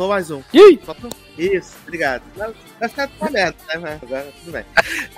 [0.00, 0.40] Faltou mais um.
[0.54, 0.78] Ih!
[2.78, 3.76] Vai ficar comendo, né?
[3.80, 4.64] Mas Agora tudo bem.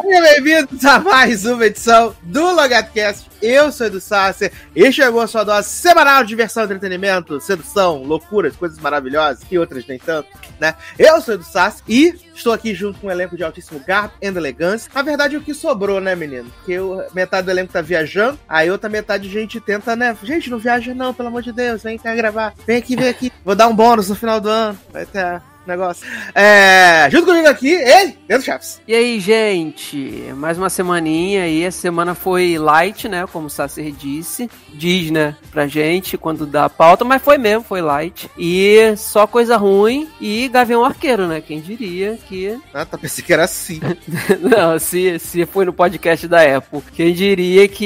[0.23, 3.31] Bem-vindos a mais uma edição do LogadoCast.
[3.41, 8.57] Eu sou Edu Sasser e chegou a sua dose semanal de diversão, entretenimento, sedução, loucuras,
[8.57, 10.29] coisas maravilhosas e outras nem tanto,
[10.61, 10.75] né?
[10.99, 14.27] Eu sou Edu Sasser e estou aqui junto com um elenco de altíssimo garbo e
[14.27, 14.91] elegância.
[14.95, 16.51] Na verdade, o que sobrou, né, menino?
[16.59, 20.17] Porque eu- metade do elenco tá viajando, aí outra metade a gente tenta, né?
[20.23, 22.55] Gente, não viaja não, pelo amor de Deus, vem cá gravar.
[22.67, 23.33] Vem aqui, vem aqui.
[23.45, 24.79] Vou dar um bônus no final do ano.
[24.93, 26.07] Vai ter negócio.
[26.35, 28.81] É, junto comigo aqui, ele, Leandro Chaves.
[28.87, 29.97] E aí, gente?
[30.37, 31.63] Mais uma semaninha aí.
[31.63, 33.27] Essa semana foi light, né?
[33.33, 34.51] Como o Sacer disse.
[34.73, 35.37] Diz, né?
[35.51, 38.31] Pra gente quando dá a pauta, mas foi mesmo, foi light.
[38.37, 40.09] E só coisa ruim.
[40.21, 41.41] E Gavião Arqueiro, né?
[41.41, 42.59] Quem diria que.
[42.73, 43.81] Ah, tá, pensei que era assim.
[44.41, 46.83] Não, se, se foi no podcast da Apple.
[46.95, 47.85] Quem diria que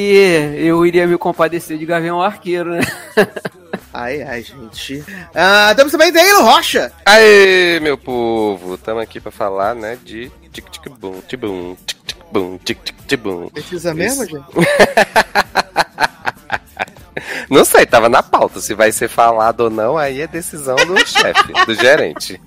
[0.56, 2.80] eu iria me compadecer de Gavião Arqueiro, né?
[3.98, 5.02] Ai, ai, gente.
[5.34, 6.92] Ah, temos também Danilo Rocha.
[7.06, 8.76] Aê, meu povo!
[8.76, 12.78] Tamo aqui pra falar, né, de tic tic boom, tic boom, tic tic boom, tic
[12.84, 13.48] tic tic boom.
[13.48, 14.36] Precisa mesmo, Isso.
[14.36, 14.44] gente?
[17.48, 18.60] Não sei, tava na pauta.
[18.60, 22.38] Se vai ser falado ou não, aí é decisão do chefe, do gerente.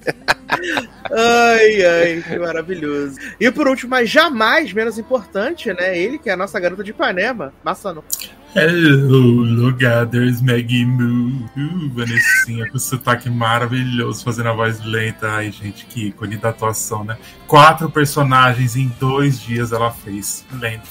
[1.12, 3.18] Ai, ai, que maravilhoso.
[3.40, 5.98] E por último, mas jamais menos importante, né?
[5.98, 8.04] Ele que é a nossa garota de Ipanema, Massano.
[8.56, 15.30] Hello, Logaders, Maggie Moo, uh, Vanessinha com sotaque maravilhoso, fazendo a voz lenta.
[15.30, 17.16] Ai, gente, que ícone da atuação, né?
[17.46, 20.44] Quatro personagens em dois dias ela fez.
[20.60, 20.88] Lento,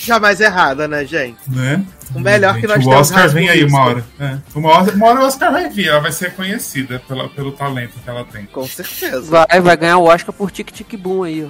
[0.00, 1.38] Jamais errada, né, gente?
[1.48, 1.84] né?
[2.14, 4.04] O melhor que Gente, nós O temos Oscar vem aí uma hora.
[4.18, 4.38] É.
[4.54, 7.92] Uma, hora uma hora o Oscar vai vir, ela vai ser conhecida pela, pelo talento
[8.02, 8.46] que ela tem.
[8.46, 9.22] Com certeza.
[9.22, 11.46] Vai, vai ganhar o Oscar por Tic Tic Boom aí,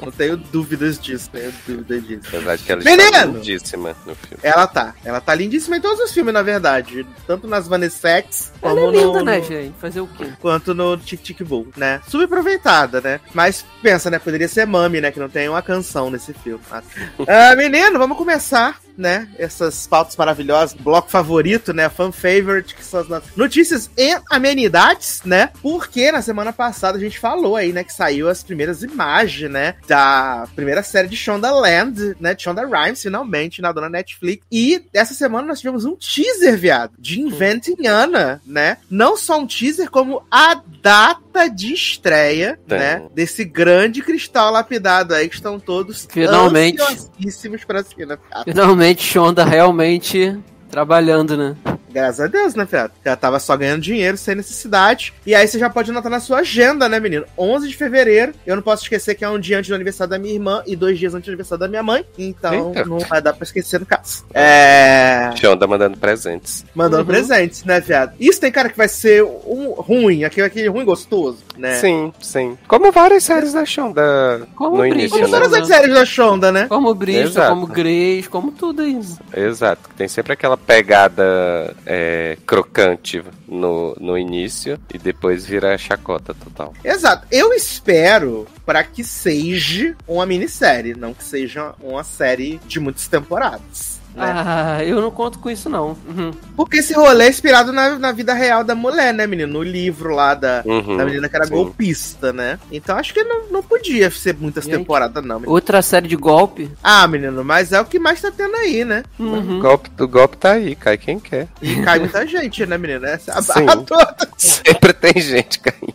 [0.00, 2.28] Não tenho dúvidas disso, tenho dúvidas disso.
[2.28, 3.02] apesar de que ela Menino!
[3.08, 4.38] está lindíssima no filme.
[4.42, 4.94] Ela tá.
[5.04, 7.06] Ela tá lindíssima em todos os filmes, na verdade.
[7.26, 9.74] Tanto nas Vanessex, Ela como é linda, no, né, no- gente?
[9.78, 10.32] Fazer o quê?
[10.40, 12.00] quanto no Tic Tic Boom, né?
[12.08, 13.20] Subaproveitada, né?
[13.34, 14.18] Mas pensa, né?
[14.18, 15.10] Poderia ser Mami, né?
[15.10, 16.62] Que não tem uma canção nesse filme.
[16.70, 16.84] Mas-
[17.28, 19.28] Ah, menino, vamos começar, né?
[19.38, 20.74] Essas pautas maravilhosas.
[20.74, 21.88] Bloco favorito, né?
[21.88, 25.50] Fan favorite, que são as nossas notícias e amenidades, né?
[25.60, 27.84] Porque na semana passada a gente falou aí, né?
[27.84, 29.74] Que saiu as primeiras imagens, né?
[29.86, 32.34] Da primeira série de Shonda Land, né?
[32.34, 34.44] De Shonda Rhimes, finalmente, na dona Netflix.
[34.50, 38.78] E essa semana nós tivemos um teaser, viado, de Inventing Anna, né?
[38.90, 42.78] Não só um teaser, como a data de estreia, Tem.
[42.78, 43.02] né?
[43.14, 46.80] Desse grande cristal lapidado aí que estão todos Finalmente.
[46.80, 48.16] ansiosíssimos pra assistir, né?
[48.44, 50.38] Finalmente, Shonda realmente
[50.70, 51.56] trabalhando, né?
[51.92, 52.92] Graças a Deus, né, Fiado?
[53.04, 55.12] Já tava só ganhando dinheiro, sem necessidade.
[55.26, 57.24] E aí você já pode anotar na sua agenda, né, menino?
[57.36, 58.32] 11 de fevereiro.
[58.46, 60.74] Eu não posso esquecer que é um dia antes do aniversário da minha irmã e
[60.74, 62.04] dois dias antes do aniversário da minha mãe.
[62.18, 62.84] Então Eita.
[62.84, 64.24] não vai dar pra esquecer no caso.
[64.34, 65.30] É.
[65.36, 66.64] Shonda mandando presentes.
[66.74, 67.06] Mandando Uhum.
[67.08, 68.12] presentes, né, viado?
[68.20, 71.74] Isso tem cara que vai ser um ruim, aquele, aquele ruim gostoso, né?
[71.76, 72.56] Sim, sim.
[72.68, 75.40] Como várias séries da Shonda Como no Bridget, início, Como né?
[75.40, 76.66] todas as séries da Shonda, né?
[76.68, 77.48] Como Exato.
[77.50, 79.18] como Grace, como tudo isso.
[79.34, 79.90] Exato.
[79.96, 86.74] Tem sempre aquela pegada é, crocante no, no início e depois vira chacota total.
[86.84, 87.26] Exato.
[87.30, 94.01] Eu espero para que seja uma minissérie, não que seja uma série de muitas temporadas.
[94.14, 94.22] Né?
[94.24, 95.96] Ah, eu não conto com isso, não.
[96.06, 96.32] Uhum.
[96.54, 99.52] Porque esse rolê é inspirado na, na vida real da mulher, né, menino?
[99.52, 101.52] No livro lá da, Uhum, da menina que era sim.
[101.54, 102.58] golpista, né?
[102.70, 105.36] Então acho que não, não podia ser muitas temporadas, não.
[105.36, 105.52] menino.
[105.52, 106.70] Outra série de golpe.
[106.82, 109.02] Ah, menino, mas é o que mais tá tendo aí, né?
[109.18, 109.60] O Uhum.
[109.60, 111.48] golpe, o golpe tá aí, cai quem quer.
[111.62, 113.06] E cai muita gente, né, menino?
[113.06, 113.64] Essa é a Sim.
[113.64, 115.94] barra toda Sempre tem gente caindo.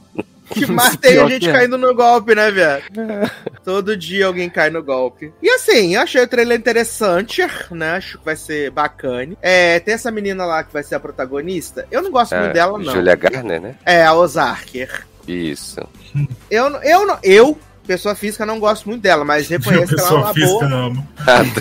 [0.49, 1.53] que mais tem a Pior gente que é.
[1.53, 2.83] caindo no golpe, né, viado?
[3.67, 5.33] Todo dia alguém cai no golpe.
[5.43, 7.97] E assim, eu achei o trailer interessante, né?
[7.97, 9.35] Acho que vai ser bacana.
[9.41, 11.85] É, tem essa menina lá que vai ser a protagonista.
[11.91, 12.93] Eu não gosto muito É, dela, não.
[12.93, 13.75] Julia Garner, né?
[13.85, 15.05] É, a Ozarker.
[15.27, 15.81] Isso.
[16.49, 20.09] Eu, não- eu, não- eu, pessoa física, não gosto muito dela, mas reconheço que ela
[20.11, 20.73] é uma física, boa.
[20.73, 21.07] amo.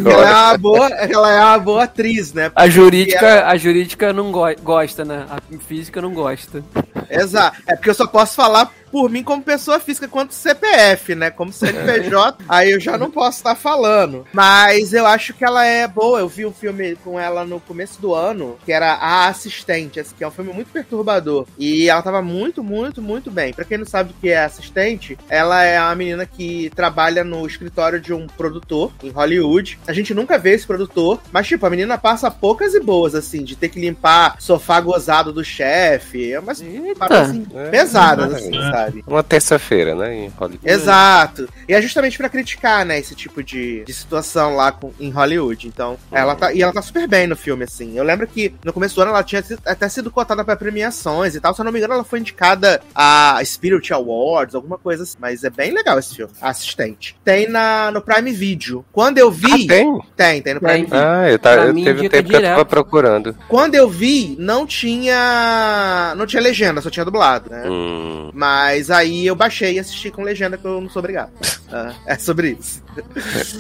[0.06, 2.52] Ela é uma boa, ela é uma boa atriz, né?
[2.54, 5.26] A jurídica, a jurídica não go- gosta, né?
[5.28, 6.62] A física não gosta.
[7.10, 7.56] Exato.
[7.66, 11.30] É porque eu só posso falar por mim como pessoa física quanto CPF, né?
[11.30, 14.26] Como CNPJ, aí eu já não posso estar falando.
[14.32, 16.20] Mas eu acho que ela é boa.
[16.20, 20.14] Eu vi um filme com ela no começo do ano, que era A Assistente, esse
[20.14, 21.46] que é um filme muito perturbador.
[21.58, 23.52] E ela tava muito, muito, muito bem.
[23.52, 27.46] Pra quem não sabe o que é assistente, ela é uma menina que trabalha no
[27.46, 29.78] escritório de um produtor em Hollywood.
[29.86, 33.42] A gente nunca vê esse produtor, mas tipo, a menina passa poucas e boas, assim,
[33.44, 36.32] de ter que limpar sofá gozado do chefe.
[36.32, 36.94] É umas Eita.
[36.98, 38.85] paradas assim, É, pesadas, é, assim, sabe?
[38.86, 39.04] Sabe?
[39.06, 40.14] Uma terça-feira, né?
[40.14, 40.60] Em Hollywood.
[40.68, 41.48] Exato.
[41.68, 45.66] E é justamente pra criticar, né, esse tipo de, de situação lá com, em Hollywood.
[45.68, 46.52] Então, ela tá.
[46.52, 47.96] E ela tá super bem no filme, assim.
[47.96, 51.34] Eu lembro que no começo do ano ela tinha sido- até sido cotada pra premiações
[51.34, 51.54] e tal.
[51.54, 55.16] Se eu não me engano, ela foi indicada a Spirit Awards, alguma coisa assim.
[55.20, 56.32] Mas é bem legal esse filme.
[56.40, 57.16] Assistente.
[57.24, 58.84] Tem na, no Prime Video.
[58.92, 59.46] Quando eu vi.
[59.52, 60.00] Ah, tem?
[60.16, 60.84] tem, tem no Prime Tem.
[60.84, 60.98] Video.
[60.98, 62.66] Ah, eu, tá, eu teve um tempo que eu tava direto.
[62.66, 63.36] procurando.
[63.48, 66.14] Quando eu vi, não tinha.
[66.16, 67.64] Não tinha legenda, só tinha dublado, né?
[67.68, 71.30] Hum, Mas aí eu baixei e assisti com legenda que eu não sou obrigado.
[71.68, 72.80] Ah, é sobre isso.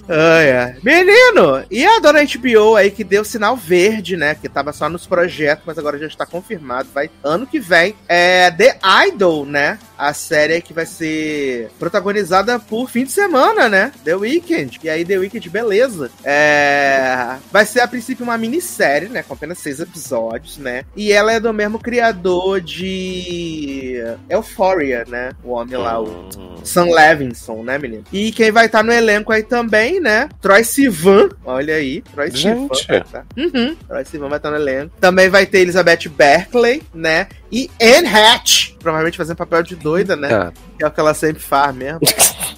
[0.08, 0.76] ah, é.
[0.80, 1.64] Menino!
[1.68, 4.36] E a dona HBO aí que deu sinal verde, né?
[4.36, 6.88] Que tava só nos projetos, mas agora já está confirmado.
[6.94, 7.96] Vai ano que vem.
[8.08, 9.76] É The Idol, né?
[9.98, 13.90] A série que vai ser protagonizada por fim de semana, né?
[14.04, 14.78] The Weeknd.
[14.84, 16.08] E aí, The Weeknd, beleza.
[16.22, 17.36] É...
[17.50, 19.24] Vai ser a princípio uma minissérie, né?
[19.24, 20.84] Com apenas seis episódios, né?
[20.94, 23.96] E ela é do mesmo criador de
[24.30, 25.30] Euphoria, né?
[25.44, 26.28] O homem lá, o.
[26.64, 28.02] Sam Levinson, né, menino?
[28.12, 30.28] E quem vai estar no elenco aí também, né?
[30.40, 32.68] Troy Sivan, olha aí, Troy Sivan.
[33.12, 33.24] Tá.
[33.36, 34.92] Uhum, Troy Sivan vai estar no elenco.
[35.00, 37.28] Também vai ter Elizabeth Berkeley, né?
[37.52, 40.32] E Anne Hatch, provavelmente fazendo papel de doida, né?
[40.34, 42.00] Ah, Que é o que ela sempre faz mesmo.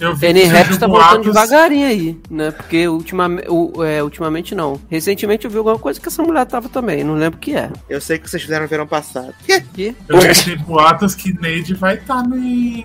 [0.00, 2.50] Eu vi Penny surgiu tá voltando boatos- devagarinho aí, né?
[2.50, 3.46] Porque ultimamente,
[3.86, 4.80] é, ultimamente não.
[4.90, 7.70] Recentemente eu vi alguma coisa que essa mulher tava também, não lembro o que é.
[7.88, 9.34] Eu sei que vocês fizeram no verão passado.
[9.74, 9.94] Que?
[10.08, 12.22] Eu vi boatos que Neide vai estar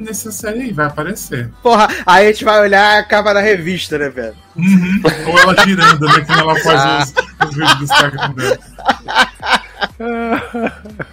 [0.02, 1.50] nessa série aí, vai aparecer.
[1.64, 4.36] Porra, aí a gente vai olhar a capa da revista, né, velho?
[4.58, 5.02] Uhum.
[5.28, 6.22] Ou ela girando, né?
[6.22, 7.00] Que ela faz Ah.
[7.04, 8.60] os, os vídeos do Instagram dela.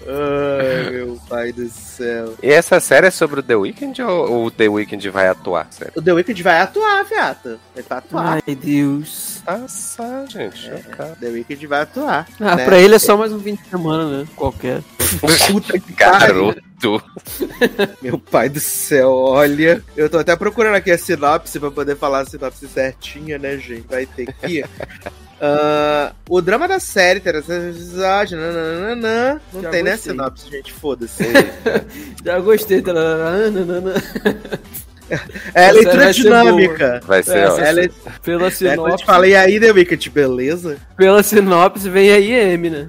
[0.06, 2.34] Ai, meu pai do céu.
[2.42, 5.66] E essa série é sobre o The Weeknd ou o The Weeknd vai atuar?
[5.70, 5.92] Sério?
[5.96, 7.60] O The Weeknd vai atuar, viado.
[7.74, 8.42] Ele vai atuar.
[8.46, 9.42] Ai, Deus.
[9.44, 10.58] Passar, gente.
[10.58, 11.16] chocado.
[11.20, 12.28] The Weeknd vai atuar.
[12.40, 12.64] Ah, né?
[12.64, 14.26] pra ele é só mais um fim de semana, né?
[14.36, 14.82] Qualquer.
[15.50, 15.92] Puta que.
[15.92, 17.02] Garoto.
[18.00, 19.82] Meu pai do céu, olha.
[19.96, 23.86] Eu tô até procurando aqui a sinopse pra poder falar a sinopse certinha, né, gente?
[23.88, 24.64] Vai ter aqui.
[25.44, 28.41] Ah, o drama da série terá seis episódios.
[28.41, 29.43] nananana.
[29.53, 30.12] Não Já tem né gostei.
[30.12, 30.73] sinopse, gente.
[30.73, 31.25] Foda-se.
[32.25, 32.81] Já gostei.
[32.81, 32.94] tá?
[32.94, 33.94] taranana.
[35.55, 37.00] É Essa leitura vai ser dinâmica.
[37.05, 37.59] Vai ser, Essa ó.
[37.59, 37.62] É.
[37.65, 37.91] Pela é
[38.23, 40.79] quando eu sinopse, te falei aí, The Wicked, beleza?
[40.97, 42.89] pela sinopse vem aí M, né?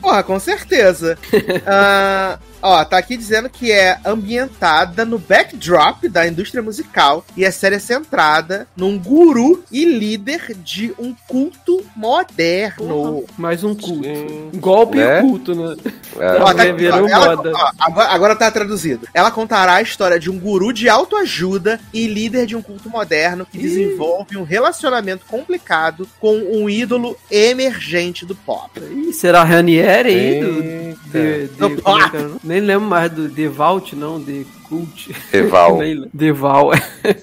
[0.00, 1.16] Porra, com certeza.
[1.66, 7.52] Ah, ó, tá aqui dizendo que é ambientada no backdrop da indústria musical e a
[7.52, 13.24] série é centrada num guru e líder de um culto moderno.
[13.36, 14.02] Mais um culto.
[14.04, 14.50] Sim.
[14.54, 15.18] Golpe Né?
[15.18, 15.76] e culto, né?
[16.18, 16.42] É.
[16.42, 19.06] Ó, tá aqui, ó, ela- ó, agora, agora tá traduzido.
[19.12, 23.46] Ela contará a história de um guru de autoajuda e líder de um culto moderno
[23.46, 23.62] que Ih.
[23.62, 28.70] desenvolve um relacionamento complicado com um ídolo emergente do pop.
[28.80, 30.40] Ih, será Ranieri aí?
[30.40, 32.38] Do, de, de- Do é pop.
[32.54, 35.10] Nem lembro mais do Devault, não, de Cult.
[35.32, 35.78] Eval.
[35.82, 36.10] Nem lembro.
[36.14, 36.70] Deval.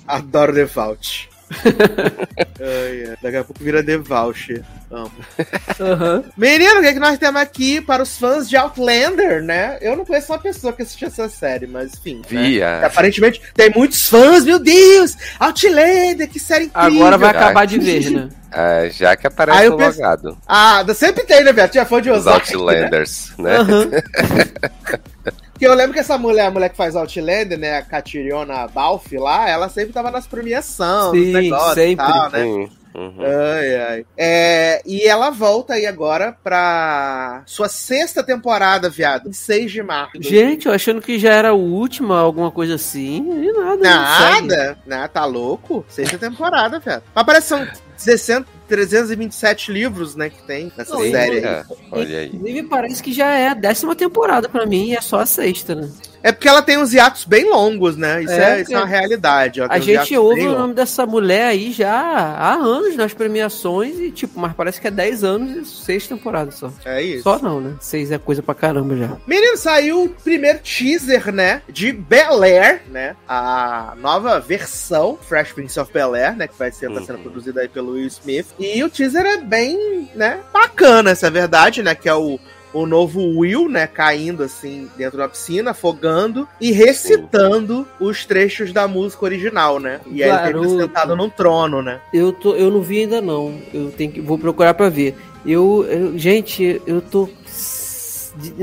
[0.05, 1.30] Adoro Devault.
[2.61, 3.17] Ai, ai.
[3.21, 4.61] Daqui a pouco vira Devault.
[4.91, 5.11] Amo.
[5.79, 6.23] Aham.
[6.37, 9.77] Menino, o que, é que nós temos aqui para os fãs de Outlander, né?
[9.81, 12.17] Eu não conheço uma pessoa que assistiu essa série, mas enfim.
[12.17, 12.21] né?
[12.27, 12.85] Via.
[12.85, 15.15] Aparentemente tem muitos fãs, meu Deus!
[15.39, 16.97] Outlander, que série incrível!
[17.01, 18.29] Agora vai Já acabar de ver, né?
[18.51, 20.37] Ah, já que aparece o penso- logado.
[20.47, 21.71] Ah, sempre tem, né, Beto?
[21.71, 22.57] Tinha fã de Os Ozark, né?
[22.57, 23.55] Outlanders, né?
[23.57, 23.89] Aham.
[25.61, 29.15] Porque eu lembro que essa mulher, a mulher que faz Outlander, né, a Catiriona Balfe
[29.19, 32.03] lá, ela sempre tava nas premiações, Sim, negócios sempre.
[32.03, 32.43] e tal, né?
[32.43, 32.69] Sim.
[32.95, 33.17] Uhum.
[33.19, 34.05] Ai, ai.
[34.17, 40.13] É, e ela volta aí agora pra sua sexta temporada, viado, em 6 de março.
[40.19, 44.33] Gente, eu achando que já era a última, alguma coisa assim, e nada.
[44.33, 44.47] segue.
[44.47, 45.07] Nada, né?
[45.13, 45.85] Tá louco?
[45.87, 47.03] Sexta temporada, viado.
[47.13, 51.45] Mas parece que são 60, 327 livros, né, que tem nessa Não, série aí.
[51.45, 52.27] Olha, olha aí.
[52.27, 55.75] Inclusive, parece que já é a décima temporada pra mim e é só a sexta,
[55.75, 55.91] né?
[56.23, 58.23] É porque ela tem uns hiatos bem longos, né?
[58.23, 59.59] Isso É, é, isso é uma porque realidade.
[59.59, 64.11] ela A gente ouve o nome dessa mulher aí já há anos nas premiações e,
[64.11, 66.71] tipo, mas parece que é 10 anos e 6 temporadas só.
[66.85, 67.23] É isso.
[67.23, 67.75] Só não, né?
[67.79, 69.17] 6 é coisa pra caramba já.
[69.25, 71.61] Menino, saiu o primeiro teaser, né?
[71.67, 73.15] De Bel Air, né?
[73.27, 76.47] A nova versão Fresh Prince of Bel Air, né?
[76.47, 77.23] Que vai ser tá sendo Uhum.
[77.23, 78.47] produzida aí pelo Will Smith.
[78.59, 80.39] E o teaser é bem, né?
[80.53, 81.95] Bacana, essa é a verdade, né?
[81.95, 82.39] Que é o.
[82.73, 88.87] O novo Will, né, caindo assim dentro da piscina, afogando e recitando os trechos da
[88.87, 89.99] música original, né?
[90.09, 90.67] E aí ele Garoto.
[90.69, 91.99] tem sentado num trono, né?
[92.13, 93.59] Eu, tô, eu não vi ainda não.
[93.73, 95.15] Eu tenho que, vou procurar pra ver.
[95.45, 97.27] Eu, eu- gente, eu tô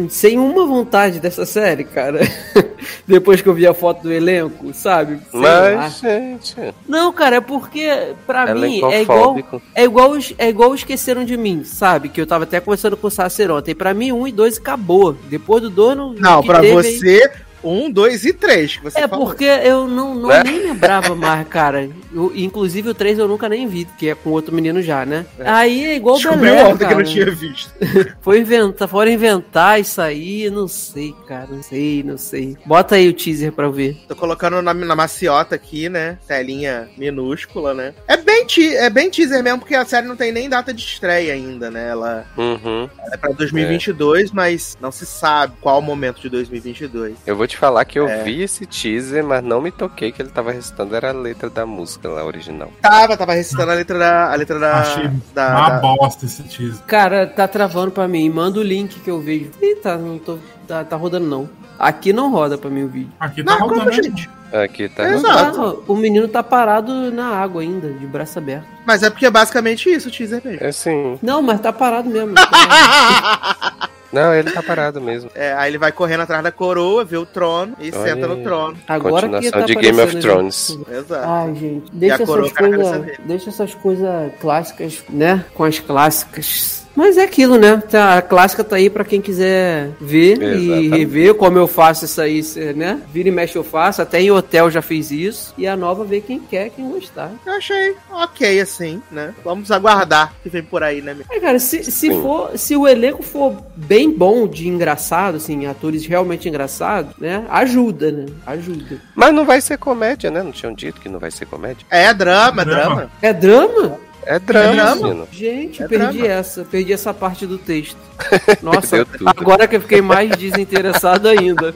[0.09, 2.21] sem uma vontade dessa série, cara.
[3.07, 5.19] Depois que eu vi a foto do elenco, sabe?
[5.31, 5.73] Sei lá.
[5.77, 6.55] Mas, gente,
[6.89, 9.37] Não, cara, é porque pra mim é igual
[9.75, 12.09] é igual os- é igual esqueceram de mim, sabe?
[12.09, 13.75] Que eu tava até conversando com o Sacer ontem.
[13.75, 15.13] Pra mim um e dois acabou.
[15.29, 17.31] Depois do dono Não, que pra teve aí- você,
[17.69, 19.27] um, dois e três que você É falou.
[19.27, 20.43] porque eu não, não Né?
[20.45, 21.89] nem lembrava mais, cara.
[22.15, 25.27] Eu- inclusive o 3 eu nunca nem vi, que é com outro menino já, né?
[25.41, 26.97] Aí é igual o Descobriu Belé, ontem que eu cara.
[27.03, 27.71] não tinha visto.
[28.23, 32.57] Foi inventar, foram inventar isso aí, não sei, cara, não sei, não sei.
[32.65, 33.97] Bota aí o teaser pra eu ver.
[34.09, 36.19] Tô colocando na, na maciota aqui, né?
[36.27, 37.95] Telinha minúscula, né?
[38.07, 40.83] É bem, te- é bem teaser mesmo, porque a série não tem nem data de
[40.83, 41.89] estreia ainda, né?
[41.91, 42.89] Ela Uhum.
[43.13, 47.17] é pra 2022, mas não se sabe qual o momento de 2022.
[47.27, 48.23] Eu vou te falar que eu É.
[48.23, 51.67] vi esse teaser, mas não me toquei que ele tava recitando, era a letra da
[51.67, 52.71] música lá original.
[52.81, 54.33] Tava, tava recitando a letra da.
[54.33, 54.81] A letra da.
[54.81, 56.83] Achei da, uma da- bosta esse teaser.
[56.87, 58.29] Cara, tá travando pra mim.
[58.31, 59.51] Manda o link que eu vejo.
[59.61, 60.39] Ih, tá, não tô.
[60.67, 61.49] Tá, tá rodando não.
[61.79, 63.13] Aqui não roda pra mim o vídeo.
[63.21, 63.93] Aqui tá Não, como, rodando.
[64.03, 64.29] gente?
[64.53, 65.09] Aqui tá.
[65.11, 65.61] Exato.
[65.87, 68.67] Ah, o menino tá parado na água ainda, de braço aberto.
[68.87, 70.65] Mas é porque é basicamente isso, o teaser mesmo.
[70.67, 71.19] É sim.
[71.23, 72.35] Não, mas tá parado mesmo.
[74.13, 75.31] Não, ele tá parado mesmo.
[75.35, 78.35] É, aí ele vai correndo atrás da coroa, vê o trono e Olha senta no
[78.35, 78.43] aí.
[78.43, 78.77] trono.
[78.89, 80.67] Agora que Continuação tá de Game of Thrones.
[80.79, 80.91] gente.
[80.91, 81.29] Exato.
[81.29, 83.21] Ai, gente, deixa essas saber.
[83.25, 85.45] Deixa essas coisas clássicas, né?
[85.55, 86.78] Com as clássicas.
[86.99, 87.81] Mas é aquilo, né?
[87.89, 90.89] Tá- A clássica tá aí pra quem quiser ver e Exatamente.
[90.99, 92.43] rever como eu faço isso aí,
[92.75, 93.01] né?
[93.13, 95.55] Vira e mexe eu faço, até em hotel já fiz isso.
[95.57, 97.31] E a nova vê quem quer, quem gostar.
[97.47, 99.33] Eu achei ok, assim, né?
[99.45, 101.17] Vamos aguardar que vem por aí, né?
[101.31, 102.21] É, cara, se, se Sim.
[102.21, 107.45] for, se o elenco for bem bom de engraçado, assim, atores realmente engraçados, né?
[107.49, 108.27] Ajuda, né?
[108.45, 109.01] Ajuda.
[109.15, 110.43] Mas não vai ser comédia, né?
[110.43, 111.87] Não tinham dito que não vai ser comédia?
[111.89, 112.95] É drama, é drama.
[112.97, 113.11] Drama.
[113.23, 114.08] É drama?
[114.29, 114.95] É drama, drama?
[115.09, 115.29] menino.
[115.33, 116.35] Gente, É perdi drama.
[116.35, 117.97] essa, perdi essa parte do texto.
[118.63, 121.75] Nossa, agora que eu fiquei mais desinteressado ainda.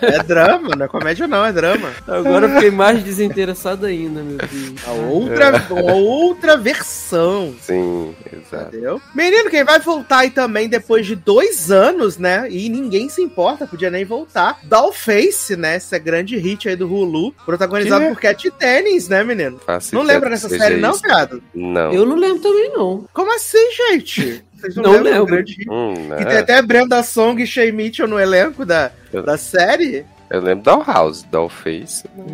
[0.00, 1.90] É drama, não é comédia não, é drama.
[2.08, 4.74] Agora eu fiquei mais desinteressado ainda, meu Deus.
[4.86, 7.54] A outra, uma outra versão.
[7.60, 8.68] Sim, exato.
[8.74, 9.00] Entendeu?
[9.14, 12.48] Menino, quem vai voltar aí também depois de dois anos, né?
[12.50, 14.58] E ninguém se importa, podia nem voltar.
[14.64, 15.76] Dollface, né?
[15.76, 18.10] Esse grande hit aí do Hulu, protagonizado Que?
[18.12, 19.60] por Cat Tênis, né, menino?
[19.64, 21.02] Faço Não ideia lembra dessa série, não, isso.
[21.02, 21.42] viado?
[21.92, 22.00] Não.
[22.00, 23.04] Eu não lembro também, não.
[23.12, 24.44] Como assim, gente?
[24.54, 25.44] Vocês Não lembram do lembro.
[25.70, 26.30] Hum, Que não.
[26.30, 30.04] tem até Brenda Song e Shay Mitchell no elenco da, Eu- da série.
[30.30, 31.24] Eu lembro da House.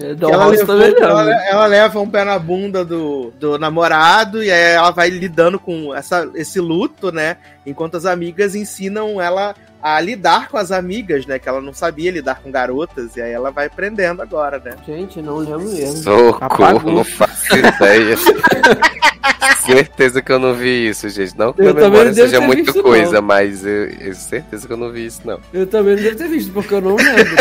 [0.00, 1.32] É, Dá ela, um levou, também ela, não.
[1.32, 5.92] ela leva um pé na bunda do, do namorado e aí ela vai lidando com
[5.92, 7.38] essa, esse luto, né?
[7.66, 11.38] Enquanto as amigas ensinam ela a lidar com as amigas, né?
[11.38, 14.76] Que ela não sabia lidar com garotas e aí ela vai aprendendo agora, né?
[14.86, 15.96] Gente, não lembro mesmo.
[15.96, 18.16] Socorro, não faço ideia.
[19.64, 21.36] certeza que eu não vi isso, gente.
[21.36, 23.22] Não que Eu minha memória seja muita coisa, não.
[23.22, 25.38] mas eu, eu certeza que eu não vi isso, não.
[25.52, 27.36] Eu também não devo ter visto, porque eu não lembro.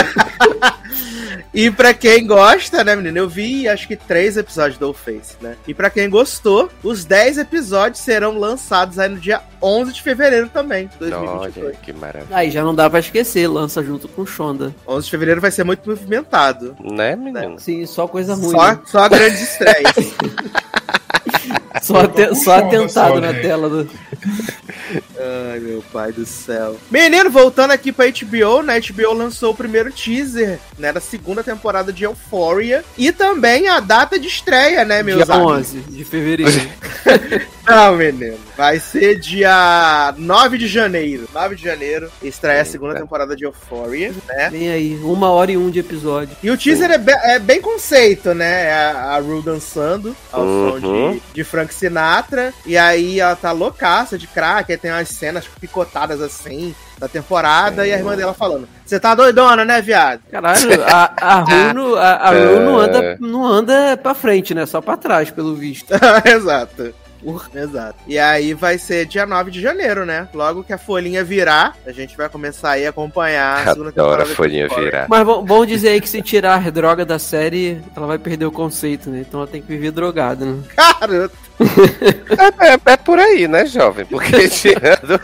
[1.54, 3.18] E pra quem gosta, né, menino?
[3.18, 5.56] Eu vi acho que três episódios do Face, né?
[5.68, 10.50] E pra quem gostou, os 10 episódios serão lançados aí no dia 11 de fevereiro
[10.50, 11.66] também, de 2022.
[11.68, 12.36] Olha, que maravilha.
[12.36, 14.74] Aí já não dá pra esquecer, lança junto com Shonda.
[14.88, 16.76] 11 de fevereiro vai ser muito movimentado.
[16.80, 17.60] Né, menino?
[17.60, 18.52] Sim, só coisa ruim.
[18.52, 18.80] Só, né?
[18.86, 19.94] só grandes estreias.
[21.82, 23.42] Só, até- só atentado só, na gente.
[23.44, 23.90] tela do.
[25.52, 26.78] Ai, meu pai do céu.
[26.90, 28.80] Menino, voltando aqui pra HBO, né?
[28.80, 30.92] HBO lançou o primeiro teaser, né?
[30.94, 32.84] Da segunda temporada de Euphoria.
[32.98, 35.58] E também a data de estreia, né, meus Dia amigos?
[35.58, 36.70] 11 de fevereiro.
[37.68, 38.47] Não, menino.
[38.58, 41.30] Vai ser dia 9 de janeiro.
[41.32, 44.50] 9 de janeiro, estreia a segunda temporada de Euphoria, né?
[44.50, 46.36] Vem aí, uma hora e um de episódio.
[46.42, 48.66] E o teaser é, be- é bem conceito, né?
[48.66, 50.48] É a, a Rue dançando ao som
[50.88, 51.12] Uhum.
[51.14, 52.52] de, de Frank Sinatra.
[52.66, 54.72] E aí ela tá loucaça de crack.
[54.72, 57.86] Aí tem umas cenas picotadas assim da temporada.
[57.88, 60.22] E a irmã dela falando: Você tá doidona, né, viado?
[60.32, 62.46] Caralho, a, a Ru, não, a, a É.
[62.56, 64.66] Ru não, anda, não anda pra frente, né?
[64.66, 65.94] Só pra trás, pelo visto.
[66.26, 66.94] Exato.
[67.54, 68.00] Exato.
[68.08, 70.28] E aí vai ser dia 9 de janeiro, né?
[70.34, 73.92] Logo que a folhinha virar, a gente vai começar aí a acompanhar a segunda Adoro
[73.92, 74.32] temporada.
[74.32, 75.08] a folhinha virar.
[75.10, 78.52] Mas vão dizer aí que se tirar a droga da série, ela vai perder o
[78.52, 79.24] conceito, né?
[79.28, 80.64] Então ela tem que viver drogada, né?
[80.76, 84.06] Cara, É, é- é por aí, né, jovem?
[84.06, 85.20] Porque tirando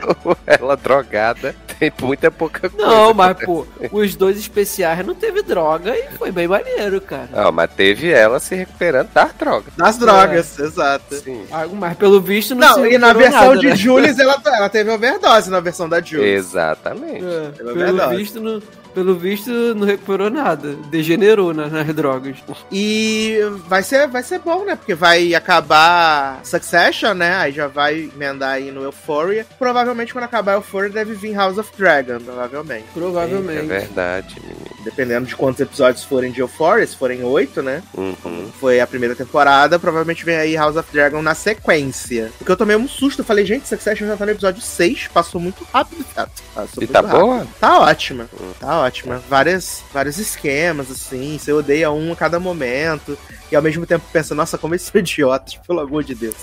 [0.47, 2.85] ela drogada, tem muita pouca coisa.
[2.85, 7.29] Não, mas pô, os dois especiais não teve droga e foi bem maneiro, cara.
[7.31, 9.73] Não, mas teve ela se recuperando das drogas.
[9.77, 11.15] das drogas, exato.
[11.15, 11.45] Sim.
[11.73, 13.75] Mas pelo visto não Não, se e na versão nada, de né?
[13.75, 16.27] Julius, ela, ela teve overdose na versão da Julius.
[16.47, 17.23] Exatamente.
[17.23, 18.61] É, É pelo, visto, não,
[18.93, 20.73] pelo visto não recuperou nada.
[20.89, 22.37] Degenerou na- nas drogas.
[22.71, 24.75] E vai ser, vai ser bom, né?
[24.75, 27.35] Porque vai acabar Succession, né?
[27.35, 29.45] Aí já vai emendar aí no Euphoria.
[29.57, 32.85] Provavelmente quando acabar Euphoria deve vir House of Dragon, provavelmente.
[32.89, 33.65] É Provavelmente.
[33.67, 34.63] verdade, menino.
[34.83, 37.81] dependendo de quantos episódios forem de Euphoria, se forem oito, né?
[37.97, 38.51] Uhum.
[38.59, 42.29] Foi a primeira temporada, provavelmente vem aí House of Dragon na sequência.
[42.37, 45.39] Porque eu tomei um susto, eu falei, gente, Succession já tá no episódio 6, passou
[45.39, 46.29] muito rápido, cara.
[46.53, 47.19] Passou E muito tá rápido.
[47.19, 47.47] boa?
[47.61, 48.82] Tá ótima, tá ótima.
[49.29, 53.17] Várias, vários esquemas, assim, você odeia um a cada momento.
[53.51, 56.35] E ao mesmo tempo pensa, nossa, como eles são idiotas, pelo amor de Deus.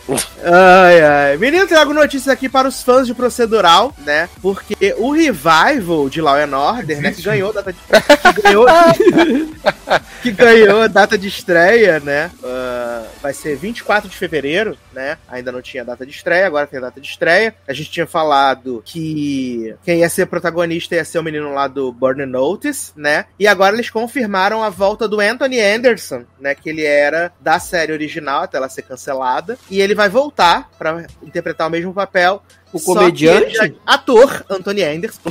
[0.44, 1.37] ai, ai.
[1.38, 4.28] Menino, trago notícias aqui para os fãs de procedural, né?
[4.40, 7.11] Porque o revival de Law and Order, né?
[7.11, 7.78] Que ganhou data de.
[7.80, 8.66] Que ganhou,
[10.23, 12.30] que ganhou data de estreia, né?
[12.44, 15.18] ah, vai ser 24 de fevereiro, né?
[15.28, 17.54] Ainda não tinha data de estreia, agora tem data de estreia.
[17.66, 21.92] A gente tinha falado que quem ia ser protagonista ia ser o menino lá do
[21.92, 23.26] Burn Notice, né?
[23.38, 26.54] E agora eles confirmaram a volta do Anthony Anderson, né?
[26.54, 29.58] Que ele era da série original até ela ser cancelada.
[29.70, 32.42] E ele vai voltar pra interpretar o mesmo papel.
[32.72, 33.54] O comediante?
[33.54, 35.20] já- ator, Anthony Anderson.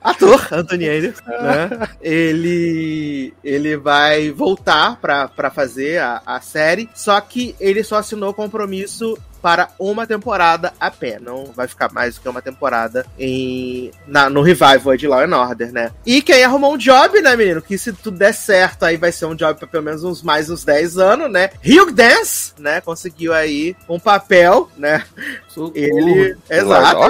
[0.00, 1.88] Ator, Anthony Anderson, né?
[2.00, 8.32] Ele, ele vai voltar pra, pra fazer a, a série, só que ele só assinou
[8.32, 11.22] compromisso para uma temporada apenas.
[11.22, 15.36] Não vai ficar mais do que uma temporada em, na, no revival de Law and
[15.36, 15.90] Order, né?
[16.04, 17.62] E quem arrumou um job, né, menino?
[17.62, 20.50] Que se tudo der certo, aí vai ser um job para pelo menos uns mais
[20.50, 21.50] uns 10 anos, né?
[21.64, 22.80] Hugh Dance, né?
[22.80, 25.04] Conseguiu aí um papel, né?
[25.74, 26.36] Ele.
[26.62, 27.00] Law and Exato.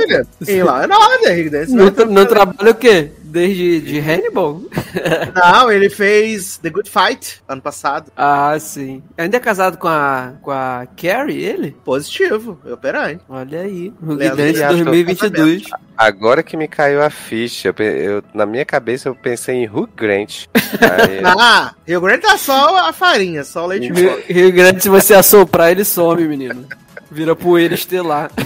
[0.49, 1.73] Em Law and Order, Hugh Dance.
[1.75, 3.11] Não, tra- não trabalha o quê?
[3.29, 4.63] Desde de Hannibal?
[5.35, 8.11] Não, ele fez The Good Fight ano passado.
[8.17, 9.03] Ah, sim.
[9.17, 11.77] Ainda é casado com a, com a Carrie, ele?
[11.85, 13.23] Positivo, operante.
[13.29, 13.93] Olha aí.
[14.03, 15.63] O Guidante Leandro, 2022.
[15.97, 19.89] Agora que me caiu a ficha, eu eu- na minha cabeça eu pensei em Hugh
[19.97, 20.47] Grant.
[20.81, 24.33] Aí, Ah, Rio Grande tá só a farinha, só o leite de Rio, coco.
[24.33, 26.67] Rio Grande, se você assoprar, ele some, menino.
[27.11, 28.31] Vira poeira estelar.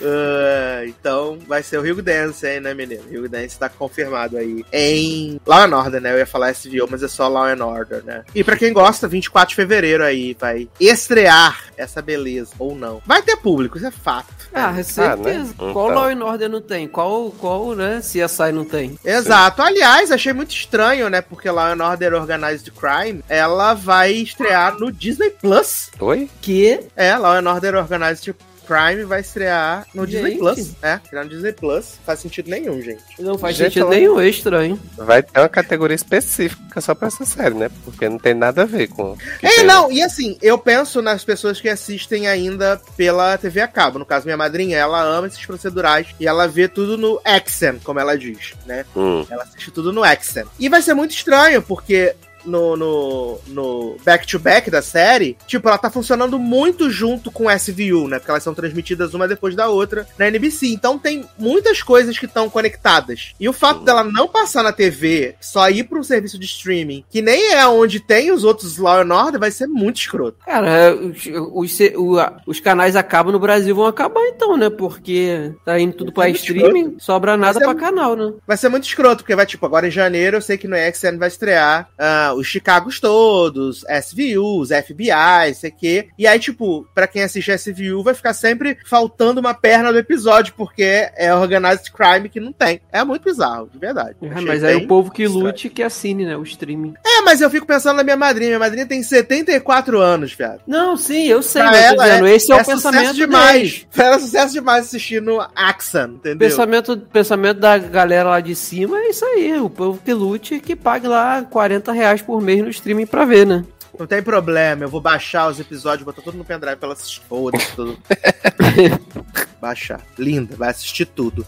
[0.00, 3.02] Ah, então vai ser o Rio Dance aí, né, menino?
[3.08, 6.12] Rio Dance tá confirmado aí em Law and Order, né?
[6.12, 8.24] Eu ia falar SVO, mas é só Law and Order, né?
[8.34, 13.02] E pra quem gosta, 24 de fevereiro aí vai estrear essa beleza, ou não.
[13.04, 14.32] Vai ter público, isso é fato.
[14.52, 15.54] Ah, certeza.
[15.58, 15.72] né?
[15.72, 15.94] Qual Então.
[15.94, 16.88] Law and Order não tem?
[16.88, 18.98] Qual, qual, né, CSI não tem?
[19.04, 19.62] Exato.
[19.62, 21.20] Aliás, achei muito estranho, né?
[21.20, 25.90] Porque Law and Order Organized Crime, ela vai estrear no Disney Plus.
[26.00, 26.30] Oi?
[26.40, 26.80] Que?
[26.96, 28.34] É, Law and Order Organized
[28.68, 30.22] Crime vai estrear no Gente.
[30.24, 30.70] Disney Plus.
[30.82, 31.98] É, estrear no Disney Plus.
[32.04, 33.02] Faz sentido nenhum, gente.
[33.18, 34.78] Não faz Gente, sentido ela- nenhum, é estranho.
[34.96, 37.70] Vai ter uma categoria específica só pra essa série, né?
[37.84, 39.16] Porque não tem nada a ver com.
[39.42, 43.68] É, tem não, e assim, eu penso nas pessoas que assistem ainda pela TV a
[43.68, 43.98] cabo.
[43.98, 47.98] No caso, minha madrinha, ela ama esses procedurais e ela vê tudo no Exen, como
[48.00, 48.84] ela diz, né?
[48.94, 49.24] Hum.
[49.30, 50.44] Ela assiste tudo no Exen.
[50.58, 55.90] E vai ser muito estranho, porque no, no, no back-to-back da série, tipo, ela tá
[55.90, 58.18] funcionando muito junto com SVU, né?
[58.18, 60.68] Porque elas são transmitidas uma depois da outra na NBC.
[60.68, 63.32] Então tem muitas coisas que estão conectadas.
[63.38, 67.04] E o fato dela não passar na TV, só ir pra um serviço de streaming,
[67.10, 70.38] que nem é onde tem os outros Law and Order, vai ser muito escroto.
[70.44, 74.70] Cara, os, os, o- a- os canais acabam no Brasil vão acabar então, né?
[74.70, 78.32] Porque tá indo tudo pra Muito streaming, sobra nada é pra canal, né?
[78.46, 81.18] Vai ser muito escroto, porque vai, tipo, agora em janeiro eu sei que no XN
[81.18, 86.08] vai estrear ah, os Chicagos todos, SVUs, FBI, sei que.
[86.18, 90.54] E aí, tipo, pra quem assiste SVU, vai ficar sempre faltando uma perna do episódio,
[90.56, 92.80] porque é Organized Crime que não tem.
[92.92, 94.16] É muito bizarro, de verdade.
[94.22, 95.46] É, mas aí bem o povo que estranho.
[95.46, 96.36] lute que assine, né?
[96.36, 96.94] O streaming.
[97.04, 98.50] É, mas eu fico pensando na minha madrinha.
[98.50, 100.60] Minha madrinha tem 74 anos, viado.
[100.66, 103.86] Não, sim, eu sei, Pra ela dizendo, esse é, o sucesso pensamento demais.
[103.92, 106.48] Pra ela é sucesso demais assistir no Axan, entendeu?
[106.48, 109.58] Pensamento, pensamento da galera lá de cima é isso aí.
[109.60, 113.46] O povo que lute que pague lá 40 reais por mês no streaming pra ver,
[113.46, 113.64] né?
[113.98, 117.20] Não tem problema, eu vou baixar os episódios, botar tudo no pendrive pra ela assistir.
[117.28, 117.98] Foda-se, tudo.
[119.60, 120.00] baixar.
[120.16, 121.46] Linda, vai assistir tudo.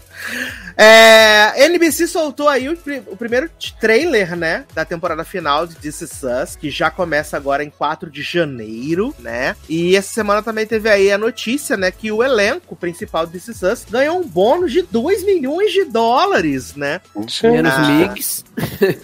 [0.77, 6.23] É, NBC soltou aí o, o primeiro trailer, né, da temporada final de This Is
[6.23, 9.55] Us, que já começa agora em 4 de janeiro, né?
[9.69, 13.47] E essa semana também teve aí a notícia, né, que o elenco principal de This
[13.49, 17.01] Is Us ganhou um bônus de 2 milhões de dólares, né?
[17.43, 17.87] Menos Ah.
[17.87, 18.43] mix.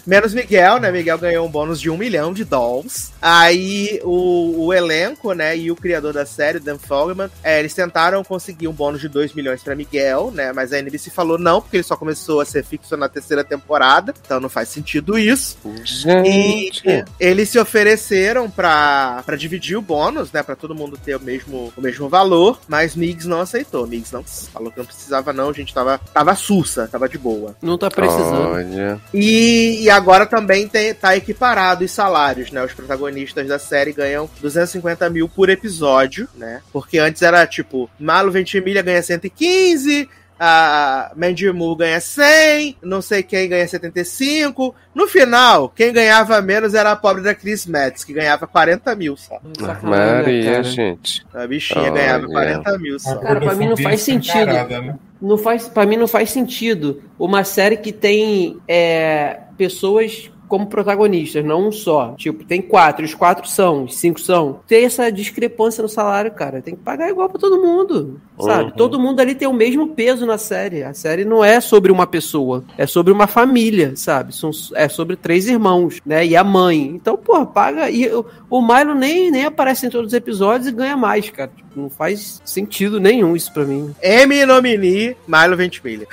[0.06, 0.92] Menos Miguel, né?
[0.92, 3.14] Miguel ganhou um bônus de um milhão de dólares.
[3.38, 8.24] Aí o, o elenco, né, e o criador da série, Dan Fogelman, é, eles tentaram
[8.24, 10.52] conseguir um bônus de 2 milhões pra Miguel, né?
[10.52, 14.14] Mas a NBC falou não, porque ele só começou a ser fixo na terceira temporada,
[14.26, 15.58] então não faz sentido isso.
[15.66, 17.06] E Gente.
[17.20, 20.42] eles se ofereceram pra pra dividir o bônus, né?
[20.42, 23.86] Pra todo mundo ter o mesmo, o mesmo valor, mas Migs não aceitou.
[23.86, 25.50] Migs não falou que não precisava, não.
[25.50, 27.56] A gente tava, tava sussa, tava de boa.
[27.62, 28.50] Não tá precisando.
[28.50, 29.00] Olha.
[29.14, 32.64] E, e agora também tem, tá equiparado os salários, né?
[32.64, 36.62] Os protagonistas da série ganham 250 mil por episódio, né?
[36.72, 40.10] Porque antes era tipo, Malo Ventimiglia ganha 115,
[40.40, 44.76] a Mandy Moore ganha 100, não sei quem ganha 75.
[44.94, 49.18] No final, quem ganhava menos era a pobre da Chris Metz, que ganhava 40 mil
[49.18, 49.40] só.
[49.82, 50.64] Maria, cara?
[50.64, 51.26] gente.
[51.34, 51.92] A bichinha Olha.
[51.92, 53.16] ganhava 40 mil só.
[53.18, 54.46] Cara, pra mim não faz sentido.
[54.46, 54.96] né?
[55.20, 61.44] Não faz, para mim não faz sentido uma série que tem é, pessoas como protagonistas,
[61.44, 62.14] não um só.
[62.18, 64.60] Tipo, tem quatro, os quatro são, os cinco são.
[64.68, 66.62] Tem essa discrepância no salário, cara.
[66.62, 68.66] Tem que pagar igual pra todo mundo, sabe?
[68.66, 68.78] Uhum.
[68.78, 70.84] Todo mundo ali tem o mesmo peso na série.
[70.84, 74.34] A série não é sobre uma pessoa, é sobre uma família, sabe?
[74.34, 76.26] São, é sobre três irmãos, né?
[76.26, 76.88] E a mãe.
[76.96, 77.90] Então, pô, paga.
[77.90, 81.52] E o, o Milo nem, nem aparece em todos os episódios e ganha mais, cara.
[81.56, 83.94] Tipo, não faz sentido nenhum isso pra mim.
[84.02, 86.08] M nomini Milo Ventimiglia.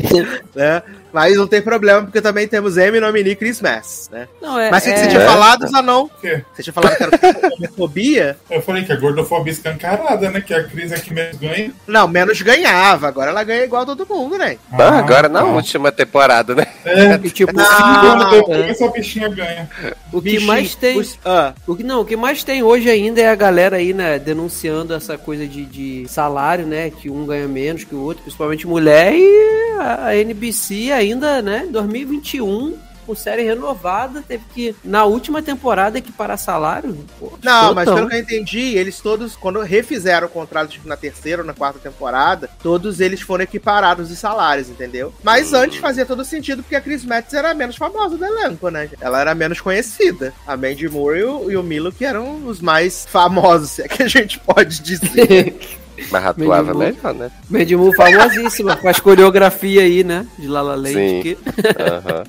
[0.54, 0.82] né?
[1.12, 4.28] Mas não tem problema, porque também temos M nomini Chris Mess, né?
[4.40, 5.26] Não, é, Mas o que é- você tinha É.
[5.26, 6.04] falado, Zanon?
[6.04, 6.42] O quê?
[6.54, 8.36] Você tinha falado que era homofobia?
[8.50, 10.40] Eu falei que a gordofobia escancarada, né?
[10.40, 11.72] Que a Cris é que menos ganha.
[11.86, 13.08] Não, menos ganhava.
[13.08, 14.56] Agora ela ganha igual todo mundo, né?
[14.72, 15.46] Ah, agora na tá.
[15.46, 16.66] última temporada, né?
[16.84, 17.64] É, E, tipo, Não.
[17.64, 19.68] ah, depois essa bichinha ganha.
[20.12, 20.98] o que Bichinho, mais tem.
[20.98, 23.92] os- ah, O que, não, o que mais tem hoje ainda é a galera aí,
[23.92, 28.22] né, denunciando essa coisa de, de salário, né, que um ganha menos que o outro,
[28.22, 34.76] principalmente mulher, e a, a NBC ainda, né, em 2021, com série renovada, teve que,
[34.84, 36.96] na última temporada, equiparar salário.
[37.18, 37.94] Pô, Não, mas escrotão.
[37.94, 41.52] pelo que eu entendi, eles todos, quando refizeram o contrato tipo, na terceira ou na
[41.52, 45.12] quarta temporada, todos eles foram equiparados de salários, entendeu?
[45.22, 48.68] Mas antes fazia todo sentido, porque a Chris Metz era a menos famosa do elenco,
[48.68, 48.88] né?
[49.00, 50.32] Ela era menos conhecida.
[50.46, 53.88] A Mandy Moore e o, e o Milo, que eram os mais famosos, se é
[53.88, 55.58] que a gente pode dizer.
[56.10, 57.30] Mas atuava melhor, né?
[57.48, 61.20] Mandy Moore famosíssima, faz coreografia aí, né, de Lala Land, Sim.
[61.22, 61.38] que
[61.78, 62.24] Aham.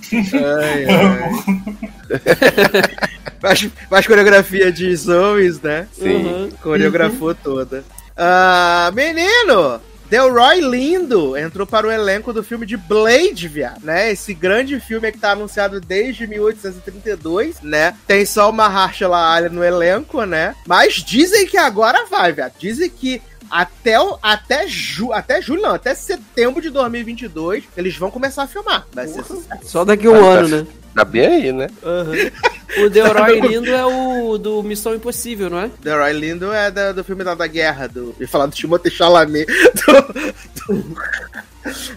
[0.61, 0.85] Ai,
[2.81, 2.83] ai.
[3.39, 5.87] faz, faz coreografia de Zoes, né?
[5.93, 6.25] Sim.
[6.25, 6.49] Uhum.
[6.61, 7.83] Coreografou toda.
[8.17, 9.81] Ah, menino!
[10.11, 14.11] Delroy Lindo entrou para o elenco do filme de Blade, viado, né?
[14.11, 17.95] Esse grande filme que tá anunciado desde 1832, né?
[18.05, 20.53] Tem só uma Mahershala Ali no elenco, né?
[20.67, 22.51] Mas dizem que agora vai, viado.
[22.59, 28.09] Dizem que até, o, até, ju, até julho, não, até setembro de 2022, eles vão
[28.09, 28.87] começar a filmar.
[28.93, 29.61] Vai ser sucesso.
[29.65, 30.67] só daqui a um ano, né.
[30.95, 31.67] Tá bem aí, né?
[32.83, 35.71] O Delroy Lindo é o do Missão Impossível, não é?
[35.81, 38.13] Delroy Lindo é da- do filme da, da guerra, do.
[38.19, 39.45] Eu ia falar do Timothée Chalamet,
[40.67, 40.95] do, do,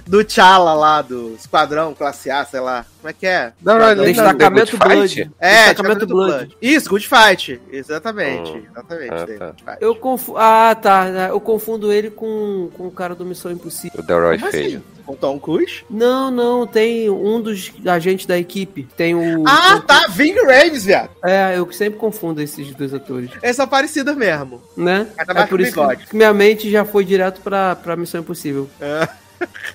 [0.07, 2.85] do T'Challa lá, do Esquadrão Classe A, sei lá.
[3.01, 3.53] Como é que é?
[3.61, 5.09] Delroy Lindo Destacamento Good Blood.
[5.15, 5.31] Fight?
[5.39, 6.57] É, Destacamento Destacamento Blood.
[6.63, 7.61] Isso, Good Fight.
[7.71, 8.51] Exatamente.
[8.51, 8.63] Hum.
[8.71, 9.43] Exatamente.
[9.43, 9.77] Ah, tá.
[9.81, 10.35] Eu confu...
[10.37, 11.07] Ah, tá.
[11.29, 14.01] Eu confundo ele com, com o cara do Missão Impossível.
[14.01, 14.67] O Delroy Como feio.
[14.79, 14.83] assim?
[15.05, 15.85] Com Tom Cruise?
[15.91, 18.89] Não, não, tem um dos agentes da equipe.
[18.97, 19.45] Tem o.
[19.47, 20.07] Ah, tá!
[20.09, 21.11] Ving Rhames, viado.
[21.23, 23.31] É, eu sempre confundo esses dois atores.
[23.43, 24.63] Eles são parecidos mesmo.
[24.75, 25.07] Né?
[25.15, 26.07] Tá É mais por isso bigode.
[26.07, 28.67] que minha mente já foi direto pra, pra Missão Impossível.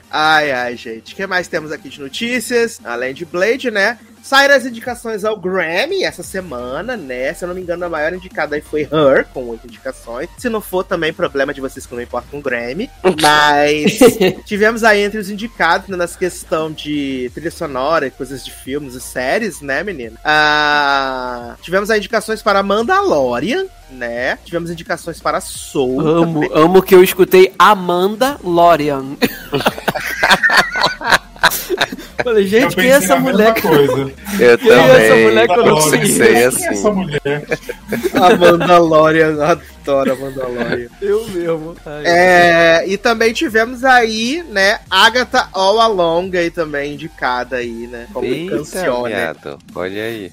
[0.09, 1.13] Ai, ai, gente.
[1.13, 2.79] O que mais temos aqui de notícias?
[2.83, 3.99] Além de Blade, né?
[4.29, 7.33] Saíram as indicações ao Grammy essa semana, né?
[7.33, 10.29] Se eu não me engano, a maior indicada aí foi Her, com oito indicações.
[10.37, 12.91] Se não for, também problema de vocês que não importam com o Grammy.
[13.19, 13.97] Mas
[14.45, 18.93] tivemos aí entre os indicados, né, nessa questão de trilha sonora e coisas de filmes
[18.93, 20.19] e séries, né, menina?
[20.23, 24.37] Ah, tivemos aí indicações para Mandalorian, né?
[24.45, 26.01] Tivemos indicações para Soul.
[26.01, 29.05] Amo, amo que eu escutei Amanda Lorian.
[32.23, 33.53] Falei, gente, quem é essa mulher?
[33.61, 34.11] coisa.
[34.39, 34.95] Eu Quem é também.
[35.05, 36.17] essa mulher que eu não conheço?
[36.17, 37.45] Quem é essa mulher?
[38.13, 40.89] A Mandalorian, adoro a Mandalorian.
[41.01, 41.75] Eu mesmo.
[41.85, 48.07] Ai, É, e também tivemos aí, né, Agatha All Along aí também indicada aí, né,
[48.13, 49.13] como Eita, cancione.
[49.75, 50.31] Olha aí.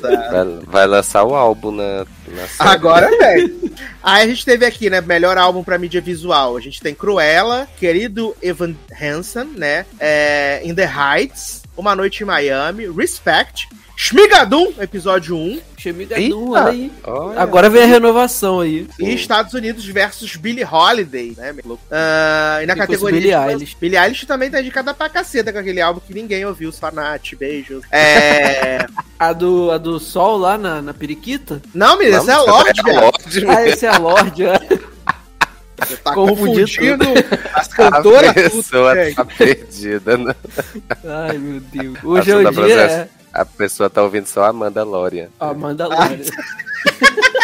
[0.00, 2.70] Vai, vai lançar o álbum na, na série.
[2.70, 3.72] Agora vem.
[4.02, 6.56] Aí a gente teve aqui, né, melhor álbum pra mídia visual.
[6.56, 12.26] A gente tem Cruella, querido Evan Hansen, né, é, In the Heights, Uma Noite em
[12.26, 16.34] Miami, Respect, Shmigadum, episódio 1, Chemiga Eita.
[16.34, 16.92] Du, olha aí.
[17.04, 17.40] Olha.
[17.40, 18.88] Agora vem a renovação aí.
[18.98, 21.52] e Estados Unidos versus Billie Holiday, né?
[21.52, 21.82] meu louco?
[21.90, 23.20] Ah, e na E categoria.
[23.20, 23.76] Billie Eilish.
[23.80, 27.34] Billie Eilish também tá indicada pra caceta com aquele álbum que ninguém ouviu, só Nath,
[27.38, 27.84] beijos.
[27.90, 28.86] É.
[29.16, 31.62] A do, a do Sol lá na, na periquita?
[31.72, 33.12] Não, menina, esse é Vamos, Lorde, velho.
[33.48, 34.44] Ah, esse é a Lorde.
[34.44, 34.58] é.
[35.86, 37.04] Você tá Confundi confundindo
[37.54, 38.32] as A cantoras.
[38.32, 40.16] pessoa tudo, tá perdida.
[40.18, 40.34] Né?
[41.04, 41.98] Ai, meu Deus.
[42.04, 43.08] Hoje é o a dia processo.
[43.32, 45.28] A pessoa tá ouvindo só a Amanda Lorian.
[45.40, 46.24] Amanda Lore.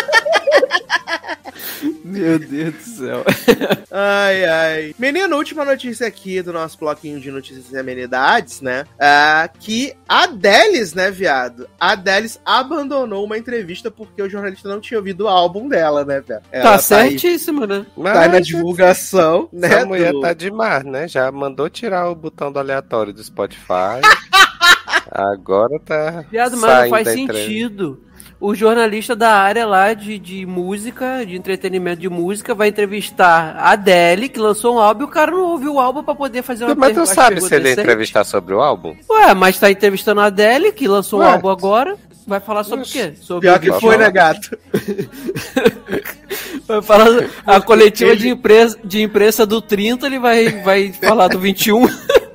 [2.04, 3.24] Meu Deus do céu.
[3.90, 4.94] Ai, ai.
[4.98, 8.84] Menino, última notícia aqui do nosso bloquinho de notícias e amenidades, né?
[8.98, 11.68] É que a Delis, né, viado?
[11.78, 16.20] A Delis abandonou uma entrevista porque o jornalista não tinha ouvido o álbum dela, né,
[16.26, 16.42] viado?
[16.52, 17.84] Ela Tá aí- certíssimo, né?
[18.02, 19.68] Tá aí na divulgação, né?
[19.68, 21.08] Essa mulher do- tá demais, né?
[21.08, 24.00] Já mandou tirar o botão do aleatório do Spotify.
[25.10, 26.24] Agora tá.
[26.30, 27.96] Viado, mas não faz da entrevista.
[28.40, 33.72] O jornalista da área lá de, de música, de entretenimento de música, vai entrevistar a
[33.72, 36.64] Adele, que lançou um álbum, e o cara não ouviu o álbum pra poder fazer
[36.64, 37.80] uma Mas tu pergunta- sabe se ele ia decente.
[37.82, 38.96] entrevistar sobre o álbum?
[39.10, 41.96] Ué, mas tá entrevistando a Adele, que lançou um álbum agora.
[42.26, 43.12] Vai falar sobre o quê?
[43.20, 44.56] Sobre Pior que foi, né, gato?
[46.66, 51.38] Vai falar a coletiva de, imprensa, de imprensa do 30, ele vai, vai falar do
[51.40, 51.84] 21.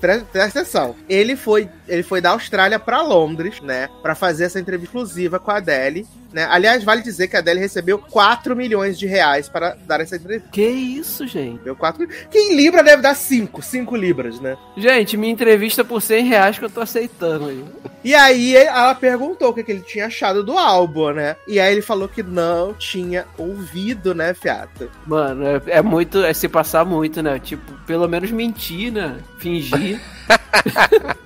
[0.00, 0.94] Pre- presta atenção.
[1.08, 3.88] Ele foi, ele foi da Austrália pra Londres, né?
[4.02, 6.46] Pra fazer essa entrevista exclusiva com a Adele, né?
[6.50, 10.48] Aliás, vale dizer que a Adele recebeu 4 milhões de reais para dar essa entrevista.
[10.50, 11.62] Que isso, gente?
[11.62, 14.56] Deu 4 Que em Libra deve dar 5, 5 Libras, né?
[14.76, 17.64] Gente, minha entrevista por 100 reais que eu tô aceitando aí.
[18.04, 21.36] E aí ela perguntou o que, que ele tinha achado do álbum, né?
[21.46, 24.90] E aí ele falou que não tinha ouvido, né, Fiato?
[25.06, 26.18] Mano, é, é muito.
[26.24, 27.38] É se passar muito, né?
[27.38, 28.91] Tipo, pelo menos mentir,
[29.38, 30.00] Fingir.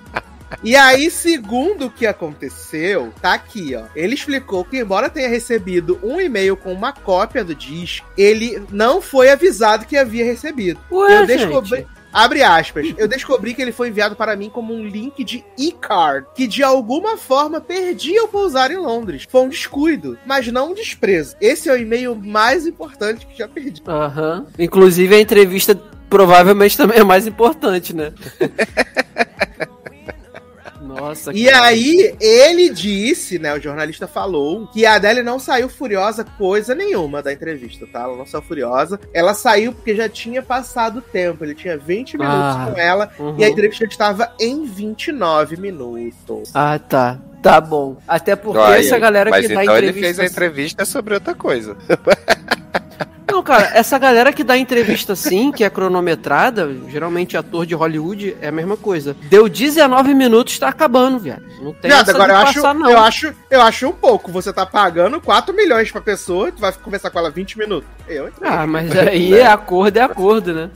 [0.63, 3.83] E aí, segundo o que aconteceu, tá aqui, ó.
[3.95, 9.01] Ele explicou que, embora tenha recebido um e-mail com uma cópia do disco, ele não
[9.01, 10.79] foi avisado que havia recebido.
[10.91, 11.77] Ué, eu descobri.
[11.81, 11.97] gente.
[12.11, 12.93] Abre aspas.
[12.97, 16.63] Eu descobri que ele foi enviado para mim como um link de e-card, que de
[16.63, 19.27] alguma forma perdia ao pousar em Londres.
[19.29, 21.35] Foi um descuido, mas não um desprezo.
[21.39, 23.83] Esse é o e-mail mais importante que já perdi.
[23.85, 24.47] Aham.
[24.57, 28.11] Inclusive a entrevista provavelmente também é mais importante, né?
[30.81, 31.65] Nossa, E cara.
[31.67, 33.53] aí, ele disse, né?
[33.53, 38.01] O jornalista falou que a Adele não saiu furiosa coisa nenhuma da entrevista, tá?
[38.01, 38.99] Ela não saiu furiosa.
[39.13, 41.43] Ela saiu porque já tinha passado o tempo.
[41.43, 43.35] Ele tinha 20 minutos Ah, com ela Uhum.
[43.37, 46.49] e a entrevista estava em 29 minutos.
[46.53, 47.19] Ah, tá.
[47.43, 47.97] Tá bom.
[48.07, 50.15] Até porque Olha, essa galera Mas que dá então ele entrevista.
[50.15, 51.77] fez a entrevista sobre outra coisa.
[53.29, 58.37] Não, cara, essa galera que dá entrevista assim, que é cronometrada, geralmente ator de Hollywood,
[58.41, 59.15] é a mesma coisa.
[59.23, 61.43] Deu 19 minutos, tá acabando, velho.
[61.61, 62.89] Não tem Viado, essa agora eu de acho, passar, não.
[62.89, 64.31] eu, acho, eu acho um pouco.
[64.31, 67.89] Você tá pagando 4 milhões pra pessoa, tu vai conversar com ela 20 minutos.
[68.07, 68.33] Eu, hein?
[68.41, 70.69] Ah, mas aí é acordo, é acordo, né?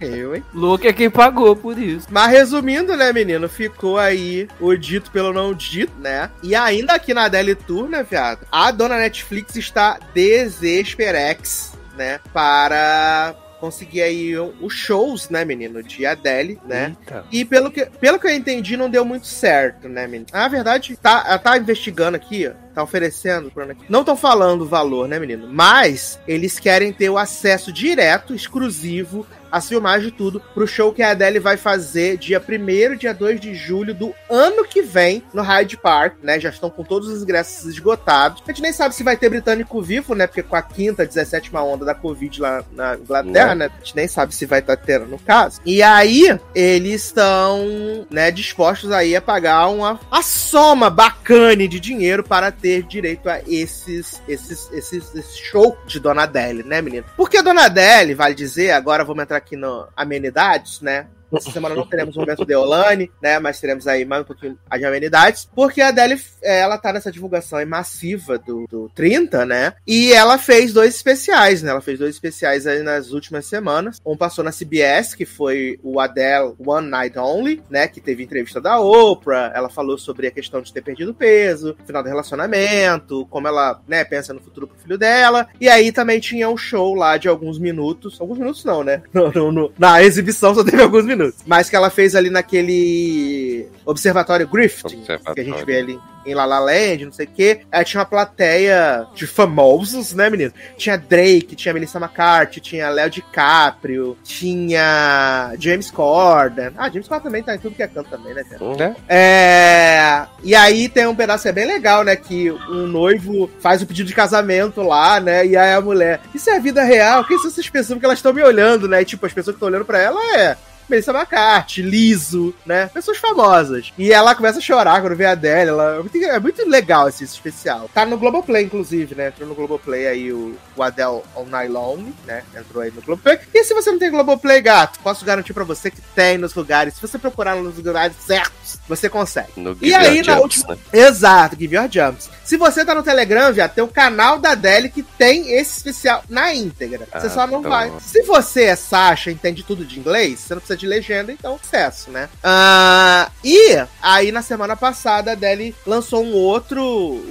[0.00, 0.44] Eu, hein?
[0.54, 2.06] Louco é quem pagou por isso.
[2.10, 3.48] Mas resumindo, né, menino?
[3.48, 6.30] Ficou aí o dito pelo não dito, né?
[6.42, 8.46] E ainda aqui na Adele Tour, né, viado?
[8.50, 12.20] A dona Netflix está desesperex, né?
[12.32, 15.82] Para conseguir aí os shows, né, menino?
[15.82, 16.94] De Adele, né?
[17.00, 17.24] Eita.
[17.32, 20.26] E pelo que, pelo que eu entendi, não deu muito certo, né, menino?
[20.32, 22.52] Na verdade, tá, ela tá investigando aqui, ó.
[22.74, 23.52] Tá oferecendo.
[23.88, 25.48] Não estão falando o valor, né, menino?
[25.48, 31.00] Mas eles querem ter o acesso direto, exclusivo, as filmagens de tudo, pro show que
[31.00, 35.42] a Adele vai fazer dia 1 dia 2 de julho do ano que vem no
[35.42, 36.40] Hyde Park, né?
[36.40, 38.42] Já estão com todos os ingressos esgotados.
[38.44, 40.26] A gente nem sabe se vai ter britânico vivo, né?
[40.26, 43.70] Porque com a quinta, 17 onda da Covid lá na Inglaterra, né?
[43.72, 45.60] A gente nem sabe se vai estar tendo no caso.
[45.64, 52.24] E aí, eles estão, né, dispostos aí a pagar uma a soma bacana de dinheiro
[52.24, 57.04] para ter direito a esses, esses, esses, esse show de Dona Adele, né, menino?
[57.16, 61.06] Porque a Dona Adele, vale dizer, agora vamos entrar aqui no amenidades, né?
[61.32, 63.38] Essa semana não teremos o momento Deolane, né?
[63.38, 65.48] Mas teremos aí mais um pouquinho de amenidades.
[65.54, 69.74] Porque a Adele, eh, ela tá nessa divulgação massiva do, do 30, né?
[69.86, 71.70] E ela fez dois especiais, né?
[71.70, 74.00] Ela fez dois especiais aí nas últimas semanas.
[74.04, 77.88] Um passou na CBS, que foi o Adele One Night Only, né?
[77.88, 79.52] Que teve entrevista da Oprah.
[79.54, 84.04] Ela falou sobre a questão de ter perdido peso, final do relacionamento, como ela, né,
[84.04, 85.48] pensa no futuro pro filho dela.
[85.60, 88.20] E aí também tinha um show lá de alguns minutos.
[88.20, 89.02] Alguns minutos não, né?
[89.14, 91.13] No- no- no- na exibição só teve alguns minutos.
[91.46, 94.96] Mas que ela fez ali naquele Observatório Griffith,
[95.34, 97.60] que a gente vê ali em La La Land, não sei o quê.
[97.70, 100.52] Aí tinha uma plateia de famosos, né, menino?
[100.76, 106.70] Tinha Drake, tinha Melissa McCarthy, tinha Léo DiCaprio, tinha James Corden.
[106.76, 108.76] Ah, James Corden também tá em tudo que é canto também, né, cara?
[108.76, 108.96] Né?
[109.08, 110.26] É.
[110.42, 112.16] E aí tem um pedaço que é bem legal, né?
[112.16, 115.46] Que um noivo faz o pedido de casamento lá, né?
[115.46, 116.20] E aí a mulher.
[116.34, 117.24] Isso é a vida real?
[117.24, 119.02] Quem são essas pessoas que elas estão me olhando, né?
[119.02, 120.56] E, tipo, as pessoas que estão olhando pra ela é.
[120.88, 122.86] Melissa McCarthy, Liso, né?
[122.92, 123.92] Pessoas famosas.
[123.98, 125.70] E ela começa a chorar quando vê a Adele.
[125.70, 126.04] Ela...
[126.28, 127.88] É, muito, é legal esse especial.
[127.92, 129.28] Tá no Globoplay, inclusive, né?
[129.28, 132.42] Entrou no Globoplay aí o, o Adele All Night Long, né?
[132.56, 133.38] Entrou aí no Globoplay.
[133.52, 136.94] E se você não tem Globoplay, gato, posso garantir pra você que tem nos lugares.
[136.94, 139.52] Se você procurar nos lugares certos, você consegue.
[139.56, 140.80] No E aí, na Jumps, última- né?
[140.92, 142.30] Exato, Give Your Jumps.
[142.44, 146.22] Se você tá no Telegram, já tem o canal da Adele que tem esse especial
[146.28, 147.06] na íntegra.
[147.12, 147.70] Você Ah, só não então.
[147.70, 147.92] vai.
[148.00, 152.10] Se você é Sasha, entende tudo de inglês, você não precisa de legenda, então sucesso,
[152.10, 152.28] né?
[152.42, 156.82] Ah, e aí na semana passada a Adele lançou um outro,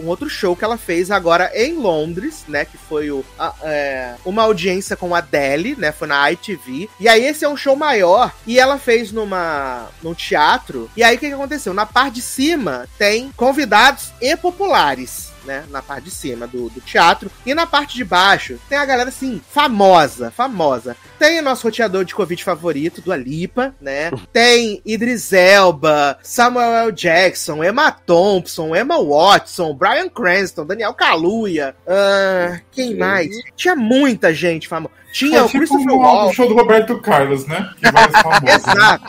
[0.02, 2.66] um outro show que ela fez agora em Londres, né?
[2.66, 5.92] Que foi o, a- é, uma audiência com a Adele, né?
[5.92, 6.90] Foi na ITV.
[7.00, 10.90] E aí esse é um show maior e ela fez numa num teatro.
[10.96, 11.74] E aí o que, que aconteceu?
[11.74, 15.33] Na parte de cima tem convidados e populares.
[15.46, 17.30] Né, na parte de cima do, do teatro.
[17.46, 20.96] E na parte de baixo tem a galera assim, famosa, famosa.
[21.20, 24.10] Tem o nosso roteador de Covid favorito, do Alipa, né?
[24.32, 26.92] Tem Idris Elba, Samuel L.
[26.92, 31.76] Jackson, Emma Thompson, Emma Watson, Brian Cranston, Daniel Kaluuya.
[31.88, 33.30] ah, quem mais?
[33.56, 35.03] Tinha muita gente famosa.
[35.14, 36.34] Tinha É o tipo Christopher o Walken.
[36.34, 37.70] show do Roberto Carlos, né?
[37.84, 39.00] Famosos, né?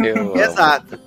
[0.08, 0.18] Exato.
[0.18, 0.38] Amo.
[0.40, 0.98] Exato.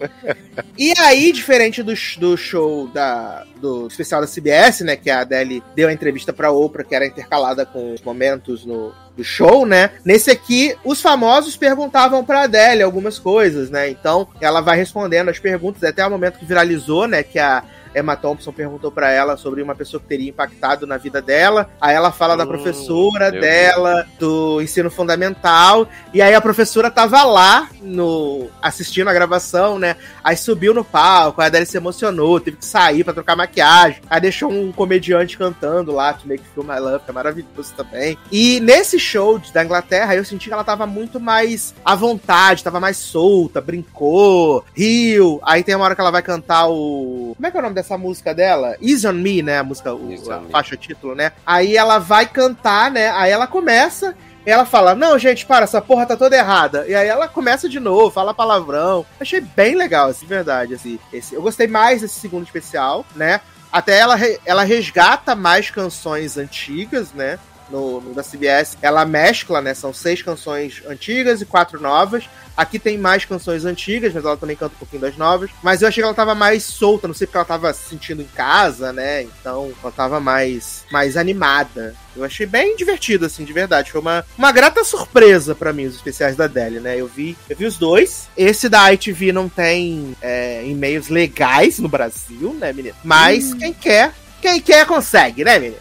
[0.77, 4.95] E aí, diferente do, do show da, do especial da CBS, né?
[4.95, 8.93] Que a Adele deu a entrevista pra Oprah, que era intercalada com os momentos no,
[9.17, 9.89] do show, né?
[10.05, 13.89] Nesse aqui, os famosos perguntavam pra Adele algumas coisas, né?
[13.89, 17.23] Então, ela vai respondendo as perguntas até o momento que viralizou, né?
[17.23, 17.63] Que a
[17.95, 21.69] Emma Thompson perguntou pra ela sobre uma pessoa que teria impactado na vida dela.
[21.79, 25.88] Aí ela fala da Hum, professora meu dela, do ensino fundamental.
[26.13, 29.95] E aí a professora tava lá no assistindo a gravação, né?
[30.23, 34.01] Aí subiu no palco, aí a Adele se emocionou, teve que sair pra trocar maquiagem.
[34.10, 38.17] Aí deixou um comediante cantando lá, To Make Feel My Love, que é maravilhoso também.
[38.31, 42.79] E nesse show da Inglaterra, eu senti que ela tava muito mais à vontade, tava
[42.79, 45.39] mais solta, brincou, riu.
[45.43, 47.34] Aí tem uma hora que ela vai cantar o.
[47.36, 48.76] Como é que é o nome dessa música dela?
[48.82, 49.60] Easy on Me, né?
[49.60, 51.32] A música, o, a faixa título, né?
[51.45, 53.12] Aí ela vai cantar, né?
[53.12, 54.15] Aí ela começa.
[54.45, 56.86] Ela fala, não, gente, para, essa porra tá toda errada.
[56.88, 59.06] E aí ela começa de novo, fala palavrão.
[59.19, 61.00] Achei bem legal, assim, de verdade, assim.
[61.13, 63.41] Esse, eu gostei mais desse segundo especial, né?
[63.71, 67.39] Até ela, ela resgata mais canções antigas, né?
[67.69, 68.78] No, no da CBS.
[68.82, 69.73] Ela mescla, né?
[69.73, 72.25] São seis canções antigas e quatro novas.
[72.58, 75.51] Aqui tem mais canções antigas, mas ela também canta um pouquinho das novas.
[75.62, 78.21] Mas eu achei que ela tava mais solta, não sei porque ela tava se sentindo
[78.21, 79.23] em casa, né?
[79.23, 81.93] Então ela tava mais, mais animada.
[82.15, 83.91] Eu achei bem divertido, assim, de verdade.
[83.91, 86.99] Foi uma, uma grata surpresa pra mim, os especiais da Adele, né?
[86.99, 88.30] Eu vi, eu vi os dois.
[88.38, 92.95] Esse da ITV não tem é, e-mails legais no Brasil, né, menino?
[93.04, 94.13] Mas quem quer.
[94.41, 95.78] Quem quer consegue, né, menino?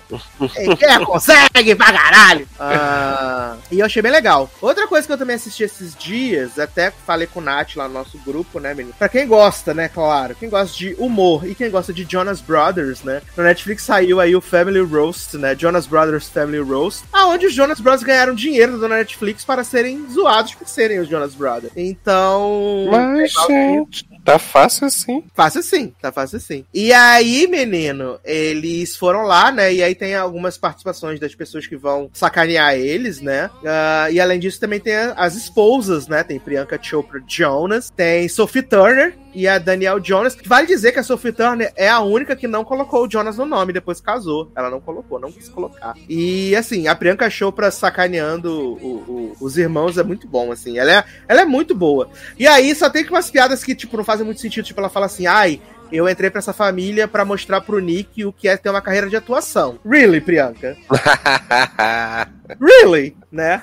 [0.53, 2.49] Quem quer consegue pra caralho!
[2.59, 4.51] Ah, e eu achei bem legal.
[4.61, 7.95] Outra coisa que eu também assisti esses dias, até falei com o Nath lá no
[7.95, 8.95] nosso grupo, né, menino?
[8.99, 13.03] Pra quem gosta, né, claro, quem gosta de humor e quem gosta de Jonas Brothers,
[13.03, 13.23] né?
[13.37, 15.55] No Netflix saiu aí o Family Roast, né?
[15.59, 20.55] Jonas Brothers Family Roast, aonde os Jonas Brothers ganharam dinheiro da Netflix para serem zoados
[20.55, 21.73] por serem os Jonas Brothers.
[21.77, 22.89] Então.
[22.91, 25.25] Mas, gente, tá fácil assim.
[25.35, 26.65] Fácil sim, tá fácil sim.
[26.73, 29.73] E aí, menino, eles foram lá, né?
[29.73, 33.51] E aí tem algumas participações das pessoas que vão sacanear eles, né?
[33.65, 36.23] Ah, e além disso, também tem as esposas, né?
[36.23, 40.37] Tem Priyanka Chopra Jonas, tem Sophie Turner e a Danielle Jonas.
[40.47, 43.45] Vale dizer que a Sophie Turner é a única que não colocou o Jonas no
[43.45, 44.51] nome depois que casou.
[44.57, 45.95] Ela não colocou, não quis colocar.
[46.09, 50.79] E assim, a Priyanka Chopra sacaneando o- o- os irmãos é muito bom, assim.
[50.79, 52.09] Ela é, ela é muito boa.
[52.39, 54.65] E aí só tem umas piadas que, tipo, não fazem muito sentido.
[54.65, 55.61] Tipo, ela fala assim, ai,
[55.93, 59.09] eu entrei pra essa família pra mostrar pro Nick o que é ter uma carreira
[59.09, 59.79] de atuação.
[59.85, 60.77] Really, Priyanka?
[62.61, 63.17] Really?
[63.31, 63.63] Né?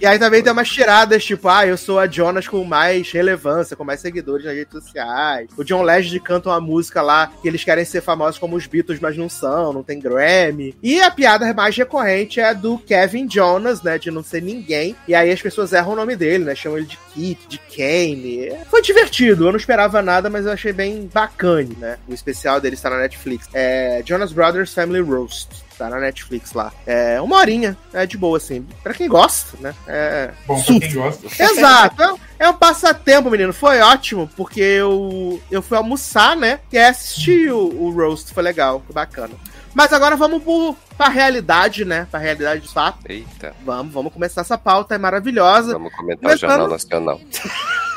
[0.00, 3.76] E aí também tem umas tiradas, tipo, ah, eu sou a Jonas com mais relevância,
[3.76, 5.48] com mais seguidores nas redes sociais.
[5.56, 9.00] O John Legend canta uma música lá que eles querem ser famosos como os Beatles,
[9.00, 10.74] mas não são, não tem Grammy.
[10.82, 14.94] E a piada mais recorrente é do Kevin Jonas, né, de não ser ninguém.
[15.06, 18.52] E aí as pessoas erram o nome dele, né, chamam ele de Kit, de Kane.
[18.70, 21.98] Foi divertido, eu não esperava nada, mas eu achei bem bacana, né.
[22.08, 23.48] O especial dele está na Netflix.
[23.52, 25.69] É Jonas Brothers Family Roast.
[25.80, 26.70] Tá na Netflix lá.
[26.86, 27.74] É uma horinha.
[27.94, 28.66] É de boa, assim.
[28.82, 29.74] Pra quem gosta, né?
[29.88, 30.30] É.
[30.46, 31.26] Bom, pra quem gosta.
[31.42, 32.02] Exato.
[32.02, 33.50] É um- É um passatempo, menino.
[33.54, 36.60] Foi ótimo, porque eu, eu fui almoçar, né?
[36.70, 38.34] E assistir o, o roast.
[38.34, 39.32] Foi legal, foi bacana.
[39.72, 42.06] Mas agora vamos pro, pra realidade, né?
[42.10, 42.98] Pra realidade de fato.
[43.08, 45.72] Eita, Vamos, vamos começar essa pauta, é maravilhosa.
[45.72, 47.20] vamos comentar o Começando- Jornal Nacional.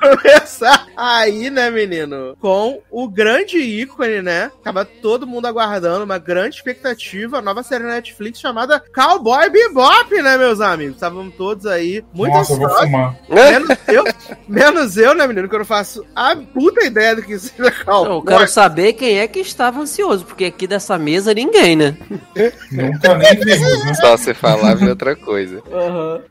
[0.00, 2.36] começar aí, né, menino?
[2.40, 4.50] Com o grande ícone, né?
[4.62, 10.14] Tava todo mundo aguardando, uma grande expectativa, a nova série na Netflix chamada Cowboy Bebop,
[10.22, 10.94] né, meus amigos?
[10.94, 12.86] Estavam todos aí muito Nossa, eu vou ansiosos.
[12.86, 13.16] fumar.
[13.28, 14.04] Menos eu,
[14.48, 15.48] menos eu, né, menino?
[15.48, 18.16] Que eu não faço a puta ideia do que seja Cowboy.
[18.16, 21.96] Eu quero saber quem é que estava ansioso, porque aqui dessa mesa ninguém, né?
[22.70, 23.94] Nunca nem vimos, né?
[23.94, 25.62] Só você falava outra coisa.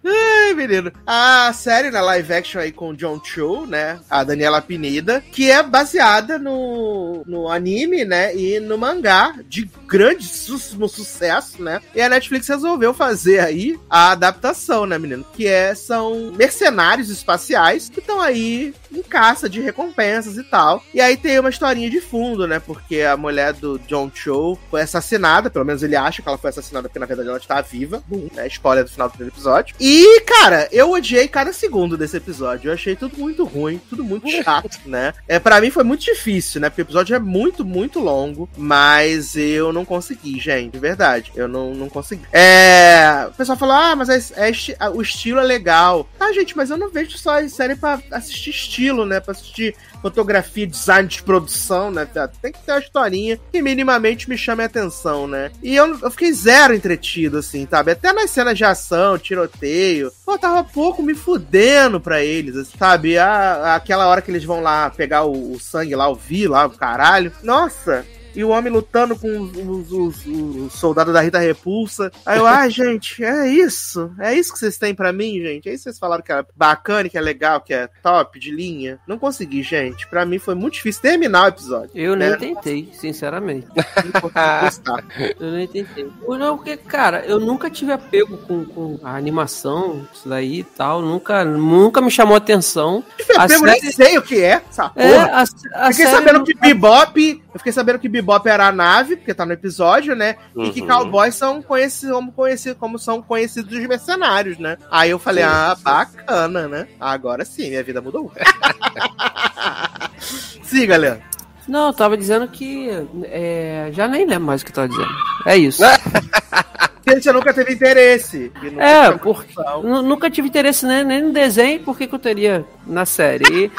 [0.05, 0.91] Ai, menino.
[1.05, 3.99] A série na live action aí com John Cho, né?
[4.09, 8.35] A Daniela Pineda, que é baseada no, no anime, né?
[8.35, 11.81] E no mangá de grande su sucesso, né?
[11.95, 15.25] E a Netflix resolveu fazer aí a adaptação, né, menino?
[15.33, 20.83] Que é, são mercenários espaciais que estão aí em caça de recompensas e tal.
[20.93, 22.59] E aí tem uma historinha de fundo, né?
[22.59, 26.49] Porque a mulher do John Cho foi assassinada, pelo menos ele acha que ela foi
[26.49, 28.03] assassinada, porque na verdade ela está viva.
[28.07, 28.47] Boom, né?
[28.47, 29.75] Spoiler do final do primeiro episódio.
[29.79, 32.69] E, cara, eu odiei cada segundo desse episódio.
[32.69, 35.13] Eu achei tudo muito ruim, tudo muito chato, né?
[35.27, 36.69] É, para mim foi muito difícil, né?
[36.69, 41.31] Porque o episódio é muito, muito longo, mas eu não consegui, gente, de verdade.
[41.35, 42.25] Eu não, não consegui.
[42.31, 43.27] É.
[43.29, 46.07] O pessoal falou: ah, mas é, é, o estilo é legal.
[46.19, 49.19] Ah, gente, mas eu não vejo só a série pra assistir estilo, né?
[49.19, 52.05] Pra assistir fotografia, design de produção, né?
[52.41, 55.49] Tem que ter uma historinha que minimamente me chame a atenção, né?
[55.63, 57.91] E eu, eu fiquei zero entretido, assim, sabe?
[57.91, 60.11] Até nas cenas de ação, tiroteio.
[60.25, 63.17] Pô, tava pouco me fudendo pra eles, assim, sabe?
[63.17, 66.65] A, aquela hora que eles vão lá pegar o, o sangue lá, o Vi lá,
[66.65, 67.31] o caralho.
[67.41, 72.11] Nossa, e o homem lutando com os, os, os, os soldados da Rita Repulsa.
[72.25, 74.11] Aí eu, ah, gente, é isso.
[74.19, 75.69] É isso que vocês têm para mim, gente.
[75.69, 78.51] É isso que vocês falaram que é bacana, que é legal, que é top, de
[78.51, 78.99] linha.
[79.07, 80.07] Não consegui, gente.
[80.07, 81.91] Para mim foi muito difícil terminar o episódio.
[81.93, 82.29] Eu né?
[82.29, 83.67] nem tentei, sinceramente.
[85.39, 86.09] eu nem tentei.
[86.27, 91.01] Não, porque, cara, eu nunca tive apego com, com a animação, isso daí e tal.
[91.01, 93.03] Nunca, nunca me chamou atenção.
[93.37, 93.81] Apego, série...
[93.81, 95.27] nem sei o que é, essa é, porra.
[95.27, 95.43] É, a,
[95.87, 97.43] a fiquei sabendo que Bebop...
[97.53, 100.37] Eu fiquei sabendo que Bebop era a nave, porque tá no episódio, né?
[100.55, 100.65] Uhum.
[100.65, 100.87] E que uhum.
[100.87, 104.77] cowboys são conhecidos como, conhecidos como são conhecidos os mercenários, né?
[104.89, 105.83] Aí eu falei, sim, ah, sim.
[105.83, 106.87] bacana, né?
[106.99, 108.31] Agora sim, minha vida mudou.
[110.63, 111.21] sim, galera.
[111.67, 112.89] Não, eu tava dizendo que.
[113.23, 115.11] É, já nem lembro mais o que eu tava dizendo.
[115.45, 115.81] É isso.
[117.03, 118.51] Porque você nunca teve interesse.
[118.77, 123.05] É, porque nunca tive interesse nem, nem no desenho, por que, que eu teria na
[123.05, 123.43] série?
[123.65, 123.71] E,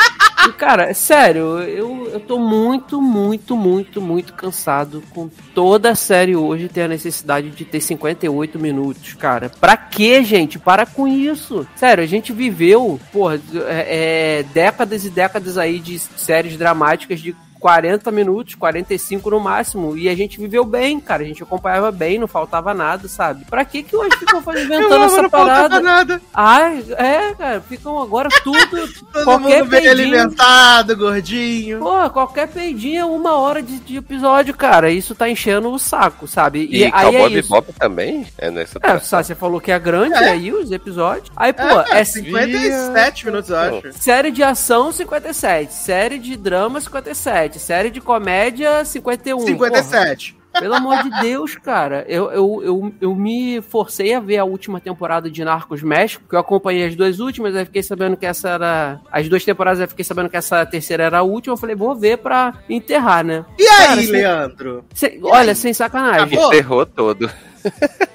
[0.46, 6.36] e, cara, sério, eu, eu tô muito, muito, muito, muito cansado com toda a série
[6.36, 9.48] hoje ter a necessidade de ter 58 minutos, cara.
[9.48, 10.58] Pra que, gente?
[10.58, 11.66] Para com isso.
[11.76, 17.34] Sério, a gente viveu, porra, é, é, décadas e décadas aí de séries dramáticas de
[17.64, 19.96] 40 minutos, 45 no máximo.
[19.96, 21.22] E a gente viveu bem, cara.
[21.22, 23.46] A gente acompanhava bem, não faltava nada, sabe?
[23.46, 25.80] Pra que que hoje ficam inventando essa não parada?
[25.80, 26.20] Nada.
[26.34, 27.62] Ai, é, cara.
[27.62, 28.86] Ficam agora tudo.
[29.10, 31.78] Todo qualquer mundo bem peidinho, alimentado, gordinho.
[31.78, 34.90] Pô, qualquer peidinho é uma hora de, de, episódio, cara.
[34.90, 36.68] Isso tá enchendo o saco, sabe?
[36.70, 40.32] E, e aí é Bebop também é nessa É, você falou que é grande é.
[40.32, 41.32] aí os episódios.
[41.34, 43.92] Aí, pô, é, é 57 minutos, eu acho.
[43.94, 45.72] Série de ação, 57.
[45.72, 49.40] Série de drama, 57 série de comédia 51.
[49.40, 50.32] 57.
[50.32, 50.44] Porra.
[50.60, 52.04] Pelo amor de Deus, cara.
[52.06, 56.34] Eu, eu, eu, eu me forcei a ver a última temporada de Narcos México, que
[56.34, 59.00] eu acompanhei as duas últimas, aí fiquei sabendo que essa era.
[59.10, 61.54] As duas temporadas eu fiquei sabendo que essa terceira era a última.
[61.54, 63.44] Eu falei, vou ver pra enterrar, né?
[63.58, 64.84] E aí, cara, Leandro?
[65.02, 65.56] e olha, aí?
[65.56, 66.38] sem sacanagem.
[66.38, 67.28] Enterrou todo.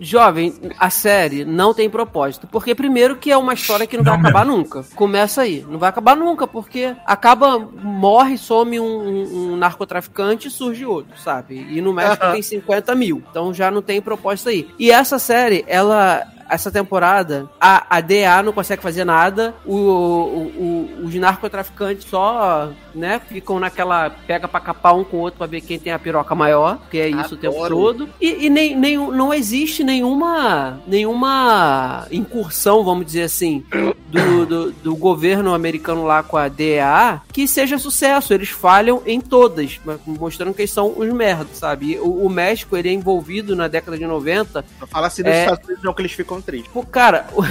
[0.00, 2.46] Jovem, a série não tem propósito.
[2.46, 4.58] Porque, primeiro, que é uma história que não, não vai acabar mesmo.
[4.58, 4.84] nunca.
[4.94, 5.64] Começa aí.
[5.68, 11.18] Não vai acabar nunca, porque acaba, morre, some um, um, um narcotraficante e surge outro,
[11.18, 11.66] sabe?
[11.70, 12.32] E no México uh -huh.
[12.32, 13.22] tem 50 mil.
[13.30, 14.68] Então já não tem propósito aí.
[14.78, 20.90] E essa série, ela essa temporada, a, a DA não consegue fazer nada, o, o,
[21.02, 25.46] o, os narcotraficantes só, né, ficam naquela pega pra capar um com o outro pra
[25.46, 27.34] ver quem tem a piroca maior, que é isso Adoro.
[27.34, 28.08] o tempo todo.
[28.20, 33.64] E, e nem, nem, não existe nenhuma, nenhuma incursão, vamos dizer assim,
[34.08, 38.34] do, do, do, governo americano lá com a DEA que seja sucesso.
[38.34, 41.98] Eles falham em todas, mostrando que eles são os merdas, sabe?
[41.98, 44.64] O, o, México, ele é envolvido na década de 90.
[44.88, 45.42] Fala assim dos é...
[45.42, 46.70] Estados Unidos, não, que eles ficam tristes.
[46.90, 47.42] Cara, o,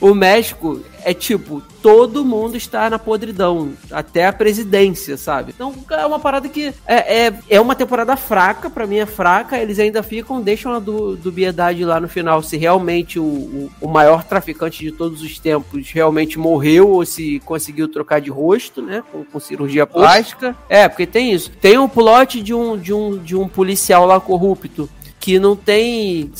[0.10, 5.52] o México é tipo, todo mundo está na podridão, até a presidência, sabe?
[5.54, 9.56] Então é uma parada que é, é, é uma temporada fraca, para mim é fraca,
[9.56, 13.88] eles ainda ficam, deixam a du, dubiedade lá no final se realmente o, o, o,
[13.88, 19.02] maior traficante de todos os tempos realmente morreu ou se conseguiu trocar de rosto, né?
[19.10, 20.56] Com, com cirurgia plástica.
[20.68, 21.50] É, porque tem isso.
[21.60, 24.88] Tem um plot de um, de um, de um policial lá corrupto
[25.18, 26.30] que não tem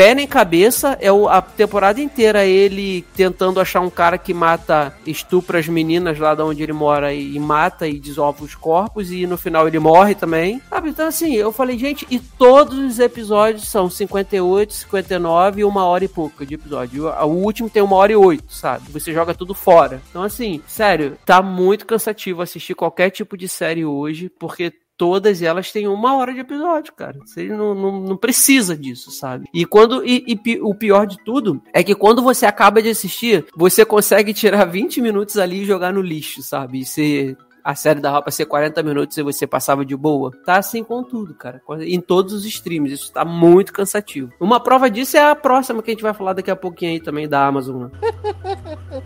[0.00, 0.96] pé nem cabeça.
[0.98, 6.18] É o, a temporada inteira ele tentando achar um cara que mata, estupra as meninas
[6.18, 9.12] lá de onde ele mora e, e mata e desova os corpos.
[9.12, 10.62] E no final ele morre também.
[10.70, 10.88] Sabe?
[10.88, 16.04] Então, assim, eu falei, gente, e todos os episódios são 58, 59 e uma hora
[16.04, 17.04] e pouco de episódio.
[17.04, 18.90] O, o último tem uma hora e oito, sabe?
[18.92, 20.00] Você joga tudo fora.
[20.08, 25.72] Então, assim, sério, tá muito cansativo assistir qualquer tipo de série hoje, porque todas elas
[25.72, 27.18] têm uma hora de episódio, cara.
[27.24, 29.48] Você não, não, não precisa disso, sabe?
[29.54, 30.04] E quando.
[30.04, 34.34] E, e o pior de tudo é que quando você acaba de assistir, você consegue
[34.34, 36.80] tirar 20 minutos ali e jogar no lixo, sabe?
[36.80, 37.34] E você.
[37.64, 40.30] A série dava pra ser 40 minutos e você passava de boa.
[40.44, 41.60] Tá assim com tudo, cara.
[41.80, 42.92] Em todos os streams.
[42.92, 44.32] Isso tá muito cansativo.
[44.40, 47.00] Uma prova disso é a próxima que a gente vai falar daqui a pouquinho aí
[47.00, 47.84] também da Amazon.
[47.84, 47.90] né?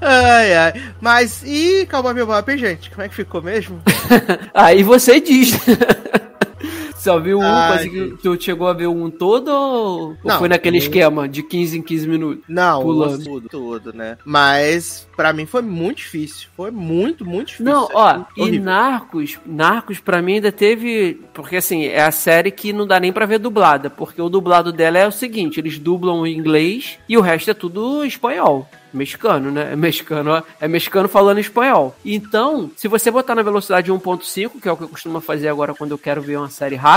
[0.00, 0.72] Ai, ai.
[1.00, 2.90] Mas, e Cowboy Bebop, hein, gente?
[2.90, 3.80] Como é que ficou mesmo?
[4.54, 5.52] Aí você diz.
[7.00, 10.48] Só viu um, Ai, conseguiu, tu chegou a ver um todo ou, ou Não, foi
[10.48, 12.44] naquele esquema de 15 em 15 minutos?
[12.46, 13.24] Não, Pulando.
[13.24, 14.18] tudo, tudo, né?
[14.24, 16.48] Mas, pra mim, foi muito difícil.
[16.54, 17.72] Foi muito, muito difícil.
[17.72, 18.62] Não, ó, e horrível.
[18.64, 23.12] Narcos, Narcos pra mim ainda teve, porque assim, é a série que não dá nem
[23.12, 27.16] pra ver dublada, porque o dublado dela é o seguinte, eles dublam em inglês e
[27.16, 28.68] o resto é tudo espanhol.
[28.92, 29.72] Mexicano, né?
[29.72, 31.94] É mexicano, ó, é mexicano falando espanhol.
[32.04, 35.74] Então, se você botar na velocidade 1.5, que é o que eu costumo fazer agora
[35.74, 36.89] quando eu quero ver uma série rápida,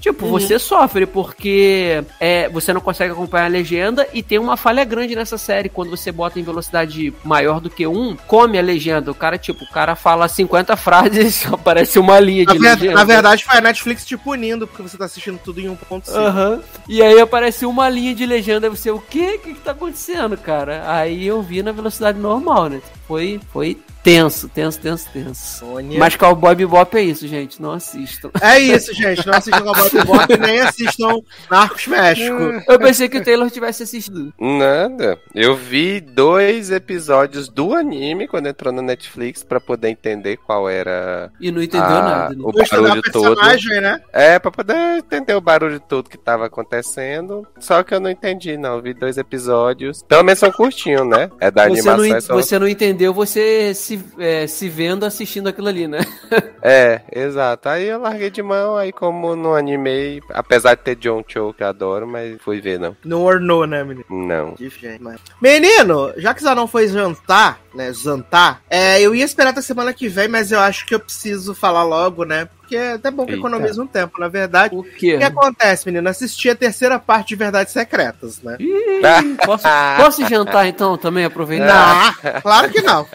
[0.00, 4.84] tipo, você sofre porque é, você não consegue acompanhar a legenda e tem uma falha
[4.84, 5.68] grande nessa série.
[5.68, 9.10] Quando você bota em velocidade maior do que 1, come a legenda.
[9.10, 12.94] O cara, tipo, o cara fala 50 frases, aparece uma linha Na, de legenda.
[12.94, 16.08] na verdade, foi a Netflix te punindo porque você tá assistindo tudo em 1.5.
[16.14, 16.60] Aham.
[16.88, 19.36] E aí aparece uma linha de legenda, aí você, o quê?
[19.36, 20.82] O que, que tá acontecendo, cara?
[20.86, 22.80] Aí eu vi na velocidade normal, né?
[23.08, 25.58] Foi, foi tenso, tenso, tenso, tenso.
[25.58, 25.98] Sônia.
[25.98, 27.60] Mas Cowboy Bebop é isso, gente.
[27.60, 28.30] Não assistam.
[28.40, 29.26] É isso, gente.
[29.26, 31.18] Não assistam Cowboy Bebop nem assistam
[31.50, 32.36] Narcos México.
[32.68, 34.32] Eu pensei que o Taylor tivesse assistido.
[34.38, 35.18] Nada.
[35.34, 41.30] Eu vi dois episódios do anime quando entrou na Netflix pra poder entender qual era
[41.40, 42.42] E não entendeu Ah, nada, né?
[42.44, 43.34] o barulho todo.
[43.34, 44.00] personagem, né?
[44.12, 47.46] É, pra poder entender o barulho todo que tava acontecendo.
[47.58, 48.76] Só que eu não entendi, não.
[48.76, 50.02] Eu vi dois episódios.
[50.02, 51.30] Pelo menos são curtinhos, né?
[51.40, 52.04] É da Você não, animação.
[52.06, 56.00] en- é só- você não entendeu você se, é, se vendo assistindo aquilo ali, né?
[56.60, 57.68] É, exato.
[57.68, 61.62] Aí eu larguei de mão, aí como não animei, apesar de ter John Cho, que
[61.62, 62.96] eu adoro, mas fui ver, não.
[63.04, 64.04] No ornou, né, menino?
[64.10, 64.56] Não.
[65.00, 67.92] Mas- Menino, já que Zanon foi jantar, né?
[67.92, 71.54] Jantar, é, eu ia esperar até semana que vem, mas eu acho que eu preciso
[71.54, 72.48] falar logo, né?
[72.68, 73.40] Porque é até bom que Eita.
[73.40, 74.74] economiza um tempo, na verdade.
[74.74, 75.16] O O quê?
[75.16, 76.06] que acontece, menino?
[76.06, 78.58] Assisti a terceira parte de Verdades Secretas, né?
[78.60, 79.64] Ih, posso,
[79.96, 81.24] posso jantar então também?
[81.24, 82.14] Aproveitar?
[82.22, 83.06] Não, claro que não.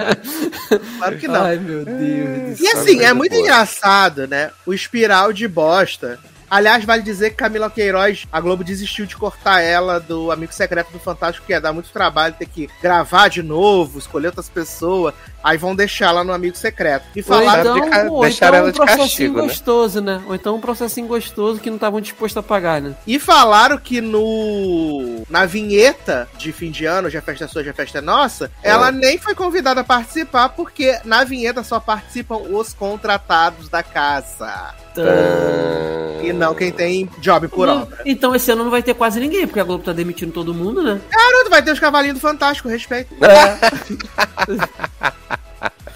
[0.98, 1.44] Claro que não.
[1.44, 2.58] Ai, meu Deus.
[2.58, 3.44] do E assim, é muito boa.
[3.44, 4.50] engraçado, né?
[4.66, 6.18] O espiral de bosta.
[6.50, 10.92] Aliás, vale dizer que Camila Queiroz, a Globo desistiu de cortar ela do Amigo Secreto
[10.92, 15.16] do Fantástico, que ia dar muito trabalho ter que gravar de novo, escolher outras pessoas.
[15.44, 17.06] Aí vão deixar ela no Amigo Secreto.
[17.16, 17.74] E Ou falaram.
[17.74, 19.44] de então, ca- ou então ela um de processinho castigo, né?
[19.44, 20.22] gostoso, né?
[20.26, 22.96] Ou então um processinho gostoso que não estavam dispostos a pagar, né?
[23.06, 27.74] E falaram que no na vinheta de fim de ano, já festa é sua, já
[27.74, 32.74] festa é nossa, ela nem foi convidada a participar, porque na vinheta só participam os
[32.74, 34.74] contratados da casa.
[34.96, 38.00] Ah, E não quem tem job por Não, obra.
[38.06, 40.82] Então esse ano não vai ter quase ninguém, porque a Globo tá demitindo todo mundo,
[40.84, 41.02] né?
[41.12, 43.14] Garoto, vai ter os cavalinhos do Fantástico, respeito.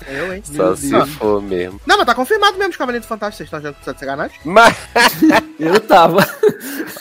[0.08, 0.42] Eu, hein?
[0.46, 1.10] Só se Deus.
[1.16, 1.80] for mesmo.
[1.86, 4.00] Não, mas tá confirmado mesmo os cavalinhos do Fantástico, vocês estão achando que tá de
[4.00, 4.38] sacanagem?
[4.46, 4.76] Mas,
[5.60, 6.26] Eu tava.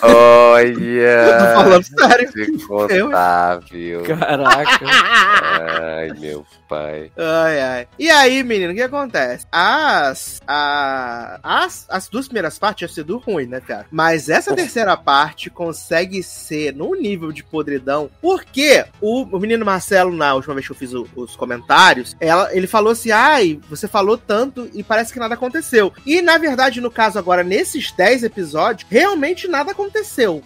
[0.03, 1.55] Eu tô olha.
[1.55, 2.33] falando sério.
[2.33, 4.03] Se contar, viu?
[4.03, 4.87] Caraca.
[4.89, 7.11] Ai, meu pai.
[7.17, 7.89] Ai, ai.
[7.99, 9.47] E aí, menino, o que acontece?
[9.51, 13.87] As, a, as, as duas primeiras partes tinham sido ruim, né, cara?
[13.91, 20.15] Mas essa terceira parte consegue ser num nível de podridão, porque o, o menino Marcelo,
[20.15, 23.87] na última vez que eu fiz o- os comentários, ela, ele falou assim, ai, você
[23.89, 25.93] falou tanto e parece que nada aconteceu.
[26.05, 29.86] E, na verdade, no caso agora, nesses 10 episódios, realmente nada aconteceu.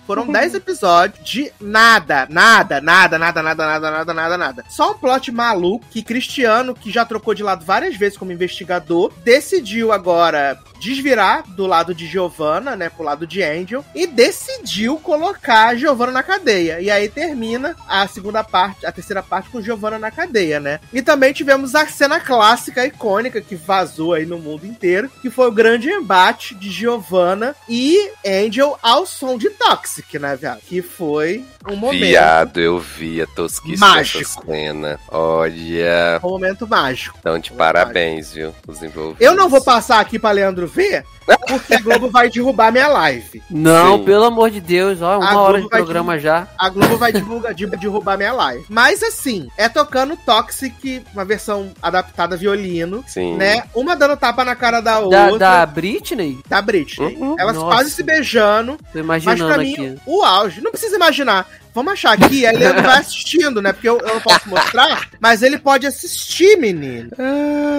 [0.06, 4.64] Foram 10 episódios de nada, nada, nada, nada, nada, nada, nada, nada, nada.
[4.68, 9.12] Só um plot maluco que Cristiano, que já trocou de lado várias vezes como investigador,
[9.24, 15.68] decidiu agora desvirar do lado de Giovanna, né, pro lado de Angel, e decidiu colocar
[15.68, 16.80] a Giovanna na cadeia.
[16.80, 20.80] E aí termina a segunda parte, a terceira parte com Giovanna na cadeia, né?
[20.92, 25.48] E também tivemos a cena clássica, icônica, que vazou aí no mundo inteiro, que foi
[25.48, 30.60] o grande embate de Giovanna e Angel ao som de Toxic, né, viado?
[30.60, 34.18] Que foi um momento, Viado, eu vi a tosquice Mágico.
[34.18, 34.98] dessa cena.
[35.08, 37.16] Olha, um momento mágico.
[37.20, 38.54] então de parabéns, viu?
[38.66, 39.20] Os envolvidos.
[39.20, 41.04] Eu não vou passar aqui pra Leandro ver,
[41.48, 43.42] porque a Globo vai derrubar minha live.
[43.50, 44.04] Não, Sim.
[44.04, 46.48] pelo amor de Deus, ó, uma A hora Globo de vai programa já.
[46.58, 48.64] A Globo vai divulgar, de- derrubar minha live.
[48.68, 53.36] Mas assim, é tocando Toxic, uma versão adaptada violino, Sim.
[53.36, 53.62] né?
[53.74, 55.38] Uma dando tapa na cara da Da, outra.
[55.38, 56.38] da Britney?
[56.48, 57.16] Da Britney.
[57.16, 57.36] Uhum.
[57.38, 57.66] Elas Nossa.
[57.74, 58.78] quase se beijando.
[59.20, 60.00] Tô Mas imaginando pra mim, aqui.
[60.06, 60.60] o auge.
[60.60, 61.48] Não precisa imaginar.
[61.74, 62.46] Vamos achar aqui.
[62.46, 63.72] Aí ele vai assistindo, né?
[63.72, 67.10] Porque eu, eu não posso mostrar, mas ele pode assistir, menino.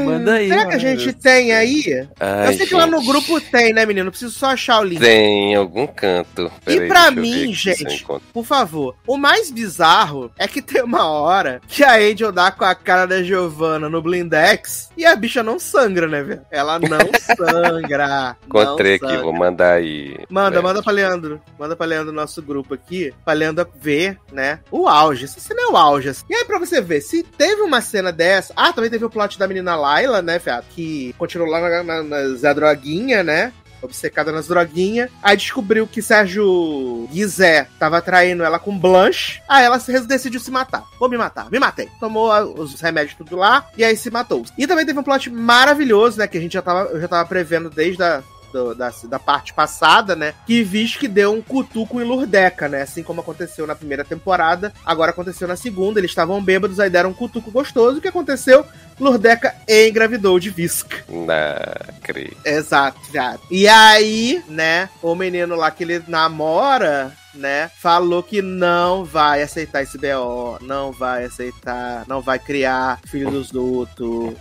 [0.05, 0.47] Manda aí.
[0.49, 2.07] Será que a gente tem aí?
[2.19, 3.07] Ai, eu sei que lá no gente.
[3.07, 4.09] grupo tem, né, menino?
[4.11, 4.99] Preciso só achar o link.
[4.99, 6.51] Tem em algum canto.
[6.65, 8.05] Deixa eu ver mim, gente.
[8.33, 8.95] Por favor.
[9.05, 13.05] O mais bizarro é que tem uma hora que a Angel dá com a cara
[13.05, 16.41] da Giovanna no blindex e a bicha não sangra, né, velho?
[16.51, 16.99] Ela não
[17.35, 18.35] sangra.
[18.45, 20.17] Encontrei não aqui, vou mandar aí.
[20.29, 21.41] Manda, É, manda pra Leandro.
[21.57, 23.13] Manda pra Leandro no nosso grupo aqui.
[23.23, 24.59] Pra Leandro ver, né?
[24.69, 25.25] O auge.
[25.25, 26.09] Essa cena é o auge.
[26.09, 26.23] assim.
[26.29, 28.53] E aí, pra você ver, se teve uma cena dessa.
[28.55, 30.67] Ah, também teve o plot da menina Laila, né, Fiato?
[30.69, 33.51] Que continuou lá na, na, Droguinha, né?
[33.81, 35.09] Obcecada nas droguinhas.
[35.23, 39.41] Aí descobriu que Sérgio Guizé tava traindo ela com Blanche.
[39.49, 40.83] Aí ela se- decidiu se matar.
[40.99, 41.49] Vou me matar.
[41.49, 41.89] Me matei.
[41.99, 43.67] Tomou os remédios tudo lá.
[43.75, 44.45] E aí se matou.
[44.55, 46.27] E também teve um plot maravilhoso, né?
[46.27, 48.21] Que a gente já tava, eu já tava prevendo desde a,
[48.51, 50.33] do- da, da parte passada, né?
[50.45, 52.81] Que visto que deu um cutuco em Lurdeca, né?
[52.83, 55.99] Assim como aconteceu na primeira temporada, agora aconteceu na segunda.
[55.99, 57.97] Eles estavam bêbados, aí deram um cutuco gostoso.
[57.97, 58.65] O que aconteceu?
[58.99, 60.97] Lurdeca engravidou de Visca.
[61.09, 61.57] Na
[62.03, 62.35] creio.
[62.45, 63.37] Exato, já.
[63.49, 69.83] E aí, né, o menino lá que ele namora, né, falou que não vai aceitar
[69.83, 74.33] esse BO, não vai aceitar, não vai criar filho dos outros.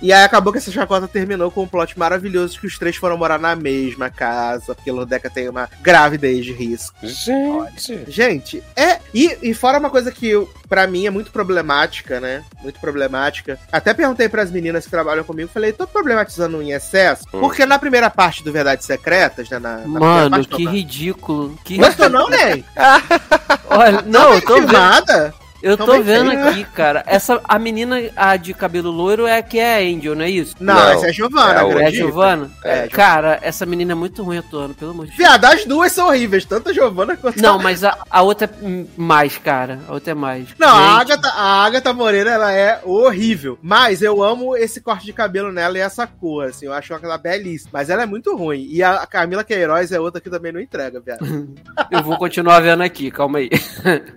[0.00, 3.16] E aí acabou que essa chacota terminou com um plot maravilhoso que os três foram
[3.16, 6.96] morar na mesma casa, porque Lurdeca tem uma gravidez de risco.
[7.02, 8.10] Gente.
[8.10, 9.00] Gente, é.
[9.14, 12.44] E, e fora uma coisa que eu, pra mim é muito problemática, né?
[12.62, 13.58] Muito problemática.
[13.70, 17.24] Até perguntei pras meninas que trabalham comigo, falei, tô problematizando em excesso?
[17.32, 17.40] Hum.
[17.40, 19.58] Porque na primeira parte do Verdades Secretas, né?
[19.58, 21.58] Na, na Mano, parte, que não, ridículo.
[21.64, 22.64] Que Gostou não, Ney?
[23.68, 24.68] Olha, não, eu tô vendo.
[24.68, 25.34] filmada?
[25.66, 26.48] Eu tô vendo feito.
[26.48, 27.02] aqui, cara.
[27.06, 30.30] Essa, a menina, a de cabelo loiro, é a que é a Angel, não é
[30.30, 30.54] isso?
[30.60, 31.78] Não, Não, essa é a Giovana, é a É a outra.
[31.80, 32.04] acredita?
[32.04, 32.50] Giovana?
[32.64, 35.18] É, Cara, essa menina é muito ruim atuando, pelo amor de Deus.
[35.18, 37.62] Viado, as duas são horríveis, tanto a Giovana quanto Não, a...
[37.62, 39.80] mas a, a outra é hum, mais, cara.
[39.88, 40.48] A outra é mais.
[40.58, 43.58] Não, a Gente, Agatha, a Agatha Moreira, ela é horrível.
[43.60, 46.66] Mas eu amo esse corte de cabelo nela e essa cor, assim.
[46.66, 47.70] Eu acho ela belíssima.
[47.72, 48.66] Mas ela é muito ruim.
[48.70, 51.18] E a Camila Queiroz é outra que também não entrega, viado.
[51.90, 53.50] Eu vou continuar vendo aqui, calma aí.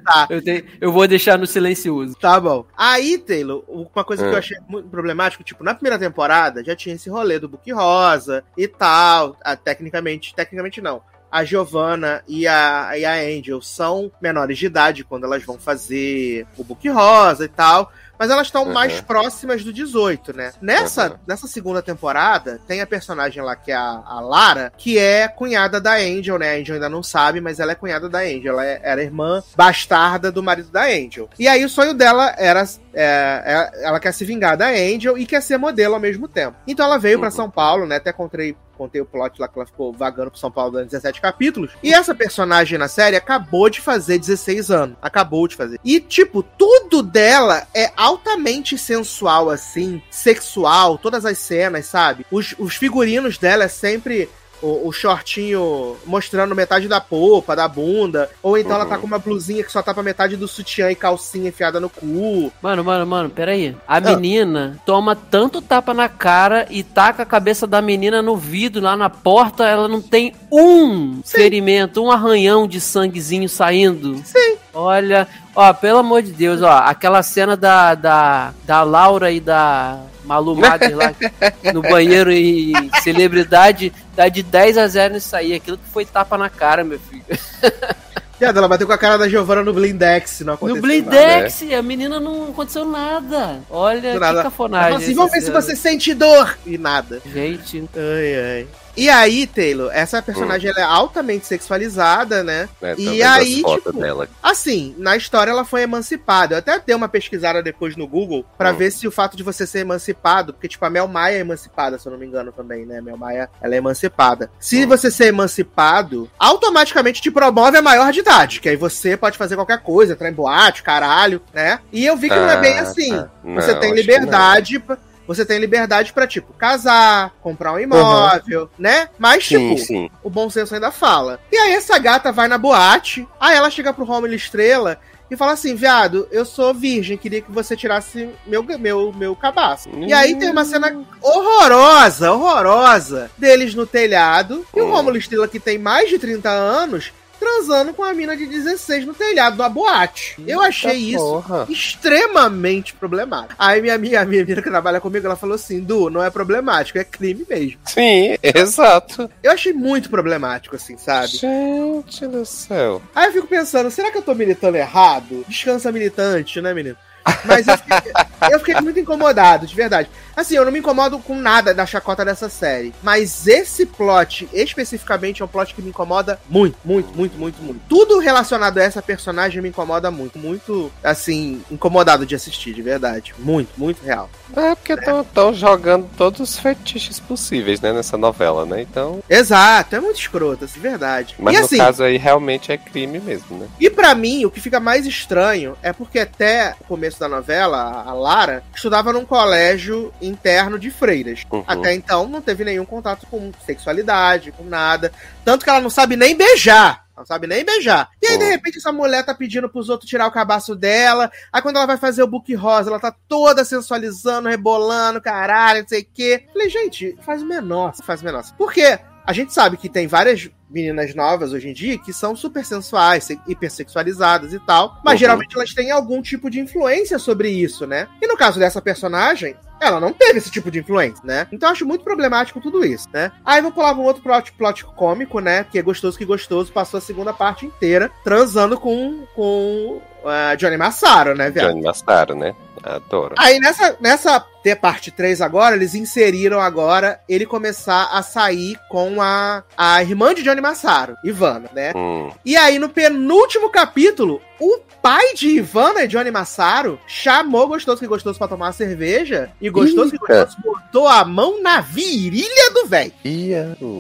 [0.06, 0.28] Tá.
[0.30, 2.16] Eu, tenho, eu vou deixar no silencioso.
[2.16, 2.66] Tá bom.
[2.78, 4.34] Aí, Taylor, uma coisa que É.
[4.34, 8.44] eu achei muito problemático, tipo, na primeira temporada já tinha esse rolê do Book Rosa
[8.58, 9.36] e tal.
[9.44, 11.02] Ah, tecnicamente, tecnicamente não.
[11.32, 16.46] A Giovanna e a, e a Angel são menores de idade quando elas vão fazer
[16.58, 17.92] o Book Rosa e tal.
[18.20, 18.74] Mas elas estão Uhum.
[18.74, 20.52] mais próximas do 18, né?
[20.62, 21.18] Nessa, Uhum.
[21.26, 25.80] nessa segunda temporada, tem a personagem lá que é a, a Lara, que é cunhada
[25.80, 26.52] da Angel, né?
[26.52, 28.54] A Angel ainda não sabe, mas ela é cunhada da Angel.
[28.54, 31.30] Ela é- era irmã bastarda do marido da Angel.
[31.40, 32.64] E aí o sonho dela era.
[32.94, 36.58] é, é, ela quer se vingar da Angel e quer ser modelo ao mesmo tempo.
[36.68, 37.36] Então ela veio pra Uhum.
[37.36, 37.96] São Paulo, né?
[37.98, 41.20] Até contei contei o plot lá que ela ficou vagando pro São Paulo durante 17
[41.20, 41.74] capítulos.
[41.84, 44.96] E essa personagem na série acabou de fazer 16 anos.
[45.02, 45.78] Acabou de fazer.
[45.84, 52.26] E, tipo, tudo dela é altamente sensual, assim, sexual, todas as cenas, sabe?
[52.32, 54.30] Os, os figurinos dela é sempre.
[54.62, 58.30] O, o shortinho mostrando metade da polpa, da bunda.
[58.44, 59.02] Ou então ela tá Uhum.
[59.02, 62.52] com uma blusinha que só tapa metade do sutiã e calcinha enfiada no cu.
[62.62, 63.76] Mano, mano, mano, peraí.
[63.88, 68.82] A menina toma tanto tapa na cara e taca a cabeça da menina no vidro
[68.82, 71.38] lá na porta, ela não tem um Sim.
[71.38, 74.18] ferimento, um arranhão de sanguezinho saindo.
[74.26, 74.58] Sim.
[74.80, 80.00] Olha, ó, pelo amor de Deus, ó, aquela cena da, da, da Laura e da
[80.24, 81.14] Malu Mader lá
[81.74, 82.72] no banheiro e
[83.04, 85.54] celebridade dá de 10 a 0 nisso aí.
[85.54, 87.24] Aquilo que foi tapa na cara, meu filho.
[88.40, 91.82] Viado, ela bateu com a cara da Giovanna no Blindex, não aconteceu No Blindex, a
[91.82, 93.60] menina não aconteceu nada.
[93.70, 94.38] Olha, Nada.
[94.38, 94.96] que cafonagem.
[94.96, 96.58] assim, vamos ver se você sente dor.
[96.66, 97.22] E nada.
[97.26, 98.68] Gente, Ai, ai.
[98.98, 102.68] E aí, Taylor, essa personagem ela é altamente sexualizada, né?
[102.82, 104.28] É, E aí, tipo, dela.
[104.44, 106.56] Assim, na história ela foi emancipada.
[106.56, 108.76] Eu até dei uma pesquisada depois no Google pra Hum.
[108.76, 111.98] ver se o fato de você ser emancipado, porque tipo a Mel Maia é emancipada,
[111.98, 113.00] se eu não me engano também, né?
[113.00, 114.50] A Mel Maia, ela é emancipada.
[114.60, 114.88] Se Hum.
[114.88, 119.56] você ser emancipado, automaticamente te promove a maior de idade, que aí você pode fazer
[119.56, 121.80] qualquer coisa, entrar em boate, caralho, né?
[121.92, 123.10] E eu vi que não é bem Ah, assim.
[123.16, 123.30] tá.
[123.56, 124.82] Você Não, tem liberdade
[125.30, 129.10] você tem liberdade pra, tipo, casar, comprar um imóvel, né?
[129.20, 130.10] Mas, Sim, tipo, sim.
[130.24, 131.40] o bom senso ainda fala.
[131.52, 135.00] E aí essa gata vai na boate, aí ela chega pro Romulo Estrela
[135.30, 139.88] e fala assim, viado, eu sou virgem, queria que você tirasse meu, meu, meu cabaço.
[140.00, 144.92] E aí tem uma cena horrorosa, horrorosa, deles no telhado, e o Hum.
[144.92, 149.14] Romulo Estrela, que tem mais de 30 anos, transando com a mina de 16 no
[149.14, 150.36] telhado da boate.
[150.46, 151.66] Eu achei isso porra.
[151.70, 153.56] extremamente problemático.
[153.58, 156.30] Aí minha amiga, a minha menina que trabalha comigo, ela falou assim: Du, não é
[156.30, 157.80] problemático, é crime mesmo.
[157.86, 159.30] Sim, exato.
[159.42, 161.28] Eu achei muito problemático, assim, sabe?
[161.30, 163.02] Gente do céu.
[163.16, 165.46] Aí eu fico pensando, será que eu tô militando errado?
[165.48, 166.98] Descansa militante, né, menino?
[167.46, 168.12] Mas eu fiquei,
[168.52, 170.10] eu fiquei muito incomodado, de verdade.
[170.40, 172.94] Assim, eu não me incomodo com nada da chacota dessa série.
[173.04, 177.82] Mas esse plot, especificamente, é um plot que me incomoda muito, muito, muito, muito, muito.
[177.90, 180.40] Tudo relacionado a essa personagem me incomoda muito.
[180.40, 183.36] Muito, assim, incomodado de assistir, de verdade.
[183.38, 184.30] Muito, muito real.
[184.56, 188.82] É porque estão jogando todos os fetiches possíveis, né, nessa novela, né?
[188.82, 189.22] Então.
[189.30, 191.36] Exato, é muito escroto, assim, de verdade.
[191.38, 193.68] Mas e no assim, caso aí realmente é crime mesmo, né?
[193.78, 198.04] E pra mim, o que fica mais estranho é porque até o começo da novela,
[198.08, 201.46] a Lara estudava num colégio interno de freiras.
[201.52, 201.64] Uhum.
[201.68, 205.12] Até então não teve nenhum contato com sexualidade, com nada.
[205.44, 207.06] Tanto que ela não sabe nem beijar.
[207.20, 208.10] Não sabe nem beijar.
[208.22, 208.50] E aí, de Pô.
[208.50, 211.30] repente, essa mulher tá pedindo pros outros tirar o cabaço dela.
[211.52, 215.88] Aí, quando ela vai fazer o book rosa, ela tá toda sensualizando, rebolando, caralho, não
[215.90, 216.46] sei o quê.
[216.54, 217.94] Falei, gente, faz o menor.
[218.04, 218.46] Faz o menor.
[218.58, 219.00] Por quê?
[219.30, 223.26] A gente sabe que tem várias meninas novas hoje em dia que são super sensuais,
[223.26, 225.20] se- hipersexualizadas e tal, mas Uhum.
[225.20, 228.08] geralmente elas têm algum tipo de influência sobre isso, né?
[228.20, 231.46] E no caso dessa personagem, ela não teve esse tipo de influência, né?
[231.52, 233.32] Então eu acho muito problemático tudo isso, né?
[233.46, 235.64] Aí vou pular um outro plot, plot cômico, né?
[235.64, 240.76] Que é gostoso que gostoso, passou a segunda parte inteira transando com, com ah, Johnny
[240.78, 241.70] Massaro, né, viado?
[241.70, 242.56] Johnny Massaro, né?
[242.82, 243.36] Adoro.
[243.38, 249.22] Aí nessa, nessa ter parte 3 agora, eles inseriram agora ele começar a sair com
[249.22, 251.94] a, a irmã de Johnny Massaro, Ivana, né?
[251.96, 252.32] Hum.
[252.46, 258.08] E aí no penúltimo capítulo, o pai de Ivana e Johnny Massaro chamou Gostoso que
[258.08, 260.46] Gostoso pra tomar uma cerveja e Gostoso que Eita.
[260.46, 263.14] Gostoso botou a mão na virilha do velho.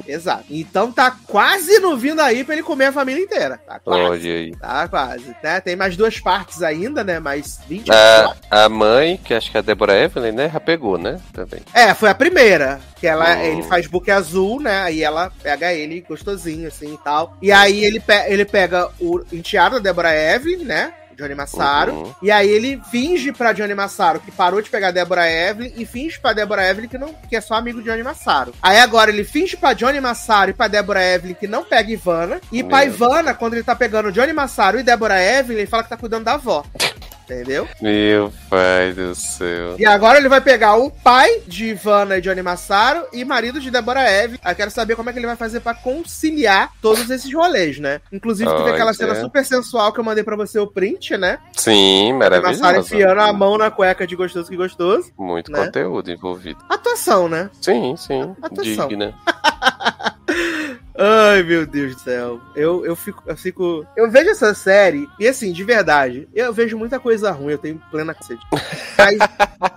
[0.08, 0.46] Exato.
[0.50, 3.58] Então tá quase no vindo aí pra ele comer a família inteira.
[3.66, 4.30] Tá quase.
[4.30, 4.52] Olha aí.
[4.52, 5.62] Tá quase, né?
[5.62, 7.20] Tem mais duas partes ainda, né?
[7.20, 10.49] Mais 20 A, a mãe, que acho que é a Deborah Evelyn, né?
[10.52, 11.20] Já pegou, né?
[11.34, 11.62] Também.
[11.74, 12.80] É, foi a primeira.
[13.00, 13.42] Que ela, Oh.
[13.42, 14.82] ele faz book azul, né?
[14.82, 17.38] Aí ela pega ele gostosinho, assim e tal.
[17.42, 20.94] E aí ele, pe ele pega o enteado da Deborah Evelyn, né?
[21.16, 21.92] Johnny Massaro.
[21.92, 22.16] Uhum.
[22.22, 25.86] E aí ele finge pra Johnny Massaro que parou de pegar a Deborah Evelyn e
[25.86, 28.54] finge pra Deborah Evelyn que, não, que é só amigo de Johnny Massaro.
[28.64, 32.40] Aí agora ele finge pra Johnny Massaro e pra Deborah Evelyn que não pega Ivana.
[32.54, 35.84] E pra Meu Ivana, quando ele tá pegando Johnny Massaro e Deborah Evelyn, ele fala
[35.84, 36.64] que tá cuidando da avó.
[37.30, 37.68] Entendeu?
[37.80, 39.76] Meu pai do céu.
[39.78, 43.70] E agora ele vai pegar o pai de Ivana e Johnny Massaro e marido de
[43.70, 44.40] Deborah Eve.
[44.44, 48.02] Eu quero saber como é que ele vai fazer pra conciliar todos esses rolês, né?
[48.12, 49.22] Inclusive, teve Pois aquela cena é.
[49.22, 51.38] super sensual que eu mandei pra você o print, né?
[51.56, 52.96] Sim, Massaro maravilhoso.
[52.96, 55.12] enfiando a mão na cueca de gostoso que gostoso.
[55.16, 55.66] Muito né?
[55.66, 56.60] conteúdo envolvido.
[56.68, 57.52] Atuação, né?
[57.62, 58.36] Sim, sim.
[58.42, 58.88] Atenção.
[58.88, 59.14] Digna.
[61.02, 62.42] Ai, meu Deus do céu.
[62.54, 63.86] Eu, eu, fico, eu fico.
[63.96, 67.82] Eu vejo essa série, e assim, de verdade, eu vejo muita coisa ruim, eu tenho
[67.90, 68.46] plena cacete.
[68.98, 69.18] Mas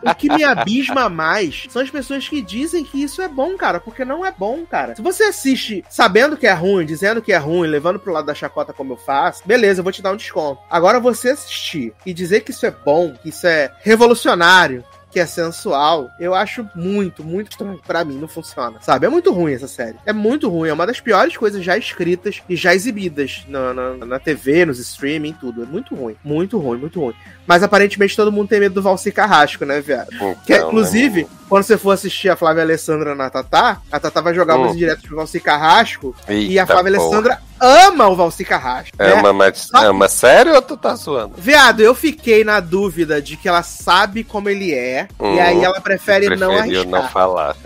[0.02, 3.78] o que me abisma mais são as pessoas que dizem que isso é bom, cara,
[3.78, 4.96] porque não é bom, cara.
[4.96, 8.34] Se você assiste sabendo que é ruim, dizendo que é ruim, levando pro lado da
[8.34, 10.60] chacota como eu faço, beleza, eu vou te dar um desconto.
[10.68, 15.26] Agora você assistir e dizer que isso é bom, que isso é revolucionário, que é
[15.26, 17.78] sensual, eu acho muito, muito estranho.
[17.86, 18.78] Pra mim, não funciona.
[18.80, 19.06] Sabe?
[19.06, 19.96] É muito ruim essa série.
[20.06, 20.68] É muito ruim.
[20.70, 24.78] É uma das piores coisas já escritas e já exibidas na, na, na TV, nos
[24.78, 25.62] streaming, tudo.
[25.62, 26.16] É muito ruim.
[26.24, 27.14] Muito ruim, muito ruim.
[27.46, 30.08] Mas aparentemente todo mundo tem medo do Valci Carrasco, né, viado?
[30.46, 31.28] Que, Então, inclusive, né?
[31.48, 34.62] quando você for assistir a Flávia Alessandra na Tatá, a Tatá vai jogar Hum.
[34.62, 37.04] umas indiretas pro Valci Carrasco e a Eita Flávia porra.
[37.04, 38.96] Alessandra ama o Valci Carrasco.
[38.98, 39.12] né?
[39.12, 41.34] Ama, mas ama sério ou tu tá zoando?
[41.38, 45.62] Viado, eu fiquei na dúvida de que ela sabe como ele é, e Hum, aí
[45.64, 46.86] ela prefere não arriscar.
[46.86, 47.56] não falar.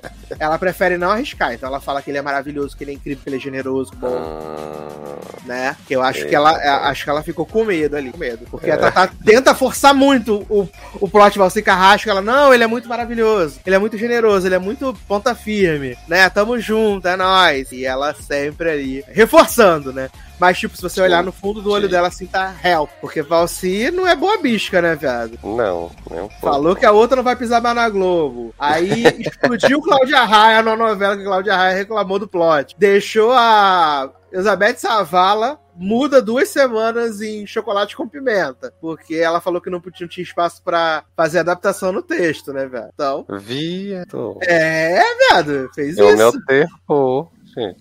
[0.40, 3.22] Ela prefere não arriscar, então ela fala que ele é maravilhoso, que ele é incrível,
[3.22, 5.76] que ele é generoso, bom, Hum, né?
[5.86, 6.88] Que eu acho Eita, que ela porra.
[6.90, 8.44] acho que ela ficou com medo ali, com medo.
[8.51, 8.74] Porque É.
[8.74, 10.68] a Tatá tenta forçar muito o,
[11.01, 14.57] o plot Valci Carrasco, ela, não, ele é muito maravilhoso, ele é muito generoso, ele
[14.57, 16.28] é muito ponta firme, né?
[16.28, 17.70] Tamo junto, é nóis.
[17.70, 20.11] E ela sempre ali, reforçando, né?
[20.39, 22.91] Mas, tipo, se você olhar no fundo do olho dela, assim, tá help.
[23.01, 25.39] Porque Valci não é boa bisca, né, viado?
[25.43, 26.51] não, não foi.
[26.51, 28.55] Falou que a outra não vai pisar mais na Globo.
[28.59, 32.74] Aí explodiu Cláudia Raia na novela que Cláudia Raia reclamou do plot.
[32.78, 38.72] Deixou a Elizabeth Savala muda duas semanas em Chocolate com Pimenta.
[38.80, 42.66] Porque ela falou que não podia- não tinha espaço pra fazer adaptação no texto, né,
[42.66, 42.89] velho?
[42.95, 44.39] Então, Viado.
[44.43, 46.41] é, viado, fez É o meu isso.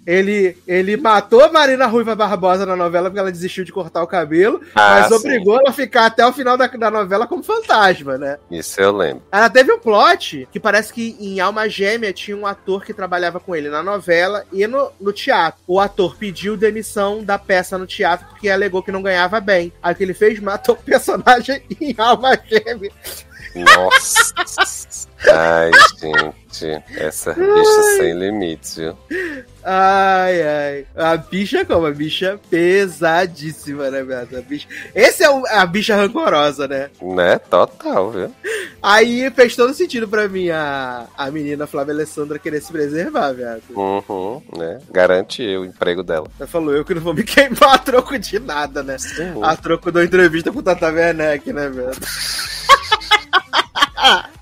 [0.05, 4.07] Ele, ele matou a Marina Ruiva Barbosa na novela porque ela desistiu de cortar o
[4.07, 5.15] cabelo, Ah, mas sim.
[5.15, 8.37] obrigou ela a ficar até o final da, da novela como fantasma, né?
[8.49, 9.23] Isso eu lembro.
[9.31, 13.39] Ela teve um plot que parece que em Alma Gêmea tinha um ator que trabalhava
[13.39, 15.59] com ele na novela e no, no teatro.
[15.67, 19.73] O ator pediu demissão da peça no teatro porque alegou que não ganhava bem.
[19.81, 20.39] Aí o que ele fez?
[20.39, 22.91] Matou o personagem em Alma Gêmea.
[23.55, 24.33] Nossa.
[25.31, 26.83] Ai, gente.
[26.97, 28.97] Essa bicha sem limites, viu?
[29.63, 30.85] Ai, ai.
[30.95, 31.85] A bicha como?
[31.87, 34.37] A bicha pesadíssima, né, velho?
[34.37, 34.67] A bicha...
[34.93, 36.89] Esse é o- a bicha rancorosa, né?
[37.01, 37.39] Né?
[37.39, 38.31] Total, viu?
[38.83, 43.63] Aí fez todo sentido pra mim a, a menina Flávia Alessandra querer se preservar, velho.
[43.71, 44.79] Uhum, né?
[44.91, 46.27] Garante o emprego dela.
[46.39, 48.97] Ela falou, eu que não vou me queimar a troco de nada, né?
[48.99, 49.41] Sim.
[49.41, 51.91] A troco da entrevista com o Tata Werneck, né, velho?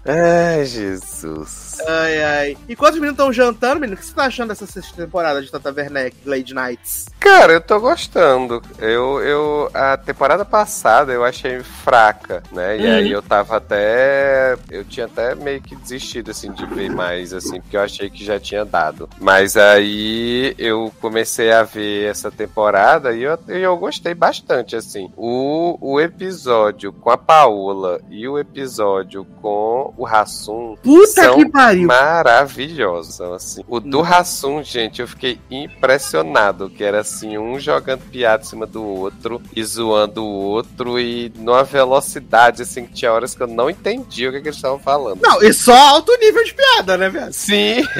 [0.05, 1.62] Ai, Jesus.
[1.87, 2.57] Ai, ai.
[2.69, 5.51] Enquanto os meninos estão jantando, menino, o que você tá achando dessa sexta temporada de
[5.51, 7.05] Tata Werneck, Lady Nights?
[7.19, 8.61] Cara, eu tô gostando.
[8.79, 12.77] Eu, eu, a temporada passada eu achei fraca, né?
[12.77, 12.93] E Uhum.
[12.95, 14.55] aí eu tava até.
[14.69, 18.23] Eu tinha até meio que desistido, assim, de ver mais, assim, porque eu achei que
[18.25, 19.09] já tinha dado.
[19.19, 25.11] Mas aí eu comecei a ver essa temporada e eu, e eu gostei bastante, assim.
[25.15, 31.49] O, o episódio com a Paola e o episódio com o Rassum Puta são que
[31.49, 31.62] pariu!
[31.85, 33.63] Maravilhosos, assim.
[33.67, 38.65] O do Rassum, gente, eu fiquei impressionado, que era assim, um jogando piada em cima
[38.65, 43.47] do outro e zoando o outro e numa velocidade, assim, que tinha horas que eu
[43.47, 45.21] não entendia o que, que eles estavam falando.
[45.21, 47.33] Não, e só alto nível de piada, né, velho?
[47.33, 47.83] Sim,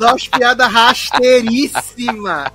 [0.00, 2.50] Só as piadas rasteiríssimas.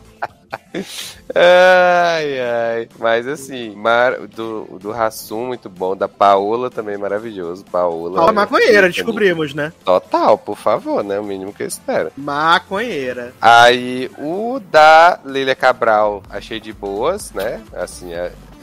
[1.34, 2.90] Ai, ai.
[3.00, 4.20] Mas assim, mar...
[4.28, 5.96] do, do Rassum, muito bom.
[5.96, 7.66] Da Paola também maravilhoso.
[7.66, 8.32] Paola.
[8.32, 9.72] Maconheira, é descobrimos, né?
[9.84, 11.20] Total, por favor, né?
[11.20, 12.12] O mínimo que eu espero.
[12.18, 13.34] Maconheira.
[13.42, 17.62] Aí o da Lilia Cabral achei de boas, né?
[17.74, 18.14] Assim,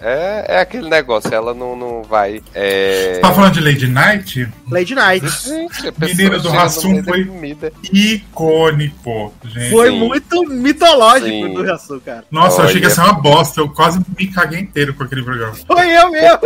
[0.03, 2.43] é, é, aquele negócio, ela não, não vai.
[2.55, 3.15] É...
[3.15, 4.49] Você tá falando de Lady Night?
[4.71, 5.27] Lady Night.
[5.45, 7.73] Gente, a Menino do da foi- comida.
[7.93, 9.71] Icônico, gente.
[9.71, 9.99] Foi Sim.
[9.99, 11.55] muito mitológico Sim.
[11.55, 12.25] do Rassum, cara.
[12.31, 12.95] Nossa, eu achei que ia Olha.
[12.95, 13.61] ser uma bosta.
[13.61, 15.55] Eu quase me caguei inteiro com aquele programa.
[15.55, 16.39] Foi eu mesmo.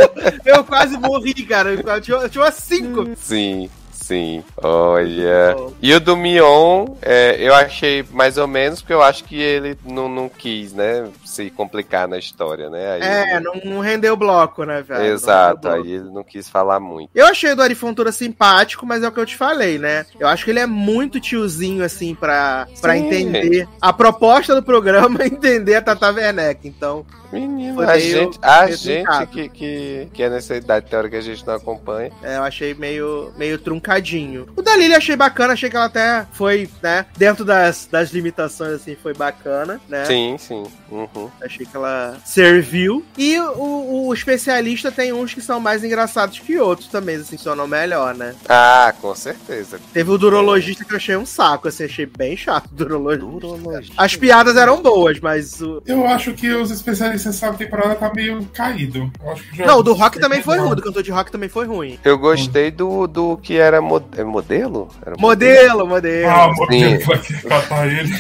[0.45, 1.71] Eu quase morri, cara.
[1.71, 3.09] Eu tinha, eu tinha umas cinco.
[3.17, 4.45] Sim, sim.
[4.57, 5.57] Olha.
[5.81, 9.79] E o do Mion, é, eu achei mais ou menos, porque eu acho que ele
[9.85, 11.07] não, não quis, né?
[11.37, 12.93] Se complicar na história, né?
[12.93, 15.05] Aí É, não, não rendeu o bloco, né, velho?
[15.05, 17.11] Exato, aí ele não quis falar muito.
[17.15, 20.07] Eu achei o do Arifontura simpático, mas é o que eu te falei, né?
[20.19, 23.69] Eu acho que ele é muito tiozinho, assim, pra, pra entender.
[23.81, 26.67] A proposta do programa é entender a Tata Werneck.
[26.67, 31.35] Então, Menino, a gente, a gente que, que, que é nessa idade teórica que a
[31.35, 32.11] gente não acompanha.
[32.23, 34.47] é, eu achei meio, meio truncadinho.
[34.57, 37.05] O da Lily eu achei bacana, achei que ela até foi, né?
[37.17, 40.05] Dentro das, das limitações, assim, foi bacana, né?
[40.05, 40.65] Sim, sim.
[40.91, 41.26] Uhum.
[41.43, 43.05] Achei que ela serviu.
[43.17, 47.67] E o, o especialista tem uns que são mais engraçados que outros também, assim, funcionam
[47.67, 48.35] melhor, né?
[48.49, 49.79] Ah, com certeza.
[49.93, 53.27] Teve o durologista que eu achei um saco, assim, achei bem chato o durologista.
[53.27, 53.95] Urologia.
[53.97, 55.83] As piadas eram boas, mas o.
[55.87, 59.11] Eu acho que os especialistas dessa temporada tá meio caído.
[59.23, 61.31] Eu acho que já- Não, o do rock também foi ruim, do cantor de rock
[61.31, 61.99] também foi ruim.
[62.05, 64.89] Eu gostei do, do que era mo- é modelo?
[65.05, 66.29] Era Modelo, modelo.
[66.31, 67.07] Ah, o modelo Sim.
[67.07, 67.19] vai
[67.61, 68.11] catar ele.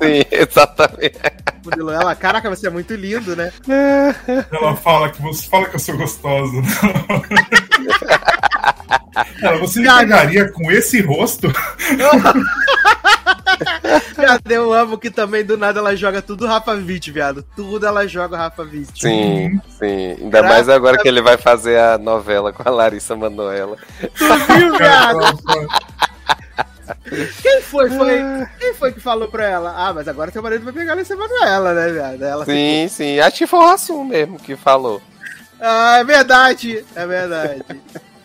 [0.00, 1.18] Sim, exatamente.
[1.64, 1.90] modelo.
[1.90, 3.52] Ela, caraca, você é muito lindo, né?
[4.50, 6.56] Ela fala que você fala que eu sou gostosa.
[9.42, 10.00] Ela, você me Cara.
[10.00, 11.52] pegaria com esse rosto?
[14.16, 17.44] Viado, eu amo que também do nada ela joga tudo Rafa Witt, viado.
[17.56, 19.00] Tudo ela joga Rafa Witt.
[19.00, 20.16] Sim, sim.
[20.20, 23.76] Ainda mais agora que ele vai fazer a novela com a Larissa Manoela.
[24.00, 25.20] Tu viu, viado?
[27.42, 27.90] Quem foi?
[27.90, 28.20] Foi.
[28.58, 29.74] Quem foi que falou pra ela?
[29.76, 32.22] Ah, mas agora teu marido vai pegar essa Manuela, né, viado?
[32.22, 33.18] Ela Sim, sim.
[33.20, 35.02] Acho que foi o Rassum mesmo que falou.
[35.60, 36.84] Ah, é verdade.
[36.94, 37.62] É verdade.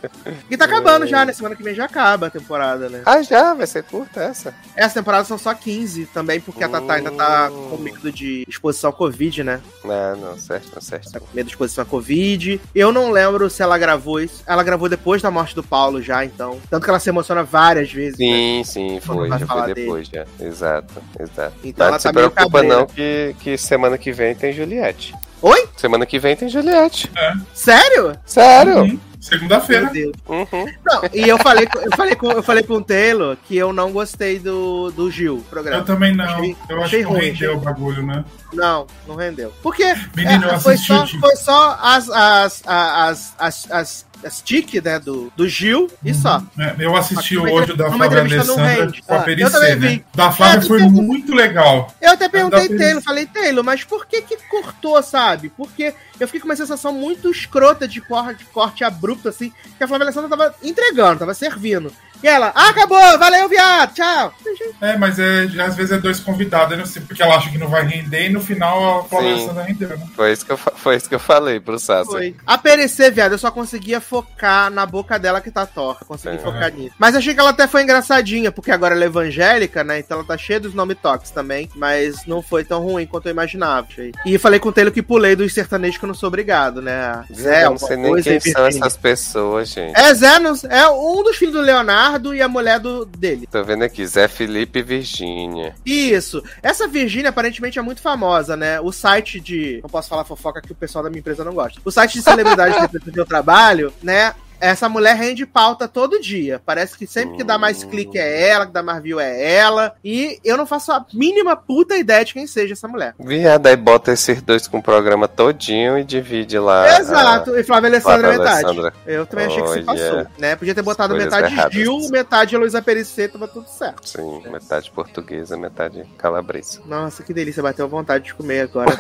[0.50, 1.34] E tá acabando já, né?
[1.34, 3.02] Semana que vem já acaba a temporada, né?
[3.06, 3.54] Ah, já?
[3.54, 4.54] Vai ser curta essa?
[4.76, 7.70] Essa temporada são só 15 também, porque a Tatá ainda tá Oh.
[7.70, 9.60] com medo de exposição à Covid, né?
[9.84, 11.12] Não, não, certo, certo.
[11.12, 12.60] Tá com medo de exposição à Covid.
[12.74, 14.44] Eu não lembro se ela gravou isso.
[14.48, 16.60] Ela gravou depois da morte do Paulo já, então.
[16.70, 18.18] Tanto que ela se emociona várias vezes.
[18.20, 18.26] né?
[18.26, 19.30] Sim, sim, foi.
[19.30, 20.26] Já foi depois, já.
[20.40, 21.54] Exato, exato.
[21.64, 22.80] Então não se tá meio preocupa cabreira.
[22.80, 25.14] não que, que semana que vem tem Juliette.
[25.42, 25.68] Oi?
[25.78, 27.12] Semana que vem tem Juliette.
[27.54, 28.18] Sério?
[28.26, 28.80] Sério?
[28.84, 29.00] Uhum.
[29.26, 29.92] Segunda-feira.
[30.28, 30.66] Uhum.
[30.86, 33.74] Não, e eu falei, com- eu falei com eu falei com o Taylor que eu
[33.74, 35.80] não gostei do, do Gil, programa.
[35.82, 36.26] Eu também não.
[36.26, 38.24] Achei- eu acho achei que não ruim, rendeu o bagulho, né?
[38.54, 39.52] Não, não rendeu.
[39.64, 39.84] Porque
[40.16, 45.32] Menino, é, eu foi, só, foi só as, as, as, as, as stick, né, do,
[45.36, 46.42] do Gil, e só.
[46.58, 50.02] É, eu assisti Uma hoje o da Flávia Alessandra com a Ah, Pericê, né?
[50.14, 51.94] Da Flávia É, foi muito legal.
[52.02, 55.50] Eu até perguntei Ainda Taylor, falei, Taylor, mas por que que cortou, sabe?
[55.50, 59.84] Porque eu fiquei com uma sensação muito escrota de corte, de corte abrupto, assim, que
[59.84, 61.92] a Flávia Alessandra tava entregando, tava servindo.
[62.24, 64.34] E ela, ah, acabou, valeu, viado, tchau.
[64.82, 67.58] É, mas é, às vezes é dois convidados, eu não sei, porque ela acha que
[67.58, 69.16] não vai render e no final a.
[69.18, 70.08] Alessandra rendeu, né?
[70.16, 72.10] Foi isso que eu, foi isso que eu falei pro Sassi.
[72.12, 72.36] Foi.
[72.46, 76.06] A perecer, viado, eu só conseguia focar na boca dela que tá torta.
[76.06, 76.40] Consegui É.
[76.40, 76.96] focar nisso.
[76.98, 80.00] Mas achei que ela até foi engraçadinha, porque agora ela é evangélica, né?
[80.00, 81.70] Então ela tá cheia dos nome toques também.
[81.76, 83.88] Mas não foi tão ruim quanto eu imaginava.
[83.90, 84.12] achei.
[84.26, 87.24] E falei com o Taylor que pulei dos sertanejos que eu não sou obrigado, né?
[87.34, 89.98] Zé, eu não sei nem quem são essas pessoas, gente.
[90.00, 93.48] É Zé, não- é um dos filhos do Leonardo e a mulher do, dele.
[93.50, 95.76] Tô vendo aqui, Zé Felipe e Virgínia.
[95.86, 96.44] Isso.
[96.62, 98.80] Essa Virgínia aparentemente é muito famosa, né?
[98.80, 99.80] O site de.
[99.82, 101.80] Não posso falar fofoca que o pessoal da minha empresa não gosta.
[101.84, 104.34] O site de celebridade que o trabalho, né?
[104.60, 106.62] Essa mulher rende pauta todo dia.
[106.66, 109.96] Parece que sempre que dá mais clique é ela, que dá mais view é ela.
[110.04, 113.16] E eu não faço a mínima puta ideia de quem seja essa mulher.
[113.20, 117.00] Viado, aí bota esses dois com o programa todinho e divide lá.
[117.00, 117.56] Exato.
[117.58, 118.66] E Flávia Alessandra Flávia metade.
[118.66, 118.94] Alessandra.
[119.06, 120.56] Eu também achei que se passou, né?
[120.56, 121.74] Podia ter botado metade erradas.
[121.74, 124.08] Gil, metade Luísa Pericê, tava tudo certo.
[124.08, 126.82] Sim, metade portuguesa, metade calabresa.
[126.86, 128.96] Nossa, que delícia, bateu vontade de comer agora.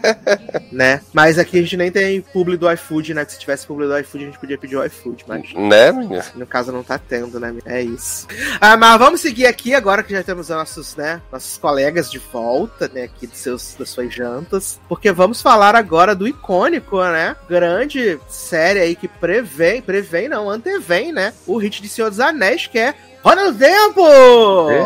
[0.72, 1.00] né?
[1.12, 3.24] Mas aqui a gente nem tem publi do iFood, né?
[3.24, 6.24] Que se tivesse publi do iFood, a gente podia pedir o iFood, mas Né, menina?
[6.34, 7.54] no caso não tá tendo, né?
[7.64, 8.26] É isso.
[8.60, 11.20] Ah, mas vamos seguir aqui agora que já temos nossos, né?
[11.30, 13.04] Nossos colegas de volta, né?
[13.04, 14.80] Aqui dos seus, das suas jantas.
[14.88, 17.36] Porque vamos falar agora do icônico, né?
[17.48, 21.32] Grande série aí que prevém, prevém não, antevém, né?
[21.46, 24.70] O hit de Senhor dos Anéis, que é Roda do Tempo!
[24.70, 24.82] É.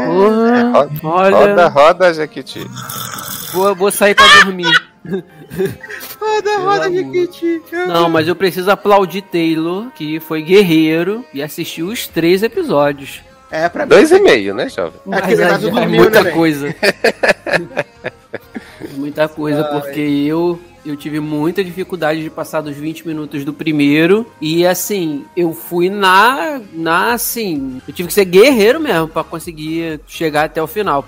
[1.05, 2.67] Olha, Roda, roda, Jequiti.
[3.53, 4.73] Vou, vou sair pra dormir.
[6.59, 6.89] Roda.
[7.87, 13.21] Não, mas eu preciso aplaudir Taylor, que foi guerreiro e assistiu os três episódios.
[13.51, 13.91] É, pra mim.
[13.91, 14.99] Dois e meio, né, jovem?
[15.05, 16.75] Mas Aquele é, caso já é dormiu, muita né, coisa.
[18.97, 19.81] muita coisa, Ai.
[19.81, 25.25] porque eu eu tive muita dificuldade de passar dos 20 minutos do primeiro e assim,
[25.37, 30.61] eu fui na na assim, eu tive que ser guerreiro mesmo pra conseguir chegar até
[30.61, 31.07] o final,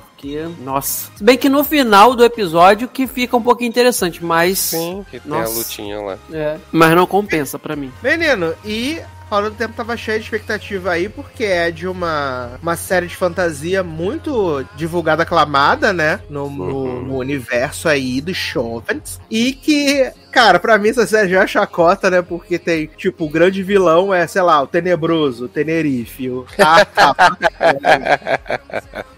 [0.61, 1.11] nossa.
[1.17, 5.21] Se bem que no final do episódio que fica um pouquinho interessante, mas Sim, que
[5.21, 5.53] tem Nossa.
[5.53, 6.19] a lutinha lá.
[6.33, 7.93] é, mas não compensa pra mim.
[8.03, 9.01] Menino, e
[9.31, 13.17] Roda do Tempo tava cheio de expectativa aí, porque é de uma, uma série de
[13.17, 16.21] fantasia muito divulgada, aclamada, né?
[16.29, 17.03] No, no- Uhum.
[17.07, 19.19] no universo aí dos jovens.
[19.31, 22.21] E que, cara, pra mim essa série já é chacota, né?
[22.21, 26.45] Porque tem, tipo, o grande vilão é, sei lá, o Tenebroso, o Tenerife, o...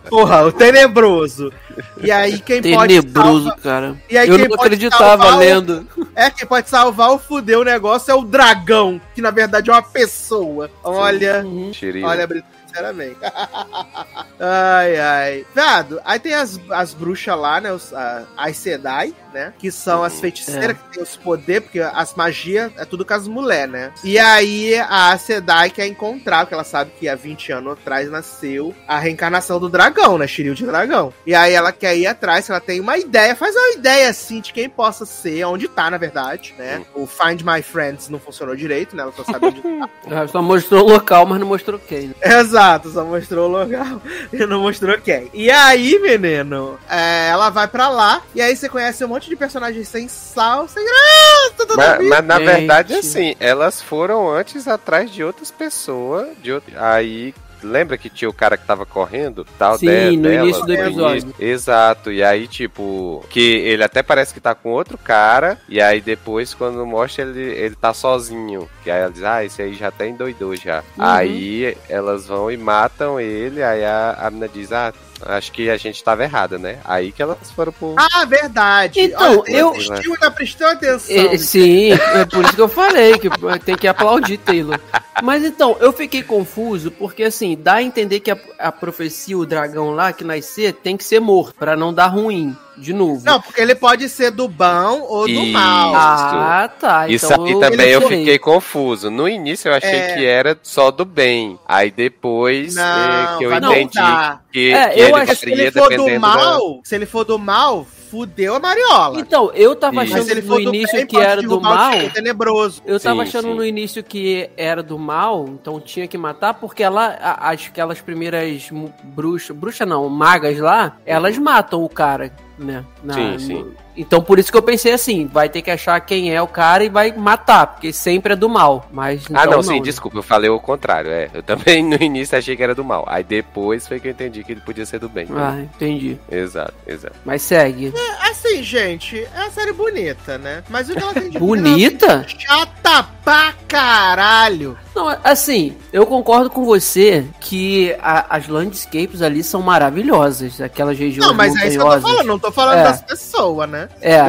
[0.09, 1.53] Porra, o Tenebroso.
[2.01, 3.97] E aí quem pode Tenebroso, salva- cara.
[4.09, 5.87] E aí eu quem não pode acreditava salvar o- lendo.
[6.15, 9.73] É, quem pode salvar ou fuder o negócio é o dragão, que na verdade é
[9.73, 10.71] uma pessoa.
[10.85, 11.71] Olha, Uhum.
[11.73, 12.07] Tirilo.
[12.07, 12.47] olha, Brito,
[12.77, 13.17] sinceramente.
[14.41, 15.47] ai, ai.
[15.55, 17.73] Viado, aí tem as, as bruxas lá, né?
[17.73, 19.53] Os, a, as Sedai, né?
[19.59, 20.75] Que são as feiticeiras É.
[20.75, 23.93] que tem os poderes, porque as magias é tudo com as mulheres, né?
[24.05, 28.75] E aí a Sedai quer encontrar, porque ela sabe que há 20 anos atrás nasceu
[28.87, 30.27] a reencarnação do dragão, né?
[30.27, 31.13] Shiryu de dragão.
[31.27, 34.53] E aí ela quer ir atrás, ela tem uma ideia, faz uma ideia assim de
[34.53, 36.83] quem possa ser, onde tá, na verdade, né?
[36.95, 39.03] O Find My Friends não funcionou direito, né?
[39.03, 39.89] Ela só sabe onde tá.
[40.11, 42.09] Ah, Só mostrou o local, mas não mostrou quem.
[42.09, 42.15] né?
[42.23, 44.01] Exato, só mostrou o local
[44.33, 45.31] e não mostrou quem.
[45.33, 49.37] E aí, menino, é, ela vai pra lá e aí você conhece um monte de
[49.37, 52.11] personagens sem sal, sem graça, Mas, vida.
[52.11, 52.47] mas na Gente.
[52.47, 56.29] verdade, assim, elas foram antes atrás de outras pessoas.
[56.43, 57.35] De out- Aí.
[57.71, 59.47] Lembra que tinha o cara que tava correndo?
[59.59, 61.23] Tal, Sim, de- no dela, início do no episódio.
[61.23, 61.35] início.
[61.45, 62.13] Exato.
[62.13, 65.59] E aí, tipo, que ele até parece que tá com outro cara.
[65.69, 68.69] E aí depois, quando mostra, ele, ele tá sozinho.
[68.83, 70.79] Que aí ela diz, ah, esse aí já até endoidou já.
[70.97, 71.05] Uhum.
[71.05, 73.63] Aí elas vão e matam ele.
[73.63, 74.93] Aí a, a menina diz, ah.
[75.23, 76.79] Acho que a gente tava errada, né?
[76.85, 77.95] Aí que elas foram pro.
[77.97, 79.01] Ah, verdade.
[79.01, 81.17] Então, Olha, eu- assistiu e não prestou atenção.
[81.17, 83.29] É, sim, é por isso que eu falei que
[83.65, 84.79] tem que aplaudir Taylor.
[85.23, 89.47] Mas então, eu fiquei confuso porque assim, dá a entender que a, a profecia, o
[89.47, 93.23] dragão lá que nascer, tem que ser morto, pra não dar ruim de novo.
[93.25, 95.53] Não, porque ele pode ser do bom ou do Isso.
[95.53, 95.95] mal.
[95.95, 97.09] Ah, tá.
[97.09, 99.11] Isso então aí eu- também eu fiquei confuso.
[99.11, 100.15] No início eu achei É.
[100.15, 101.59] que era só do bem.
[101.67, 104.43] Aí depois é, Não, que eu vai entendi mudar.
[104.53, 107.39] que, É, que eu ele acho se ele for do mal, se ele for do
[107.39, 109.19] mal, fudeu a Mariola.
[109.19, 109.95] Então, eu tava.
[109.95, 111.91] Mas achando no início bem, que era do mal.
[112.15, 112.81] tenebroso.
[112.87, 113.55] Eu tava Sim, achando sim.
[113.55, 118.69] no início que era do mal, então tinha que matar, porque ela, as, aquelas primeiras
[119.03, 122.85] bruxas, bruxa não, magas lá, elas matam o cara né?
[123.07, 123.55] Na- Sim, sim.
[123.55, 126.47] no- Então por isso que eu pensei assim, vai ter que achar quem é o
[126.47, 128.87] cara e vai matar, porque sempre é do mal.
[128.93, 129.81] Mas ah, então não, sim, né?
[129.81, 131.11] desculpa, eu falei o contrário.
[131.11, 133.05] É, eu também no início achei que era do mal.
[133.09, 135.27] Aí depois foi que eu entendi que ele podia ser do bem.
[135.35, 136.19] Ah, entendi.
[136.31, 137.15] Exato, exato.
[137.25, 137.93] Mas segue.
[138.21, 140.63] Assim, gente, é uma série bonita, né?
[140.69, 142.07] Mas o que ela tem de Bonita?
[142.07, 144.77] ela é Chata pra caralho.
[144.95, 151.27] Não, assim, eu concordo com você que a- as landscapes ali são maravilhosas, aquelas regiões
[151.29, 152.83] Não, mas é isso que eu tô falando, não tô falando É.
[153.01, 153.89] das pessoas, né?
[154.01, 154.21] É.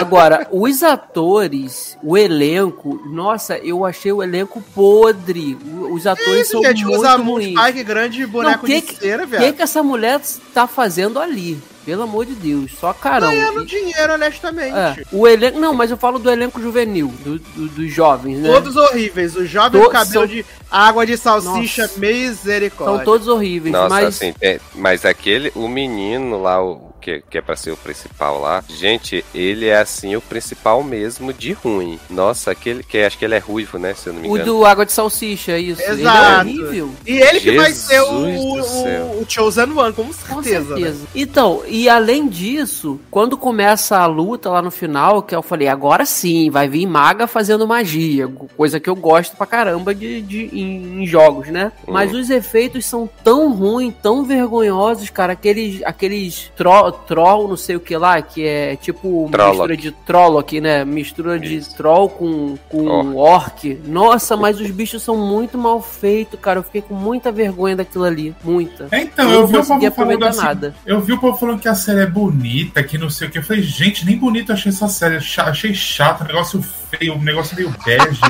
[0.00, 5.56] Agora, os atores, o elenco, nossa, eu achei o elenco podre.
[5.66, 7.58] O- Os atores Isso, são gente, muito usa ruins.
[7.60, 9.44] Spike grande boneco Não, que de cera, O velho.
[9.44, 10.20] que, que essa mulher
[10.54, 11.58] tá fazendo ali?
[11.84, 13.28] Pelo amor de Deus, só carão.
[13.30, 14.76] Ganhando E- dinheiro, honestamente.
[14.76, 15.58] É, o elenco.
[15.58, 18.48] Não, mas eu falo do elenco juvenil, do- do- dos jovens, né?
[18.48, 19.34] Todos horríveis.
[19.36, 21.98] O jovem To- com cabelo são- de água de salsicha, Nossa.
[22.00, 22.96] misericórdia.
[22.96, 24.06] São todos horríveis, Nossa, mas.
[24.08, 28.40] assim, tem- mas aquele, o menino lá, o que, que é pra ser o principal
[28.40, 31.98] lá, gente, ele é assim o principal mesmo de ruim.
[32.08, 33.92] Nossa, aquele que acho que ele é ruivo, né?
[33.92, 34.44] Se eu não me O engano.
[34.60, 35.82] do Água de Salsicha, isso.
[35.82, 36.40] Ele é Exato.
[36.48, 36.90] horrível.
[37.04, 39.04] E ele que vai ser Jesus o, do céu.
[39.16, 40.12] o, o Chosen One, com Com
[40.42, 40.66] certeza.
[40.76, 40.98] certeza.
[41.00, 41.06] né?
[41.14, 46.04] Então, e além disso, quando começa a luta lá no final, que eu falei, agora
[46.04, 51.02] sim, vai vir maga fazendo magia, coisa que eu gosto pra caramba de, de- em,
[51.02, 51.72] em jogos, né?
[51.86, 51.94] Uhum.
[51.94, 57.76] Mas os efeitos são tão ruins, tão vergonhosos, cara, aqueles, aqueles tro, troll, não sei
[57.76, 59.52] o que lá, que é tipo Trolloc.
[59.52, 60.84] mistura de Trolloc, né?
[60.84, 61.74] Mistura de Isso.
[61.76, 63.80] troll com, com orc.
[63.86, 66.58] Nossa, mas os bichos são muito mal feitos, cara.
[66.58, 68.34] Eu fiquei com muita vergonha daquilo ali.
[68.44, 68.88] Muita.
[68.90, 70.40] É, então, Eu eu, não vi o consegui povo falando aproveitar assim.
[70.42, 70.74] nada.
[70.86, 73.38] Eu vi o povo falando que a série é bonita, que não sei o que.
[73.38, 75.16] Eu falei, gente, nem bonito achei essa série.
[75.38, 76.60] Achei chato, um negócio
[76.90, 78.20] feio, um negócio meio bege.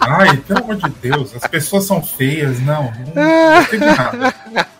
[0.00, 2.92] Ai, pelo amor de Deus, as pessoas são feias, não.
[3.14, 4.34] Não de nada.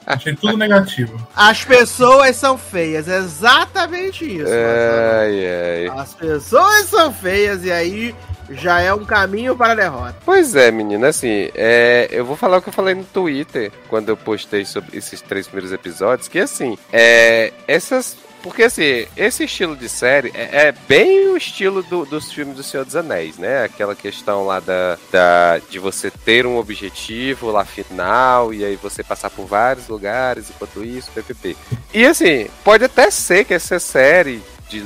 [0.06, 1.28] Achei tudo negativo.
[1.36, 4.50] As pessoas são feias, é exatamente isso.
[4.50, 5.98] Ai, ai.
[5.98, 8.14] As pessoas são feias e aí
[8.50, 10.16] já é um caminho para a derrota.
[10.24, 14.08] Pois é, menina, assim, é, eu vou falar o que eu falei no Twitter quando
[14.08, 18.16] eu postei sobre esses três primeiros episódios, que assim, é, essas.
[18.42, 22.62] Porque assim, esse estilo de série é, é bem o estilo do- dos filmes do
[22.62, 23.64] Senhor dos Anéis, né?
[23.64, 29.02] Aquela questão lá da, da- de você ter um objetivo lá final e aí você
[29.02, 31.56] passar por vários lugares enquanto isso, ppp.
[31.92, 34.80] E assim, pode até ser que essa série de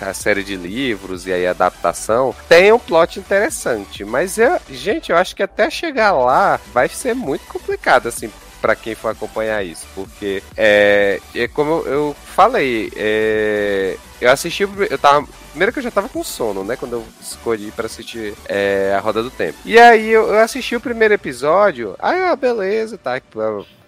[0.00, 5.10] a série de livros e aí a adaptação tem um plot interessante, mas eu, gente,
[5.12, 8.28] eu acho que até chegar lá vai ser muito complicado assim
[8.60, 14.98] para quem for acompanhar isso, porque é, é como eu, falei, é, eu assisti, eu
[14.98, 15.26] tava
[15.58, 16.76] Primeiro que eu já tava com sono, né?
[16.76, 19.58] Quando eu escolhi pra assistir é, A Roda do Tempo.
[19.64, 21.96] E aí eu, eu assisti o primeiro episódio.
[21.98, 23.20] Aí, ah, beleza, tá.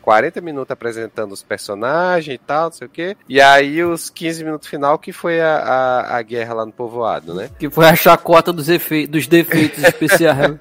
[0.02, 3.16] 40 minutos apresentando os personagens e tal, não sei o quê.
[3.28, 7.34] E aí os 15 minutos final que foi a, a, a guerra lá no povoado,
[7.34, 7.50] né?
[7.58, 9.06] Que foi a chacota dos, efe...
[9.06, 10.56] dos defeitos especiais.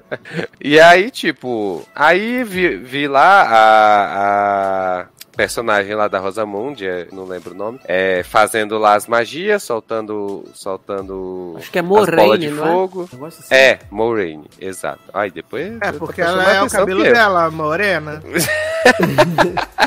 [0.62, 7.24] E aí, tipo, aí vi, vi lá a, a personagem lá da Rosamund, é, não
[7.24, 12.50] lembro o nome, é, fazendo lá as magias, soltando, soltando Acho que é Moraine, de
[12.50, 13.08] não fogo.
[13.10, 13.26] é?
[13.26, 13.54] Assim.
[13.54, 15.00] É, Moraine, exato.
[15.14, 15.78] Aí depois.
[15.80, 17.12] É, porque ela é o cabelo eu.
[17.12, 18.22] dela, morena.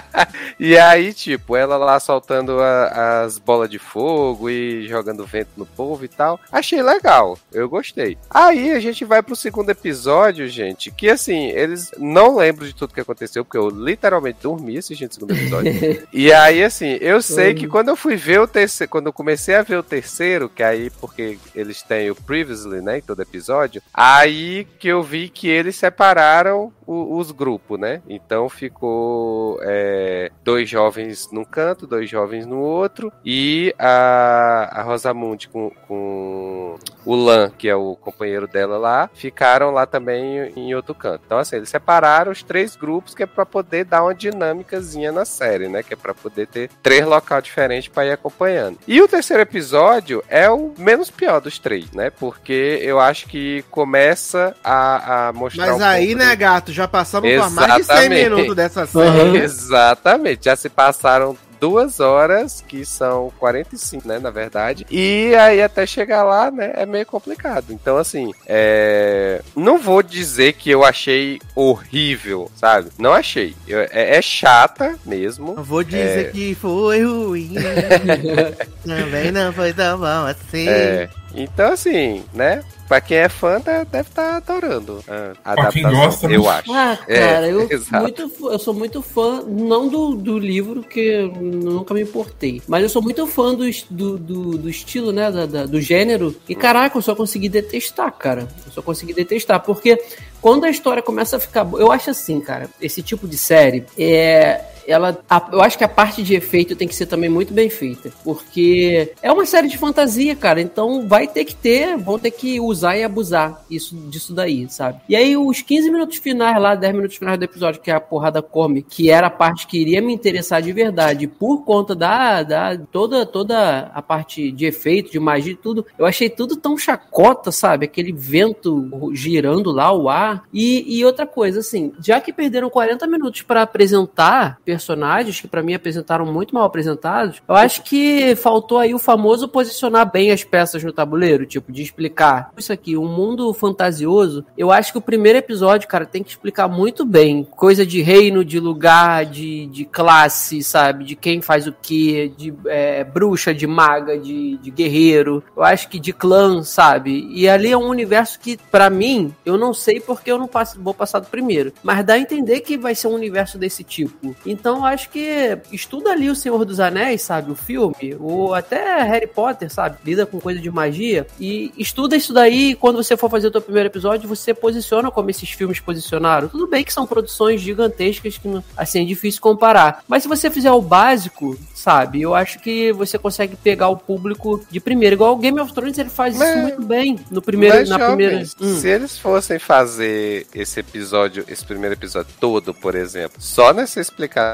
[0.59, 5.65] E aí, tipo, ela lá soltando a- as bolas de fogo e jogando vento no
[5.65, 6.39] povo e tal.
[6.51, 8.17] Achei legal, eu gostei.
[8.29, 12.93] Aí a gente vai pro segundo episódio, gente, que assim, eles não lembram de tudo
[12.93, 15.73] que aconteceu, porque eu literalmente dormi assistindo o segundo episódio.
[16.13, 19.55] e aí, assim, eu sei que quando eu fui ver o terceiro, quando eu comecei
[19.55, 23.81] a ver o terceiro, que aí, porque eles têm o previously, né, em todo episódio,
[23.93, 28.01] aí que eu vi que eles separaram o- os grupos, né?
[28.07, 35.47] Então ficou é, dois jovens num canto, dois jovens no outro, e a, a Rosamund
[35.49, 40.93] com, com o Lan, que é o companheiro dela lá, ficaram lá também em outro
[40.95, 41.21] canto.
[41.25, 45.25] Então, assim, eles separaram os três grupos, que é pra poder dar uma dinâmicazinha na
[45.25, 45.83] série, né?
[45.83, 48.77] Que é pra poder ter três locais diferentes pra ir acompanhando.
[48.87, 52.09] E o terceiro episódio é o menos pior dos três, né?
[52.09, 56.87] Porque eu acho que começa a, a mostrar Mas um aí, né, do- gato, já
[56.87, 58.29] passamos por mais de 100 Exatamente.
[58.29, 59.07] minutos dessa série.
[59.07, 59.35] Aham.
[59.35, 60.45] Exatamente.
[60.45, 64.85] Já se passaram duas horas, que são 45, né, na verdade.
[64.91, 67.67] E aí até chegar lá, né, é meio complicado.
[67.69, 69.41] Então, assim, é...
[69.55, 72.89] não vou dizer que eu achei horrível, sabe?
[72.99, 73.55] Não achei.
[73.65, 75.53] Eu- é, é chata mesmo.
[75.55, 76.31] Não vou dizer É.
[76.31, 77.53] que foi ruim.
[78.85, 80.67] Também não foi tão bom assim.
[80.67, 82.63] É, Então, assim, né?
[82.87, 85.03] Pra quem é fã, tá- deve estar adorando
[85.43, 86.71] a Pra quem gosta, eu não- acho.
[86.71, 88.03] Ah, É, cara, eu, exato.
[88.03, 92.83] muito, eu sou muito fã, não do, do livro, que eu nunca me importei, mas
[92.83, 96.53] eu sou muito fã do, do, do, do estilo, né, da- da- do gênero, e
[96.53, 99.99] caraca, eu só consegui detestar, cara, eu só consegui detestar, porque
[100.41, 103.85] quando a história começa a ficar boa, eu acho assim, cara, esse tipo de série,
[103.97, 107.53] é, ela, a- eu acho que a parte de efeito tem que ser também muito
[107.53, 112.17] bem feita, porque é uma série de fantasia, cara, então vai ter que ter, vão
[112.19, 114.99] ter que usar e abusar isso, disso daí, sabe?
[115.07, 117.99] E aí os 15 minutos finais lá, 10 minutos finais do episódio, que é a
[117.99, 122.43] porrada come, que era a parte que iria me interessar de verdade, por conta da,
[122.43, 126.77] da toda, toda a parte de efeito, de magia e tudo, eu achei tudo tão
[126.77, 127.85] chacota, sabe?
[127.85, 130.43] Aquele vento girando lá, o ar.
[130.53, 135.61] E, e outra coisa, assim, já que perderam 40 minutos pra apresentar personagens, que pra
[135.63, 140.43] mim apresentaram muito mal apresentados, eu acho que faltou aí o famoso posicionar bem as
[140.43, 144.45] peças no tabuleiro, tipo, de explicar isso aqui, um mundo fantasioso.
[144.57, 147.43] Eu acho que o primeiro episódio, cara, tem que explicar muito bem.
[147.43, 151.03] Coisa de reino, de lugar, de, de classe, sabe?
[151.05, 155.43] De quem faz o que, de é, bruxa, de maga, de, de guerreiro.
[155.55, 157.27] Eu acho que de clã, sabe?
[157.31, 160.81] E ali é um universo que, pra mim, eu não sei porque eu não passo,
[160.81, 161.73] vou passar do primeiro.
[161.83, 164.35] Mas dá a entender que vai ser um universo desse tipo.
[164.45, 167.51] Então eu acho que estuda ali o Senhor dos Anéis, sabe?
[167.51, 169.97] O filme, ou até Harry Potter, sabe?
[170.05, 171.25] Lida com coisa de magia.
[171.39, 172.71] E estuda isso daí.
[172.71, 176.47] E quando você for fazer o teu primeiro episódio, você posiciona como esses filmes posicionaram.
[176.47, 180.03] Tudo bem que são produções gigantescas que, assim, é difícil comparar.
[180.07, 182.21] Mas se você fizer o básico, sabe?
[182.21, 185.15] Eu acho que você consegue pegar o público de primeira.
[185.15, 187.19] Igual o Game of Thrones, ele faz isso Mas- muito bem.
[187.29, 188.45] No primeiro, na jovem, primeira.
[188.61, 188.77] Hum.
[188.79, 194.52] Se eles fossem fazer esse episódio, esse primeiro episódio todo, por exemplo, só nessa explicação,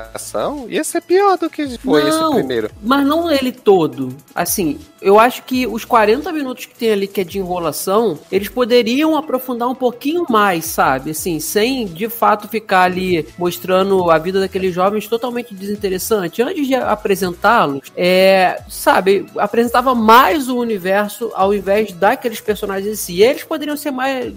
[0.69, 2.33] ia ser pior do que foi esse Não.
[2.35, 2.69] primeiro.
[2.81, 4.15] Mas não ele todo.
[4.33, 8.49] Assim, eu acho que os 40 minutos que tem ali que é de enrolação, eles
[8.49, 11.11] poderiam aprofundar um pouquinho mais, sabe?
[11.11, 16.41] Assim, sem de fato ficar ali mostrando a vida daqueles jovens totalmente desinteressante.
[16.41, 23.13] Antes de apresentá-los, é, sabe, apresentava mais o universo ao invés daqueles personagens em si.
[23.13, 24.31] E eles poderiam ser mais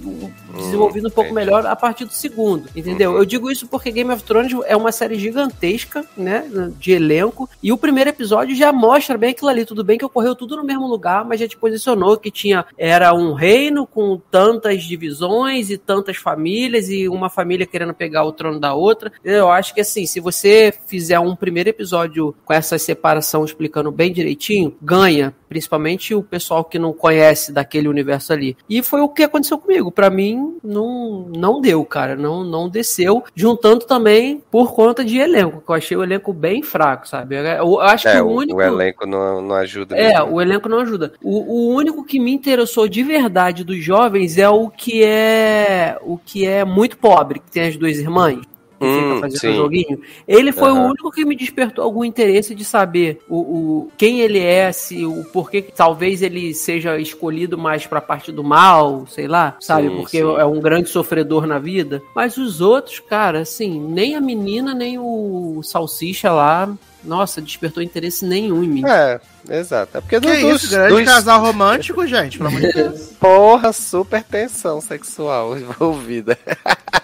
[0.55, 1.47] desenvolvidos um pouco entendi.
[1.47, 3.13] melhor a partir do segundo, entendeu?
[3.13, 3.19] Uhum.
[3.19, 5.52] Eu digo isso porque Game of Thrones é uma série gigantesca,
[6.17, 6.45] né,
[6.79, 10.35] de elenco, e o primeiro episódio já mostra bem aquilo ali, tudo bem que ocorreu
[10.35, 14.83] tudo no mesmo lugar, mas já te posicionou que tinha era um reino com tantas
[14.83, 19.13] divisões e tantas famílias e uma família querendo pegar o trono da outra.
[19.25, 24.13] Eu acho que assim, se você fizer um primeiro episódio com essa separação explicando bem
[24.13, 28.57] direitinho, ganha, principalmente o pessoal que não conhece daquele universo ali.
[28.69, 29.93] E foi o que aconteceu comigo.
[29.93, 35.61] Pra mim não não deu, cara, não não desceu, juntando também por conta de elenco,
[35.61, 37.37] que eu achei o elenco bem fraco, sabe?
[37.37, 40.33] Eu, eu acho É, que o, o único o elenco não, não ajuda é, mesmo.
[40.33, 41.13] o elenco não ajuda.
[41.23, 46.17] O, o único que me interessou de verdade dos jovens é o que é o
[46.17, 48.41] que é muito pobre, que tem as duas irmãs.
[48.83, 49.55] Que Hum, fica fazendo sim.
[49.55, 50.01] joguinho.
[50.27, 50.87] Ele foi o Aham.
[50.89, 55.23] único que me despertou algum interesse de saber o, o quem ele é, se o
[55.33, 59.89] porquê que talvez ele seja escolhido mais pra parte do mal, sei lá, sabe?
[59.89, 60.37] Sim, Porque sim.
[60.37, 62.03] é um grande sofredor na vida.
[62.15, 66.69] Mas os outros, cara, assim, nem a menina, nem o salsicha lá,
[67.05, 68.83] nossa, despertou interesse nenhum em mim.
[68.87, 69.99] É, exato.
[69.99, 73.01] É porque Que do- dos, isso, grande dos- casal romântico, gente, pelo amor de Deus.
[73.21, 76.39] Porra, super tensão sexual envolvida.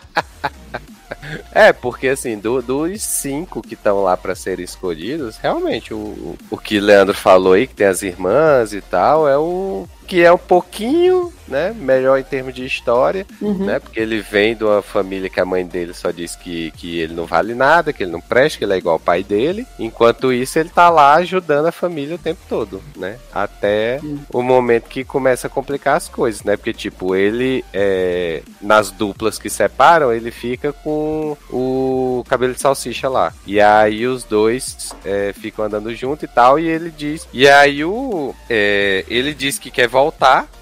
[1.61, 6.57] É, porque assim, do- dos cinco que estão lá pra serem escolhidos, realmente, o, o
[6.57, 10.39] que Leandro falou aí, que tem as irmãs e tal, é o que é um
[10.39, 13.67] pouquinho, né, melhor em termos de história, Uhum.
[13.67, 16.99] né, porque ele vem de uma família que a mãe dele só diz que, que
[16.99, 19.67] ele não vale nada, que ele não presta, que ele é igual ao pai dele,
[19.79, 24.19] enquanto isso ele tá lá ajudando a família o tempo todo, né, até Hum.
[24.33, 29.39] o momento que começa a complicar as coisas, né, porque tipo, ele, é, nas duplas
[29.39, 35.33] que separam, ele fica com o cabelo de salsicha lá, e aí os dois é,
[35.39, 39.71] ficam andando junto e tal, e ele diz, e aí o, é, ele diz que
[39.71, 39.98] quer voltar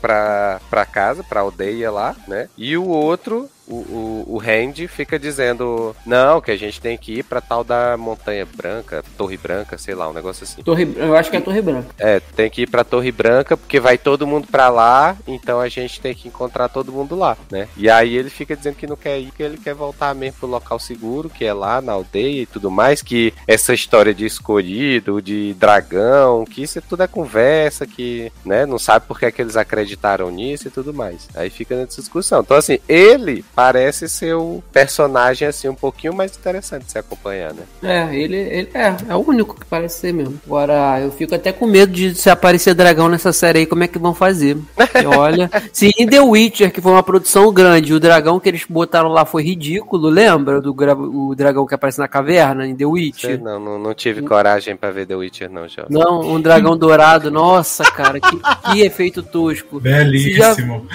[0.00, 2.48] pra, pra casa, pra aldeia lá, né?
[2.56, 7.18] E o outro, o, o, o Randy, fica dizendo: Não, que a gente tem que
[7.18, 10.62] ir pra tal da Montanha Branca, Torre Branca, sei lá, um negócio assim.
[10.62, 11.88] Torre, eu acho que é Torre Branca.
[11.98, 15.68] É, tem que ir pra Torre Branca porque vai todo mundo pra lá, então a
[15.68, 17.68] gente tem que encontrar todo mundo lá, né?
[17.76, 20.48] E aí ele fica dizendo que não quer ir, que ele quer voltar mesmo pro
[20.48, 25.20] local seguro, que é lá na aldeia e tudo mais, que essa história de escolhido,
[25.20, 29.30] de dragão, que isso é tudo é conversa, que, né, não sabe por que, é
[29.30, 31.28] que eles acreditaram nisso e tudo mais.
[31.34, 32.40] Aí fica nessa discussão.
[32.40, 37.54] Então, assim, ele parece ser o personagem assim um pouquinho mais interessante de se acompanhar,
[37.54, 37.62] né?
[37.82, 40.38] É, ele, ele é, é o único que parece ser mesmo.
[40.46, 43.88] Agora, eu fico até com medo de se aparecer dragão nessa série aí, como é
[43.88, 44.58] que vão fazer?
[45.02, 48.64] E olha, se em The Witcher, que foi uma produção grande, o dragão que eles
[48.68, 52.86] botaram lá foi ridículo, lembra do o dragão que aparece na caverna em The Sei
[52.86, 53.42] Witcher?
[53.42, 55.86] não, não, não tive coragem pra ver The Witcher, não, Jota.
[55.88, 58.38] Não, um dragão dourado, nossa, cara, que,
[58.70, 59.80] que efeito tosco.
[59.80, 60.86] Belíssimo.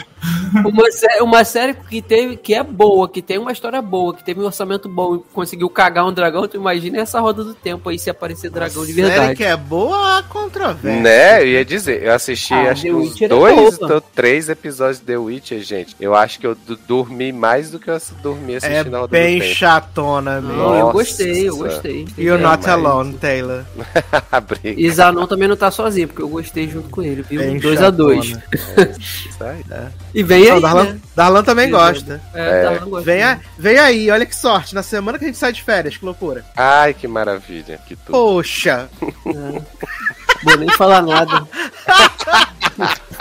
[0.65, 4.23] Uma, sé- uma série que teve que é boa, que tem uma história boa, que
[4.23, 7.89] teve um orçamento bom e conseguiu cagar um dragão, tu imagina essa roda do tempo
[7.89, 9.35] aí se aparecer dragão de Série verdade.
[9.35, 11.01] que é boa, há controvérsia.
[11.01, 13.93] Né, eu ia dizer, eu assisti Ah, acho The que uns Witcher é dois boa.
[13.95, 15.95] ou três episódios de The Witcher, gente.
[15.99, 16.55] Eu acho que eu
[16.87, 19.55] dormi mais do que eu dormi É assistindo a Roda bem do Tempo.
[19.55, 20.57] chatona mesmo.
[20.57, 22.07] Não, eu gostei, eu gostei.
[22.17, 23.63] You're É, not mas- alone, Taylor.
[24.31, 24.41] A.
[24.63, 27.39] E Zanon também não tá sozinho, porque eu gostei junto com ele, viu?
[27.41, 28.91] Bem 2 a 2 chatona.
[28.99, 29.61] Isso aí.
[30.13, 30.99] E vem Não, aí, Darlan, né?
[31.15, 32.21] Darlan também Sim, gosta.
[32.33, 33.05] É, Darlan gosta.
[33.05, 34.73] Vem, a- vem aí, olha que sorte.
[34.75, 36.43] Na semana que a gente sai de férias, que loucura.
[36.55, 37.79] Ai, que maravilha.
[37.87, 38.11] Que tudo.
[38.11, 38.89] Poxa.
[40.43, 41.47] Vou nem falar nada.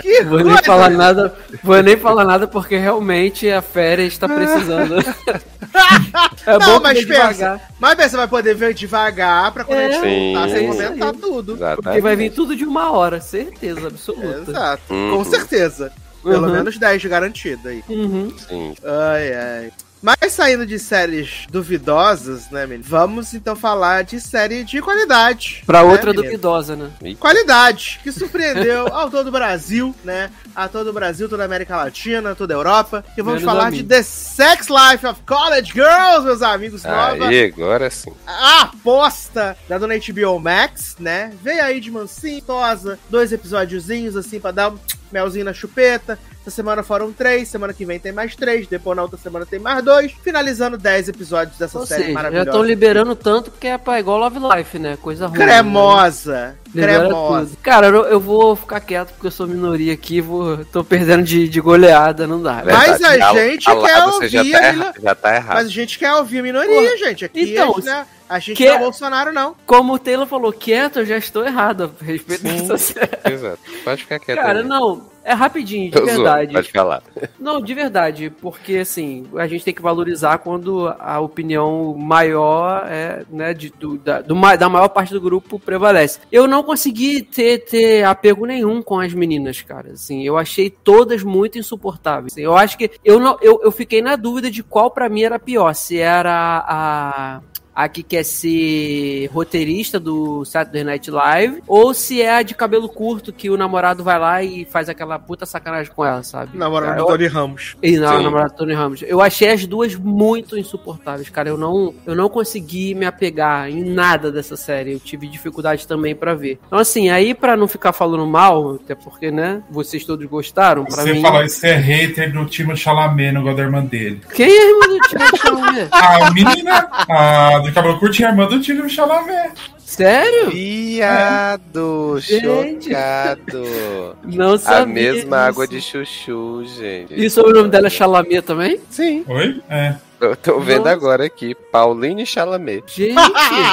[0.00, 1.34] Que Vou nem falar nada.
[1.62, 4.94] Vou nem falar nada porque realmente a férias está precisando.
[6.46, 7.32] é Não, bom mas pensa.
[7.34, 10.34] devagar, Mas você vai poder ver devagar pra quando a gente Sim.
[10.34, 11.58] voltar, sem comentar tudo.
[11.82, 14.48] porque vai vir tudo de uma hora, certeza absoluta.
[14.50, 14.82] Exato.
[14.94, 15.16] Uhum.
[15.16, 15.92] Com certeza.
[16.28, 16.52] Pelo Uhum.
[16.52, 17.82] menos 10 garantido aí.
[17.88, 18.32] Uhum.
[18.48, 18.74] Sim.
[18.84, 19.72] Ai, ai.
[20.00, 22.84] Mas saindo de séries duvidosas, né, menino?
[22.88, 25.64] Vamos então falar de série de qualidade.
[25.66, 26.22] Pra né, outra menino?
[26.22, 26.90] duvidosa, né?
[27.18, 30.30] Qualidade, que surpreendeu ao todo o Brasil, né?
[30.54, 33.04] A todo o Brasil, toda a América Latina, toda a Europa.
[33.16, 33.82] E vamos Menos falar de.
[33.82, 36.84] The Sex Life of College Girls, meus amigos.
[36.84, 38.12] Nova Aí, agora sim.
[38.24, 41.32] a aposta da dona HBO Max, né?
[41.42, 44.78] Veio aí de mansinho, tosa, dois episódiozinhos assim pra dar um
[45.12, 46.18] melzinho na chupeta.
[46.48, 49.58] Essa semana foram três, semana que vem tem mais três, depois na outra semana tem
[49.58, 52.48] mais dois, finalizando dez episódios dessa Ou série seja, já maravilhosa.
[52.48, 54.96] estão liberando tanto porque é pra igual Love Life, né?
[54.96, 55.38] Coisa ruim.
[55.38, 55.44] né?
[55.44, 57.46] Cremosa, Libera cremosa.
[57.50, 57.58] tudo.
[57.62, 61.46] Cara, eu, eu vou ficar quieto porque eu sou minoria aqui, vou, tô perdendo de,
[61.48, 62.62] de goleada, não dá.
[62.64, 63.38] Mas a Verdade.
[63.50, 65.54] gente lá quer já ouvir tá, a erra- já tá errado.
[65.56, 67.24] Mas a gente quer ouvir a minoria, gente.
[67.26, 69.54] Aqui Então, a gente, né, a gente que- não é Bolsonaro, não.
[69.66, 73.10] Como o Taylor falou, quieto, eu já estou errado a respeito dessa série.
[73.34, 73.58] Exato.
[73.84, 74.36] Pode ficar quieto.
[74.38, 74.64] Cara, aí.
[74.64, 76.52] não, é rapidinho, de zoando, verdade.
[76.54, 77.02] Pode falar.
[77.38, 83.24] Não, de verdade, porque assim, a gente tem que valorizar quando a opinião maior é,
[83.30, 86.20] né, de, do, da, do da maior parte do grupo prevalece.
[86.32, 89.92] Eu não consegui ter, ter apego nenhum com as meninas, cara.
[89.92, 92.32] Assim, eu achei todas muito insuportáveis.
[92.32, 95.22] Assim, eu acho que eu não, eu, eu fiquei na dúvida de qual pra mim
[95.22, 97.40] era pior, se era a
[97.78, 102.88] a que quer ser roteirista do Saturday Night Live, ou se é a de cabelo
[102.88, 106.58] curto que o namorado vai lá e faz aquela puta sacanagem com ela, sabe?
[106.58, 107.76] Namorado Cara, do Tony Ramos.
[107.80, 109.02] e não, namorado do Tony Ramos.
[109.06, 111.50] Eu achei as duas muito insuportáveis, cara.
[111.50, 114.94] Eu não, eu não consegui me apegar em nada dessa série.
[114.94, 116.58] Eu tive dificuldade também pra ver.
[116.66, 121.02] Então, assim, aí pra não ficar falando mal, até porque, né, vocês todos gostaram, pra
[121.04, 121.22] Você mim.
[121.22, 124.20] fala isso é hater do time Chalamet, não gosta da irmã dele.
[124.34, 125.88] Quem é a irmã do Tio Chalamet?
[125.92, 129.52] A menina a do cabelo curto é a irmã do time Chalamet.
[129.78, 130.50] Sério?
[130.50, 132.88] Viado, Gente.
[132.88, 134.16] chocado.
[134.24, 134.82] Não sabia.
[134.82, 135.34] A mesma disso.
[135.34, 137.14] água de chuchu, gente.
[137.14, 138.80] E sobre o nome dela é Chalamet também?
[138.90, 139.24] Sim.
[139.26, 139.62] Oi?
[139.68, 139.94] É.
[140.20, 140.90] Eu tô vendo Nossa.
[140.90, 141.54] agora aqui.
[141.54, 142.82] Pauline Chalamet.
[142.88, 143.14] Gente,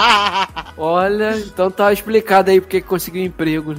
[0.77, 3.75] olha, então tá explicado aí porque que conseguiu emprego.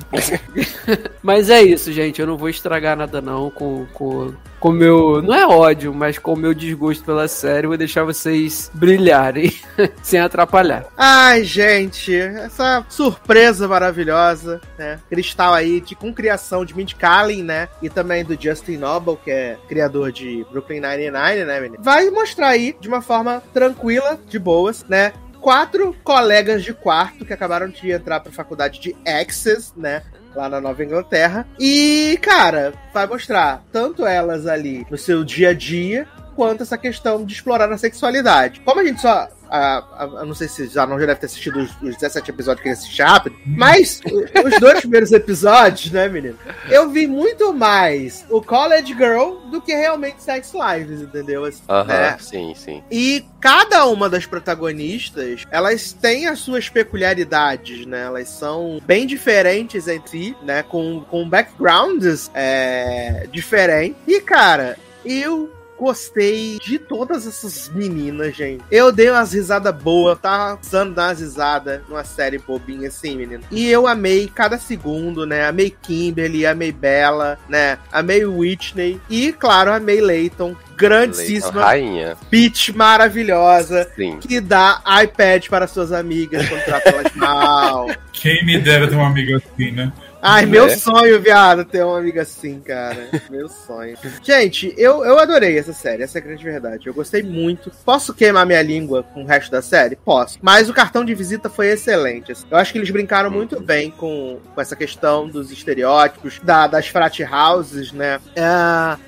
[1.22, 2.20] mas é isso, gente.
[2.20, 4.32] Eu não vou estragar nada não com com
[4.66, 9.54] com meu, não é ódio, mas com meu desgosto pela série, vou deixar vocês brilharem
[10.02, 10.86] sem atrapalhar.
[10.96, 14.98] Ai, gente, essa surpresa maravilhosa, né?
[15.08, 17.68] Cristal aí, de, com criação de Mindy Kaling, né?
[17.80, 21.84] E também do Justin Noble, que é criador de Brooklyn Nine-Nine, né, menino?
[21.84, 25.12] Vai mostrar aí, de uma forma tranquila, de boas, né?
[25.40, 30.02] Quatro colegas de quarto que acabaram de entrar pra faculdade de Access, né?
[30.36, 31.48] Lá na Nova Inglaterra.
[31.58, 36.06] E, cara, vai mostrar tanto elas ali no seu dia a dia,
[36.36, 38.60] quanto essa questão de explorar a sexualidade.
[38.60, 39.26] Como a gente só.
[39.48, 42.62] A, a, não sei se já não já deve ter assistido os, os 17 episódios
[42.62, 44.00] que ele assiste rápido, mas
[44.44, 46.38] os dois primeiros episódios, né, menino?
[46.68, 51.44] Eu vi muito mais o College Girl do que realmente Sex Lives, entendeu?
[51.44, 52.16] Assim, Aham, né?
[52.18, 52.82] sim, sim.
[52.90, 58.02] E cada uma das protagonistas, elas têm as suas peculiaridades, né?
[58.02, 60.62] Elas são bem diferentes entre si, né?
[60.62, 63.96] Com, com backgrounds é, diferentes.
[64.06, 68.64] E, cara, eu gostei de todas essas meninas, gente.
[68.70, 73.42] Eu dei umas risadas boas, tava precisando dar umas risadas numa série bobinha assim, menino.
[73.50, 75.46] E eu amei cada segundo, né?
[75.46, 77.78] Amei Kimberly, amei Bella, né?
[77.92, 82.16] Amei Whitney e, claro, amei Leighton grandíssima, Rainha.
[82.30, 84.18] Peach maravilhosa, Sim.
[84.18, 87.88] que dá iPad para suas amigas quando trata elas mal.
[88.12, 89.92] Quem me dera ter uma amiga assim, né?
[90.28, 90.46] Ai, É.
[90.46, 93.08] meu sonho, viado, ter uma amiga assim, cara.
[93.30, 93.96] Meu sonho.
[94.22, 96.86] Gente, eu, eu adorei essa série, essa é a grande verdade.
[96.88, 97.70] Eu gostei muito.
[97.84, 99.94] Posso queimar minha língua com o resto da série?
[99.96, 100.38] Posso.
[100.42, 102.32] Mas o cartão de visita foi excelente.
[102.32, 102.44] assim.
[102.50, 106.88] Eu acho que eles brincaram muito bem com, com essa questão dos estereótipos, da- das
[106.88, 108.18] frat houses, né?
[108.34, 108.42] É,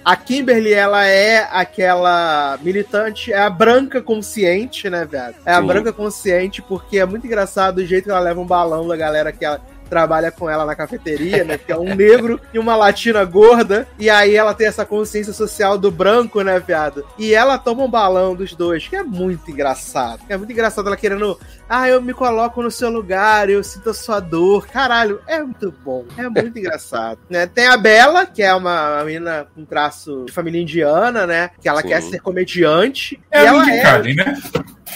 [0.05, 5.35] a Kimberly, ela é aquela militante, é a branca consciente, né, viado?
[5.45, 5.67] É a Sim.
[5.67, 9.33] branca consciente porque é muito engraçado o jeito que ela leva um balão da galera
[9.33, 11.59] que ela trabalha com ela na cafeteria, né?
[11.59, 13.87] Que é um negro e uma latina gorda.
[13.99, 17.05] E aí ela tem essa consciência social do branco, né, viado?
[17.19, 20.21] E ela toma um balão dos dois, que é muito engraçado.
[20.29, 21.39] É muito engraçado ela querendo.
[21.69, 24.67] Ah, eu me coloco no seu lugar, eu sinto a sua dor.
[24.67, 26.05] Caralho, é muito bom.
[26.17, 27.19] É muito engraçado.
[27.29, 27.47] Né?
[27.47, 31.51] Tem a Bela, que é uma, uma menina com traço de família indiana, né?
[31.61, 31.89] Que ela Sim.
[31.89, 33.21] quer ser comediante.
[33.31, 34.37] É e ela é, Kaling, né?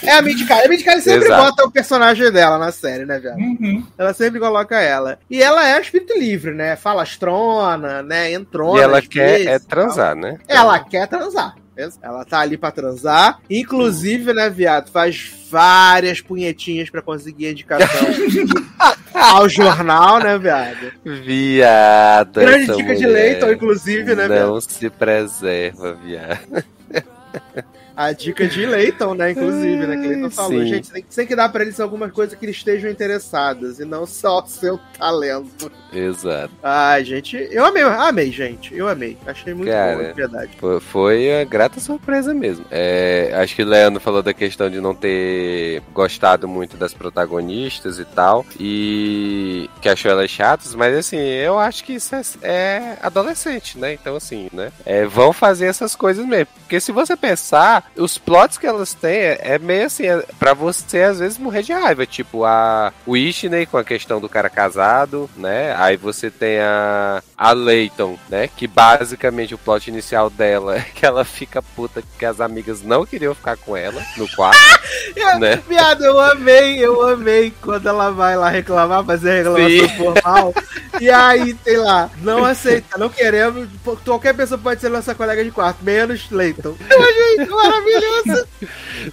[0.03, 0.81] É a Kaling.
[0.81, 1.43] A Kaling sempre Exato.
[1.45, 3.39] bota o personagem dela na série, né, viado?
[3.39, 3.87] Uhum.
[3.97, 5.19] Ela sempre coloca ela.
[5.31, 6.77] E ela é espírito livre, né?
[6.77, 8.33] Falastrona, né?
[8.33, 8.79] Entrona.
[8.79, 10.39] E ela quer vezes, é transar, né?
[10.49, 11.55] Ela quer transar.
[12.03, 13.41] Ela tá ali pra transar.
[13.49, 18.09] Inclusive, né, viado, faz várias punhetinhas pra conseguir indicação
[19.15, 20.93] ao jornal, né, viado?
[21.03, 22.41] Viado.
[22.41, 24.49] Grande dica de mulher Leighton, inclusive, né, viado?
[24.49, 26.65] Não se preserva, viado.
[28.03, 29.97] A dica de Leighton, né, inclusive, né?
[29.97, 30.61] Que Leighton falou.
[30.61, 30.67] Sim.
[30.67, 34.07] Gente, tem, tem que dar pra eles algumas coisas que eles estejam interessados e não
[34.07, 35.71] só o seu talento.
[35.93, 36.53] Exato.
[36.63, 38.75] Ai, gente, eu amei, amei, gente.
[38.75, 39.17] Eu amei.
[39.27, 40.51] Achei muito Cara, bom, de verdade.
[40.59, 42.65] Foi, foi uma grata surpresa mesmo.
[42.71, 47.99] É, acho que o Leandro falou da questão de não ter gostado muito das protagonistas
[47.99, 48.45] e tal.
[48.59, 53.93] E que achou elas chatas, mas assim, eu acho que isso é, é adolescente, né?
[53.93, 54.73] Então, assim, né?
[54.85, 56.49] É, vão fazer essas coisas mesmo.
[56.61, 60.55] Porque se você pensar, os plots que elas têm é, é meio assim, é pra
[60.55, 62.07] você às vezes morrer de raiva.
[62.07, 65.75] Tipo, a Whitney com a questão do cara casado, né?
[65.77, 68.49] Aí você tem a, a Leighton, né?
[68.49, 73.07] Que basicamente o plot inicial dela é que ela fica puta que as amigas não
[73.07, 74.59] queriam ficar com ela no quarto,
[75.39, 75.63] né?
[75.69, 79.97] Viado, eu amei, eu amei quando ela vai lá reclamar, fazer a reclamação Sim.
[79.97, 80.55] formal.
[81.01, 83.67] E aí, sei lá, não aceita, não queremos.
[84.05, 86.77] Qualquer pessoa pode ser nossa colega de quarto, menos Leighton.
[86.89, 88.49] Eu achei maravilhoso.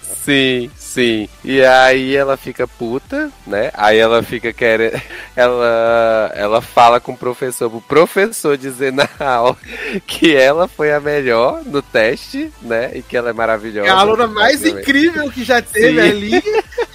[0.02, 1.30] Sim, sim.
[1.44, 3.72] E aí ela fica puta, né?
[3.73, 5.02] Aí ela fica querendo.
[5.36, 9.57] Ela, ela fala com o professor, o professor dizer na aula
[10.06, 12.91] que ela foi a melhor no teste, né?
[12.94, 13.88] E que ela é maravilhosa.
[13.88, 16.10] É a aluna mais incrível que já teve Sim.
[16.10, 16.44] ali.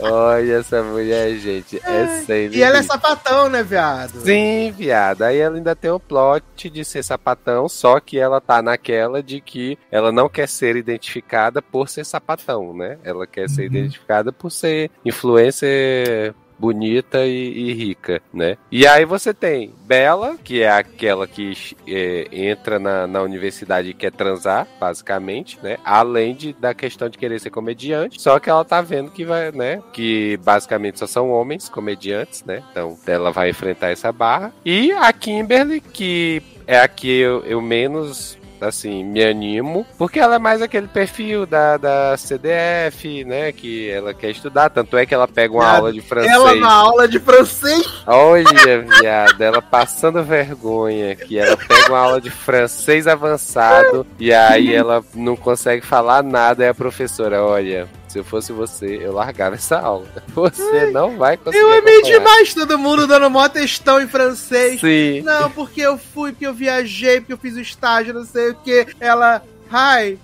[0.00, 1.80] Olha essa mulher, gente.
[1.84, 4.20] É sem E ela é sapatão, né, viado?
[4.20, 5.22] Sim, viado.
[5.22, 9.40] Aí ela ainda tem o plot de ser sapatão, só que ela tá naquela de
[9.40, 12.98] que ela não quer ser identificada por ser sapatão, né?
[13.04, 13.66] Ela quer ser Uhum.
[13.66, 18.56] identificada por ser influencer bonita e, e rica, né?
[18.70, 23.94] E aí você tem Bela, que é aquela que é, entra na, na universidade e
[23.94, 25.76] quer transar, basicamente, né?
[25.84, 29.50] Além de, da questão de querer ser comediante, só que ela tá vendo que vai,
[29.50, 29.82] né?
[29.92, 32.62] Que basicamente só são homens comediantes, né?
[32.70, 34.52] Então ela vai enfrentar essa barra.
[34.64, 40.36] E a Kimberly, que é a que eu, eu menos assim, me animo, porque ela
[40.36, 45.14] é mais aquele perfil da, da CDF, né, que ela quer estudar, tanto é que
[45.14, 46.32] ela pega uma Ela- aula de francês.
[46.32, 48.02] Ela na aula de francês.
[48.06, 54.74] Olha, viado, ela passando vergonha, que ela pega uma aula de francês avançado e aí
[54.74, 59.54] ela não consegue falar nada, e a professora, olha, se eu fosse você, eu largava
[59.54, 60.06] essa aula.
[60.28, 61.62] Você não vai conseguir.
[61.62, 64.80] Eu amei acompanhar." demais todo mundo dando mó textão em francês.
[64.80, 65.22] Sim.
[65.22, 68.54] Não, porque eu fui, porque eu viajei, porque eu fiz o estágio, não sei o
[68.54, 68.86] que.
[69.00, 69.42] Ela.
[69.72, 70.18] Hi.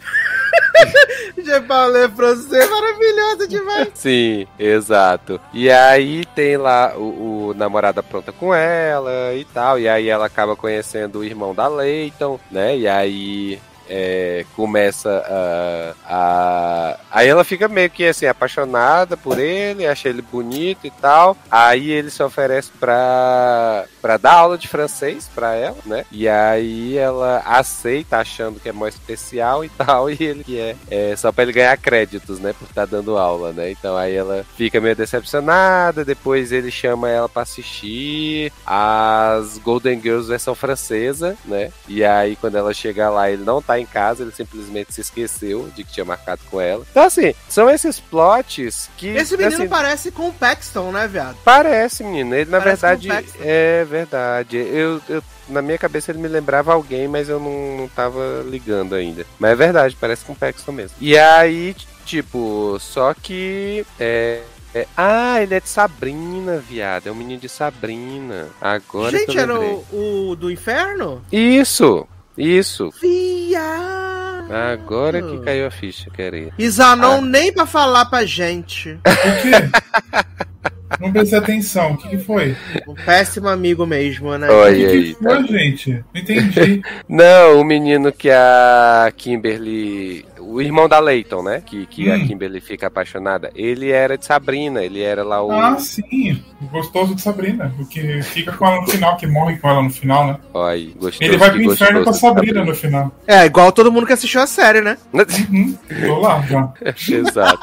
[1.43, 3.89] Je parle francês, maravilhosa demais.
[3.94, 5.40] Sim, exato.
[5.55, 9.78] E aí tem lá o, o namorado pronta com ela e tal.
[9.78, 12.77] E aí ela acaba conhecendo o irmão da Leighton, né?
[12.77, 13.59] E aí
[13.89, 17.01] é, começa a, a.
[17.10, 21.36] Aí ela fica meio que assim, apaixonada por ele, acha ele bonito e tal.
[21.51, 26.05] Aí ele se oferece pra, pra dar aula de francês pra ela, né?
[26.12, 30.10] E aí ela aceita, achando que é mó especial e tal.
[30.10, 32.52] E ele que é, é só pra ele ganhar créditos, né?
[32.52, 33.70] Por estar dando aula, né?
[33.70, 36.05] Então aí ela fica meio decepcionada.
[36.05, 41.70] Depois ele chama ela pra assistir as Golden Girls versão francesa, né?
[41.86, 45.01] E aí quando ela chega lá, ele não tá lá em casa, ele simplesmente se
[45.01, 46.85] esqueceu de que tinha marcado com ela.
[46.91, 49.09] Então, assim, são esses plots que.
[49.09, 51.37] Esse menino assim, parece com o Paxton, né, viado?
[51.45, 52.35] Parece, menino.
[52.35, 54.57] Ele, na Parece verdade, o é verdade.
[54.57, 58.95] Eu, eu, na minha cabeça ele me lembrava alguém, mas eu não, não tava ligando
[58.95, 59.25] ainda.
[59.39, 60.97] Mas é verdade, parece com o Paxton mesmo.
[61.01, 61.75] E aí,
[62.05, 63.87] tipo, só que.
[63.99, 64.43] É.
[64.75, 67.07] é- ah, ele é de Sabrina, viado.
[67.07, 68.49] É um menino de Sabrina.
[68.61, 71.23] Agora Gente, era o, o do inferno?
[71.33, 72.07] Isso!
[72.39, 72.90] Isso!
[73.01, 74.52] Viado!
[74.52, 76.51] Agora que caiu a ficha, queria.
[76.59, 77.20] E Zanon Ah.
[77.20, 78.98] nem pra falar pra gente.
[79.05, 81.01] O quê?
[81.01, 81.93] Não prestei atenção.
[81.93, 82.56] O que, que foi?
[82.89, 84.48] Um péssimo amigo mesmo, né?
[84.48, 85.43] Olha O que, aí, que foi, tá.
[85.43, 85.90] gente?
[86.15, 86.82] Não entendi.
[87.09, 90.24] Não, o menino que a Kimberly.
[90.51, 91.62] O irmão da Leighton, né?
[91.65, 92.27] Que, que a Hum.
[92.27, 93.51] Kimberly fica apaixonada.
[93.55, 95.53] Ele era de Sabrina, ele era lá o.
[95.53, 96.43] Ah, sim.
[96.61, 97.73] O gostoso de Sabrina.
[97.79, 100.39] O que fica com ela no final, que morre com ela no final, né?
[100.55, 101.19] Olha aí, gostoso.
[101.23, 103.12] Ele vai pro inferno com a de Sabrina no final.
[103.27, 104.97] É, igual todo mundo que assistiu a série, né?
[105.12, 105.77] Uhum,
[106.07, 106.73] tô lá já.
[107.15, 107.59] Exato.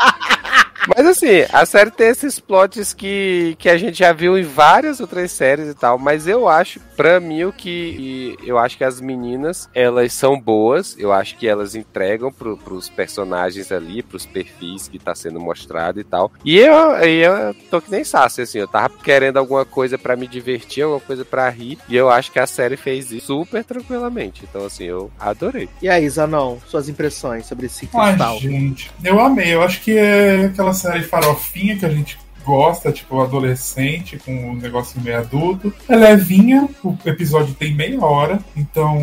[0.87, 4.99] Mas assim, a série tem esses plots que, que a gente já viu em várias
[4.99, 8.35] outras séries e tal, mas eu acho, pra mim, o que.
[8.43, 12.89] Eu acho que as meninas, elas são boas, eu acho que elas entregam pro, pros
[12.89, 16.31] personagens ali, pros perfis que tá sendo mostrado e tal.
[16.43, 20.27] E eu, eu tô que nem Sassi, assim, eu tava querendo alguma coisa pra me
[20.27, 24.43] divertir, alguma coisa pra rir, e eu acho que a série fez isso super tranquilamente.
[24.47, 25.67] Então, assim, eu adorei.
[25.81, 28.39] E aí, Zanon, suas impressões sobre esse Ai, cristal?
[28.39, 29.53] gente, eu amei.
[29.53, 34.53] Eu acho que é aquela série farofinha que a gente gosta, tipo, adolescente, com um
[34.55, 35.73] negocinho meio adulto.
[35.89, 38.99] É levinha, o episódio tem meia hora, então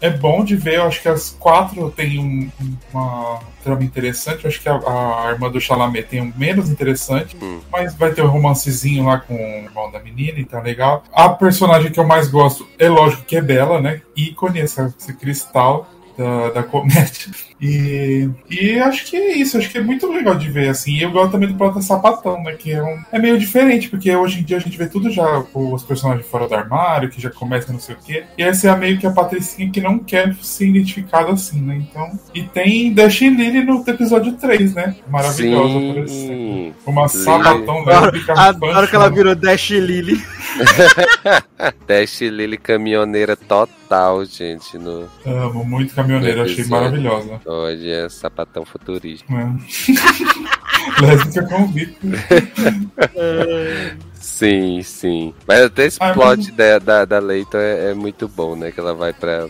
[0.00, 0.76] é bom de ver.
[0.76, 2.48] Eu acho que as quatro tem um-
[2.94, 4.44] uma trama interessante.
[4.44, 7.58] Eu acho que a, a irmã do Chalamet tem um menos interessante, Hum.
[7.72, 11.02] mas vai ter um romancezinho lá com o irmão da menina, então é legal.
[11.12, 14.00] A personagem que eu mais gosto é lógico que é Bela, né?
[14.16, 17.30] Ícone, essa, esse cristal da, da comédia.
[17.60, 20.92] E, e acho que é isso, acho que é muito legal de ver, assim.
[20.92, 22.52] E eu gosto também do Plata Sapatão, né?
[22.52, 25.42] Que é, um, é meio diferente, porque hoje em dia a gente vê tudo já
[25.52, 28.24] com os personagens fora do armário, que já começa não sei o quê.
[28.36, 31.76] E essa é meio que a Patricinha que não quer ser identificada assim, né?
[31.76, 32.18] Então.
[32.34, 34.96] E tem Dash Lily no episódio 3, né?
[35.08, 36.08] Maravilhosa, por exemplo.
[36.08, 36.74] Sim.
[36.86, 38.32] Uma sapatão Adoro, lésbica.
[38.38, 40.22] adoro que ela virou Dash Lily.
[41.86, 45.08] Dash Lily caminhoneira total, gente, no.
[45.24, 47.40] Amo, muito caminhoneira, achei maravilhosa.
[47.44, 49.26] Hoje é sapatão futurista.
[49.32, 49.46] É.
[51.04, 51.98] Lésbica convite.
[54.26, 55.32] Sim, sim.
[55.46, 58.72] Mas até esse plot da, da, da Leito é, é muito bom, né?
[58.72, 59.46] Que ela vai pra,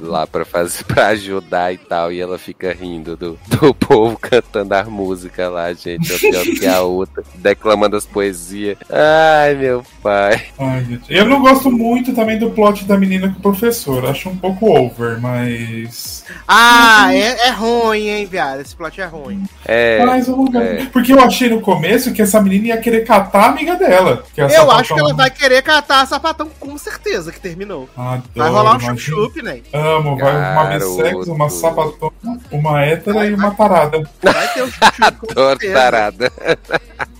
[0.00, 2.12] lá pra fazer pra ajudar e tal.
[2.12, 6.16] E ela fica rindo do, do povo cantando as músicas lá, gente.
[6.16, 7.24] Pior que a outra.
[7.34, 8.78] Declamando as poesias.
[8.88, 10.40] Ai, meu pai.
[10.56, 11.12] Ai, gente.
[11.12, 14.06] Eu não gosto muito também do plot da menina com o professor.
[14.06, 16.24] Acho um pouco over, mas.
[16.46, 18.60] Ah, é, é ruim, hein, viado?
[18.60, 19.42] Esse plot é ruim.
[19.66, 20.04] É.
[20.06, 20.86] mas eu não é.
[20.86, 24.19] Porque eu achei no começo que essa menina ia querer catar a amiga dela.
[24.34, 27.40] Que é Eu sapatão- acho que ela vai querer catar a sapatão com certeza que
[27.40, 27.88] terminou.
[27.96, 29.60] Adoro, Vai rolar um chup-chup, né?
[29.72, 30.96] Amo, vai uma Garoto.
[30.96, 32.12] bissex, uma sapatona,
[32.50, 34.02] uma hétera e uma tarada.
[34.22, 35.74] Vai ter um chup-chup com Adoro certeza.
[35.74, 36.32] tarada.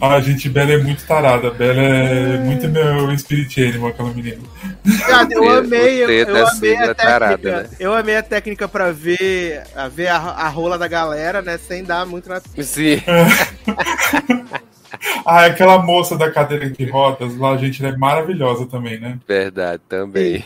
[0.00, 1.50] Ah, gente, Bela é muito tarada.
[1.50, 4.38] Bela é muito meu spirit animal, aquela menina.
[4.84, 7.62] Viado, eu amei, eu, eu amei a é tarada, técnica.
[7.62, 7.68] né?
[7.80, 11.58] Eu amei a técnica pra ver, a ver a, a rola da galera, né?
[11.58, 12.40] Sem dar muito na.
[12.62, 13.02] Sim.
[15.24, 19.18] Ah, aquela moça da cadeira de rodas lá, gente, ela é maravilhosa também, né?
[19.26, 20.44] Verdade, também.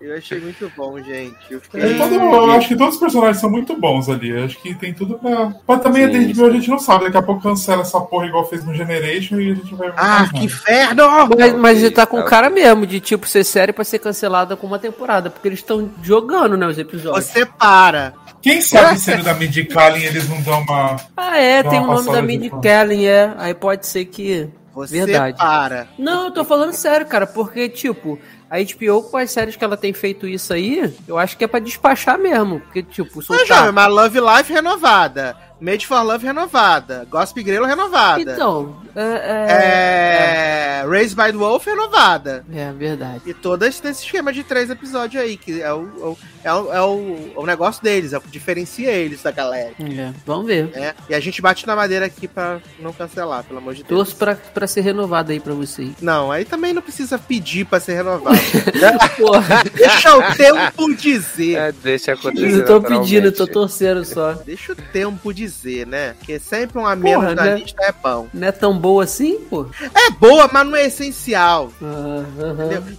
[0.00, 1.34] Eu achei muito bom, gente.
[1.50, 1.80] Eu fiquei.
[1.80, 4.30] É todo- eu acho que todos os personagens são muito bons ali.
[4.30, 5.52] Eu acho que tem tudo pra.
[5.66, 7.06] Mas também Sim, a a gente não sabe.
[7.06, 9.92] Daqui a pouco cancela essa porra igual fez no Generation e a gente vai.
[9.96, 11.02] Ah, mais que inferno!
[11.36, 14.68] Mas, mas tá com tá cara mesmo de tipo ser série pra ser cancelada com
[14.68, 17.24] uma temporada, porque eles estão jogando, né, os episódios.
[17.24, 18.14] Você para.
[18.42, 20.96] Quem sabe sendo da Midicalin eles não dão uma.
[21.16, 22.62] Ah, é, tem uma o nome da pano.
[22.62, 23.32] Kaling, é.
[23.38, 24.48] Aí pode ser que.
[24.74, 25.36] Você Verdade.
[25.36, 25.86] para.
[25.98, 28.18] Não, eu tô falando sério, cara, porque, tipo,
[28.50, 31.46] a HBO com as séries que ela tem feito isso aí, eu acho que é
[31.46, 32.60] pra despachar mesmo.
[32.60, 33.46] Porque, tipo, Mas, soltar.
[33.46, 35.36] jovem, mas Love Life renovada.
[35.62, 37.06] Made for Love renovada.
[37.08, 38.20] Gossip Grelo renovada.
[38.20, 40.82] Então, é.
[40.82, 40.86] É...
[40.86, 42.44] Raised by the Wolf renovada.
[42.52, 43.22] É, é verdade.
[43.26, 46.72] E todas nesse esquema de três episódios aí, que é o, é o, é o,
[46.74, 49.72] é o, o negócio deles, é o que diferencia eles da galera.
[49.78, 50.66] É, vamos ver.
[50.72, 50.94] Né?
[51.08, 53.88] E a gente bate na madeira aqui pra não cancelar, pelo amor de Deus.
[53.88, 55.90] Torço pra, pra ser renovado aí pra você.
[56.00, 58.36] Não, aí também não precisa pedir pra ser renovado.
[59.16, 61.56] Porra, Deixa o tempo dizer.
[61.56, 62.52] É, deixa acontecer.
[62.52, 64.32] eu tô pedindo, eu tô torcendo só.
[64.32, 65.51] Deixa o tempo dizer,
[65.86, 66.14] né?
[66.18, 67.56] Porque sempre um a menos Porra, na né?
[67.56, 68.28] lista é bom.
[68.32, 69.66] Não é tão boa assim, pô?
[69.94, 71.70] É boa, mas não essencial.
[71.82, 72.24] Ah.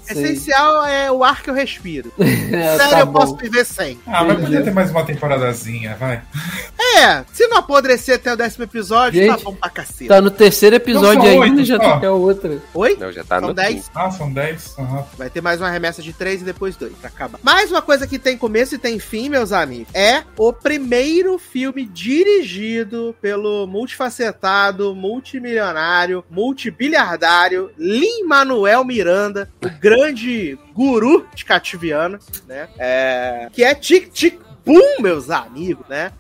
[0.10, 2.12] Essencial é o ar que eu respiro.
[2.54, 3.20] É, Sério, tá eu bom.
[3.20, 4.00] posso viver sem.
[4.06, 6.22] Ah, mas podia ter mais uma temporadazinha, vai.
[6.98, 10.08] É, se não apodrecer até o décimo episódio, Gente, tá bom pra cacete.
[10.08, 11.98] Tá no terceiro episódio ainda oito e já só.
[12.00, 12.60] tem a outra.
[12.74, 12.96] Oi?
[13.00, 13.74] Não, já tá São no 10?
[13.76, 13.90] quinto.
[13.96, 14.76] Ah, são 10?
[14.78, 15.06] Aham.
[15.18, 17.40] Vai ter mais uma remessa de três e depois dois, pra acabar.
[17.42, 21.86] Mais uma coisa que tem começo e tem fim, meus amigos, é o primeiro filme
[21.86, 22.43] dirigido
[23.22, 32.68] pelo multifacetado, multimilionário, multibiliardário Lin-Manuel Miranda, o grande guru de Cativiano, né?
[32.78, 36.12] É, que é Tic Tic Boom, meus amigos, né?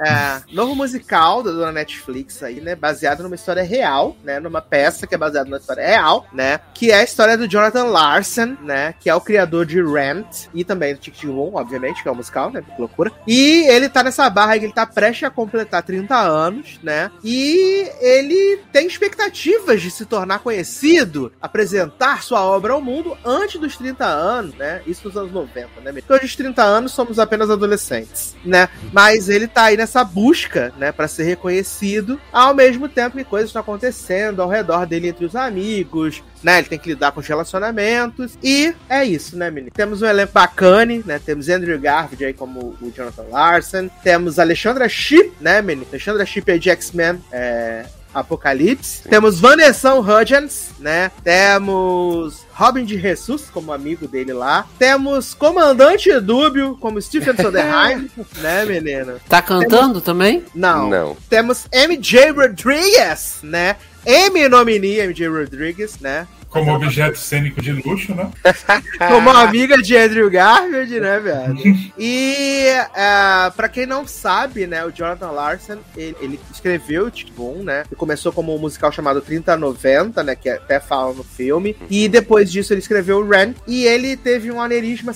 [0.00, 2.74] É, novo musical da dona Netflix aí, né?
[2.74, 4.40] Baseado numa história real, né?
[4.40, 6.60] Numa peça que é baseada numa história real, né?
[6.74, 8.94] Que é a história do Jonathan Larson, né?
[8.98, 12.16] Que é o criador de Rent e também do Tic Tic obviamente, que é um
[12.16, 12.62] musical, né?
[12.62, 13.12] Que loucura.
[13.26, 17.10] E ele tá nessa barra que ele tá prestes a completar 30 anos, né?
[17.22, 23.76] E ele tem expectativas de se tornar conhecido, apresentar sua obra ao mundo antes dos
[23.76, 24.82] 30 anos, né?
[24.86, 25.92] Isso nos anos 90, né?
[25.92, 28.68] Porque hoje, os 30 anos, somos apenas adolescentes, né?
[28.92, 33.50] Mas ele tá aí nessa busca, né, para ser reconhecido, ao mesmo tempo que coisas
[33.50, 36.58] estão acontecendo ao redor dele entre os amigos, né?
[36.58, 38.38] Ele tem que lidar com os relacionamentos.
[38.42, 39.72] E é isso, né, menino?
[39.72, 41.20] Temos um elenco bacana, né?
[41.24, 43.88] Temos Andrew Garfield aí como o Jonathan Larson.
[44.02, 45.86] Temos Alexandra Shipp, né, menino?
[45.90, 47.20] Alexandra Shipp é de X-Men.
[47.30, 47.84] É...
[48.14, 49.08] Apocalipse.
[49.08, 51.10] Temos Vanessa Hudgens, né?
[51.22, 54.66] Temos Robin de Jesus como amigo dele lá.
[54.78, 58.10] Temos Comandante Dúbio como Stephen Soderheim,
[58.40, 59.14] né, menino?
[59.28, 60.44] Tá cantando também?
[60.54, 60.88] Não.
[60.88, 61.16] Não.
[61.28, 63.76] Temos MJ Rodriguez, né?
[64.04, 66.26] M nomini MJ Rodriguez, né?
[66.52, 68.30] Como objeto cênico de luxo, né?
[69.08, 71.92] Como amiga de Andrew Garfield, né, velho?
[71.98, 77.32] E é, pra quem não sabe, né, o Jonathan Larson, ele, ele escreveu o Tic
[77.32, 77.84] Boom, né?
[77.90, 80.36] E começou como um musical chamado 3090, né?
[80.36, 81.76] Que até fala no filme.
[81.88, 83.56] E depois disso ele escreveu o Rent.
[83.66, 85.12] E ele teve um aneurisma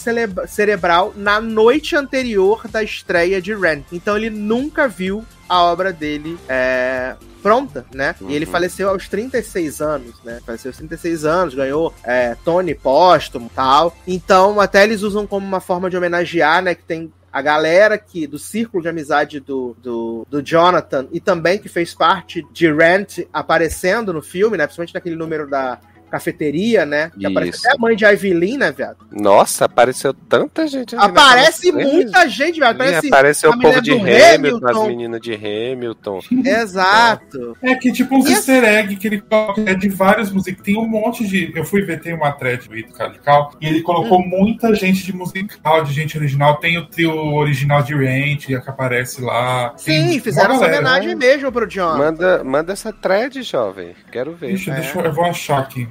[0.47, 3.85] cerebral na noite anterior da estreia de Rent.
[3.93, 8.15] Então ele nunca viu a obra dele é, pronta, né?
[8.21, 8.51] E ele Uhum.
[8.53, 10.41] faleceu aos 36 anos, né?
[10.45, 13.97] Faleceu aos 36 anos, ganhou é, Tony póstumo e tal.
[14.07, 16.75] Então, até eles usam como uma forma de homenagear, né?
[16.75, 21.59] Que tem a galera que do círculo de amizade do, do, do Jonathan e também
[21.59, 24.65] que fez parte de Rent aparecendo no filme, né?
[24.67, 25.79] Principalmente naquele número da
[26.11, 27.11] cafeteria, né?
[27.19, 28.99] Que aparece até a mãe de Evelyn, né, viado?
[29.11, 30.95] Nossa, apareceu tanta gente.
[30.97, 32.73] ali Aparece muita gente, velho.
[32.73, 34.87] Sim, Aparece apareceu o povo de do Hamilton, as Hamilton.
[34.89, 36.21] meninas de Hamilton.
[36.45, 37.57] Exato.
[37.63, 40.63] É que tipo uns E easter egg que ele coloca é de vários músicos.
[40.63, 41.53] Tem um monte de.
[41.55, 44.27] Eu fui ver, tem uma thread do Ito Calical e ele colocou Hum.
[44.29, 46.57] muita gente de musical, de gente original.
[46.57, 49.75] Tem o trio original de Rent que aparece lá.
[49.77, 51.99] Sim, Tem fizeram uma essa homenagem mesmo pro Jonathan.
[51.99, 53.95] Manda, manda essa thread, jovem.
[54.13, 54.49] Quero ver.
[54.49, 54.75] Deixa, É.
[54.77, 55.89] deixa eu, eu vou achar aqui.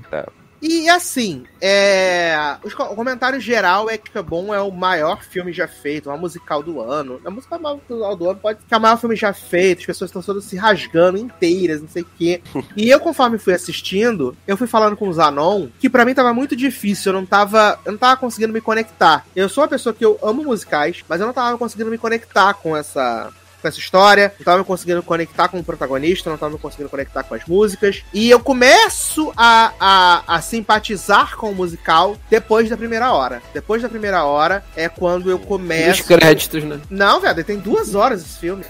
[0.67, 2.57] E assim, é...
[2.63, 6.81] o comentário geral é que Bom é o maior filme já feito, uma musical do
[6.81, 7.21] ano.
[7.23, 10.23] A música musical do ano pode ser o maior filme já feito, as pessoas estão
[10.23, 12.41] todas se rasgando inteiras, não sei o quê.
[12.75, 16.33] E eu, conforme fui assistindo, eu fui falando com o Zanon que pra mim tava
[16.33, 19.25] muito difícil, eu não tava, eu não tava conseguindo me conectar.
[19.35, 22.53] Eu sou uma pessoa que eu amo musicais, mas eu não tava conseguindo me conectar
[22.55, 23.31] com essa
[23.65, 27.33] com essa história, não tava conseguindo conectar com o protagonista, não tava conseguindo conectar com
[27.33, 28.03] as músicas.
[28.13, 33.41] E eu começo a, a, a simpatizar com o musical depois da primeira hora.
[33.53, 36.03] Depois da primeira hora é quando eu Os começo.
[36.05, 36.79] créditos, né?
[36.89, 38.63] Não, velho, tem duas horas esse filme,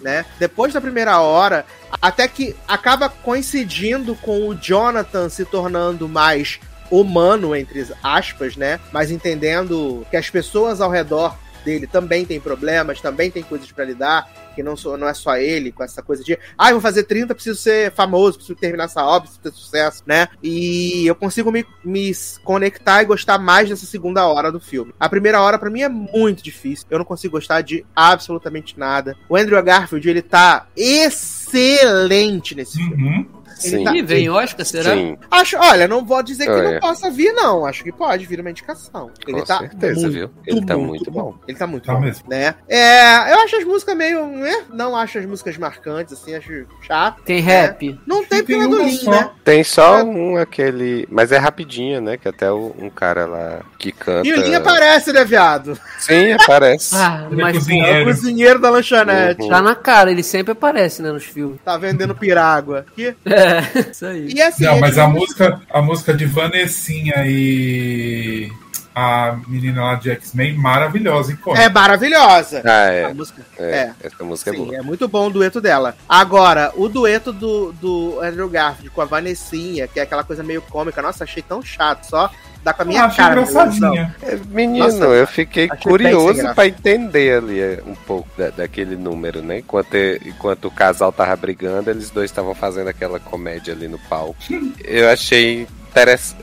[0.00, 0.24] né?
[0.38, 1.66] Depois da primeira hora,
[2.00, 6.60] até que acaba coincidindo com o Jonathan se tornando mais
[6.90, 8.78] humano, entre aspas, né?
[8.92, 11.34] Mas entendendo que as pessoas ao redor
[11.66, 15.36] dele também têm problemas, também tem coisas pra lidar, que não, sou, não é só
[15.36, 18.84] ele, com essa coisa de, ah, eu vou fazer 30, preciso ser famoso, preciso terminar
[18.84, 20.28] essa obra, preciso ter sucesso, né?
[20.40, 22.12] E eu consigo me, me
[22.44, 24.94] conectar e gostar mais dessa segunda hora do filme.
[24.98, 26.86] A primeira hora, pra mim, é muito difícil.
[26.88, 29.16] Eu não consigo gostar de absolutamente nada.
[29.28, 33.28] O Andrew Garfield, ele tá excelente nesse filme.
[33.56, 33.68] Uhum.
[33.70, 33.84] Ele Sim.
[33.84, 34.94] tá- vem Oscar, será?
[34.94, 36.72] Sim, Acho, olha, não vou dizer que Olha.
[36.72, 37.64] não possa vir, não.
[37.64, 39.10] Acho que pode vir uma indicação.
[39.26, 40.30] Ele com tá certeza, muito, viu?
[40.46, 41.34] Ele tá muito bom.
[41.48, 42.28] Ele tá muito Tá bom, mesmo.
[42.28, 42.54] né?
[42.68, 44.64] É, eu acho as músicas meio, né?
[44.72, 47.22] Não acho as músicas marcantes, assim, acho chato.
[47.22, 47.98] Tem rap.
[48.06, 49.10] Não tem Tem porque é só.
[49.10, 49.30] né?
[49.44, 49.64] Tem É.
[49.64, 51.06] só um aquele.
[51.10, 52.16] Mas é rapidinho, né?
[52.16, 54.26] Que até o- um cara lá que canta.
[54.28, 55.78] E o Lin aparece, né, viado?
[55.98, 56.94] Sim, aparece.
[56.94, 58.04] Ah, é mas É o cozinheiro.
[58.06, 59.42] cozinheiro da lanchonete.
[59.42, 59.48] Uhum.
[59.48, 61.58] tá na cara, ele sempre aparece, né, nos filmes.
[61.64, 62.84] Tá vendendo pirágua.
[62.90, 63.14] Aqui.
[63.24, 63.45] É,
[63.90, 64.28] isso aí.
[64.32, 68.50] E assim, Não, é mas a música, a música de Vanessinha e.
[68.94, 71.62] a menina lá de X-Men maravilhosa, icônica.
[71.62, 72.62] É maravilhosa.
[72.64, 73.04] Ah, é.
[73.04, 73.42] A música.
[73.58, 73.94] É, É.
[74.00, 74.76] Essa música é Sim, boa.
[74.76, 75.94] é muito bom o dueto dela.
[76.08, 80.62] Agora, o dueto do, do Andrew Garfield com a Vanessinha, que é aquela coisa meio
[80.62, 82.30] cômica, nossa, achei tão chato, só
[82.66, 83.34] dá com a minha Eu cara.
[83.36, 83.50] Deus.
[83.50, 84.14] engraçadinha.
[84.22, 88.96] É, Menino, Nossa, eu fiquei achei curioso pra entender ali é, um pouco da- daquele
[88.96, 89.58] número, né?
[89.60, 89.94] Enquanto,
[90.26, 94.36] enquanto o casal tava brigando, eles dois estavam fazendo aquela comédia ali no palco.
[94.84, 95.66] Eu achei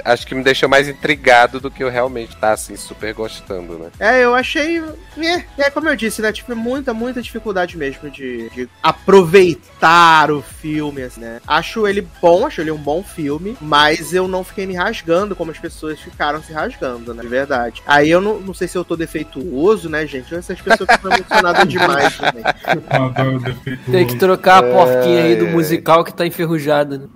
[0.04, 3.90] acho que me deixou mais intrigado do que eu realmente tá assim super gostando, né?
[4.00, 4.80] É, eu achei.
[5.18, 6.32] É, é como eu disse, né?
[6.32, 11.40] Tipo, muita, muita dificuldade mesmo de, de aproveitar o filme, assim, né?
[11.48, 15.52] Acho ele bom, acho ele um bom filme, mas eu não fiquei me rasgando como
[15.52, 17.22] as pessoas ficaram se rasgando, né?
[17.22, 17.84] De verdade.
[17.86, 20.34] Aí eu não, não sei se eu tô defeituoso, né, gente?
[20.34, 22.44] Ou Essas pessoas ficam emocionadas demais também.
[23.92, 25.52] Tem que trocar a porquinha aí do é.
[25.52, 26.98] musical que tá enferrujada.
[26.98, 27.08] Né?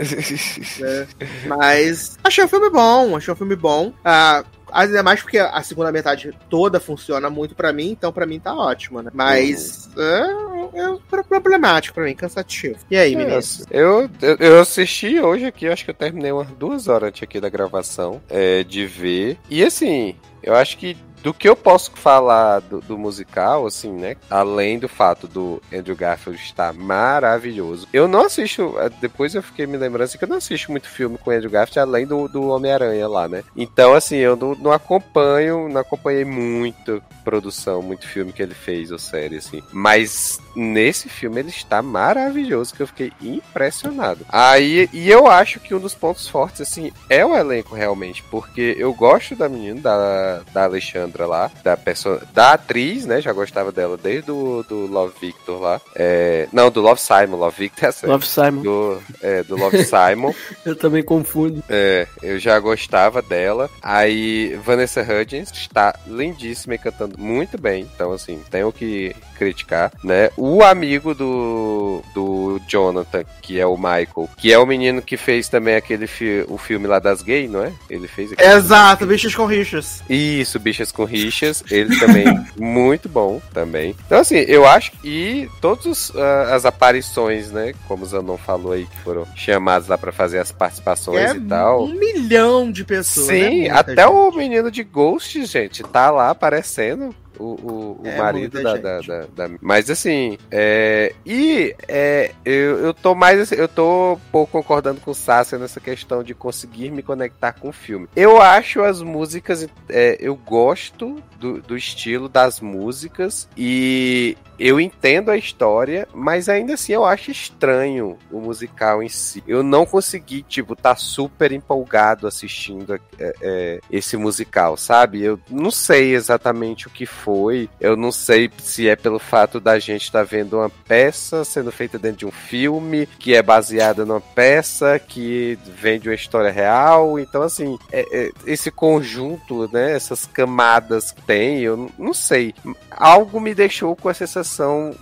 [0.79, 1.07] né?
[1.47, 3.91] Mas achei um filme bom, achei um filme bom.
[4.03, 8.37] Ah, Ainda mais porque a segunda metade toda funciona muito pra mim, então pra mim
[8.37, 9.09] tá ótimo, né?
[9.13, 12.75] Mas é, é pro- problemático pra mim, cansativo.
[12.91, 13.65] E aí, meninas?
[13.71, 17.39] Eu, eu, eu assisti hoje aqui, acho que eu terminei umas duas horas antes aqui
[17.39, 19.39] da gravação é, de ver.
[19.49, 24.15] E assim, eu acho que do que eu posso falar do, do musical, assim, né?
[24.29, 27.87] Além do fato do Andrew Garfield estar maravilhoso.
[27.91, 30.89] Eu não assisto, eh, depois eu fiquei me lembrando assim, que eu não assisto muito
[30.89, 33.43] filme com Andrew Garfield, além do, do Homem-Aranha lá, né?
[33.55, 38.91] Então, assim, eu não, não acompanho, não acompanhei muito produção, muito filme que ele fez
[38.91, 39.61] ou série, assim.
[39.71, 44.25] Mas nesse filme ele está maravilhoso, que eu fiquei impressionado.
[44.29, 48.75] Aí, e eu acho que um dos pontos fortes, assim, é o elenco realmente, porque
[48.77, 53.21] eu gosto da menina, da, da Alexandra lá, da pessoa, da atriz, né?
[53.21, 55.81] Já gostava dela desde o do Love Victor lá.
[55.95, 58.11] É, não, do Love Simon, Love Victor é certo.
[58.11, 58.61] Love Simon.
[58.61, 60.33] Do, é, do Love Simon.
[60.65, 61.63] Eu também confundo.
[61.69, 63.69] É, eu já gostava dela.
[63.81, 67.87] Aí, Vanessa Hudgens está lindíssima e cantando muito bem.
[67.93, 70.29] Então, assim, tenho que criticar, né?
[70.35, 75.47] O amigo do, do Jonathan, que é o Michael, que é o menino que fez
[75.47, 77.71] também aquele fi o filme lá das gays, não é?
[77.89, 80.01] Ele fez aquele Exato, bichos com rixas.
[80.09, 82.25] isso, Bichas com Rixas, ele também
[82.59, 83.95] muito bom também.
[84.05, 86.11] Então assim, eu acho que todas
[86.51, 90.51] as aparições, né, como o Zanon falou aí, que foram chamados lá pra fazer as
[90.51, 91.85] participações É e tal.
[91.85, 93.27] um milhão de pessoas.
[93.27, 93.49] né?
[93.49, 94.11] Sim, Muita até gente.
[94.11, 97.13] o menino de Ghost, gente, tá lá aparecendo.
[97.39, 101.13] O, o, o É, marido da, da, da, da- Mas assim, é.
[101.25, 103.39] E é, eu, eu tô mais.
[103.39, 107.53] assim, Eu tô um pouco concordando com o Sácia nessa questão de conseguir me conectar
[107.53, 108.07] com o filme.
[108.15, 109.67] Eu acho as músicas.
[109.89, 116.73] é, eu gosto do, do estilo das músicas e eu entendo a história, mas ainda
[116.73, 119.43] assim eu acho estranho o musical em si.
[119.47, 125.21] Eu não consegui, tipo, tá super empolgado assistindo é, é, esse musical, sabe?
[125.21, 127.69] Eu não sei exatamente o que foi.
[127.79, 131.99] Eu não sei se é pelo fato da gente estar vendo uma peça sendo feita
[131.99, 137.19] dentro de um filme que é baseada numa peça que vem de uma história real.
[137.19, 139.95] Então, assim, é- é, esse conjunto, né?
[139.95, 142.53] Essas camadas que tem, eu não sei.
[142.91, 144.46] Algo me deixou com a sensação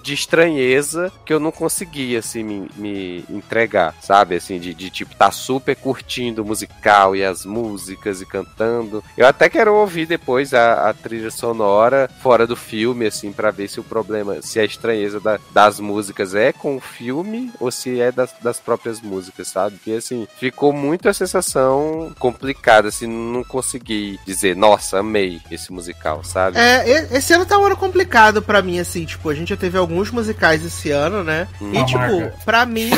[0.04, 4.36] de estranheza que eu não conseguia, assim, me, me entregar, sabe?
[4.36, 9.04] Assim, de, de tipo, tá super curtindo o musical e as músicas e cantando.
[9.18, 13.68] Eu até quero ouvir depois a, a trilha sonora fora do filme, assim, pra ver
[13.70, 18.00] se o problema, se a estranheza da- das músicas é com o filme ou se
[18.00, 19.78] é das, das próprias músicas, sabe?
[19.78, 26.24] Porque, assim, ficou muito a sensação complicada, assim, não consegui dizer, nossa, amei esse musical,
[26.24, 26.58] sabe?
[26.58, 29.78] É, esse ano tá um ano complicado pra mim, assim, tipo, a gente já teve
[29.78, 31.48] alguns musicais esse ano, né?
[31.62, 31.72] Hum.
[31.74, 32.34] E, tipo, Marga.
[32.46, 32.90] pra mim,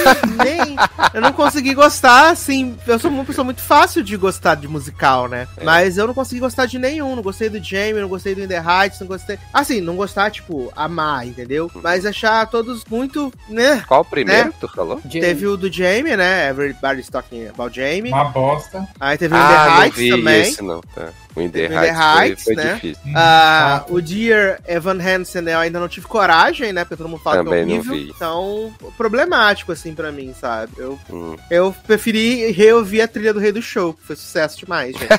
[0.43, 0.75] nem.
[1.13, 2.77] Eu não consegui gostar, assim.
[2.87, 5.47] Eu sou uma pessoa muito fácil de gostar de musical, né?
[5.57, 5.63] É.
[5.63, 7.15] Mas eu não consegui gostar de nenhum.
[7.15, 9.37] Não gostei do Jamie, não gostei do In The Heights, não gostei.
[9.53, 11.69] Assim, não gostar, tipo, amar, entendeu?
[11.73, 11.81] Uhum.
[11.83, 13.83] Mas achar todos muito, né?
[13.87, 14.51] Qual o primeiro Né?
[14.51, 15.01] que tu falou?
[15.09, 16.49] Teve o do Jamie, né?
[16.49, 18.11] Everybody's Talking About Jamie.
[18.11, 18.87] Uma bosta.
[18.99, 20.41] Aí teve o In Ah, The não Heights vi também.
[20.41, 21.07] esse não, tá.
[21.37, 22.73] O In The Heights foi, Heights, foi né?
[22.73, 23.01] difícil.
[23.15, 26.83] Ah, Hum, o Dear Evan Hansen eu ainda não tive coragem, né?
[26.83, 27.93] Porque todo mundo fala Também que é não horrível.
[28.07, 28.13] vi.
[28.15, 30.71] Então, problemático, assim, pra mim, sabe?
[30.77, 31.35] Eu, Hum.
[31.51, 35.07] eu preferi reouvir a trilha do Rei do Show, que foi sucesso demais, gente.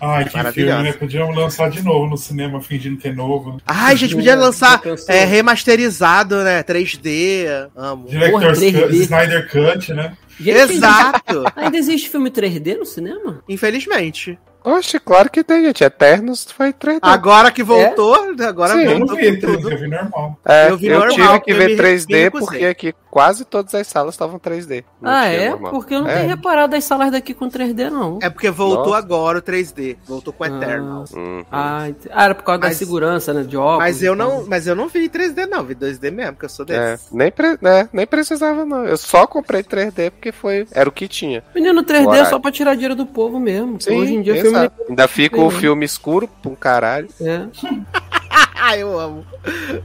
[0.00, 0.92] Ai, que filme, né?
[0.92, 3.60] Podiam lançar de novo no cinema, fingindo que é novo.
[3.66, 6.62] Ai, gente, podia lançar é, remasterizado, né?
[6.62, 7.68] 3D.
[7.76, 8.06] Amo.
[8.08, 8.80] Director's 3D.
[8.82, 10.16] Cut, Snyder Cut, né?
[10.40, 11.44] Exato!
[11.56, 13.42] Ainda existe filme 3D no cinema?
[13.48, 14.38] Infelizmente.
[14.64, 15.82] Oxe, claro que tem, gente.
[15.84, 16.98] Eternos foi 3D.
[17.00, 18.14] Agora que voltou,
[18.46, 19.70] agora Sim, Eu não voltou vi com 3D, tudo.
[19.70, 20.38] eu vi normal.
[20.44, 22.46] É, eu eu vi normal, tive que eu ver me- 3D me recusei.
[22.48, 24.84] porque aqui quase todas as salas estavam 3D.
[25.02, 25.50] Não Ah, é?
[25.50, 25.72] normal.
[25.72, 26.18] Porque eu não É.
[26.18, 28.20] tenho reparado as salas daqui com 3D, não.
[28.22, 28.98] É porque voltou Nossa.
[28.98, 29.96] agora o 3D.
[30.06, 31.04] Voltou com o Eternal.
[31.12, 31.44] Uhum.
[31.50, 33.42] Ah, ent- ah, era por causa da Mas- segurança, né?
[33.42, 33.78] De óculos.
[33.80, 36.64] Mas eu não, mas eu não vi 3D não, vi 2D mesmo, porque eu sou
[36.68, 37.16] É, desse.
[37.16, 38.84] nem, pre- né, nem precisava, não.
[38.84, 41.42] Eu só comprei 3D porque foi, era o que tinha.
[41.52, 43.78] Menino 3D é só pra tirar dinheiro do povo mesmo.
[43.90, 44.74] Hoje em dia o exato.
[44.76, 44.90] filme.
[44.90, 45.58] Ainda fica o Sim.
[45.58, 47.08] filme escuro pra um caralho.
[47.20, 47.46] É.
[48.60, 49.24] Ah, eu amo.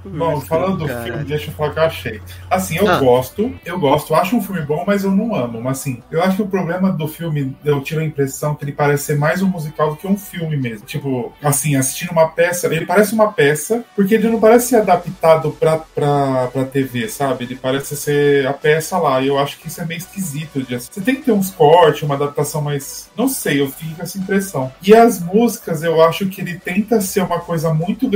[0.03, 1.05] Bom, falando do Caralho.
[1.05, 2.21] filme, deixa eu falar o que eu achei.
[2.49, 2.97] Assim, eu Ah.
[2.99, 5.61] gosto, eu gosto, acho um filme bom, mas eu não amo.
[5.61, 8.71] Mas assim, eu acho que o problema do filme, eu tive a impressão que ele
[8.71, 10.85] parece ser mais um musical do que um filme mesmo.
[10.85, 15.51] Tipo, assim, assistindo uma peça, ele parece uma peça, porque ele não parece ser adaptado
[15.51, 17.45] pra, pra, pra TV, sabe?
[17.45, 19.21] Ele parece ser a peça lá.
[19.21, 20.61] E eu acho que isso é meio esquisito.
[20.63, 20.75] de.
[20.79, 23.09] Você tem que ter uns cortes, uma adaptação mais.
[23.17, 24.71] Não sei, eu fico com essa impressão.
[24.81, 28.07] E as músicas, eu acho que ele tenta ser uma coisa muito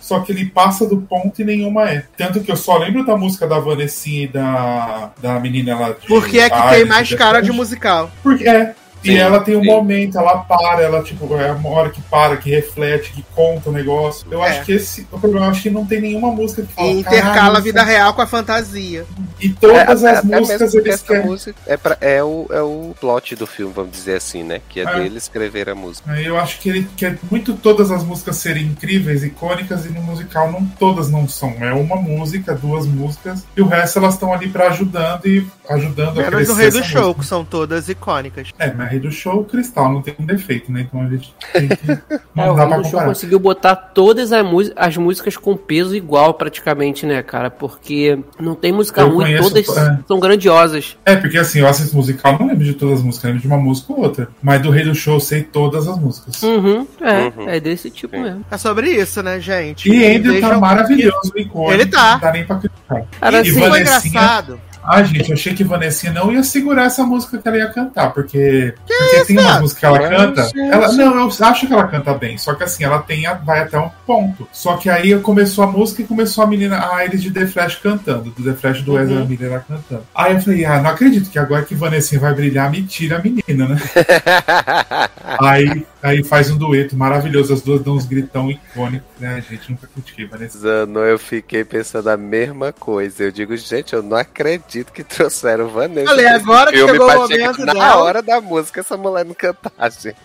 [0.00, 2.04] só que ele passa do ponto e nenhuma é.
[2.16, 6.06] Tanto que eu só lembro da música da Vanessinha e da, da menina lá de.
[6.06, 8.10] Porque é que Ares, tem mais cara de musical.
[8.22, 8.74] Porque é.
[9.02, 9.66] E Sim, ela tem um sim.
[9.66, 13.72] momento, ela para, ela, tipo, é uma hora que para, que reflete, que conta o
[13.72, 14.26] negócio.
[14.30, 14.48] Eu É.
[14.50, 16.88] acho que esse o problema, eu acho que não tem nenhuma música que fala.
[16.88, 19.06] E intercala "Caralho, a vida real com a fantasia.
[19.40, 21.26] E todas É, as até- até músicas porque eles querem.
[21.26, 24.60] música é, pra- é o, é o plot do filme, vamos dizer assim, né?
[24.68, 24.94] Que é, É.
[25.00, 26.10] dele escrever a música.
[26.20, 30.50] Eu acho que ele quer muito todas as músicas serem incríveis, icônicas, e no musical
[30.50, 31.54] não todas não são.
[31.60, 36.18] É uma música, duas músicas, e o resto elas estão ali pra ajudando e ajudando
[36.18, 37.20] a Menos crescer no Rei do Show, música.
[37.20, 38.48] que são todas icônicas.
[38.58, 40.82] É, mas Rei do Show, Cristal não tem um defeito, né?
[40.88, 41.76] Então a gente tem que.
[42.38, 45.94] É, o Rei pra do Show conseguiu botar todas as, mús- as músicas com peso
[45.96, 47.50] igual, praticamente, né, cara?
[47.50, 49.98] Porque não tem música Eu ruim, conheço, todas é.
[50.06, 50.96] são grandiosas.
[51.04, 53.56] É, porque assim, eu assisto musical, não lembro de todas as músicas, lembro de uma
[53.58, 54.28] música ou outra.
[54.40, 56.40] Mas do Rei do Show eu sei todas as músicas.
[56.42, 57.48] Uhum, é, Uhum.
[57.48, 58.22] é desse tipo Sim.
[58.22, 58.44] mesmo.
[58.50, 59.90] É sobre isso, né, gente?
[59.90, 61.72] E Andrew tá maravilhoso, icônico.
[61.72, 62.12] Ele tá.
[62.14, 63.02] Não dá nem pra criticar.
[63.20, 64.60] Cara, E assim, Foi Vanessinha- engraçado.
[64.90, 68.12] Ah, gente, eu achei que Vanessinha não ia segurar essa música que ela ia cantar,
[68.14, 69.60] porque, porque tem umas cara?
[69.60, 70.50] músicas que ela canta.
[70.56, 73.60] Ela, não, eu acho que ela canta bem, só que assim, ela tem a- vai
[73.60, 74.48] até um ponto.
[74.50, 77.76] Só que aí começou a música e começou a menina, a eles de The Flash
[77.76, 80.04] cantando, do The Flash do Ezra Miller lá cantando.
[80.14, 83.22] Aí eu falei, ah, não acredito que agora que Vanessinha vai brilhar, me tira a
[83.22, 83.76] menina, né?
[85.40, 89.70] aí, aí faz um dueto maravilhoso, as duas dão uns gritão icônicos, né, gente?
[89.70, 90.60] Nunca critiquei Vanessinha.
[90.60, 93.24] Zano, eu fiquei pensando a mesma coisa.
[93.24, 96.10] Eu digo, gente, eu não acredito que trouxeram Vanessa.
[96.10, 97.96] Olha, nesse agora que chegou o momento Na dela.
[97.98, 100.16] hora da música, essa mulher não cantar, gente.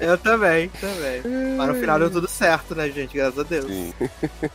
[0.00, 1.22] Eu também, também.
[1.56, 3.16] Mas no final deu tudo certo, né, gente?
[3.16, 3.66] Graças a Deus.
[3.66, 3.92] Sim.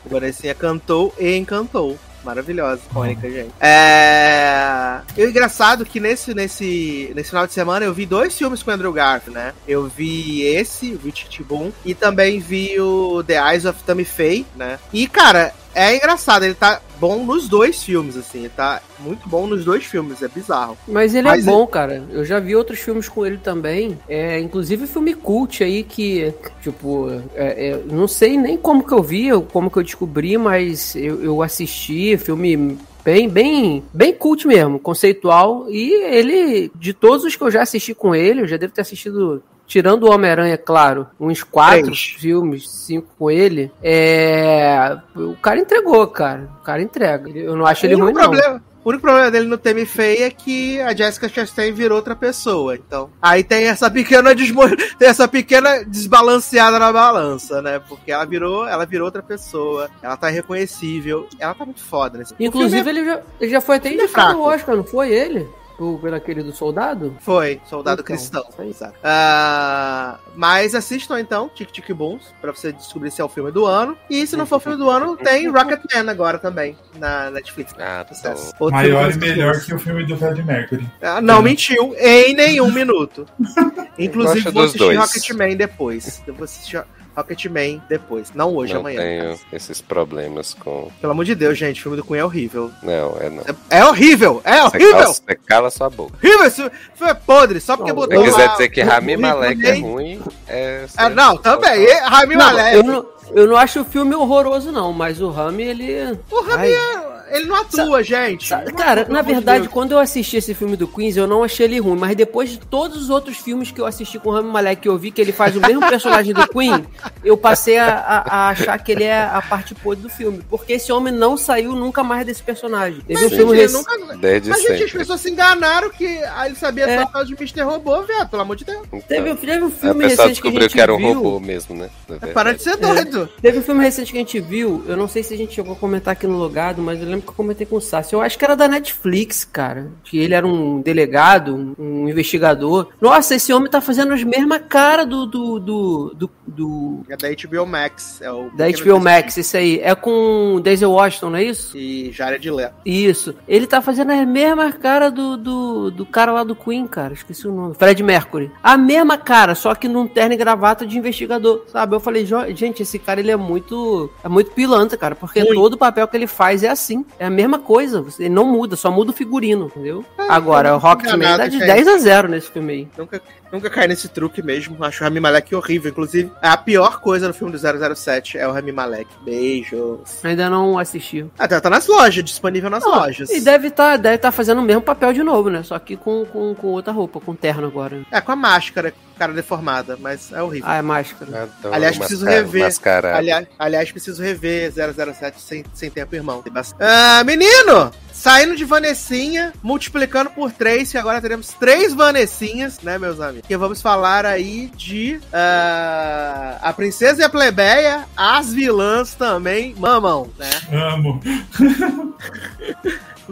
[0.06, 1.98] Vanessinha cantou e encantou.
[2.23, 3.52] Maravilhosa, icônica, gente.
[3.60, 4.99] É.
[5.18, 8.61] E o engraçado é que nesse, nesse, nesse final de semana eu vi dois filmes
[8.61, 9.53] com o Andrew Garfield, né?
[9.68, 14.45] Eu vi esse, o Tic Boom, e também vi o The Eyes of Tammy Faye,
[14.56, 14.80] né?
[14.93, 18.39] E, cara, é engraçado, ele tá bom nos dois filmes, assim.
[18.39, 20.77] Ele tá muito bom nos dois filmes, é bizarro.
[20.88, 22.03] Mas ele Mas é bom, cara.
[22.11, 23.98] Eu já vi outros filmes com ele também.
[24.07, 29.02] É, inclusive filme cult aí que, tipo, é, é, não sei nem como que eu
[29.02, 34.80] vi, como que eu descobri, mas eu, eu assisti filme bem, bem, bem cult mesmo,
[34.80, 35.65] conceitual.
[35.69, 38.81] E ele, de todos os que eu já assisti com ele, eu já devo ter
[38.81, 39.43] assistido.
[39.72, 42.14] Tirando o Homem-Aranha, claro, uns quatro Três.
[42.19, 44.98] filmes, cinco com ele, é.
[45.15, 46.49] O cara entregou, cara.
[46.60, 47.30] O cara entrega.
[47.30, 48.31] Eu não acho ele ruim, único não.
[48.31, 52.18] problema, o único problema dele no Temi Feio é que a Jessica Chastain virou outra
[52.18, 52.76] pessoa.
[52.76, 54.64] Então, aí tem essa pequena desmo...
[54.99, 57.80] tem essa pequena desbalanceada na balança, né?
[57.80, 59.89] Porque ela virou, ela virou outra pessoa.
[60.03, 61.30] Ela tá irreconhecível.
[61.39, 63.93] Ela tá muito foda nesse O Inclusive, filme ele já, ele já foi até é
[63.93, 64.41] indicado fraco.
[64.41, 65.48] ao Oscar, não foi ele?
[65.82, 67.16] O, pelo aquele do soldado?
[67.18, 68.44] é- Foi, Soldado Então, Cristão.
[68.60, 68.94] Exato.
[69.03, 73.66] Ah, mas assistam então, Tic Tic Booms, pra você descobrir se é o filme do
[73.66, 73.98] ano.
[74.10, 77.74] E se não for o filme do ano, tem Rocketman agora também, na Netflix.
[77.80, 78.53] Ah, tá Sucesso.
[78.60, 80.88] Outro Maior e melhor que o filme do Fred Mercury.
[81.02, 83.26] Ah, não mentiu em nenhum minuto.
[83.98, 84.98] Inclusive, vou assistir dois.
[84.99, 86.22] Rocketman depois.
[86.28, 86.84] Eu vou assistir
[87.15, 88.31] Rocketman depois.
[88.33, 89.01] Não hoje, não amanhã.
[89.01, 90.89] tenho esses problemas com.
[91.01, 92.71] Pelo amor de Deus, gente, o filme do Cunha é horrível.
[92.81, 93.43] Não, é não.
[93.69, 94.41] É, é horrível!
[94.43, 94.91] É Você horrível!
[94.99, 96.13] cala, você cala sua boca.
[96.23, 96.45] Horrível!
[96.45, 96.61] Esse
[96.95, 99.71] filme é podre, só porque Não, Se botou você quiser dizer que Rami Malek é
[99.71, 99.81] dele.
[99.81, 100.85] ruim, é.
[100.97, 101.85] Ah, não, também.
[102.03, 102.75] Rami Malek.
[102.77, 106.17] eu, não, eu não acho o filme horroroso, não, mas o Rami, ele.
[106.29, 106.73] O Rami, Ai.
[106.73, 108.48] é- ele não atua, gente.
[108.48, 109.74] Sa- Não Cara, atua, na verdade, Deus.
[109.74, 112.58] quando eu assisti esse filme do Queens, eu não achei ele ruim, mas depois de
[112.60, 115.22] todos os outros filmes que eu assisti com o Rami Malek, que eu vi que
[115.22, 116.86] ele faz o mesmo personagem do Queen,
[117.24, 120.41] eu passei a, a- a achar que ele é a parte podre do filme.
[120.49, 123.02] Porque esse homem não saiu nunca mais desse personagem.
[123.02, 124.18] Teve um Mas, filme gente, rec- nunca...
[124.18, 126.06] Desde Mas, gente, as pessoas se enganaram que
[126.36, 126.99] ah, ele sabia É.
[126.99, 127.62] só por causa de Mr.
[127.62, 128.28] Robô, velho.
[128.28, 128.82] Pelo amor de Deus.
[129.08, 131.14] Teve, Então, teve um a filme recente que a descobriu gente que era um viu.
[131.14, 131.90] robô mesmo, né?
[132.34, 133.30] Para de ser doido.
[133.41, 135.74] Teve um filme recente que a gente viu, eu não sei se a gente chegou
[135.74, 138.14] a comentar aqui no logado, mas eu lembro lembro que eu comentei com o Sassi.
[138.14, 139.91] Eu acho que era da Netflix, cara.
[140.03, 142.89] Que ele era um delegado, um, investigador.
[142.99, 147.03] Nossa, esse homem tá fazendo as mesmas caras do, do, do, do, do...
[147.10, 148.22] É da HBO Max.
[148.22, 149.80] É o Da HBO Max, isso aí.
[149.81, 151.77] É com Denzel Washington, não é isso?
[151.77, 152.76] E Jared Leto.
[152.85, 153.35] Isso.
[153.48, 157.14] Ele tá fazendo a mesma cara do, do, do cara lá do Queen, cara.
[157.14, 157.76] Esqueci o nome.
[157.76, 158.52] Fred Mercury.
[158.64, 161.95] A mesma cara, só que num terno e gravata de investigador, sabe?
[161.95, 164.10] Eu falei, "Jo- gente, esse cara ele é muito.
[164.23, 165.15] É muito pilantra, cara.
[165.15, 165.56] Porque Muito.
[165.56, 167.06] todo papel que ele faz é assim.
[167.19, 168.01] É a mesma coisa.
[168.01, 170.03] Você não muda, só muda o figurino, entendeu?
[170.29, 171.67] Agora, eu o Rocketman dá de gente.
[171.67, 172.88] 10 a 0 nesse filme aí.
[172.97, 173.21] Nunca,
[173.52, 174.84] nunca cai nesse truque mesmo.
[174.84, 175.91] Acho o Rami Malek horrível.
[175.91, 179.07] Inclusive, a pior coisa no filme do 007 é o Rami Malek.
[179.23, 180.23] Beijos.
[180.23, 181.26] Ainda não assisti.
[181.38, 183.30] Ah, tá, tá nas lojas, disponível nas lojas.
[183.30, 185.64] E deve estar deve tá fazendo o mesmo papel de novo, né?
[185.64, 188.02] Só que com, com, com outra roupa, com terno agora.
[188.11, 190.69] É, com a máscara, cara deformada, mas é horrível.
[190.69, 191.44] Ah, é máscara.
[191.44, 192.64] Adoro Aliás, preciso mascara- rever.
[192.64, 193.18] mascarado.
[193.18, 196.41] aliás, aliás, preciso rever 007 sem, sem tempo, irmão.
[196.41, 197.91] Tem bastante- Ah, menino!
[198.22, 203.48] Saindo de Vanessinha, multiplicando por três, que agora teremos três Vanessinhas, né, meus amigos?
[203.48, 210.30] Que vamos falar aí de ah, a Princesa e a Plebeia, as vilãs também mamam,
[210.38, 210.52] né?
[210.72, 211.19] Amo.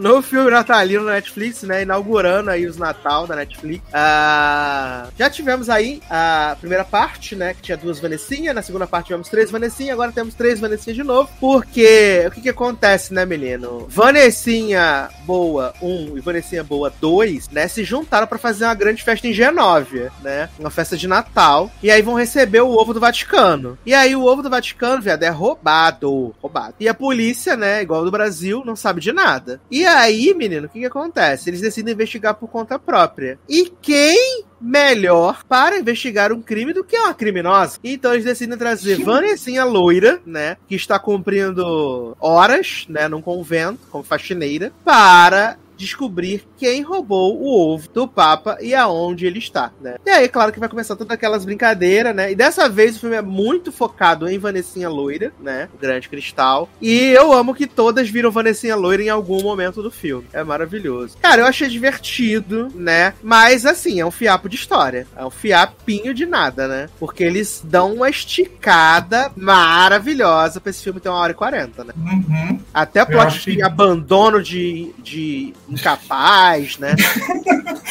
[0.00, 1.82] no filme natalino na Netflix, né?
[1.82, 3.84] Inaugurando aí os Natal da Netflix.
[3.92, 7.52] Ah, já tivemos aí a primeira parte, né?
[7.52, 8.54] Que tinha duas Vanessinha.
[8.54, 9.92] Na segunda parte tivemos três Vanessinha.
[9.92, 11.28] Agora temos três Vanessinha de novo.
[11.38, 13.86] Porque o que que acontece, né, menino?
[13.90, 17.68] Vanessinha Boa 1 e Vanessinha Boa 2, né?
[17.68, 20.48] Se juntaram pra fazer uma grande festa em Genóvia, né?
[20.58, 21.70] Uma festa de Natal.
[21.82, 23.78] E aí vão receber o ovo do Vaticano.
[23.84, 26.34] E aí o ovo do Vaticano, viado, é roubado.
[26.40, 26.76] Roubado.
[26.80, 27.82] E a polícia, né?
[27.82, 29.60] Igual do Brasil, não sabe de nada.
[29.70, 31.50] E aí, menino, o que que acontece?
[31.50, 33.38] Eles decidem investigar por conta própria.
[33.48, 37.78] E quem melhor para investigar um crime do que uma criminosa?
[37.82, 40.56] Então eles decidem trazer Vanessinha loira, né?
[40.68, 43.08] Que está cumprindo horas, né?
[43.08, 49.38] Num convento, como faxineira, para descobrir quem roubou o ovo do Papa e aonde ele
[49.38, 49.96] está, né?
[50.04, 52.30] E aí, claro que vai começar todas aquelas brincadeiras, né?
[52.32, 55.68] E dessa vez o filme é muito focado em Vanessinha Loira, né?
[55.74, 56.68] O Grande Cristal.
[56.80, 60.26] E eu amo que todas viram Vanessinha Loira em algum momento do filme.
[60.32, 61.16] É maravilhoso.
[61.20, 63.14] Cara, eu achei divertido, né?
[63.22, 65.06] Mas, assim, é um fiapo de história.
[65.16, 66.88] É um fiapinho de nada, né?
[66.98, 71.92] Porque eles dão uma esticada maravilhosa pra esse filme ter uma hora e quarenta, né?
[71.96, 72.60] Uhum.
[72.72, 76.94] Até plot acho que- de abandono de, de incapaz, né?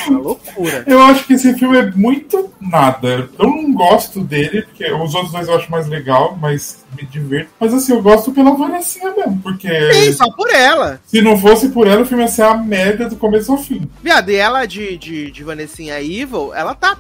[0.08, 0.84] Uma loucura.
[0.88, 3.30] Eu acho que esse filme é muito nada.
[3.38, 7.52] Eu não gosto dele, porque os outros dois eu acho mais legal, mas me divirto.
[7.60, 11.00] Mas assim, eu gosto pela Vanessinha mesmo, porque Sim, só por ela.
[11.06, 13.90] se não fosse por ela, o filme ia ser a merda do começo ao fim.
[14.02, 16.96] Viado, e ela de, de, de Vanessinha Evil, ela tá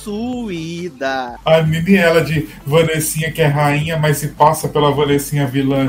[0.00, 1.38] possuída.
[1.44, 5.86] A Nini, ela de Vanessinha, que é rainha, mas se passa pela Vanessinha vilã.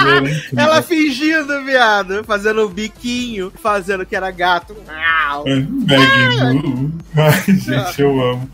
[0.00, 0.40] mulher é.
[0.56, 4.76] Ela fingindo, viado, fazendo o biquinho, fazendo que era gato.
[5.46, 6.90] É, Maggie Moo.
[7.16, 8.50] Ai, gente, eu amo.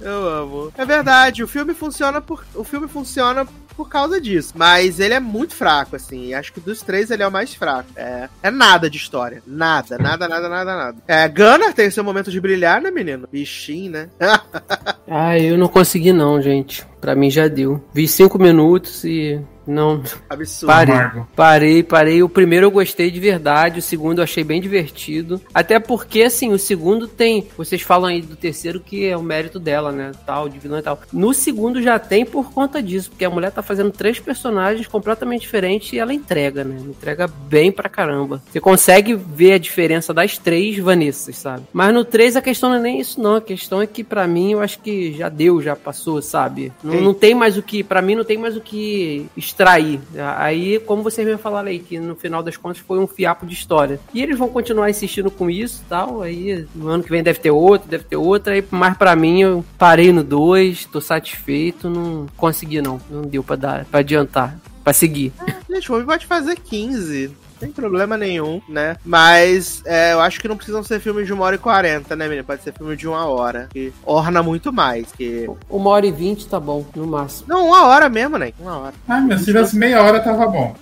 [0.00, 0.72] Eu amo.
[0.76, 2.44] É verdade, o filme funciona por.
[2.54, 3.46] O filme funciona
[3.76, 4.54] por causa disso.
[4.56, 6.34] Mas ele é muito fraco, assim.
[6.34, 7.90] Acho que dos três ele é o mais fraco.
[7.94, 9.42] É, é nada de história.
[9.46, 10.96] Nada, nada, nada, nada, nada.
[11.06, 13.28] É, Gunnar tem seu momento de brilhar, né, menino?
[13.30, 14.08] Bichinho, né?
[15.08, 16.84] Ah, eu não consegui não, gente.
[17.06, 17.80] Pra mim já deu.
[17.94, 20.72] Vi cinco minutos e não Absurdo.
[20.72, 21.22] Parei.
[21.34, 22.22] Parei, parei.
[22.22, 25.40] O primeiro eu gostei de verdade, o segundo eu achei bem divertido.
[25.52, 29.58] Até porque assim, o segundo tem, vocês falam aí do terceiro que é o mérito
[29.58, 31.00] dela, né, tal, de vilã e tal.
[31.12, 35.42] No segundo já tem por conta disso, porque a mulher tá fazendo três personagens completamente
[35.42, 36.76] diferentes e ela entrega, né?
[36.80, 38.42] Entrega bem pra caramba.
[38.50, 41.64] Você consegue ver a diferença das três Vanessas, sabe?
[41.72, 43.36] Mas no 3 a questão não é nem isso, não.
[43.36, 46.72] A questão é que pra mim eu acho que já deu, já passou, sabe?
[46.82, 47.04] Não, Sim.
[47.04, 50.00] não tem mais o que, Pra mim não tem mais o que extrair.
[50.36, 53.54] Aí, como vocês me falaram aí, que no final das contas foi um fiapo de
[53.54, 54.00] história.
[54.12, 56.22] E eles vão continuar insistindo com isso e tal.
[56.22, 58.52] Aí no ano que vem deve ter outro, deve ter outro.
[58.52, 63.00] Aí, mas pra mim eu parei no 2, tô satisfeito, não consegui não.
[63.10, 65.32] Não deu pra dar, para adiantar, pra seguir.
[65.68, 67.30] Gente, o filme pode fazer 15.
[67.66, 68.96] Tem problema nenhum, né?
[69.04, 72.26] Mas é, eu acho que não precisam ser filmes de uma hora e quarenta, né,
[72.26, 72.44] menino?
[72.44, 73.68] Pode ser filme de uma hora.
[73.72, 75.10] Que orna muito mais.
[75.12, 75.48] Que...
[75.68, 77.46] Uma hora e vinte tá bom, no máximo.
[77.48, 78.52] Não, uma hora mesmo, né?
[78.58, 78.94] Uma hora.
[79.08, 80.74] Ai, meu, se tivesse meia hora, tava bom.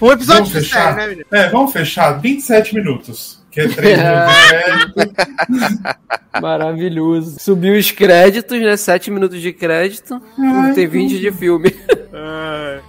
[0.00, 0.82] Um episódio Vamos de fechar?
[0.84, 1.26] série, né, menino?
[1.30, 2.20] É, vamos fechar.
[2.20, 3.43] 27 minutos.
[3.54, 4.34] Que é 3 minutos
[4.96, 5.94] de crédito.
[6.42, 7.36] Maravilhoso.
[7.38, 8.76] Subiu os créditos, né?
[8.76, 10.20] Sete minutos de crédito.
[10.36, 11.72] Ai, tem 20 de filme.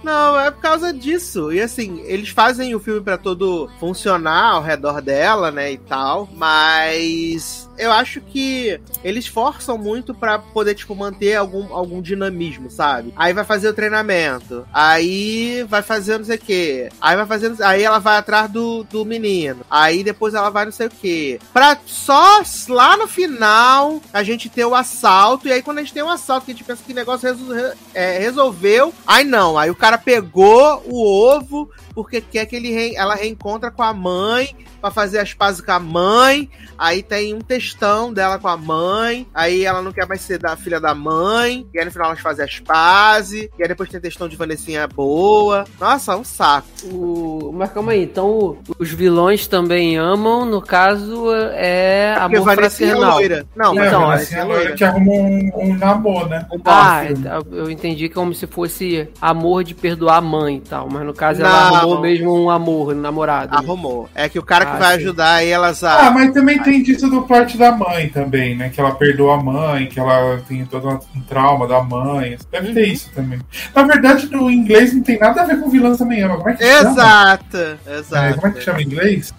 [0.02, 1.52] Não, é por causa disso.
[1.52, 6.28] E assim, eles fazem o filme pra todo funcionar ao redor dela, né, e tal,
[6.34, 13.12] mas eu acho que eles forçam muito pra poder, tipo, manter algum, algum dinamismo, sabe?
[13.16, 14.66] Aí vai fazer o treinamento.
[14.72, 16.88] Aí vai fazer não sei o quê.
[17.00, 17.62] Aí vai fazendo.
[17.62, 19.60] Aí ela vai atrás do, do menino.
[19.70, 21.38] Aí depois ela vai não sei o quê.
[21.52, 25.48] Pra só lá no final a gente ter o assalto.
[25.48, 27.28] E aí quando a gente tem o assalto, que a gente pensa que o negócio
[27.28, 28.92] resol- é, resolveu.
[29.06, 29.58] Aí não.
[29.58, 33.92] Aí o cara pegou o ovo porque quer que ele re- ela reencontra com a
[33.94, 36.48] mãe pra fazer as pazes com a mãe.
[36.78, 39.26] Aí tem um textão dela com a mãe.
[39.34, 41.66] Aí ela não quer mais ser da filha da mãe.
[41.72, 43.48] E aí no final elas fazem as pazes.
[43.58, 45.64] E aí depois tem textão de Vanessinha boa.
[45.80, 46.68] Nossa, é um saco.
[46.84, 47.50] O...
[47.54, 52.92] Mas calma aí, então os vilões também amam, no caso é Porque amor Vanessinha é
[52.92, 53.18] fraternal.
[53.18, 53.46] loira.
[53.56, 54.72] Não, Então, não, Vanessinha é a loira.
[54.74, 56.46] que arrumou um, um namoro, né?
[56.52, 57.04] Um Ah,
[57.50, 61.40] eu entendi como se fosse amor de perdoar a mãe e tal, mas no caso
[61.40, 61.85] ela Não.
[61.92, 63.56] Arrumou mesmo um amor, um namorado.
[63.56, 64.08] Arrumou.
[64.14, 65.02] É que o cara que Ah, vai sim.
[65.02, 66.10] ajudar aí elas Ah, a.
[66.10, 68.68] mas também tem disso do parte da mãe também, né?
[68.68, 72.36] Que ela perdoa a mãe, que ela tem todo um trauma da mãe.
[72.50, 72.74] Deve Uhum.
[72.74, 73.38] ter isso também.
[73.74, 76.36] Na verdade, no inglês não tem nada a ver com vilã também ama.
[76.36, 76.90] Como é que chama?
[76.90, 77.56] Exato,
[77.86, 78.34] É, exato.
[78.36, 79.34] como é que chama em inglês?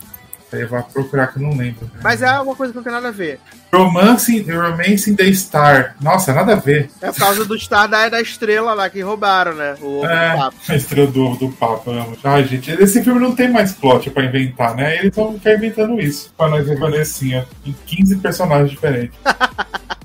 [0.52, 1.90] Aí eu vou procurar que eu não lembro.
[2.02, 3.40] Mas é uma coisa que não tem nada a ver.
[3.74, 5.96] Romance, Romance in the Star.
[6.02, 6.90] Nossa, nada a ver.
[7.02, 9.76] É por causa do Star da, da estrela lá que roubaram, né?
[9.82, 10.58] O ovo É, do papo.
[10.70, 11.92] a estrela do, do Papa.
[12.24, 14.98] Ai, gente, esse filme não tem mais plot pra inventar, né?
[15.00, 16.34] Eles vão ficar inventando isso.
[16.38, 19.18] Pra nós Vanessinha em 15 personagens diferentes.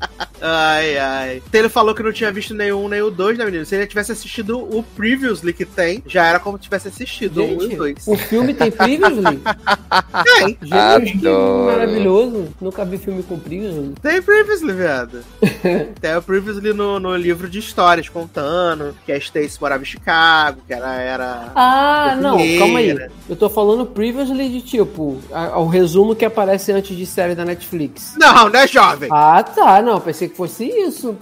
[0.43, 1.43] Ai, ai.
[1.53, 3.65] Taylor falou que não tinha visto nenhum nem o dois, né, menino?
[3.65, 7.45] Se ele tivesse assistido o Previously que tem, já era como se tivesse assistido o
[7.45, 8.07] um e Gente, dois.
[8.07, 9.41] o filme tem Previously?
[10.25, 12.49] Tem, Gente, que maravilhoso.
[12.61, 13.95] Nunca vi filme com Previously.
[14.03, 15.21] tem Previously, viado.
[16.01, 20.61] tem o Previously no, no livro de histórias, contando que a Stacy morava em Chicago,
[20.67, 21.53] que ela era.
[21.55, 22.97] Ah, não, calma aí.
[23.29, 27.45] Eu tô falando Previously de tipo, a- o resumo que aparece antes de série da
[27.45, 28.15] Netflix.
[28.19, 29.09] Não, né, jovem?
[29.13, 31.17] Ah, tá, não, pensei que fosse isso.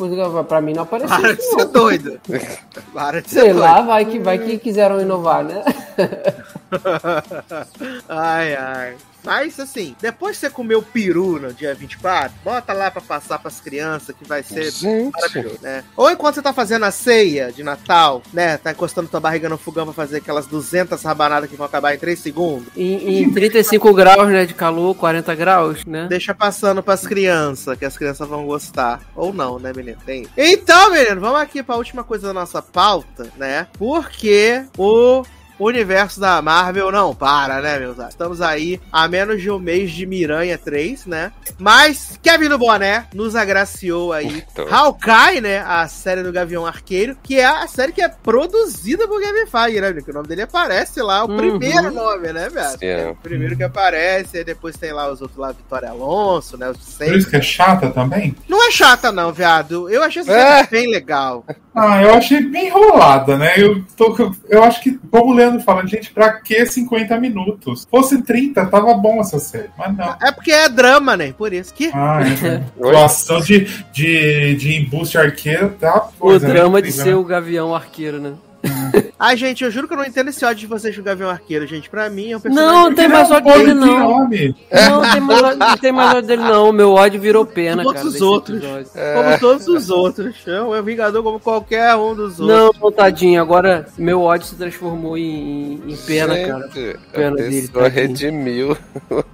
[0.49, 2.21] Pra mim não apareceu Para de ser doido.
[2.93, 3.61] Para de ser Sei doido.
[3.61, 5.63] lá, vai que, vai que quiseram inovar, né?
[8.09, 8.97] ai, ai.
[9.25, 13.39] Mas assim, depois que você comer o peru no dia 24, bota lá pra passar
[13.39, 15.13] pras crianças que vai ser Gente.
[15.13, 15.85] maravilhoso, né?
[15.97, 18.57] Ou enquanto você tá fazendo a ceia de Natal, né?
[18.57, 21.99] Tá encostando tua barriga no fogão pra fazer aquelas 200 rabanadas que vão acabar em
[21.99, 22.69] 3 segundos.
[22.77, 26.07] Em, em 35 graus, né, de calor, 40 graus, né?
[26.09, 29.01] Deixa passando pras crianças, que as crianças vão gostar.
[29.15, 29.99] Ou não, né, menino?
[30.05, 30.27] Tem.
[30.37, 33.67] Então, menino, vamos aqui pra última coisa da nossa pauta, né?
[33.79, 35.25] Porque o
[35.65, 38.15] universo da Marvel não para, né, meus amigos?
[38.15, 41.33] Estamos aí a menos de um mês de Miranha 3, né?
[41.59, 44.43] Mas Kevin do Boné nos agraciou aí.
[44.71, 45.59] Hawkeye, né?
[45.67, 49.81] A série do Gavião Arqueiro, que é a série que é produzida por Kevin Feige,
[49.81, 49.93] né?
[49.93, 51.37] Que o nome dele aparece lá, o Uhum.
[51.37, 52.77] primeiro nome, né, velho?
[52.81, 56.71] É o primeiro que aparece, aí depois tem lá os outros lá, Vitória Alonso, né?
[56.71, 58.35] Os Por isso que é chata também?
[58.49, 59.89] Não é chata, não, viado.
[59.91, 60.57] Eu achei essa É.
[60.57, 61.45] série bem legal.
[61.75, 63.53] Ah, eu achei bem enrolada, né?
[63.57, 67.81] Eu, tô, eu acho que, como o Leandro fala, gente, pra que 50 minutos?
[67.81, 70.17] Se fosse 30, tava bom essa série, mas não.
[70.23, 71.33] É porque é drama, né?
[71.37, 71.91] Por isso que.
[71.93, 72.61] Ah, é.
[73.45, 76.55] De, de, de embuste arqueiro tá O coisa, né?
[76.55, 77.17] drama de Incrível, ser né?
[77.17, 78.35] o Gavião Arqueiro, né?
[79.19, 81.67] Ai, gente, eu juro que eu não entendo esse ódio de vocês o Gavião Arqueiro,
[81.67, 81.91] gente.
[81.91, 82.73] Pra mim é um personagem.
[82.75, 84.11] Não, tem mais é ódio dele, não.
[84.21, 86.73] Não, tem mais, ódio- não tem mais ódio dele, não.
[86.73, 88.07] Meu ódio virou pena, Todos cara.
[88.07, 88.57] os desse outros.
[88.59, 88.91] episódio.
[89.15, 90.37] Como todos os outros.
[90.47, 92.81] É um Vingador como qualquer um dos outros.
[92.81, 93.43] Não, tadinho.
[93.43, 96.69] Agora meu ódio se transformou em, em pena, cara.
[96.69, 97.91] Gente, Pena a dele, tadinho.
[97.91, 98.77] redimiu.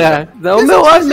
[0.00, 0.28] É.
[0.40, 1.08] Não, meu só ódio.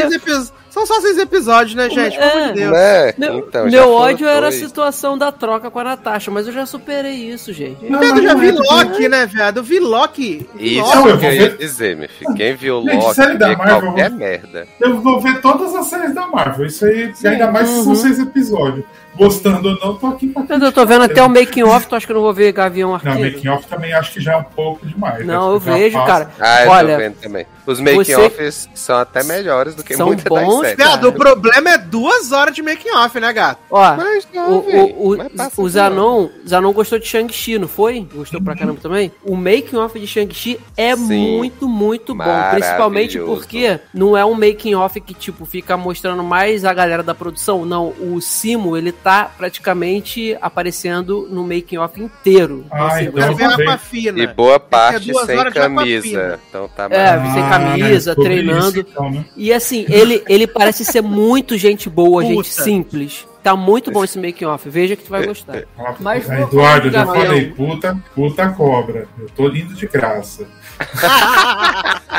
[0.78, 2.18] São só seis episódios, né, gente?
[2.20, 2.72] Pelo amor de Deus.
[2.72, 3.14] né?
[3.18, 6.68] Meu, Então, meu ódio era a situação da troca com a Natasha, mas eu já
[6.68, 7.84] superei isso, gente.
[7.90, 9.58] Não, eu já não vi é, Loki, né, viado?
[9.58, 10.48] Eu vi Loki.
[10.60, 12.34] Isso Não, eu ver- dizer, meu filho.
[12.36, 14.68] Quem viu Gente, Loki série da Marvel, qualquer eu vou- merda.
[14.80, 16.68] Eu vou ver todas as séries da Marvel.
[16.68, 17.96] Isso aí, ainda mais se são uhum.
[17.96, 18.86] seis episódios.
[19.16, 22.06] Gostando ou não, tô aqui pra eu tô vendo até o making off, tu acha
[22.06, 23.20] que eu não vou ver Gavião Não, Arqueiro?
[23.36, 25.26] making off também acho que já é um pouco demais.
[25.26, 26.06] Não, eu vejo, passa.
[26.08, 26.30] cara.
[26.40, 27.48] Ah, eu Olha, tô vendo também.
[27.68, 30.76] Os making você- offs são até melhores do que São muitas bons, cara.
[30.76, 33.60] Viado, o problema é duas horas de making off, né, gato?
[33.70, 37.68] Ó, Mas o, não, o, o, Mas o por Zanon, Zanon gostou de Shang-Chi, não
[37.68, 38.08] foi?
[38.14, 39.12] Gostou pra caramba também?
[39.24, 41.38] O making off de Shang-Chi é Sim.
[41.38, 42.24] muito, muito bom.
[42.52, 47.14] Principalmente porque não é um making off que, tipo, fica mostrando mais a galera da
[47.14, 47.66] produção.
[47.66, 52.66] Não, o Simo, ele tá praticamente aparecendo no making off inteiro.
[52.72, 53.56] Ah, assim, então eu ver a.
[53.58, 54.20] Aquafina.
[54.20, 56.40] E boa parte duas sem camisa.
[56.50, 58.68] Então tá É, sem camisa, é sobre treinando.
[58.70, 59.26] isso, então, né?
[59.36, 62.34] E assim, ele, ele parece ser muito gente boa, Puta.
[62.36, 63.28] gente simples.
[63.44, 64.68] Tá muito bom esse making off.
[64.70, 65.64] Veja que tu vai gostar.
[65.78, 69.08] Ah, Mas vou- Eduardo, eu já falei, puta, puta cobra.
[69.18, 70.46] Eu tô lindo de graça.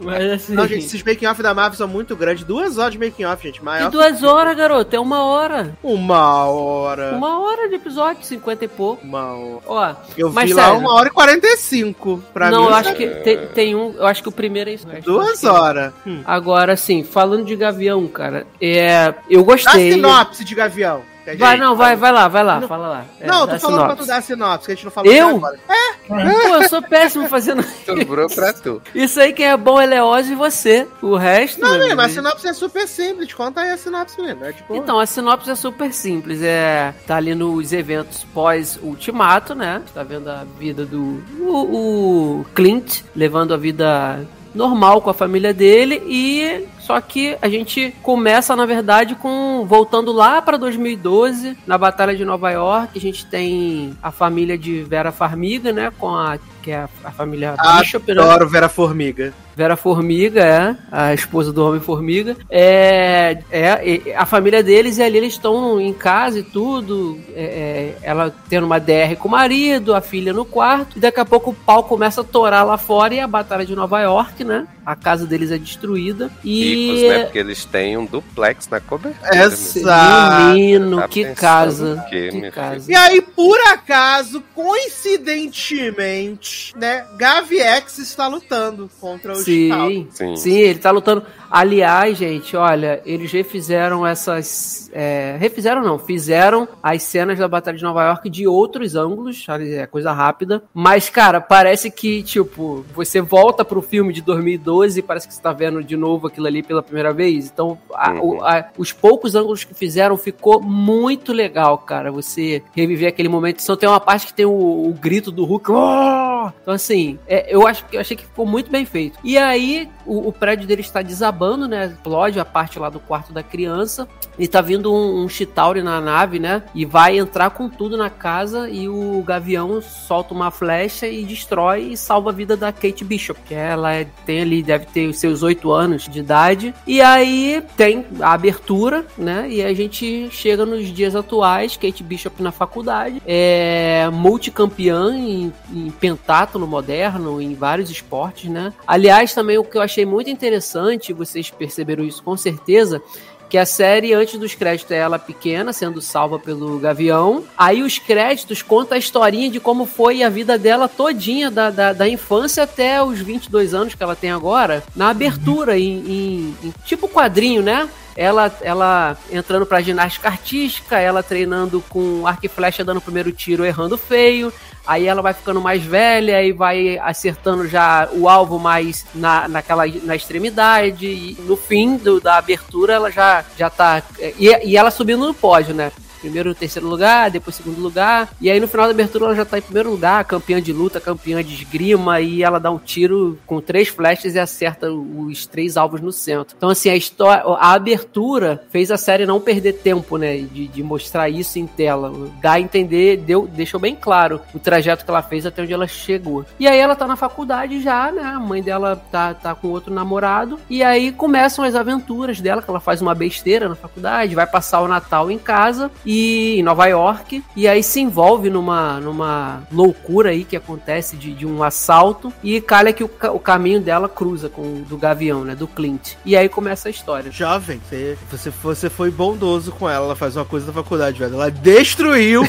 [0.00, 0.54] Mas assim.
[0.54, 2.44] Não, gente, esses making-off da Marvel são muito grandes.
[2.44, 3.62] Duas horas de making-off, gente.
[3.64, 5.76] Maior E duas horas, garoto, é uma hora.
[5.82, 7.12] Uma hora.
[7.14, 9.04] Uma hora de episódio, 50 e pouco.
[9.06, 9.60] Uma hora.
[9.66, 10.78] Ó, Eu vi lá sério.
[10.80, 12.22] uma hora e quarenta e cinco.
[12.32, 13.94] Pra não, mim, eu acho é que tem, tem um.
[13.96, 14.86] Eu acho que o primeiro é isso.
[15.02, 15.92] Duas que- horas.
[16.06, 16.22] Hum.
[16.24, 19.14] Agora, assim, falando de Gavião, cara, é.
[19.30, 19.92] Eu gostei.
[19.92, 21.02] sinopse de Gavião.
[21.38, 22.68] Vai, não, vai, vai lá, vai lá, Não.
[22.68, 23.04] fala lá.
[23.20, 25.28] É, Não, tô falando pra tu dar a sinopse, que a gente não falou Eu?
[25.28, 25.58] até agora.
[26.06, 26.14] Pô,
[26.54, 27.62] eu sou péssimo fazendo.
[27.84, 28.80] Sobrou pra tu.
[28.94, 30.86] Isso aí, quem é bom é Leoz e você.
[31.02, 31.60] O resto.
[31.60, 33.32] Não, menino, mas a sinopse é super simples.
[33.34, 34.44] Conta aí a sinopse, menino.
[34.44, 34.74] É tipo.
[34.76, 36.40] Então, a sinopse é super simples.
[36.42, 36.94] É.
[37.06, 39.82] Tá ali nos eventos pós-ultimato, né?
[39.92, 41.22] Tá vendo a vida do.
[41.40, 44.20] O, o Clint levando a vida
[44.56, 46.64] normal com a família dele e.
[46.80, 49.64] Só que a gente começa, na verdade, com.
[49.66, 54.82] Voltando lá pra 2012, na Batalha de Nova York, a gente tem a família de
[54.82, 55.92] Vera Farmiga, né?
[55.98, 56.38] Com a.
[56.62, 58.22] Que é a, a família Bishop, né?
[58.22, 59.32] Adoro Vera Formiga.
[59.56, 62.36] Vera Formiga, é, a esposa do Homem-Formiga.
[62.50, 67.18] É, é, é, a família deles e ali eles estão em casa e tudo.
[67.34, 70.98] é, é, ela tendo uma DR com o marido, a filha no quarto.
[70.98, 73.74] E daqui a pouco o pau começa a torar lá fora e a Batalha de
[73.74, 74.66] Nova York, né?
[74.84, 76.30] A casa deles é destruída.
[76.44, 77.08] Ricos, E.
[77.08, 77.24] né?
[77.24, 79.34] Porque eles têm um duplex na cobertura.
[79.34, 79.44] né?
[79.46, 80.52] Exato.
[80.54, 82.04] Menino, Tá que casa.
[82.08, 82.92] que minha casa.
[82.92, 89.45] E aí, por acaso, coincidentemente, né, Gavi X está lutando contra o Chical.
[89.52, 90.36] Sim, Sim.
[90.36, 91.22] sim, ele tá lutando.
[91.48, 94.90] Aliás, gente, olha, eles refizeram essas.
[94.92, 99.86] é, refizeram não, fizeram as cenas da Batalha de Nova York de outros ângulos, é
[99.86, 100.62] coisa rápida.
[100.74, 105.40] Mas, cara, parece que, tipo, você volta pro filme de 2012 e parece que você
[105.40, 107.46] tá vendo de novo aquilo ali pela primeira vez.
[107.46, 108.44] Então, a- Uhum.
[108.44, 112.10] a- os poucos ângulos que fizeram ficou muito legal, cara.
[112.10, 113.62] Você reviver aquele momento.
[113.62, 115.70] Só tem uma parte que tem o, o grito do Hulk.
[115.70, 119.18] "Oh!" Então, assim, é, eu, acho, que- eu achei que ficou muito bem feito.
[119.22, 121.86] E aí, o, o prédio dele está desabando, né?
[121.86, 124.08] Explode a parte lá do quarto da criança.
[124.38, 126.62] E tá vindo um, um Chitauri na nave, né?
[126.74, 128.68] E vai entrar com tudo na casa.
[128.68, 133.40] E o Gavião solta uma flecha e destrói e salva a vida da Kate Bishop.
[133.46, 136.74] Que ela é- tem ali, deve ter os seus oito anos de idade.
[136.86, 139.46] E aí tem a abertura, né?
[139.48, 141.76] E a gente chega nos dias atuais.
[141.76, 143.22] Kate Bishop na faculdade.
[143.26, 148.72] É multicampeã em, em pentátulo moderno, em vários esportes, né?
[148.86, 153.00] Aliás, também o que eu achei muito interessante, vocês perceberam isso com certeza,
[153.48, 157.44] que a série, antes dos créditos, é ela pequena, sendo salva pelo Gavião.
[157.56, 161.92] Aí os créditos contam a historinha de como foi a vida dela todinha, da, da,
[161.92, 166.74] da infância até os 22 anos que ela tem agora, na abertura, em, em- em
[166.84, 167.88] tipo quadrinho, né?
[168.16, 173.30] Ela, ela entrando pra ginástica artística, ela treinando com arco e flecha, dando o primeiro
[173.30, 174.52] tiro, errando feio.
[174.86, 179.82] Aí ela vai ficando mais velha e vai acertando já o alvo mais na, naquela,
[180.04, 181.06] na extremidade.
[181.06, 184.02] E no fim do- da abertura ela já, já tá.
[184.38, 185.90] E, e ela subindo no pódio, né?
[186.20, 188.28] Primeiro, terceiro lugar, depois segundo lugar.
[188.40, 191.00] E aí no final da abertura ela já tá em primeiro lugar, campeã de luta,
[191.00, 192.20] campeã de esgrima.
[192.20, 196.54] E ela dá um tiro com três flechas e acerta os três alvos no centro.
[196.56, 200.36] Então, assim, a história, a abertura fez a série não perder tempo, né?
[200.38, 202.12] De, de mostrar isso em tela.
[202.40, 205.86] Dá a entender, deu, deixou bem claro o trajeto que ela fez até onde ela
[205.86, 206.44] chegou.
[206.58, 208.22] E aí ela tá na faculdade já, né?
[208.22, 210.58] A mãe dela tá, tá com outro namorado.
[210.68, 214.80] E aí começam as aventuras dela, que ela faz uma besteira na faculdade, vai passar
[214.80, 217.42] o Natal em casa e em Nova York.
[217.56, 222.32] E aí se envolve numa, numa loucura aí que acontece de, de um assalto.
[222.42, 225.54] E calha que o, o caminho dela cruza com o do Gavião, né?
[225.56, 226.12] Do Clint.
[226.24, 227.32] E aí começa a história.
[227.32, 230.06] Jovem, você, você, você foi bondoso com ela.
[230.06, 231.34] Ela faz uma coisa na faculdade, velho.
[231.34, 232.42] Ela destruiu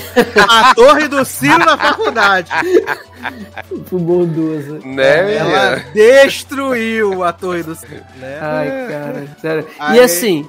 [0.47, 2.51] a torre do Ciro na faculdade.
[3.87, 4.79] Fui bondoso.
[4.85, 8.37] Né, Ela destruiu a torre do Ciro, né?
[8.41, 9.67] Ai, cara, sério.
[9.79, 10.47] Aí- E assim.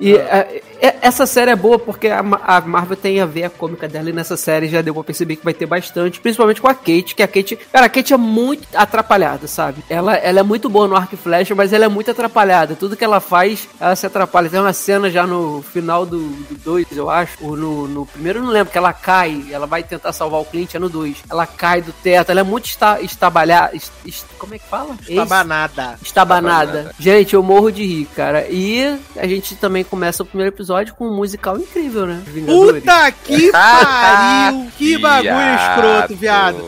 [0.00, 0.46] E a-
[0.77, 3.88] e- essa série é boa porque a, Ma- a Marvel tem a ver a cômica
[3.88, 6.74] dela e nessa série já deu pra perceber que vai ter bastante, principalmente com a
[6.74, 9.82] Kate, que a Kate, cara, a Kate é muito atrapalhada, sabe?
[9.88, 12.74] Ela, ela é muito boa no arco e flecha, mas ela é muito atrapalhada.
[12.76, 14.48] Tudo que ela faz, ela se atrapalha.
[14.48, 16.18] Tem uma cena já no final do
[16.64, 19.82] 2, eu acho, ou no, no primeiro eu não lembro, que ela cai, ela vai
[19.82, 21.16] tentar salvar o cliente, é no 2.
[21.30, 23.74] Ela cai do teto, ela é muito esta, estabalhada.
[23.74, 24.94] est- est- como é que fala?
[25.08, 25.98] Estabanada.
[26.02, 26.66] Estabanada.
[26.68, 26.94] Estabanada.
[26.98, 28.46] Gente, eu morro de rir, cara.
[28.48, 32.22] E a gente também começa o primeiro episódio com um musical incrível, né?
[32.26, 32.82] Vingadores.
[32.82, 34.66] Puta que pariu!
[34.76, 35.78] Que bagulho Viado.
[35.78, 36.58] escroto, viado.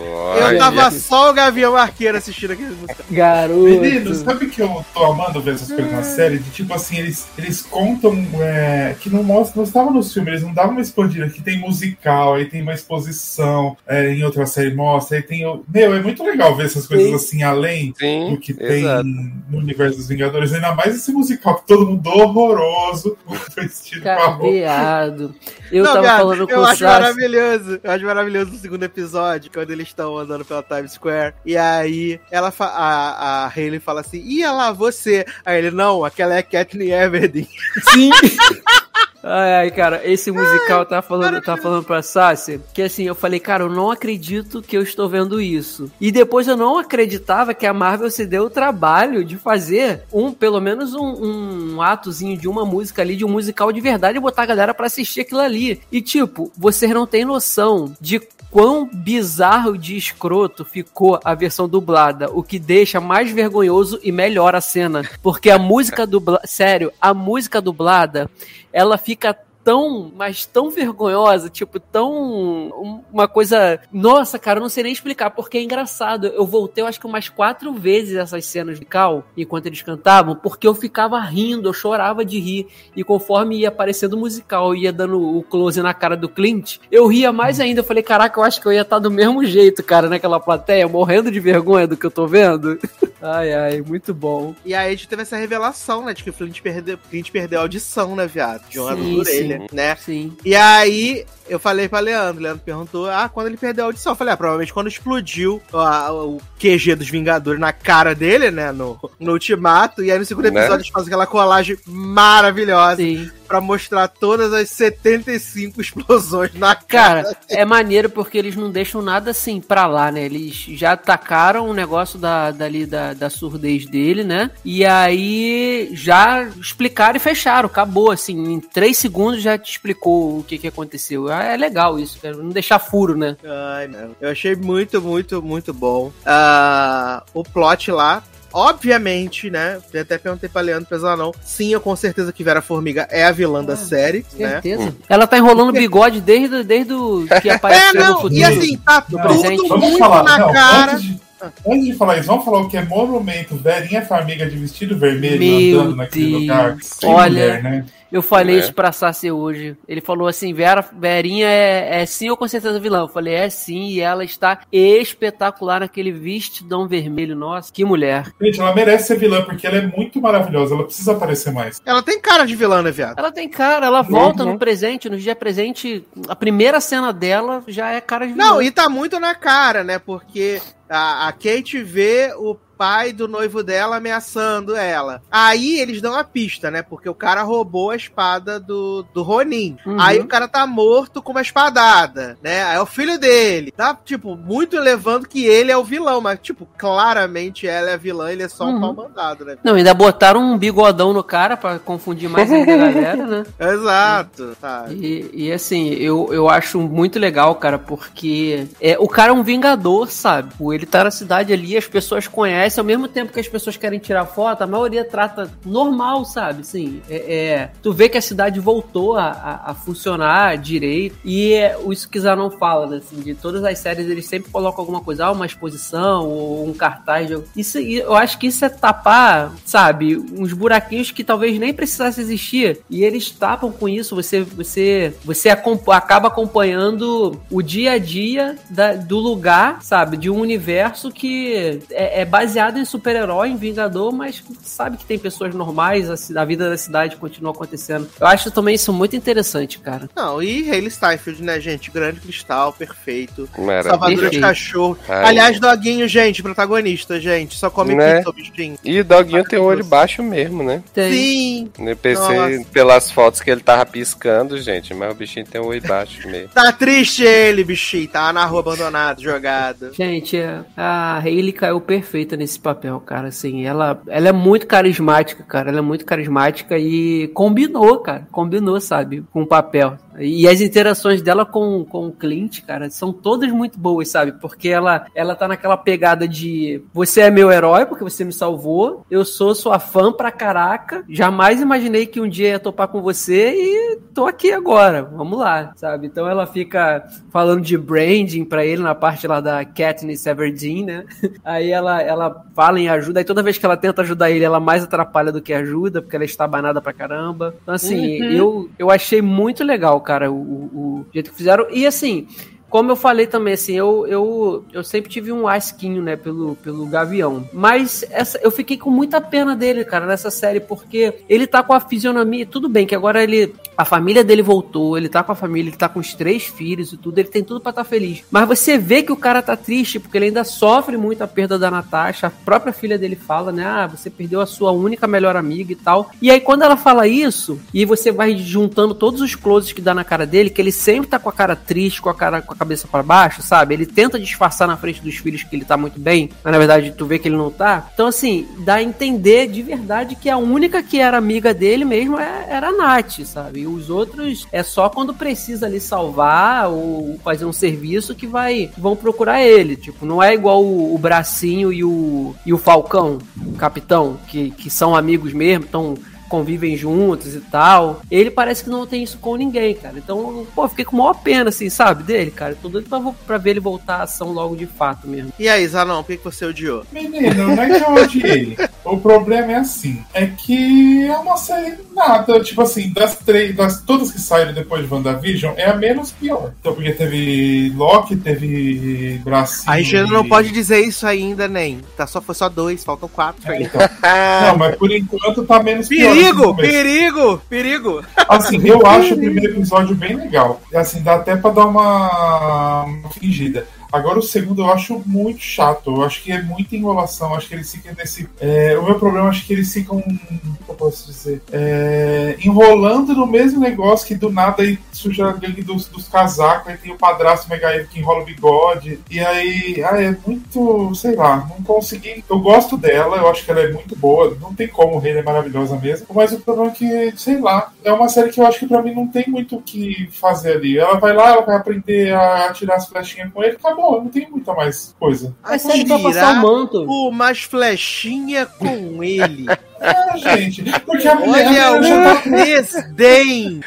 [0.41, 3.05] Eu tava só o Gavião Arqueiro assistindo aquele musical.
[3.11, 3.59] Garoto.
[3.61, 6.39] Menino, sabe que eu tô amando ver essas coisas na série?
[6.39, 10.43] De tipo assim, eles, eles contam é, que não mostra, não estava no filme, eles
[10.43, 14.75] não davam uma expandida, que tem musical, aí tem uma exposição, é, em outra série
[14.75, 15.45] mostra, aí tem.
[15.47, 17.15] o- Meu, é muito legal ver essas coisas Sim.
[17.15, 19.05] assim, além Sim, do que tem exato.
[19.05, 23.17] no universo dos Vingadores, ainda mais esse musical que todo mundo horroroso,
[23.91, 24.45] vestido com a roupa.
[24.45, 25.35] Cadeado.
[25.71, 27.01] Eu Não, tava viado, falando com eu o acho Sassi.
[27.01, 27.81] maravilhoso.
[27.83, 31.35] Eu acho maravilhoso no segundo episódio, quando eles estão andando pela Times Square.
[31.45, 35.25] E aí ela fa- a, a Hayley fala assim: Ia lá, você.
[35.45, 37.49] Aí ele, não, aquela é a Kathleen Everdeen.
[37.93, 38.11] Sim.
[39.23, 43.39] Ai, ai, cara, esse musical tá falando, tá falando pra Sassi que assim, eu falei,
[43.39, 45.91] cara, eu não acredito que eu estou vendo isso.
[46.01, 50.33] E depois eu não acreditava que a Marvel se deu o trabalho de fazer um,
[50.33, 54.21] pelo menos um, um atozinho de uma música ali, de um musical de verdade e
[54.21, 55.83] botar a galera pra assistir aquilo ali.
[55.93, 58.21] E tipo, vocês não têm noção de
[58.51, 64.55] quão bizarro de escroto ficou a versão dublada, o que deixa mais vergonhoso e melhor
[64.55, 65.09] a cena.
[65.23, 68.29] Porque a música dublada, sério, a música dublada,
[68.73, 74.69] ela fica tão, mas tão vergonhosa, tipo, tão um- uma coisa, nossa, cara, eu não
[74.69, 76.27] sei nem explicar, porque é engraçado.
[76.29, 80.35] Eu voltei, eu acho que umas quatro vezes essas cenas de cal, enquanto eles cantavam,
[80.35, 82.67] porque eu ficava rindo, eu chorava de rir,
[82.97, 87.07] e conforme ia aparecendo o musical, ia dando o close na cara do Clint, eu
[87.07, 87.81] ria mais ainda.
[87.81, 90.89] Eu falei, caraca, eu acho que eu ia estar do mesmo jeito, cara, naquela plateia,
[90.89, 92.79] morrendo de vergonha do que eu tô vendo.
[93.23, 94.55] Ai, ai, muito bom.
[94.65, 96.15] E aí a gente teve essa revelação, né?
[96.15, 98.67] De que o Flint perdeu, Flint perdeu a audição, né, viado?
[98.71, 99.97] De uma Sim, orelha, né?
[99.97, 100.37] Sim.
[100.45, 104.13] E aí, eu falei pra Leandro, Leandro perguntou, ah, quando ele perdeu a audição?
[104.13, 108.73] Eu falei, ah, provavelmente quando explodiu a- o QG dos Vingadores na cara dele, né,
[108.73, 110.61] no, no Ultimato, e aí no segundo Né?
[110.61, 113.31] episódio eles fazem aquela colagem maravilhosa Sim.
[113.49, 117.25] pra mostrar todas as 75 explosões na cara.
[117.25, 120.25] Cara, é maneiro porque eles não deixam nada assim pra lá, né?
[120.25, 124.51] Eles já atacaram o negócio da, dali da, da surdez dele, né?
[124.65, 128.53] E aí já explicaram e fecharam, acabou, assim.
[128.53, 131.29] Em três segundos já te explicou o que, que aconteceu.
[131.41, 132.37] Ah, É legal isso, cara.
[132.37, 133.37] Não deixar furo, né?
[133.45, 134.11] Ai, não.
[134.21, 136.11] Eu achei muito, muito, muito bom.
[136.25, 138.23] Ah, o plot lá.
[138.53, 139.79] Obviamente, né?
[139.93, 141.33] Eu até perguntei pra Leandro Pesar não.
[141.45, 144.49] Sim, eu com certeza que Vera Formiga é a vilã da série, né?
[144.61, 144.95] Certeza.
[145.09, 148.35] Ela tá enrolando o bigode desde, desde o que É, apareceu no não, futuro.
[148.35, 149.69] e assim, tá No tudo presente.
[149.69, 150.93] Vamos muito falar, na não, cara.
[150.95, 151.21] Antes de,
[151.69, 155.39] antes de falar isso, vamos falar o que é monumento, Verinha Farmiga de vestido vermelho
[155.39, 156.41] Meu andando naquele Deus.
[156.43, 156.77] lugar.
[156.77, 157.85] Que Olha, mulher, né?
[158.13, 158.59] Eu falei É.
[158.59, 159.77] isso pra Sassi hoje.
[159.87, 163.01] Ele falou assim: Vera, Verinha é, é sim ou com certeza vilã?
[163.01, 167.37] Eu falei: é sim, e ela está espetacular naquele vestidão vermelho.
[167.37, 168.33] Nossa, que mulher.
[168.41, 170.75] Gente, ela merece ser vilã porque ela é muito maravilhosa.
[170.75, 171.81] Ela precisa aparecer mais.
[171.85, 173.19] Ela tem cara de vilã, né, viado?
[173.19, 174.53] Ela tem cara, ela volta Uhum.
[174.53, 176.05] no presente, no dia presente.
[176.29, 178.45] A primeira cena dela já é cara de vilã.
[178.45, 179.99] Não, e tá muito na cara, né?
[179.99, 185.21] Porque a, a Kate vê o pai do noivo dela ameaçando ela.
[185.31, 186.81] Aí eles dão a pista, né?
[186.83, 189.77] Porque o cara roubou a espada do, do Ronin.
[189.85, 190.01] Uhum.
[190.01, 192.63] Aí o cara tá morto com uma espadada, né?
[192.65, 193.71] Aí é o filho dele.
[193.71, 197.99] Tá, tipo, muito levando que ele é o vilão, mas, tipo, claramente ela é a
[197.99, 198.81] vilã, ele é só um Uhum.
[198.81, 199.59] pau mandado, né?
[199.63, 203.45] Não, ainda botaram um bigodão no cara pra confundir mais ainda a galera, né?
[203.61, 204.87] Exato, tá.
[204.91, 209.43] E, e, assim, eu, eu acho muito legal, cara, porque é, o cara é um
[209.43, 210.55] vingador, sabe?
[210.59, 213.77] O- Ele tá na cidade ali, as pessoas conhecem, ao mesmo tempo que as pessoas
[213.77, 216.61] querem tirar foto, a maioria trata normal, sabe?
[216.61, 221.53] Assim, é, é, tu vê que a cidade voltou a, a, a funcionar direito, e
[221.55, 222.97] é, isso que não fala, né?
[222.99, 226.73] Assim, de todas as séries, eles sempre colocam alguma coisa, ah, uma exposição ou um
[226.73, 227.27] cartaz.
[227.27, 230.17] de- Isso, eu acho que isso é tapar, sabe?
[230.17, 235.49] Uns buraquinhos que talvez nem precisasse existir, e eles tapam com isso, você você você
[235.49, 242.21] acaba acompanhando o dia a dia da- do lugar, sabe, de um universo que é,
[242.21, 246.69] é baseado em super-herói, em Vingador, mas sabe que tem pessoas normais, a, a vida
[246.69, 248.09] da cidade continua acontecendo.
[248.21, 250.09] Eu acho também isso muito interessante, cara.
[250.15, 251.91] Não, e Hayley Steinfeld, né, gente?
[251.91, 253.49] Grande cristal, perfeito.
[253.59, 253.91] Maravilha.
[253.91, 254.99] Salvadora de cachorro.
[255.09, 257.57] Ai, Aliás, Doguinho, gente, protagonista, gente.
[257.57, 258.17] Só come Né?
[258.17, 258.79] pizza, o bichinho.
[258.85, 260.83] E o Doguinho tem o olho baixo mesmo, né?
[260.93, 261.13] Tem.
[261.13, 262.71] Sim, Eu pensei Nossa.
[262.73, 266.49] pelas fotos que ele tava piscando, gente, mas o bichinho tem o olho baixo mesmo.
[266.55, 268.09] tá triste ele, bichinho.
[268.09, 269.93] Tá na rua abandonado, jogado.
[269.95, 270.37] Gente,
[270.77, 273.29] a Hayley caiu perfeita nesse papel, cara.
[273.29, 275.69] Assim, ela, ela é muito carismática, cara.
[275.69, 278.27] Ela é muito carismática e combinou, cara.
[278.33, 279.97] Combinou, sabe, com o papel.
[280.21, 284.33] E as interações dela com, com o Clint, cara, são todas muito boas, sabe?
[284.33, 289.05] Porque ela, ela tá naquela pegada de você é meu herói porque você me salvou,
[289.11, 293.53] eu sou sua fã pra caraca, jamais imaginei que um dia ia topar com você
[293.53, 296.07] e tô aqui agora, vamos lá, sabe?
[296.07, 301.05] Então ela fica falando de branding pra ele na parte lá da Katniss Everdeen, né?
[301.45, 304.61] Aí ela, ela fala em ajuda, e toda vez que ela tenta ajudar ele, ela
[304.61, 307.55] mais atrapalha do que ajuda, porque ela está banada pra caramba.
[307.63, 308.31] Então, assim, uhum.
[308.31, 311.67] eu, eu achei muito legal, cara, o, o, o jeito que fizeram.
[311.71, 312.27] E assim,
[312.71, 316.87] como eu falei também, assim, eu, eu, eu sempre tive um asquinho, né, pelo, pelo
[316.87, 317.47] Gavião.
[317.53, 321.73] Mas essa, eu fiquei com muita pena dele, cara, nessa série, porque ele tá com
[321.73, 322.47] a fisionomia.
[322.47, 323.53] Tudo bem que agora ele.
[323.77, 326.93] A família dele voltou, ele tá com a família, ele tá com os três filhos
[326.93, 328.23] e tudo, ele tem tudo para estar tá feliz.
[328.31, 331.59] Mas você vê que o cara tá triste, porque ele ainda sofre muito a perda
[331.59, 332.29] da Natasha.
[332.29, 333.65] A própria filha dele fala, né?
[333.65, 336.11] Ah, você perdeu a sua única melhor amiga e tal.
[336.23, 339.95] E aí, quando ela fala isso, e você vai juntando todos os closes que dá
[339.95, 342.43] na cara dele, que ele sempre tá com a cara triste, com a cara.
[342.43, 343.73] Com a cabeça para baixo, sabe?
[343.73, 346.93] Ele tenta disfarçar na frente dos filhos que ele tá muito bem, mas na verdade
[346.93, 347.89] tu vê que ele não tá.
[347.95, 352.21] Então, assim, dá a entender de verdade que a única que era amiga dele mesmo
[352.21, 353.61] é, era a Nath, sabe?
[353.61, 358.71] E os outros é só quando precisa ali salvar ou fazer um serviço que vai
[358.77, 359.75] vão procurar ele.
[359.75, 364.51] Tipo, não é igual o, o Bracinho e o, e o Falcão, o capitão, que,
[364.51, 365.95] que são amigos mesmo, estão
[366.31, 368.01] convivem juntos e tal.
[368.11, 369.99] Ele parece que não tem isso com ninguém, cara.
[369.99, 372.57] Então, pô, fiquei com maior pena, assim, sabe, dele, cara.
[372.63, 375.33] Tô doido pra, pra ver ele voltar à ação logo de fato mesmo.
[375.39, 376.85] E aí, Zanon, por que, você odiou?
[376.93, 378.57] Menino, não é que eu odiei.
[378.85, 382.41] o problema é assim, é que é uma série nada.
[382.41, 386.53] Tipo assim, das três, das todas que saíram depois de WandaVision, é a menos pior.
[386.61, 389.65] Então, porque teve Loki, teve Brasil.
[389.67, 391.81] A gente não pode dizer isso ainda, nem.
[391.97, 393.81] Tá, só, foi só dois, faltam quatro é, então.
[394.47, 396.20] não, mas por enquanto tá menos pior.
[396.21, 398.05] Perigo, perigo, perigo.
[398.29, 400.61] Assim, eu acho o primeiro episódio bem legal.
[400.75, 403.67] Assim, dá até pra dar uma, uma fingida.
[403.93, 405.97] Agora o segundo eu acho muito chato.
[405.97, 407.35] Eu acho que é muita enrolação.
[407.35, 408.29] Acho que eles ficam nesse.
[408.41, 410.01] É, o meu problema acho que eles ficam.
[410.01, 411.43] Como eu posso dizer?
[411.53, 416.69] É, enrolando no mesmo negócio que do nada aí surge a gangue dos, dos casacos.
[416.69, 419.01] Aí tem o padrasto Mega que enrola o bigode.
[419.11, 419.83] E aí.
[419.85, 420.95] Ah, é muito.
[420.95, 421.49] Sei lá.
[421.49, 422.25] Não consegui.
[422.29, 423.17] Eu gosto dela.
[423.17, 424.37] Eu acho que ela é muito boa.
[424.41, 424.97] Não tem como.
[424.97, 426.07] O Rei é maravilhosa mesmo.
[426.15, 427.73] Mas o problema é que, sei lá.
[427.83, 430.53] É uma série que eu acho que pra mim não tem muito o que fazer
[430.53, 430.79] ali.
[430.79, 433.57] Ela vai lá, ela vai aprender a atirar as flechinhas com ele.
[433.57, 435.35] Acabou acabou, não tem muita mais coisa.
[435.43, 436.85] Mas você pra passar o manto.
[436.85, 439.47] Umas flechinha com ele.
[439.81, 441.33] É, gente, porque a menina.
[441.33, 442.29] Olha já tá...
[442.45, 443.61] desdém!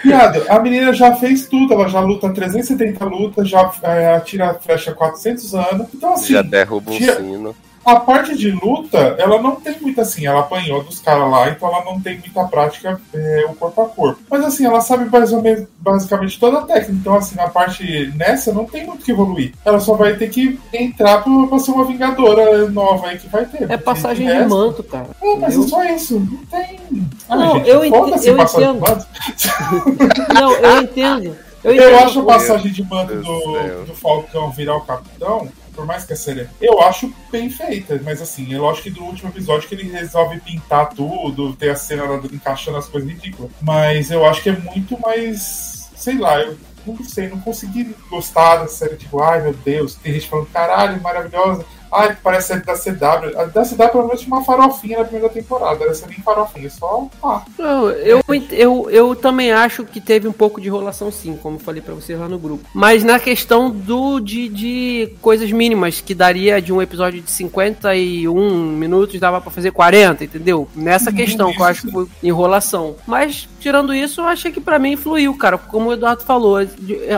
[0.47, 4.93] A menina já fez tudo, ela já luta 370 lutas, já é, atira a flecha
[4.93, 5.87] 400 anos.
[5.93, 6.33] Então, assim.
[6.33, 7.55] Já derruba o sino.
[7.85, 11.67] A parte de luta, ela não tem muita assim, ela apanhou dos caras lá, então
[11.67, 14.21] ela não tem muita prática é, o corpo a corpo.
[14.29, 16.93] Mas assim, ela sabe mais ou menos, basicamente toda a técnica.
[16.93, 19.53] Então, assim, na parte nessa não tem muito que evoluir.
[19.65, 23.45] Ela só vai ter que entrar pra, pra ser uma vingadora nova aí que vai
[23.45, 23.69] ter.
[23.69, 25.09] É passagem de, de manto, cara.
[25.21, 26.19] É, mas é só isso.
[26.19, 26.79] Não tem.
[27.27, 28.83] Ah, não, gente, eu, ent eu entendo.
[30.33, 31.35] não, eu entendo.
[31.63, 36.05] Eu, eu acho a passagem de manto do, do Falcão virar o capitão por mais
[36.05, 36.47] que a série.
[36.61, 40.39] Eu acho bem feita, mas assim, é lógico que do último episódio que ele resolve
[40.39, 43.51] pintar tudo, ter a cena encaixando as coisas ridículas.
[43.61, 45.89] Mas eu acho que é muito mais.
[45.95, 50.13] Sei lá, eu não sei, não consegui gostar da série, tipo, ai meu Deus, tem
[50.13, 51.65] gente falando, caralho, maravilhosa.
[51.93, 53.39] Ai, parece ser da CW.
[53.39, 55.83] A da CW pelo menos tinha uma farofinha na primeira temporada.
[55.83, 57.43] Era nem farofinha, só pá.
[57.57, 58.21] Não, eu,
[58.51, 61.93] eu, eu também acho que teve um pouco de enrolação sim, como eu falei para
[61.93, 62.67] vocês lá no grupo.
[62.73, 68.33] Mas na questão do de, de coisas mínimas, que daria de um episódio de 51
[68.71, 70.67] minutos, dava para fazer 40, entendeu?
[70.75, 71.57] Nessa uhum, questão, isso.
[71.57, 72.95] que eu acho que foi enrolação.
[73.05, 75.57] Mas, tirando isso, eu achei que para mim fluiu, cara.
[75.57, 76.57] Como o Eduardo falou,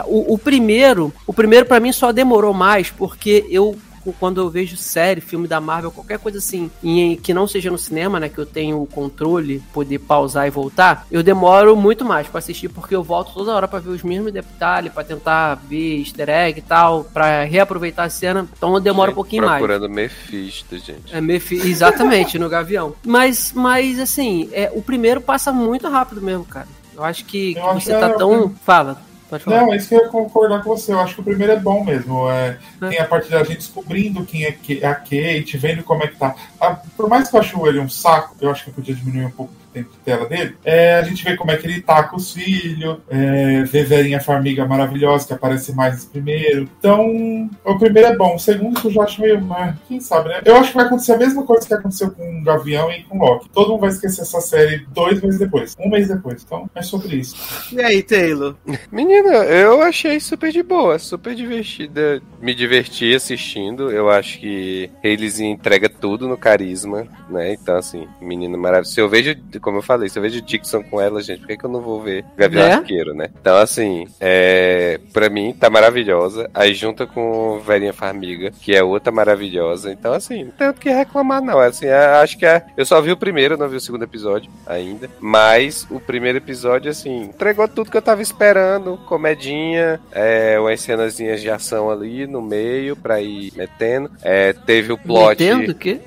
[0.06, 3.76] o, o primeiro, o primeiro para mim só demorou mais, porque eu
[4.14, 7.78] quando eu vejo série, filme da Marvel, qualquer coisa assim, em, que não seja no
[7.78, 8.30] cinema, né?
[8.30, 12.70] Que eu tenho o controle, poder pausar e voltar, eu demoro muito mais para assistir,
[12.70, 16.60] porque eu volto toda hora para ver os mesmos detalhes, para tentar ver easter egg
[16.60, 18.48] e tal, para reaproveitar a cena.
[18.56, 19.82] Então eu demoro gente, um pouquinho procurando mais.
[19.82, 21.16] Procurando Mephisto, gente.
[21.16, 22.94] É Mephisto, exatamente, no Gavião.
[23.06, 26.68] Mas, mas assim, é, o primeiro passa muito rápido mesmo, cara.
[26.96, 28.56] Eu acho que, eu você acho tá é tão.
[28.64, 29.02] Fala.
[29.48, 30.94] Não, é isso que eu ia concordar com você.
[30.94, 32.30] Eu acho que o primeiro é bom mesmo.
[32.30, 32.90] É, é.
[32.90, 36.36] Tem a parte da gente descobrindo quem é a Kate, vendo como é que tá.
[36.60, 39.26] Ah, por mais que eu ache ele um saco, eu acho que eu podia diminuir
[39.26, 42.04] um pouco tempo de tela dele, é, a gente vê como é que ele tá
[42.04, 46.70] com os filhos, é, vê Verinha Farmiga maravilhosa, que aparece mais primeiro.
[46.80, 48.36] Então, o primeiro é bom.
[48.36, 49.42] O segundo eu já acho meio.
[49.42, 50.42] Né, quem sabe, né?
[50.46, 53.18] Eu acho que vai acontecer a mesma coisa que aconteceu com o Gavião e com
[53.18, 53.50] o Loki.
[53.50, 55.76] Todo mundo vai esquecer essa série dois meses depois.
[55.80, 56.44] Um mês depois.
[56.44, 57.36] Então, é sobre isso.
[57.74, 58.56] E aí, Taylor?
[58.92, 62.22] Menina, eu achei super de boa, super divertida.
[62.42, 63.92] Me diverti assistindo.
[63.92, 67.54] Eu acho que eles entrega tudo no carisma, né?
[67.54, 68.92] Então, assim, menina maravilhosa.
[68.92, 69.36] Se eu vejo
[69.66, 71.82] como eu falei, se eu vejo Dixon com ela, gente, por que, que eu não
[71.82, 72.74] vou ver Gavião Né?
[72.76, 73.30] Arqueiro, né?
[73.42, 76.48] Então, assim, é, pra mim tá maravilhosa.
[76.54, 79.92] Aí junta com Verinha Farmiga, que é outra maravilhosa.
[79.92, 81.60] Então, assim, não tem o que reclamar, não.
[81.60, 84.52] Assim, é, acho que é, eu só vi o primeiro, não vi o segundo episódio
[84.68, 85.10] ainda.
[85.20, 89.00] Mas o primeiro episódio, assim, entregou tudo que eu tava esperando.
[89.08, 94.12] Comedinha, é, umas cenazinhas de ação ali no meio pra ir metendo.
[94.22, 95.44] É, teve o plot.
[95.44, 96.02] Entendo o quê?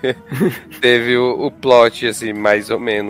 [0.80, 3.01] Teve o, o plot, assim, mais ou menos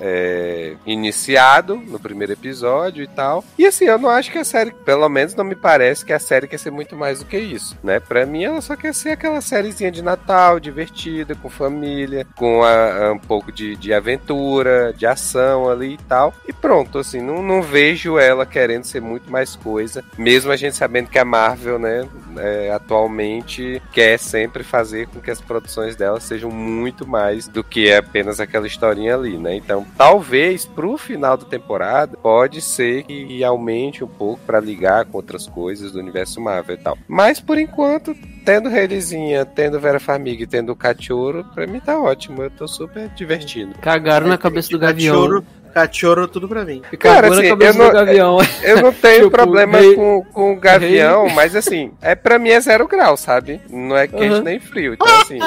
[0.00, 3.44] é, iniciado no primeiro episódio e tal.
[3.58, 6.18] E assim, eu não acho que a série, pelo menos não me parece que a
[6.18, 8.00] série quer ser muito mais do que isso, né?
[8.00, 13.06] Pra mim, ela só quer ser aquela sériezinha de Natal, divertida, com família, com a-
[13.08, 16.32] a- um pouco de, de aventura, de ação ali e tal.
[16.46, 20.76] E pronto, assim, não, não vejo ela querendo ser muito mais coisa, mesmo a gente
[20.76, 22.06] sabendo que a Marvel, né,
[22.38, 27.92] é, atualmente quer sempre fazer com que as produções dela sejam muito mais do que
[27.92, 29.54] apenas aquela historinha ali, né?
[29.54, 35.16] Então, talvez pro final da temporada pode ser que aumente um pouco pra ligar com
[35.16, 36.98] outras coisas do universo Marvel e tal.
[37.08, 38.14] Mas por enquanto,
[38.44, 42.42] tendo Relizinha, tendo Vera Farmiga e tendo o Cachorro, pra mim tá ótimo.
[42.42, 43.74] Eu tô super divertido.
[43.80, 45.14] Cagaram na cabeça do Gavião.
[45.14, 46.82] Cachorro, cachorro, tudo pra mim.
[46.98, 48.38] Cara, assim, eu não- do Gavião.
[48.62, 52.50] Eu não tenho Tipo, problema rei- com, com o Gavião, mas assim, é pra mim
[52.50, 53.60] é zero grau, sabe?
[53.70, 54.42] Não é quente Uhum.
[54.42, 54.94] nem frio.
[54.94, 55.38] Então, assim,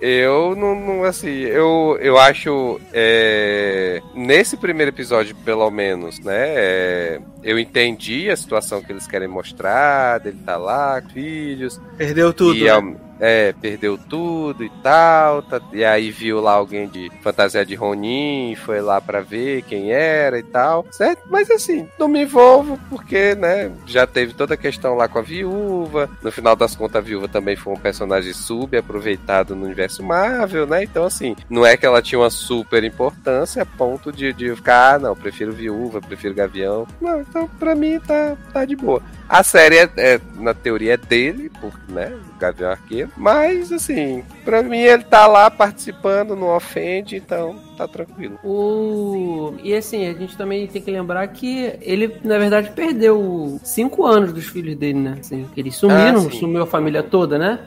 [0.00, 7.20] eu não, não, assim, eu, eu acho, é, nesse primeiro episódio, pelo menos, né, é,
[7.42, 12.56] eu entendi a situação que eles querem mostrar, dele tá lá, filhos, Perdeu tudo.
[12.56, 12.96] e né?
[13.20, 15.42] É, perdeu tudo e tal.
[15.42, 19.92] tá- e aí viu lá alguém de fantasia de Ronin, foi lá pra ver quem
[19.92, 20.86] era e tal.
[20.90, 21.22] Certo?
[21.30, 25.22] Mas assim, não me envolvo porque, né, já teve toda a questão lá com a
[25.22, 26.08] viúva.
[26.22, 30.84] No final das contas, a viúva também foi um personagem subaproveitado no universo Marvel, né?
[30.84, 34.94] Então, assim, não é que ela tinha uma super importância a ponto de, de ficar,
[34.94, 36.86] ah, não, prefiro viúva, prefiro gavião.
[37.00, 39.02] Não, então pra mim tá, tá de boa.
[39.28, 42.18] A série, é, é, na teoria, é dele, porque, né?
[42.38, 43.10] Gavião Arqueiro.
[43.16, 48.38] Mas, assim, pra mim ele tá lá participando, não ofende, então tá tranquilo.
[48.44, 49.54] O...
[49.62, 54.32] E assim, a gente também tem que lembrar que ele, na verdade, perdeu cinco anos
[54.32, 55.16] dos filhos dele, né?
[55.20, 57.58] Assim, que eles sumiram, Ah, sumiu a família toda, né?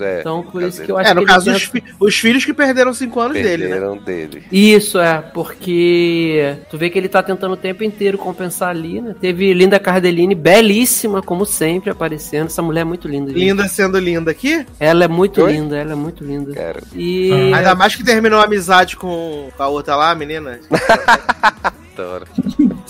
[0.00, 1.68] É, Então, por no isso caso que eu acho É, no que caso, ele os,
[1.68, 3.70] tenta- fi- os filhos que perderam 5 anos dele, né?
[3.70, 4.42] perderam dele.
[4.50, 9.14] Isso, é, porque tu vê que ele tá tentando o tempo inteiro compensar ali, né?
[9.20, 12.46] Teve Linda Cardellini, belíssima, como sempre, aparecendo.
[12.46, 13.30] Essa mulher é muito linda.
[13.30, 13.38] gente.
[13.40, 14.64] Linda sendo linda aqui.
[14.78, 15.52] Ela é muito Oi?
[15.52, 16.52] linda, ela é muito linda.
[16.52, 17.30] Cara, E.
[17.54, 20.60] Ainda mais que terminou a amizade com a outra lá, a menina.
[21.92, 22.26] adoro.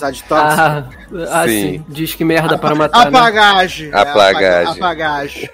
[0.06, 0.62] Amizade tóxica.
[0.62, 0.89] Ah,
[1.31, 1.60] ah, Sim.
[1.78, 1.85] sim.
[1.89, 3.10] Diz que merda para matar.
[3.10, 3.18] né?
[3.18, 3.90] Apagagem.
[3.93, 4.72] Apagagem.
[4.72, 5.51] Apagagem.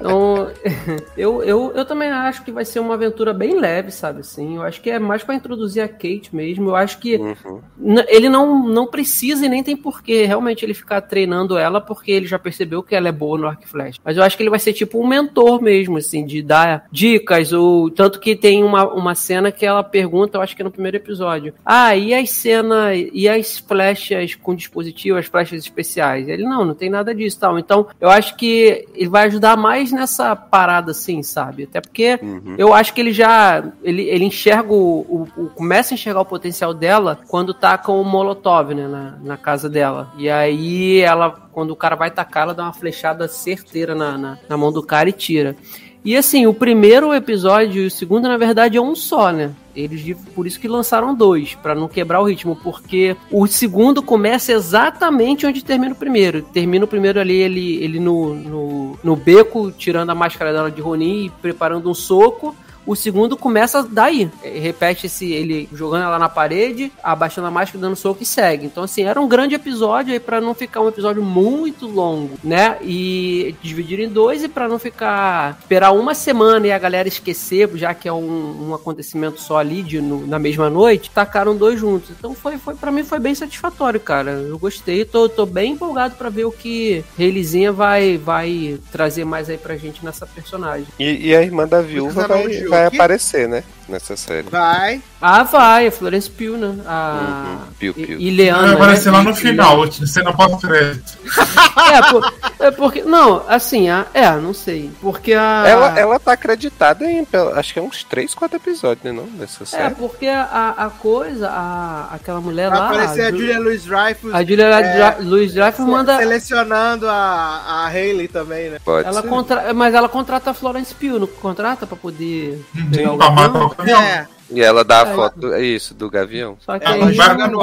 [0.00, 0.50] Então,
[1.16, 4.20] eu, eu, eu também acho que vai ser uma aventura bem leve, sabe?
[4.20, 6.70] Assim, eu acho que é mais pra introduzir a Kate mesmo.
[6.70, 7.60] Eu acho que Uhum.
[8.08, 12.26] ele não, não precisa e nem tem porquê realmente ele ficar treinando ela, porque ele
[12.26, 13.98] já percebeu que ela é boa no arco e flecha.
[14.04, 17.52] Mas eu acho que ele vai ser tipo um mentor mesmo, assim, de dar dicas,
[17.52, 20.70] ou tanto que tem uma, uma cena que ela pergunta, eu acho que é no
[20.70, 26.26] primeiro episódio, ah, e as cenas, e as flechas com dispositivo, as flechas especiais?
[26.28, 27.58] Ele, não, não tem nada disso, tal.
[27.58, 31.64] Então, eu acho que ele vai ajudar mais nessa parada, assim, sabe?
[31.64, 32.54] Até porque Uhum.
[32.58, 33.62] eu acho que ele já.
[33.84, 38.00] Ele, ele enxerga o, o- o- Começa a enxergar o potencial dela quando tá com
[38.00, 38.88] o Molotov, né?
[38.88, 40.12] Na, na casa dela.
[40.16, 41.30] E aí ela.
[41.52, 44.82] Quando o cara vai tacar, ela dá uma flechada certeira na, na, na mão do
[44.82, 45.56] cara e tira.
[46.04, 49.50] E assim, o primeiro episódio e o segundo, na verdade, é um só, né?
[49.78, 54.52] Eles por isso que lançaram dois, pra não quebrar o ritmo, porque o segundo começa
[54.52, 56.42] exatamente onde termina o primeiro.
[56.42, 60.80] Termina o primeiro ali, ele, ele no, no, no beco, tirando a máscara dela de
[60.80, 62.56] Ronin e preparando um soco.
[62.88, 64.30] O segundo começa daí.
[64.42, 68.66] Repete esse, ele jogando ela na parede, abaixando a máscara, dando soco e segue.
[68.66, 72.78] Então, assim, era um grande episódio aí pra não ficar um episódio muito longo, né?
[72.82, 75.58] E dividir em dois e pra não ficar.
[75.60, 79.82] esperar uma semana e a galera esquecer, já que é um, um acontecimento só ali
[79.82, 82.10] de, no- na mesma noite, tacaram dois juntos.
[82.18, 84.30] Então, foi, foi para mim foi bem satisfatório, cara.
[84.30, 89.50] Eu gostei, tô, tô bem empolgado pra ver o que Reilizinha vai, vai trazer mais
[89.50, 90.86] aí pra gente nessa personagem.
[90.98, 92.46] E, e a irmã da viúva vai,
[92.78, 93.62] vai aparecer, né?
[93.88, 94.48] Nessa série.
[94.50, 95.00] Vai.
[95.20, 96.74] Ah, vai, a Florence Pugh, né?
[96.86, 97.20] A...
[97.22, 98.20] Uhum, Piu, E, piu.
[98.20, 98.62] e Leana.
[98.68, 99.16] Vai aparecer né?
[99.18, 101.18] lá no E- final, cena pós-crédito.
[101.78, 102.20] É, pô,
[102.58, 103.02] É porque.
[103.02, 104.90] Não, assim, a, é, não sei.
[105.00, 105.64] Porque a.
[105.66, 109.12] Ela, ela tá acreditada em, acho que é uns 3, 4 episódios, né?
[109.12, 109.94] Não, dessa É, série.
[109.94, 112.86] porque a, a coisa, a, aquela mulher Vai lá.
[112.86, 116.16] aparecer a Ju- Julia Louis Dreyfus A Julia É, Luiz Dreyfus manda.
[116.18, 118.78] selecionando a, a Hayley também, né?
[118.84, 119.28] Pode Ela ser.
[119.28, 119.72] contra...
[119.72, 122.62] Mas ela contrata a Florence Pugh, não contrata pra poder.
[122.92, 123.66] pegar o Pra matar gavião?
[123.66, 124.02] o caminhão.
[124.02, 125.14] É, E ela dá a É.
[125.14, 126.56] foto, é isso, do Gavião.
[126.60, 127.14] Só que Ela aí.
[127.16, 127.60] vai- no.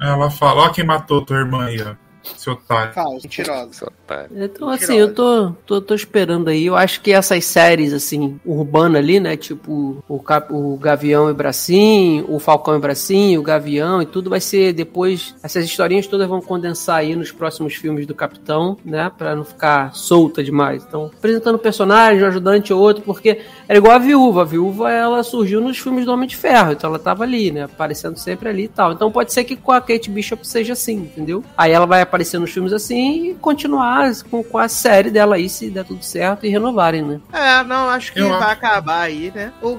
[0.00, 1.94] Ela fala, ó quem matou tua irmã aí, ó.
[2.36, 2.92] Seu otário.
[2.92, 3.70] falso, mentirosa.
[3.70, 4.30] Esse otário.
[4.36, 6.66] Então, assim, eu tô, tô, tô esperando aí.
[6.66, 9.36] Eu acho que essas séries, assim, urbana ali, né?
[9.36, 14.30] Tipo, o, Cap- o Gavião e Bracinho, o Falcão e Bracinho, o Gavião e tudo
[14.30, 15.34] vai ser depois.
[15.42, 19.10] Essas historinhas todas vão condensar aí nos próximos filmes do Capitão, né?
[19.16, 20.84] Pra não ficar solta demais.
[20.86, 24.42] Então, apresentando personagem, um ajudante ou outro, porque era igual a viúva.
[24.42, 27.64] A viúva, ela surgiu nos filmes do Homem de Ferro, então ela tava ali, né?
[27.64, 28.92] Aparecendo sempre ali e tal.
[28.92, 31.42] Então pode ser que com a Kate Bishop seja assim, entendeu?
[31.56, 35.48] Aí ela vai aparecer nos filmes assim e continuar com, com a série dela aí,
[35.48, 37.20] se der tudo certo, e renovarem, né?
[37.32, 38.50] É, não, acho que Eu vai acho.
[38.50, 39.52] acabar aí, né?
[39.62, 39.78] O,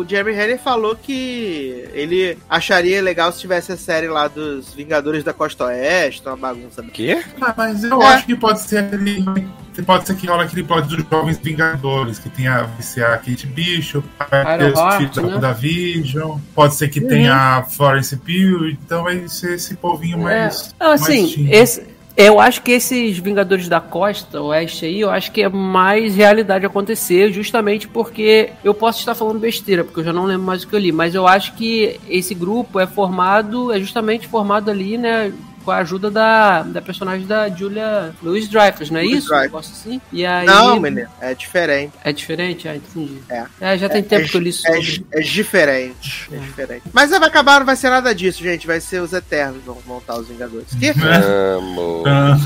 [0.00, 5.24] o Jeremy Renner falou que ele acharia legal se tivesse a série lá dos Vingadores
[5.24, 6.82] da Costa Oeste, uma bagunça.
[6.92, 7.22] Quê?
[7.40, 8.06] Ah, mas eu É.
[8.06, 9.24] acho que pode ser aquele.
[9.84, 13.44] Pode ser que rola aquele plot dos Jovens Vingadores, que tenha vai ser a Kate
[13.48, 15.38] Bishop, vai ter os filhos da, né?
[15.38, 20.72] da Vision, pode ser que tenha a Florence Pugh, então vai ser esse povinho mais.
[20.78, 21.48] Não, assim, mais.
[21.64, 26.14] Esse, eu acho que esses Vingadores da Costa Oeste aí, eu acho que é mais
[26.14, 30.62] realidade acontecer, justamente porque eu posso estar falando besteira, porque eu já não lembro mais
[30.62, 34.70] o que eu li, mas eu acho que esse grupo é formado, é justamente formado
[34.70, 35.32] ali, né?
[35.64, 39.28] Com a ajuda da, da personagem da Julia Louis Dreyfus, não é Louis isso?
[39.28, 39.70] Dreyfus.
[39.72, 40.00] assim?
[40.12, 41.92] E aí, Não, menino, é diferente.
[42.04, 42.68] É diferente?
[42.68, 43.18] Ah, entendi.
[43.60, 43.78] É.
[43.78, 45.06] já tem tempo é, que eu li é, sobre.
[45.12, 46.28] é diferente.
[46.32, 46.82] É diferente.
[46.92, 48.66] Mas vai acabar, não vai ser nada disso, gente.
[48.66, 50.68] Vai ser os Eternos que vão montar os Vingadores.
[50.78, 50.88] Que?
[51.56, 52.04] Amo.
[52.06, 52.36] Ah,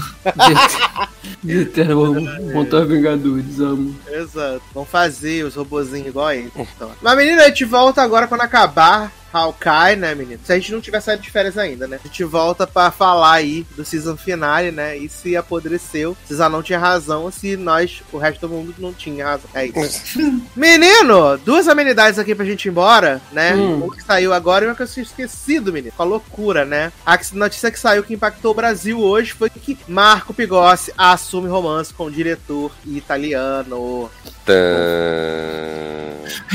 [2.52, 3.94] Montar Vingadores, amo.
[4.08, 4.62] Exato.
[4.72, 6.52] Vão fazer os robozinhos igual a ele.
[6.56, 6.90] Então.
[7.00, 10.40] Mas, menina, a gente volta agora quando acabar Hawkeye, né, menino?
[10.44, 11.98] Se a gente não tiver saído de férias ainda, né?
[12.02, 14.96] A gente volta pra falar aí do season finale, né?
[14.96, 18.92] E se apodreceu, se Zanon tinha razão, ou se nós, o resto do mundo, não
[18.92, 19.50] tinha razão.
[19.54, 20.18] É isso.
[20.56, 23.54] menino, duas amenidades aqui pra gente ir embora, né?
[23.54, 23.84] Hum.
[23.84, 25.92] Uma que saiu agora e uma que eu tinha esquecido, menino.
[25.96, 26.92] Com a loucura, né?
[27.04, 31.92] A notícia que saiu que impactou o Brasil hoje foi que Marco Pigossi assume romance
[31.92, 34.10] com o diretor italiano.
[34.44, 35.47] Tã.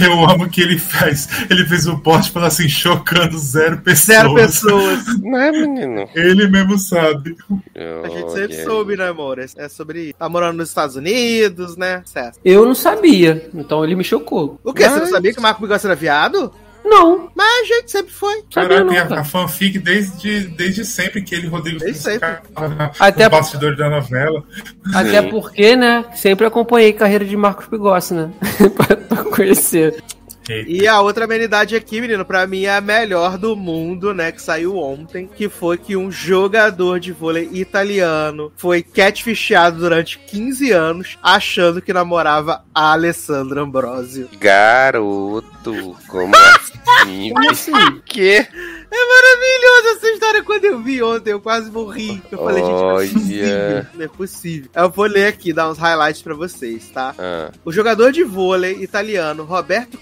[0.05, 1.27] Eu amo que ele fez.
[1.49, 4.17] Ele fez um post falando assim, chocando zero pessoas.
[4.17, 5.03] Zero pessoas.
[5.21, 6.07] Não é, menino?
[6.13, 7.35] Ele mesmo sabe.
[8.03, 9.39] A gente sempre soube, né, amor?
[9.39, 10.13] É é sobre.
[10.13, 12.01] Tá morando nos Estados Unidos, né?
[12.05, 12.39] Certo.
[12.43, 14.59] Eu não sabia, então ele me chocou.
[14.63, 14.83] O quê?
[14.83, 16.51] Você não Mas- sabia que o Marco Bigossi era viado?
[16.83, 17.22] Não, Mas
[17.63, 18.43] a gente sempre foi.
[18.53, 22.29] Caraca, tem a, a fanfic desde, desde sempre que ele Rodrigo Desde sempre.
[22.77, 24.43] na- Até- no bastidor da novela.
[24.93, 25.29] Até Sim.
[25.29, 28.29] porque, né, sempre acompanhei a carreira de Marcos Pigossi, né?
[28.75, 29.23] pra, pra
[30.45, 30.69] conhecer.
[30.69, 34.31] E a outra amenidade aqui, menino, pra mim é a melhor do mundo, né?
[34.31, 40.71] Que saiu ontem, que foi que um jogador de vôlei italiano foi catfishado durante 15
[40.71, 44.29] anos, achando que namorava a Alessandra Ambrosio.
[44.39, 47.29] Garoto, como assim?
[47.33, 48.01] Como assim?
[48.05, 48.35] Que?
[48.95, 50.43] É maravilhoso essa história.
[50.43, 52.21] Quando eu vi ontem, eu quase morri.
[52.31, 53.85] Eu falei, gente, não é possível.
[53.95, 54.69] Não é possível.
[54.75, 57.15] Eu vou ler aqui, dar uns highlights pra vocês, tá?
[57.17, 59.97] Ah, O jogador de vôlei italiano Roberto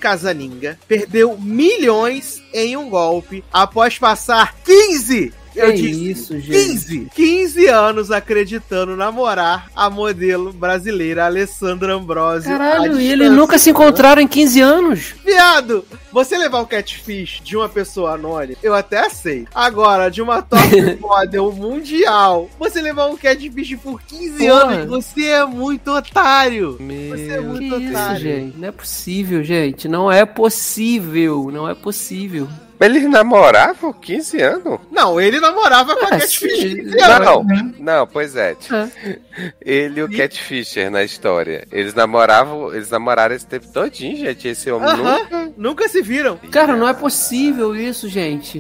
[0.88, 6.52] Perdeu milhões em um golpe após passar 15 eu Que disse isso, gente.
[6.52, 12.50] 15, 15 anos acreditando namorar a modelo brasileira Alessandra Ambrosio.
[12.50, 15.14] Caralho, e eles nunca se encontraram em 15 anos?
[15.26, 19.50] Viado, você levar um catfish de uma pessoa anônima, eu até aceito.
[19.54, 20.62] Agora, de uma top
[21.00, 24.52] model mundial, você levar um catfish por 15 Porra.
[24.74, 26.78] anos, você é muito otário.
[26.80, 28.20] meu Você é muito Que isso, otário.
[28.20, 28.58] gente?
[28.58, 29.88] Não é possível, gente.
[29.88, 31.50] Não é possível.
[31.52, 32.48] Não é possível.
[32.82, 34.80] Mas eles namoravam 15 anos?
[34.90, 36.40] Não, ele namorava com a É, catfish.
[36.64, 37.28] 15 anos.
[37.28, 38.58] Não, não, pois é.
[38.72, 39.18] É.
[39.64, 41.68] Ele e o Catfisher na história.
[41.72, 44.48] Eles namoravam, eles namoraram esse tempo todinho, gente.
[44.48, 45.52] Esse homem Aham, nunca.
[45.56, 46.38] Nunca se viram.
[46.50, 48.60] Cara, não é possível isso, gente.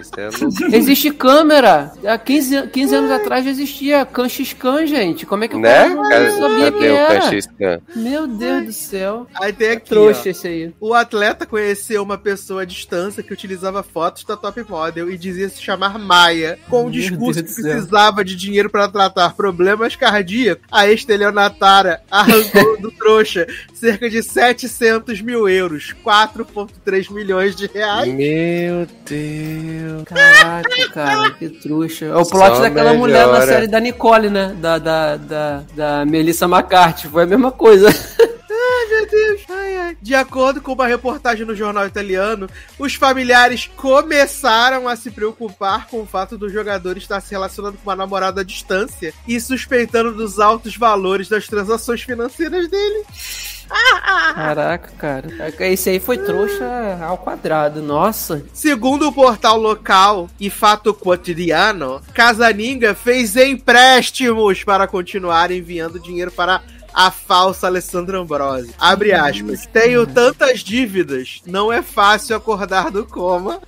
[0.00, 0.74] Isso é louco.
[0.74, 1.92] Existe câmera.
[2.06, 5.24] Há 15, an- 15 anos atrás já existia Canxiscan, gente.
[5.26, 5.72] Como é que o Né?
[5.72, 5.88] cara
[6.30, 7.82] não sabia que cadê era?
[7.96, 9.26] Meu Deus do céu.
[9.40, 10.30] Aí tem aqui, Trouxa ó.
[10.30, 10.72] esse aí.
[10.80, 15.48] O atleta conheceu uma pessoa à distância que utilizava fotos da top model e dizia
[15.48, 19.96] se chamar Maia, com o Meu discurso Deus que precisava de dinheiro para tratar problemas
[19.96, 20.64] cardíacos.
[20.70, 28.12] A estelionatária arrancou do trouxa cerca de 700 mil euros, 4,3 milhões de reais.
[28.12, 29.77] Meu Deus.
[29.78, 30.02] Deus.
[30.04, 32.06] Caraca, cara, que trouxa.
[32.06, 34.54] É o plot Só daquela mulher na série da Nicole, né?
[34.60, 37.08] Da, da, da, da Melissa McCarthy.
[37.08, 37.88] Foi a mesma coisa.
[38.88, 39.42] Meu Deus.
[39.48, 39.96] Ai, ai.
[40.00, 46.02] De acordo com uma reportagem no jornal italiano, os familiares começaram a se preocupar com
[46.02, 50.38] o fato do jogador estar se relacionando com uma namorada à distância e suspeitando dos
[50.38, 53.04] altos valores das transações financeiras dele.
[54.34, 55.28] Caraca, cara.
[55.60, 56.64] Esse aí foi trouxa
[57.02, 57.82] ao quadrado.
[57.82, 58.42] Nossa.
[58.52, 66.62] Segundo o portal local e Fato Quotidiano, Casaninga fez empréstimos para continuar enviando dinheiro para
[66.98, 68.74] a falsa Alessandra Ambrose.
[68.76, 69.64] Abre aspas.
[69.66, 73.62] Tenho tantas dívidas, não é fácil acordar do coma.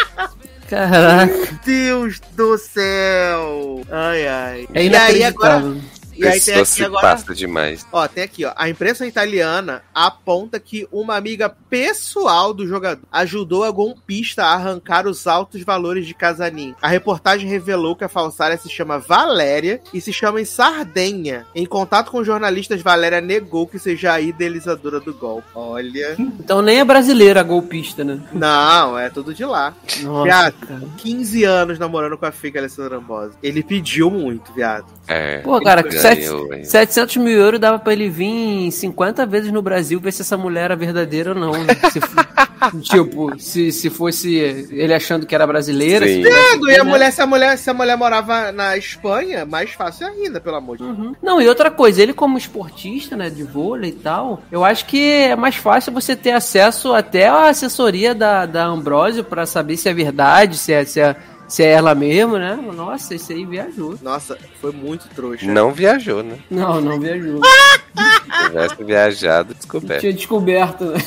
[0.70, 1.60] Caraca.
[1.66, 3.82] Deus do céu!
[3.90, 4.68] Ai, ai.
[4.72, 5.76] É e aí agora.
[6.24, 7.02] E aí tem aqui se agora.
[7.02, 7.86] passa demais.
[7.92, 8.52] Ó, tem aqui, ó.
[8.56, 15.06] A imprensa italiana aponta que uma amiga pessoal do jogador ajudou a golpista a arrancar
[15.06, 16.74] os altos valores de Casanin.
[16.80, 21.46] A reportagem revelou que a falsária se chama Valéria e se chama em Sardenha.
[21.54, 25.48] Em contato com jornalistas, Valéria negou que seja a idealizadora do golpe.
[25.54, 26.16] Olha.
[26.18, 28.20] Então nem é brasileira a golpista, né?
[28.32, 29.74] Não, é tudo de lá.
[30.02, 30.82] Nossa, Viado, cara.
[30.98, 33.34] 15 anos namorando com a fica Alessandra Ambrose.
[33.42, 34.86] Ele pediu muito, viado.
[35.06, 35.38] É.
[35.38, 35.82] Pô, cara,
[36.14, 36.64] sete- hein?
[36.64, 40.64] 700 mil euros dava pra ele vir 50 vezes no Brasil ver se essa mulher
[40.66, 41.52] era verdadeira ou não.
[41.52, 41.74] né?
[41.90, 42.00] Se
[42.82, 46.06] tipo, se, se fosse ele achando que era brasileira.
[46.06, 46.22] Sim.
[46.22, 46.90] e a né?
[46.90, 50.76] mulher, se a mulher, se a mulher morava na Espanha, mais fácil ainda, pelo amor
[50.76, 50.96] de Deus.
[50.98, 51.14] Uhum.
[51.22, 55.12] Não, e outra coisa, ele como esportista, né, de vôlei e tal, eu acho que
[55.12, 59.88] é mais fácil você ter acesso até à assessoria da, da Ambrosio pra saber se
[59.88, 61.16] é verdade, se é, se é,
[61.52, 62.58] se é ela mesmo, né?
[62.74, 63.98] Nossa, esse aí viajou.
[64.00, 65.44] Nossa, foi muito trouxa.
[65.44, 66.38] Não viajou, né?
[66.50, 67.42] Não, não viajou.
[67.44, 70.00] Se tivesse viajado, descoberto.
[70.00, 70.98] Tinha descoberto, né?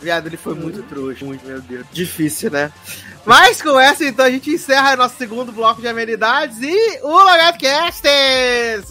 [0.00, 1.22] Viado, ele foi muito trouxa.
[1.22, 1.84] Muito, meu Deus.
[1.92, 2.72] Difícil, né?
[3.24, 8.06] Mas com essa, então, a gente encerra nosso segundo bloco de amenidades e o LogadoCast!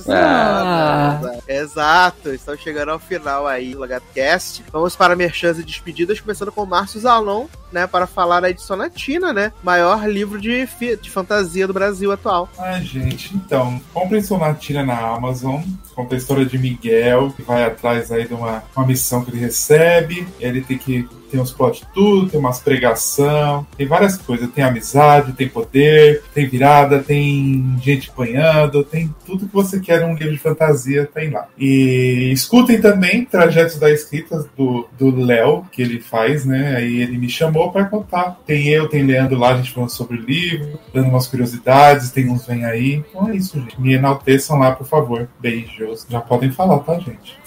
[0.07, 1.19] Ah.
[1.47, 4.63] Exato, estamos chegando ao final aí do LogadoCast.
[4.71, 8.77] Vamos para merchans e despedidas, começando com o Márcio Zalon, né, para falar da edição
[8.77, 9.51] latina, né?
[9.63, 10.67] Maior livro de,
[11.01, 12.49] de fantasia do Brasil atual.
[12.57, 15.61] Ah, gente, então, comprem Sonatina na Amazon.
[15.95, 19.39] Conta a história de Miguel, que vai atrás aí de uma, uma missão que ele
[19.39, 20.27] recebe.
[20.39, 24.49] E ele tem que tem uns plot tudo, tem umas pregação, tem várias coisas.
[24.49, 30.13] Tem amizade, tem poder, tem virada, tem gente apanhando, tem tudo que você quer num
[30.13, 31.47] livro de fantasia, tem lá.
[31.57, 36.75] E escutem também Trajetos da Escrita do do Léo, que ele faz, né?
[36.75, 38.39] Aí ele me chamou para contar.
[38.45, 42.29] Tem eu, tem Leandro lá, a gente falando sobre o livro, dando umas curiosidades, tem
[42.29, 43.03] uns vem aí.
[43.09, 43.79] Então é isso, gente.
[43.79, 45.27] Me enalteçam lá, por favor.
[45.39, 46.05] Beijos.
[46.09, 47.39] Já podem falar, tá, gente?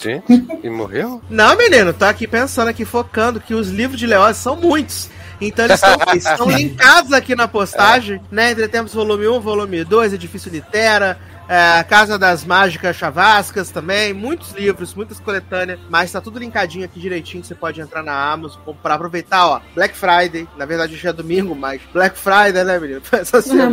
[0.00, 1.22] Gente, e morreu?
[1.30, 5.10] Não, menino, tô aqui pensando aqui, focando que os livros de Leoz são muitos.
[5.40, 5.80] Então eles
[6.24, 8.52] estão, linkados aqui na postagem, né?
[8.52, 11.18] Entre tempos volume 1, volume 2, Edifício Litera,
[11.48, 16.98] é, Casa das Mágicas Chavascas também, muitos livros, muitas coletâneas, mas tá tudo linkadinho aqui
[16.98, 21.12] direitinho, você pode entrar na Amazon, comprar, aproveitar, ó, Black Friday, na verdade hoje é
[21.12, 23.02] domingo, mas Black Friday, né, menino?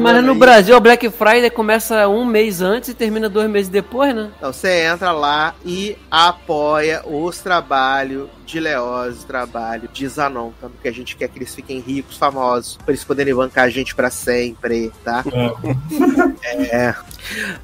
[0.01, 0.37] Mas no aí.
[0.37, 4.31] Brasil, o Black Friday começa um mês antes e termina dois meses depois, né?
[4.37, 10.67] Então você entra lá e apoia os trabalhos de Leoz, trabalho de Zanon, tá?
[10.67, 13.95] porque a gente quer que eles fiquem ricos, famosos, pra eles poderem bancar a gente
[13.95, 15.23] pra sempre, tá?
[15.25, 16.93] Ah, É.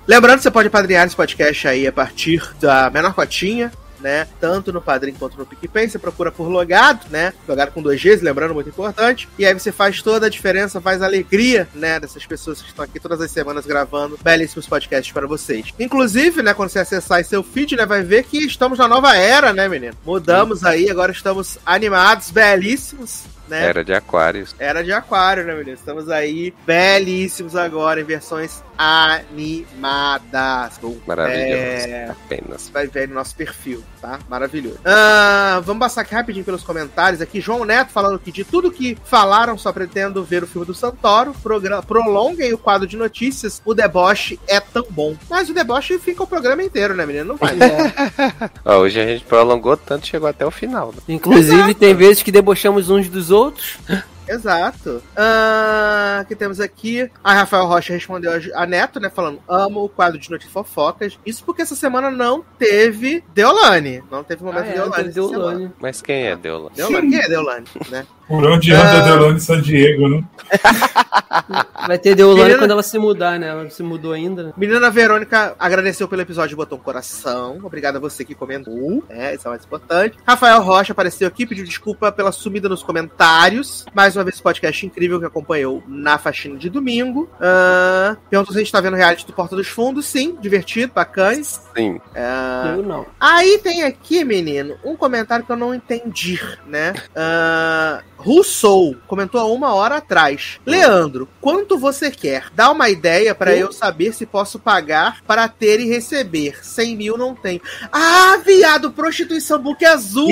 [0.08, 3.72] Lembrando você pode padrinhar esse podcast aí a partir da menor cotinha.
[4.00, 4.28] Né?
[4.40, 7.34] Tanto no Padrim quanto no PicPay, você procura por logado, né?
[7.48, 9.28] Logado com dois Gs, lembrando, muito importante.
[9.40, 12.00] E aí você faz toda a diferença, faz a alegria, né?
[12.00, 15.74] Dessas pessoas que estão aqui todas as semanas gravando belíssimos podcasts para vocês.
[15.80, 16.54] Inclusive, né?
[16.54, 17.86] Quando você acessar seu feed, né?
[17.86, 19.96] Vai ver que estamos na nova era, né, menino?
[20.06, 23.24] Mudamos aí, agora estamos animados, belíssimos.
[23.48, 23.66] Né?
[23.66, 24.56] Era de Aquários.
[24.60, 25.76] Era de aquário, né, menino?
[25.76, 30.80] Estamos aí belíssimos agora em versões animadas.
[31.06, 31.88] Maravilhoso.
[31.88, 32.70] É, Apenas.
[32.70, 34.20] vai ver no nosso perfil, tá?
[34.30, 34.80] Maravilhoso.
[34.86, 37.42] Ah, vamos passar aqui rapidinho pelos comentários aqui.
[37.42, 41.34] João Neto falando que de tudo que falaram, só pretendo ver o filme do Santoro.
[41.88, 43.62] Prolonguem o quadro de notícias.
[43.66, 45.16] O deboche é tão bom.
[45.30, 47.26] Mas o deboche fica o programa inteiro, né, menino?
[47.26, 47.58] Não vai.
[47.68, 48.50] É.
[48.64, 50.88] Ó, hoje a gente prolongou tanto, chegou até o final.
[50.88, 51.00] Né?
[51.10, 53.78] Inclusive, tem vezes que debochamos uns dos outros.
[54.28, 55.02] Exato.
[55.16, 57.10] Ah, que temos aqui.
[57.24, 59.10] A Rafael Rocha respondeu a- Neto, né?
[59.10, 61.18] Falando: amo o quadro de notícias fofocas.
[61.26, 64.04] Isso porque essa semana não teve Deolane.
[64.12, 65.10] Não teve momento Ah, é, Deolane.
[65.10, 65.30] essa semana.
[65.38, 65.72] Deolane.
[65.80, 66.70] Mas quem é Deula?
[66.76, 67.10] Deolane.
[67.10, 68.06] Quem é Deolane, né?
[68.28, 69.02] Por onde anda Ah.
[69.02, 70.24] Delano em San Diego, né?
[71.88, 73.48] Vai ter Deolane Menina- quando ela se mudar, né?
[73.48, 74.54] Ela não se mudou ainda, né?
[74.58, 77.60] Menina Verônica agradeceu pelo episódio e botou um coração.
[77.64, 79.04] Obrigado a você que comentou.
[79.10, 80.18] É, isso é o mais importante.
[80.28, 83.86] Rafael Rocha apareceu aqui, pediu desculpa pela sumida nos comentários.
[83.94, 87.30] Mais uma vez, esse podcast incrível que acompanhou na faxina de domingo.
[87.40, 90.06] Ah, perguntou se a gente tá vendo reality do Porta dos Fundos.
[90.06, 91.44] Sim, divertido, bacana.
[91.44, 92.02] Sim.
[92.16, 93.06] Ah, Eu não.
[93.20, 96.94] Aí tem aqui, menino, um comentário que eu não entendi, né?
[97.16, 100.60] Ah, Rousseau comentou há uma hora atrás.
[100.66, 102.46] Leandro, quanto você quer?
[102.54, 106.60] Dá uma ideia pra eu saber se posso pagar para ter e receber.
[106.66, 107.62] 100 mil não tem.
[107.92, 110.28] Ah, viado, prostituição book azul!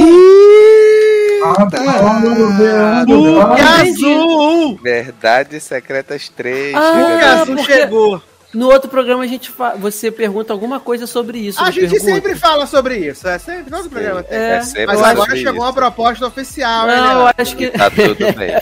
[1.43, 3.03] Ah, tá.
[3.05, 4.79] Book azul!
[4.81, 6.75] Verdades Secretas 3.
[6.75, 8.21] Ah, Book azul porque- chegou.
[8.55, 9.75] No outro programa a gente fa...
[9.75, 11.61] você pergunta alguma coisa sobre isso.
[11.61, 12.03] A gente pergunta?
[12.13, 13.27] sempre fala sobre isso.
[13.27, 14.37] É sempre todo programa tem.
[14.37, 15.45] É, É sempre Mas agora isso.
[15.45, 17.33] chegou uma proposta oficial, Não, eu Leandro?
[17.37, 17.69] acho que.
[17.69, 18.61] Tá tudo bem.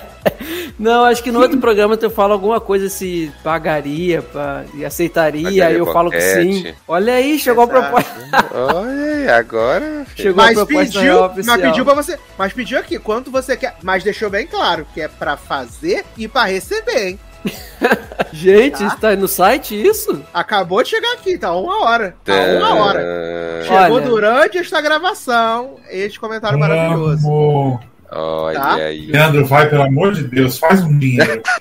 [0.80, 4.63] Não, acho que no outro programa tu fala alguma coisa se pagaria pra...
[4.73, 6.73] e aceitaria, Pagaria aí eu falo que sim.
[6.88, 7.81] Olha aí, chegou a Exato.
[7.81, 8.49] proposta.
[8.75, 10.05] Olha aí, agora.
[10.07, 10.27] filho.
[10.27, 11.57] Chegou a Mas proposta pediu, oficial.
[11.57, 12.19] mas pediu pra você.
[12.38, 13.75] Mas pediu aqui, quanto você quer.
[13.83, 17.19] Mas deixou bem claro que é pra fazer e pra receber, hein?
[18.31, 18.88] Gente, Tá.
[18.88, 20.23] está no site isso?
[20.33, 22.15] Acabou de chegar aqui, tá uma hora.
[22.23, 23.61] Tá uma hora.
[23.63, 24.05] Chegou Olha.
[24.05, 27.27] durante esta gravação este comentário maravilhoso.
[27.27, 27.80] Amo.
[28.16, 28.75] Olha Tá?
[28.75, 29.08] aí.
[29.08, 31.42] Leandro, vai, pelo amor de Deus, faz um dinheiro.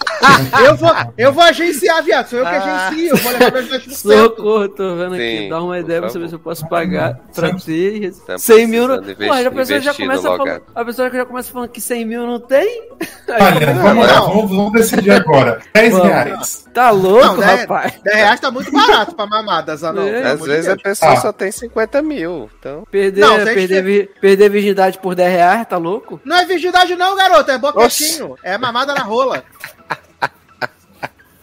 [0.65, 2.29] Eu vou, eu vou agenciar, viado.
[2.29, 2.87] Sou eu que Ah.
[2.89, 3.09] agencio.
[3.09, 3.91] Eu vou levar meus 10%.
[3.93, 5.39] Socorro, tô vendo aqui.
[5.39, 8.07] Sim, Dá uma ideia pra saber se eu posso pagar pra ter e receber.
[8.07, 8.87] Estamos 100 mil.
[8.89, 9.03] Não...
[9.03, 10.63] Pô, a pessoa já começa falando.
[10.75, 12.83] A pessoa já começa falando que 100 mil não tem?
[13.29, 14.29] Olha, vamos lá, não.
[14.29, 15.59] vamos, vamos decidir agora.
[15.75, 16.07] 10 Vamos.
[16.09, 16.65] reais.
[16.73, 17.93] Tá louco, Não, dez- rapaz?
[18.05, 20.07] 10 reais tá muito barato pra mamada, Zanão.
[20.07, 20.23] É.
[20.33, 21.17] Às vezes a pessoa Ah.
[21.17, 22.49] só tem 50 mil.
[22.61, 22.85] Então.
[22.91, 26.21] Perder, Não, perder, vi- perder virgindade por 10 reais, tá louco?
[26.25, 27.51] Não é virgindade, não, garoto.
[27.51, 28.37] É boquetinho.
[28.43, 29.45] É mamada na rola.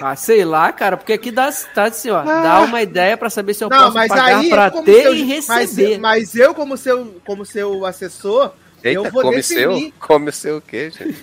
[0.01, 3.53] Ah, sei lá, cara, porque aqui dá, tá assim, ó, dá uma ideia pra saber
[3.53, 3.75] se eu Ah.
[3.75, 4.49] Não, posso mas pagar aí.
[4.49, 5.97] pra como ter seu- e mas, receber.
[5.99, 9.61] mas eu, como seu, como seu assessor, Eita, eu vou come definir.
[9.61, 9.93] seu?
[9.99, 11.19] Come seu o quê, gente?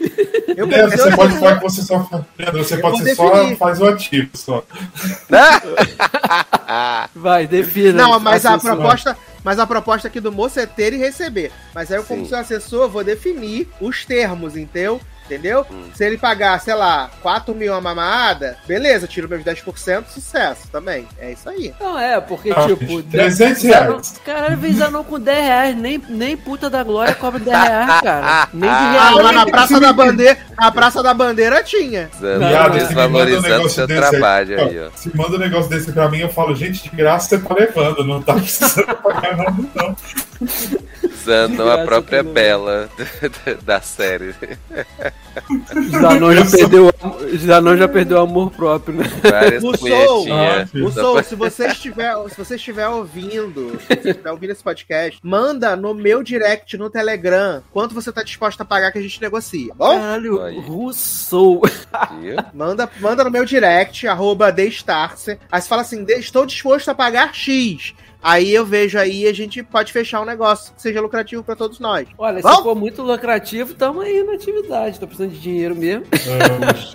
[0.54, 2.06] Eu, eu- você pode falar que você só.
[2.38, 3.56] Leandro, você Eu pode ser só definir.
[3.56, 4.62] faz o ativo só.
[7.14, 8.02] Vai, defina.
[8.02, 11.52] Não, mas a proposta, mas a proposta aqui do moço é ter e receber.
[11.72, 12.30] Mas aí eu, como Sim.
[12.30, 15.00] seu assessor, vou definir os termos, entendeu?
[15.26, 15.66] Entendeu?
[15.70, 15.84] Hum.
[15.94, 21.06] Se ele pagar, sei lá, 4 mil a mamada, beleza, tiro meus 10%, sucesso também.
[21.18, 21.74] É isso aí.
[21.80, 23.02] Não, é, porque, Ah, tipo...
[23.02, 24.20] 300 Zanon- reais.
[24.24, 28.48] Caralho, vem Zanon com 10 reais, nem, nem puta da glória cobra 10 reais, cara.
[28.52, 32.08] Nem de Ah, Ah, lá na Praça da Bandeira, na Praça da Bandeira tinha.
[32.20, 32.74] Não, Viado, não.
[32.76, 34.90] um desvalorizando negócio seu trabalho aí, ó.
[34.96, 38.04] Se manda um negócio desse pra mim, eu falo, gente, de graça você tá levando,
[38.04, 39.96] não tá precisando pagar nada, não.
[41.02, 42.22] Usando a própria.
[42.22, 42.88] Bela
[43.64, 44.34] da série.
[45.90, 46.92] Zanon já perdeu,
[47.38, 49.04] Zanon já perdeu o amor próprio, né?
[49.22, 49.62] Várias.
[50.30, 55.18] Ah, O se você estiver, se você estiver ouvindo, se você estiver ouvindo esse podcast,
[55.22, 59.20] manda no meu direct no Telegram quanto você tá disposto a pagar que a gente
[59.20, 59.98] negocia, bom?
[59.98, 60.40] Caralho.
[62.20, 62.36] Viu?
[62.54, 65.38] Manda, manda no meu direct, arroba Destarce.
[65.50, 67.94] Aí você fala assim, "De- estou disposto a pagar X.
[68.28, 71.54] Aí eu vejo aí e a gente pode fechar um negócio que seja lucrativo pra
[71.54, 72.08] todos nós.
[72.18, 72.56] Olha, Bom?
[72.56, 74.98] se for muito lucrativo, tamo aí na atividade.
[74.98, 76.04] Tô precisando de dinheiro mesmo.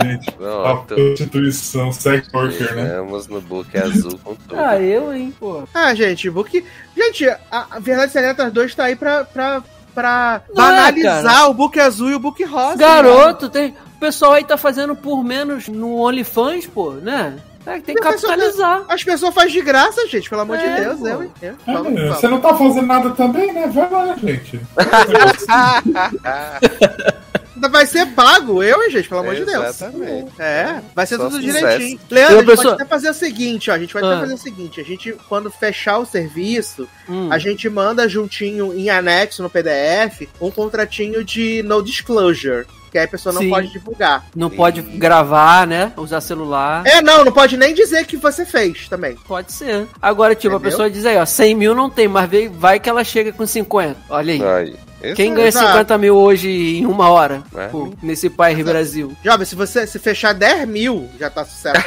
[0.03, 0.93] Gente, a Pronto.
[0.93, 2.88] prostituição, sex worker, né?
[2.90, 4.60] Chegamos no book azul com tudo.
[4.60, 5.64] Ah, eu, hein, pô.
[5.74, 6.66] Ah, gente, book.
[6.98, 7.40] Gente, a,
[7.72, 9.64] a Verdade Secretas 2 tá aí pra, pra,
[9.95, 11.48] pra Não é, banalizar cara.
[11.48, 12.76] o book azul e o book rosa.
[12.76, 13.69] Garoto, tem.
[13.95, 17.38] O pessoal aí tá fazendo por menos no OnlyFans, pô, né?
[17.65, 18.83] É, tem que capitalizar.
[18.88, 21.01] As pessoas fazem de graça, gente, pelo amor É, de Deus.
[21.01, 21.57] Eu entendo.
[21.67, 22.15] É, Vamos, vamos.
[22.17, 23.67] você não tá fazendo nada também, né?
[23.67, 24.59] Vai lá, gente.
[27.69, 29.65] Vai ser pago, eu, hein, gente, pelo amor de Deus.
[29.67, 30.31] Exatamente.
[30.40, 31.57] É, vai ser Só tudo sucesso.
[31.59, 31.99] direitinho.
[32.09, 33.73] Leandro, Eu a gente pessoa- pode até fazer o seguinte, ó.
[33.75, 34.09] A gente pode Ah.
[34.11, 37.30] até fazer o seguinte: a gente, quando fechar o serviço, Hum.
[37.31, 42.65] a gente manda juntinho em anexo no PDF um contratinho de no disclosure.
[42.92, 43.50] Que aí a pessoa não Sim.
[43.50, 44.26] pode divulgar.
[44.36, 45.94] Não pode gravar, né?
[45.95, 46.84] Usar celular.
[46.86, 49.16] É, não, não pode nem dizer que você fez também.
[49.28, 49.88] Pode ser.
[50.02, 50.68] Agora, tipo, Entendeu?
[50.68, 53.32] a pessoa diz aí, ó, 100 mil não tem, mas vem- vai que ela chega
[53.32, 53.95] com 50.
[54.10, 54.44] Olha aí.
[54.44, 54.76] Aí.
[55.16, 55.36] Quem Exato.
[55.36, 55.68] ganha Exato.
[55.70, 57.42] 50 mil hoje em uma hora?
[57.56, 57.68] É.
[57.70, 59.16] Pô, nesse país Brasil.
[59.24, 61.82] Jovem, se você se fechar 10 mil, já tá sucesso.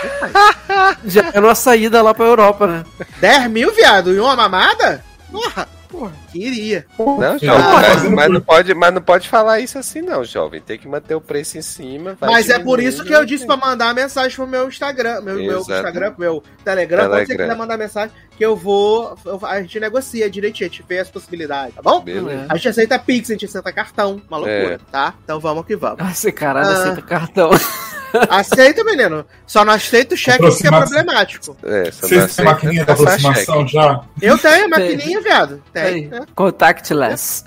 [1.04, 2.84] Já é uma saída lá pra Europa, né?
[3.20, 5.04] 10 mil, viado, e uma mamada?
[5.30, 6.86] Porra, porra, queria.
[6.98, 10.60] Não, Ah, jovem, mas, mas não pode, mas não pode falar isso assim, não, jovem.
[10.60, 12.16] Tem que manter o preço em cima.
[12.20, 15.60] Mas é por isso que eu disse pra mandar mensagem pro meu Instagram, meu, meu.
[15.60, 17.04] Instagram, pro meu Telegram.
[17.08, 17.46] Quando você Telegram.
[17.46, 19.16] quiser mandar mensagem, que eu vou.
[19.24, 22.00] eu- a gente negocia direitinho, a gente vê as possibilidades, tá bom?
[22.00, 22.46] Beleza.
[22.48, 25.14] A gente aceita Pix, a gente aceita cartão, uma loucura, tá?
[25.22, 25.98] Então vamos que vamos.
[26.00, 26.72] Ah, esse caralho Ah.
[26.82, 27.50] aceita cartão.
[28.30, 29.24] Aceita, menino.
[29.46, 31.56] Só não aceita o cheque que é problemático.
[31.64, 33.72] É, Vocês têm maquininha da aproximação cheque.
[33.72, 34.00] já?
[34.20, 35.62] Eu tenho a maquininha, viado.
[35.72, 36.20] Tem, né?
[36.34, 37.42] Contactless.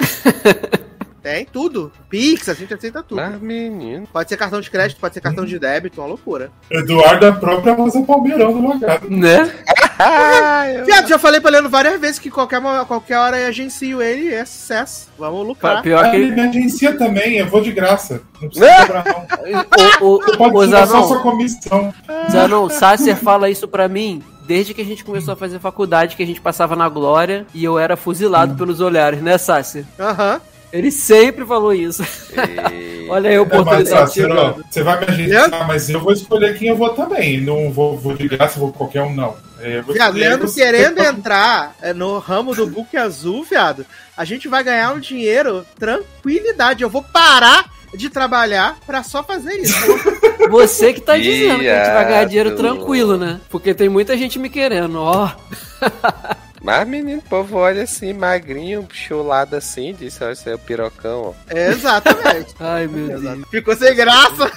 [1.27, 1.91] Tem tudo.
[2.09, 3.17] Pix, a gente aceita tudo.
[3.21, 4.07] Mas, menino.
[4.11, 6.49] Pode ser cartão de crédito, pode ser cartão de débito, uma loucura.
[6.71, 9.09] Eduardo é a própria Rosa Palmeirão do Logado.
[9.09, 9.51] né?
[9.99, 10.85] Ah, eu...
[10.85, 14.33] Viado, já falei pra Leandro várias vezes que qualquer, qualquer hora eu agencio ele e
[14.33, 15.09] é sucesso.
[15.17, 15.81] Vamos lucrar.
[15.81, 18.21] Pior Ah, que ele me agencia também, eu vou de graça.
[18.41, 19.27] Não precisa cobrar, não.
[19.99, 21.93] O, o, Você pode o só sua comissão.
[22.31, 26.23] Zanon, Sasser fala isso pra mim desde que a gente começou a fazer faculdade, que
[26.23, 29.83] a gente passava na Glória e eu era fuzilado pelos olhares, né, Sasser?
[29.99, 30.39] Aham.
[30.71, 32.03] Ele sempre falou isso.
[32.03, 34.65] E- Olha aí É, mas, oportunidade chegando.
[34.69, 37.39] você vai me agenciar, mas eu vou escolher quem eu vou também.
[37.39, 39.35] Não vou, vou de graça, vou qualquer um, não.
[39.59, 44.25] É, eu vou Viado, Leandro querendo entrar é, no ramo do book azul, viado, a
[44.25, 46.83] gente vai ganhar um dinheiro tranquilidade.
[46.83, 49.75] Eu vou parar de trabalhar pra só fazer isso.
[50.49, 53.39] Você que tá dizendo que a gente vai ganhar dinheiro tranquilo, né?
[53.49, 55.31] Porque tem muita gente me querendo, ó.
[56.61, 61.33] Mas, menino, o povo olha assim, magrinho, chulado assim, disse, olha, esse é o pirocão,
[61.33, 61.53] ó.
[61.53, 62.55] É, exatamente.
[62.59, 63.47] Ai, meu Deus.
[63.49, 64.51] Ficou sem graça.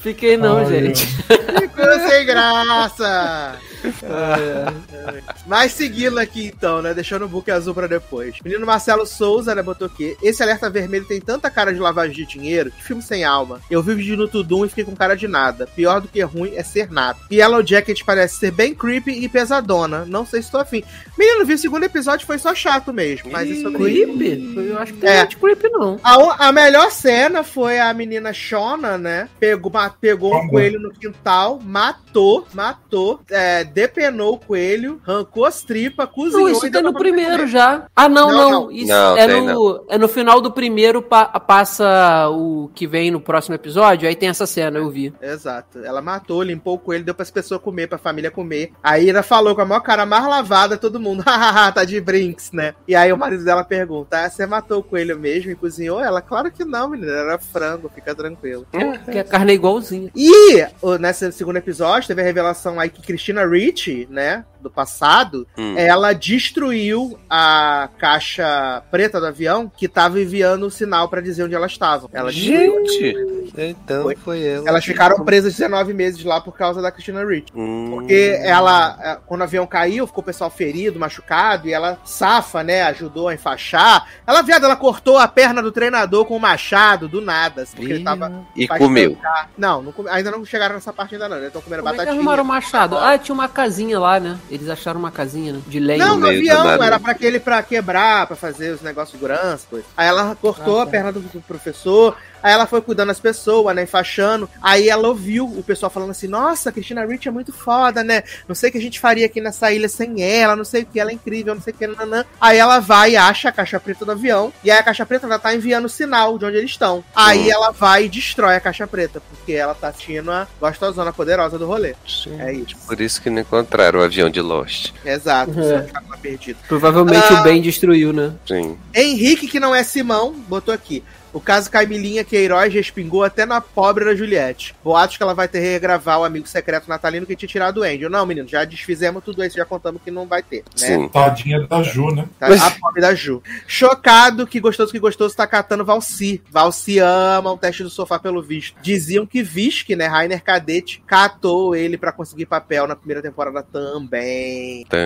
[0.00, 1.06] Fiquei não, Ai, gente.
[1.06, 3.56] Ficou sem graça.
[5.46, 6.94] Mas seguindo aqui então, né?
[6.94, 8.36] Deixando o book azul pra depois.
[8.44, 9.62] Menino Marcelo Souza, né?
[9.62, 10.16] Botou aqui.
[10.22, 12.70] Esse alerta vermelho tem tanta cara de lavagem de dinheiro.
[12.70, 13.60] Que filme sem alma.
[13.70, 15.66] Eu vi o vídeo no Tudum e fiquei com cara de nada.
[15.66, 17.18] Pior do que ruim é ser nada.
[17.30, 20.04] E Yellow Jacket parece ser bem creepy e pesadona.
[20.04, 20.82] Não sei se tô afim.
[21.18, 23.30] Menino, vi o segundo episódio foi só chato mesmo.
[23.30, 24.56] Mas isso eu não Creep?
[24.56, 25.20] Eu acho que tem É.
[25.22, 25.98] gente creep, não.
[26.02, 29.28] A, a melhor cena foi a menina Shona, né?
[29.38, 36.08] Pegou, pegou um coelho no quintal, matou, matou, é, depenou o coelho, arrancou as tripas,
[36.08, 36.42] cozinhou.
[36.42, 37.12] Não, isso tem no pra comer.
[37.12, 37.86] primeiro já.
[37.94, 38.50] Ah, não, Não, não.
[38.64, 38.72] não.
[38.72, 43.10] Isso Não, é, tem no, é no final do primeiro, pa- passa o que vem
[43.10, 45.12] no próximo episódio, aí tem essa cena, eu vi.
[45.20, 45.78] Exato.
[45.84, 48.72] Ela matou, limpou o coelho, deu pras pessoas comer, pra família comer.
[48.82, 52.52] Aí ela falou com a maior cara mais lavada, todo mundo, hahaha, tá de brinks,
[52.52, 52.74] né?
[52.86, 56.00] E aí o marido dela pergunta: ah, você matou o coelho mesmo e cozinhou?
[56.00, 58.66] Ela, claro que não, menina, era frango, fica tranquilo.
[59.10, 60.10] Que a carne é igualzinha.
[60.14, 65.46] E o- nesse segundo episódio teve a revelação aí que Christina Ricci, né, do passado,
[65.56, 65.74] Hum.
[65.76, 71.54] ela destruiu a caixa preta do avião que tava enviando o sinal pra dizer onde
[71.54, 72.08] elas estavam.
[72.12, 72.86] Ela destruiu.
[72.86, 74.16] Gente, então Foi.
[74.16, 74.68] foi, ela.
[74.68, 77.52] Elas ficaram presas 19 meses lá por causa da Christina Ricci.
[77.54, 77.88] Hum.
[77.90, 82.62] Porque ela, é, quando o avião caiu, ficou o pessoal ferido, machucado, e ela safa,
[82.62, 82.82] né?
[82.82, 84.06] Ajudou a enfaixar.
[84.26, 87.92] Ela, viado, ela cortou a perna do treinador com um machado, do nada, assim, porque
[87.92, 88.32] ele tava.
[88.56, 89.16] E comeu.
[89.56, 91.36] Não, não ainda não chegaram nessa parte ainda não.
[91.36, 92.20] Eles estão comendo Como é que batatinha.
[92.20, 92.98] arrumaram o machado?
[92.98, 94.38] Ah, tinha uma casinha lá, né?
[94.50, 95.60] Eles acharam uma casinha, né?
[95.66, 96.04] De lenha.
[96.04, 99.64] Não, no do avião, era pra aquele pra quebrar, pra fazer os negócios de segurança,
[99.70, 99.86] coisa.
[99.96, 100.90] Aí ela cortou Ah, a tá.
[100.90, 104.48] perna do professor, aí ela foi cuidando das pessoas, né, enfaixando.
[104.62, 108.22] Aí ela ouviu o pessoal falando assim: Nossa, a Cristina Ricci é muito foda, né?
[108.48, 110.86] Não sei o que a gente faria aqui nessa ilha sem ela, não sei o
[110.86, 112.24] que, ela é incrível, não sei o que, nanã.
[112.40, 115.28] Aí ela vai e acha a caixa preta do avião, e aí a caixa preta
[115.28, 117.04] já tá enviando sinal de onde eles estão.
[117.14, 117.52] Aí Hum.
[117.52, 121.66] ela vai e destrói a caixa preta, porque ela tá assistindo a gostosona poderosa do
[121.66, 121.94] rolê.
[122.38, 122.76] É isso.
[122.86, 124.92] Por isso que não encontraram o avião de Lost.
[125.04, 125.86] Exato, É.
[126.20, 126.58] perdido.
[126.68, 127.40] Provavelmente Ah.
[127.40, 128.32] o Ben destruiu, né?
[128.46, 128.76] Sim.
[128.94, 131.02] Henrique, que não é Simão, botou aqui.
[131.32, 134.74] O caso Camilinha Queiroz respingou até na pobre da Juliette.
[134.82, 137.82] Boatos que ela vai ter que regravar o amigo secreto natalino que tinha tirado o
[137.82, 138.10] Angel.
[138.10, 140.86] Não, menino, já desfizemos tudo isso, já contamos que não vai ter, né?
[140.86, 141.08] Sim.
[141.08, 142.28] Tadinha da Ju, né?
[142.38, 142.46] Tá?
[142.46, 143.42] A pobre da Ju.
[143.66, 146.42] Chocado que gostoso que gostoso tá catando Valci.
[146.50, 148.76] Valci ama o teste do sofá pelo visto.
[148.82, 154.84] Diziam que Visk, né, Rainer Cadete, catou ele pra conseguir papel na primeira temporada também.
[154.88, 154.98] Tã.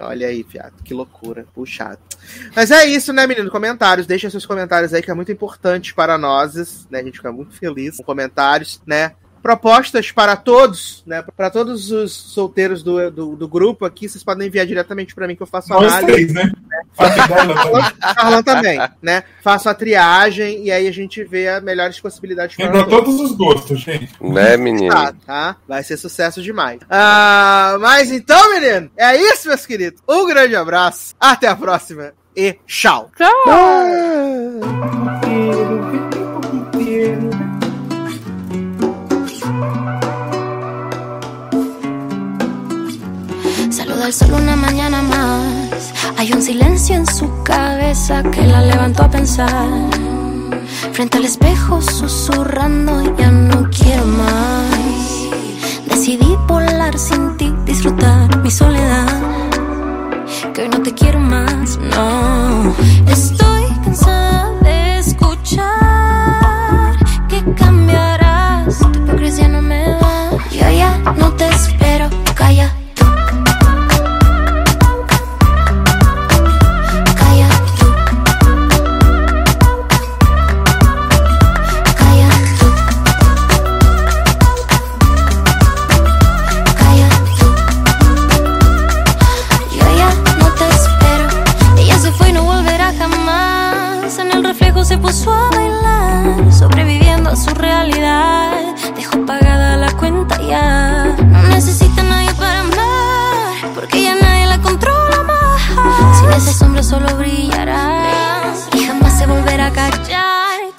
[0.00, 1.98] Olha aí, fiado, que loucura, puxado.
[2.54, 3.50] Mas é isso, né, menino?
[3.50, 7.00] Comentários, deixa seus comentários aí que é muito importante para nós, né?
[7.00, 9.12] A gente fica muito feliz com comentários, né?
[9.42, 11.24] Propostas para todos, né?
[11.34, 15.34] Para todos os solteiros do, do, do grupo aqui, vocês podem enviar diretamente para mim
[15.34, 16.12] que eu faço Nós análise.
[16.12, 16.52] três, né?
[16.94, 17.84] Também.
[18.14, 19.22] Carlão também, né?
[19.42, 23.32] Faço a triagem e aí a gente vê as melhores possibilidades para pra todos os
[23.32, 24.12] gostos, gente.
[24.20, 24.92] Né, menino?
[24.92, 25.56] Tá, tá?
[25.66, 26.80] Vai ser sucesso demais.
[26.90, 30.02] Ah, mas então, menino, é isso, meus queridos.
[30.06, 33.10] Um grande abraço, até a próxima e tchau.
[33.16, 34.99] Saluda
[44.10, 45.92] al sol una mañana más.
[46.18, 49.68] Hay un silencio en su cabeza que la levantó a pensar.
[50.92, 54.74] Frente al espejo susurrando, ya no quiero más.
[55.86, 59.06] Decidí volar sin ti, disfrutar mi soledad.
[60.54, 62.74] Que hoy no te quiero más, no.
[63.06, 65.99] Estoy cansada de escuchar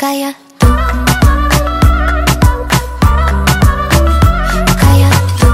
[0.02, 0.68] Calla tú.
[4.82, 5.48] Calla tú.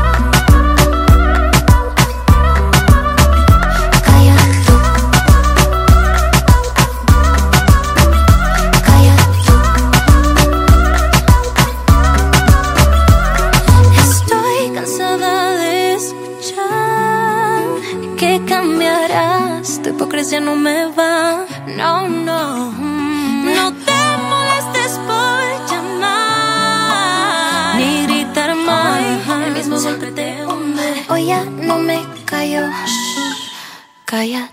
[4.05, 4.75] Calla tú.
[8.85, 9.55] Calla tú.
[13.99, 17.63] Estoy cansada de escuchar
[18.17, 19.81] que cambiarás.
[19.83, 21.45] Tu hipocresía no me va.
[21.75, 22.16] No, no.
[31.67, 32.61] No me callo.
[34.05, 34.49] Calla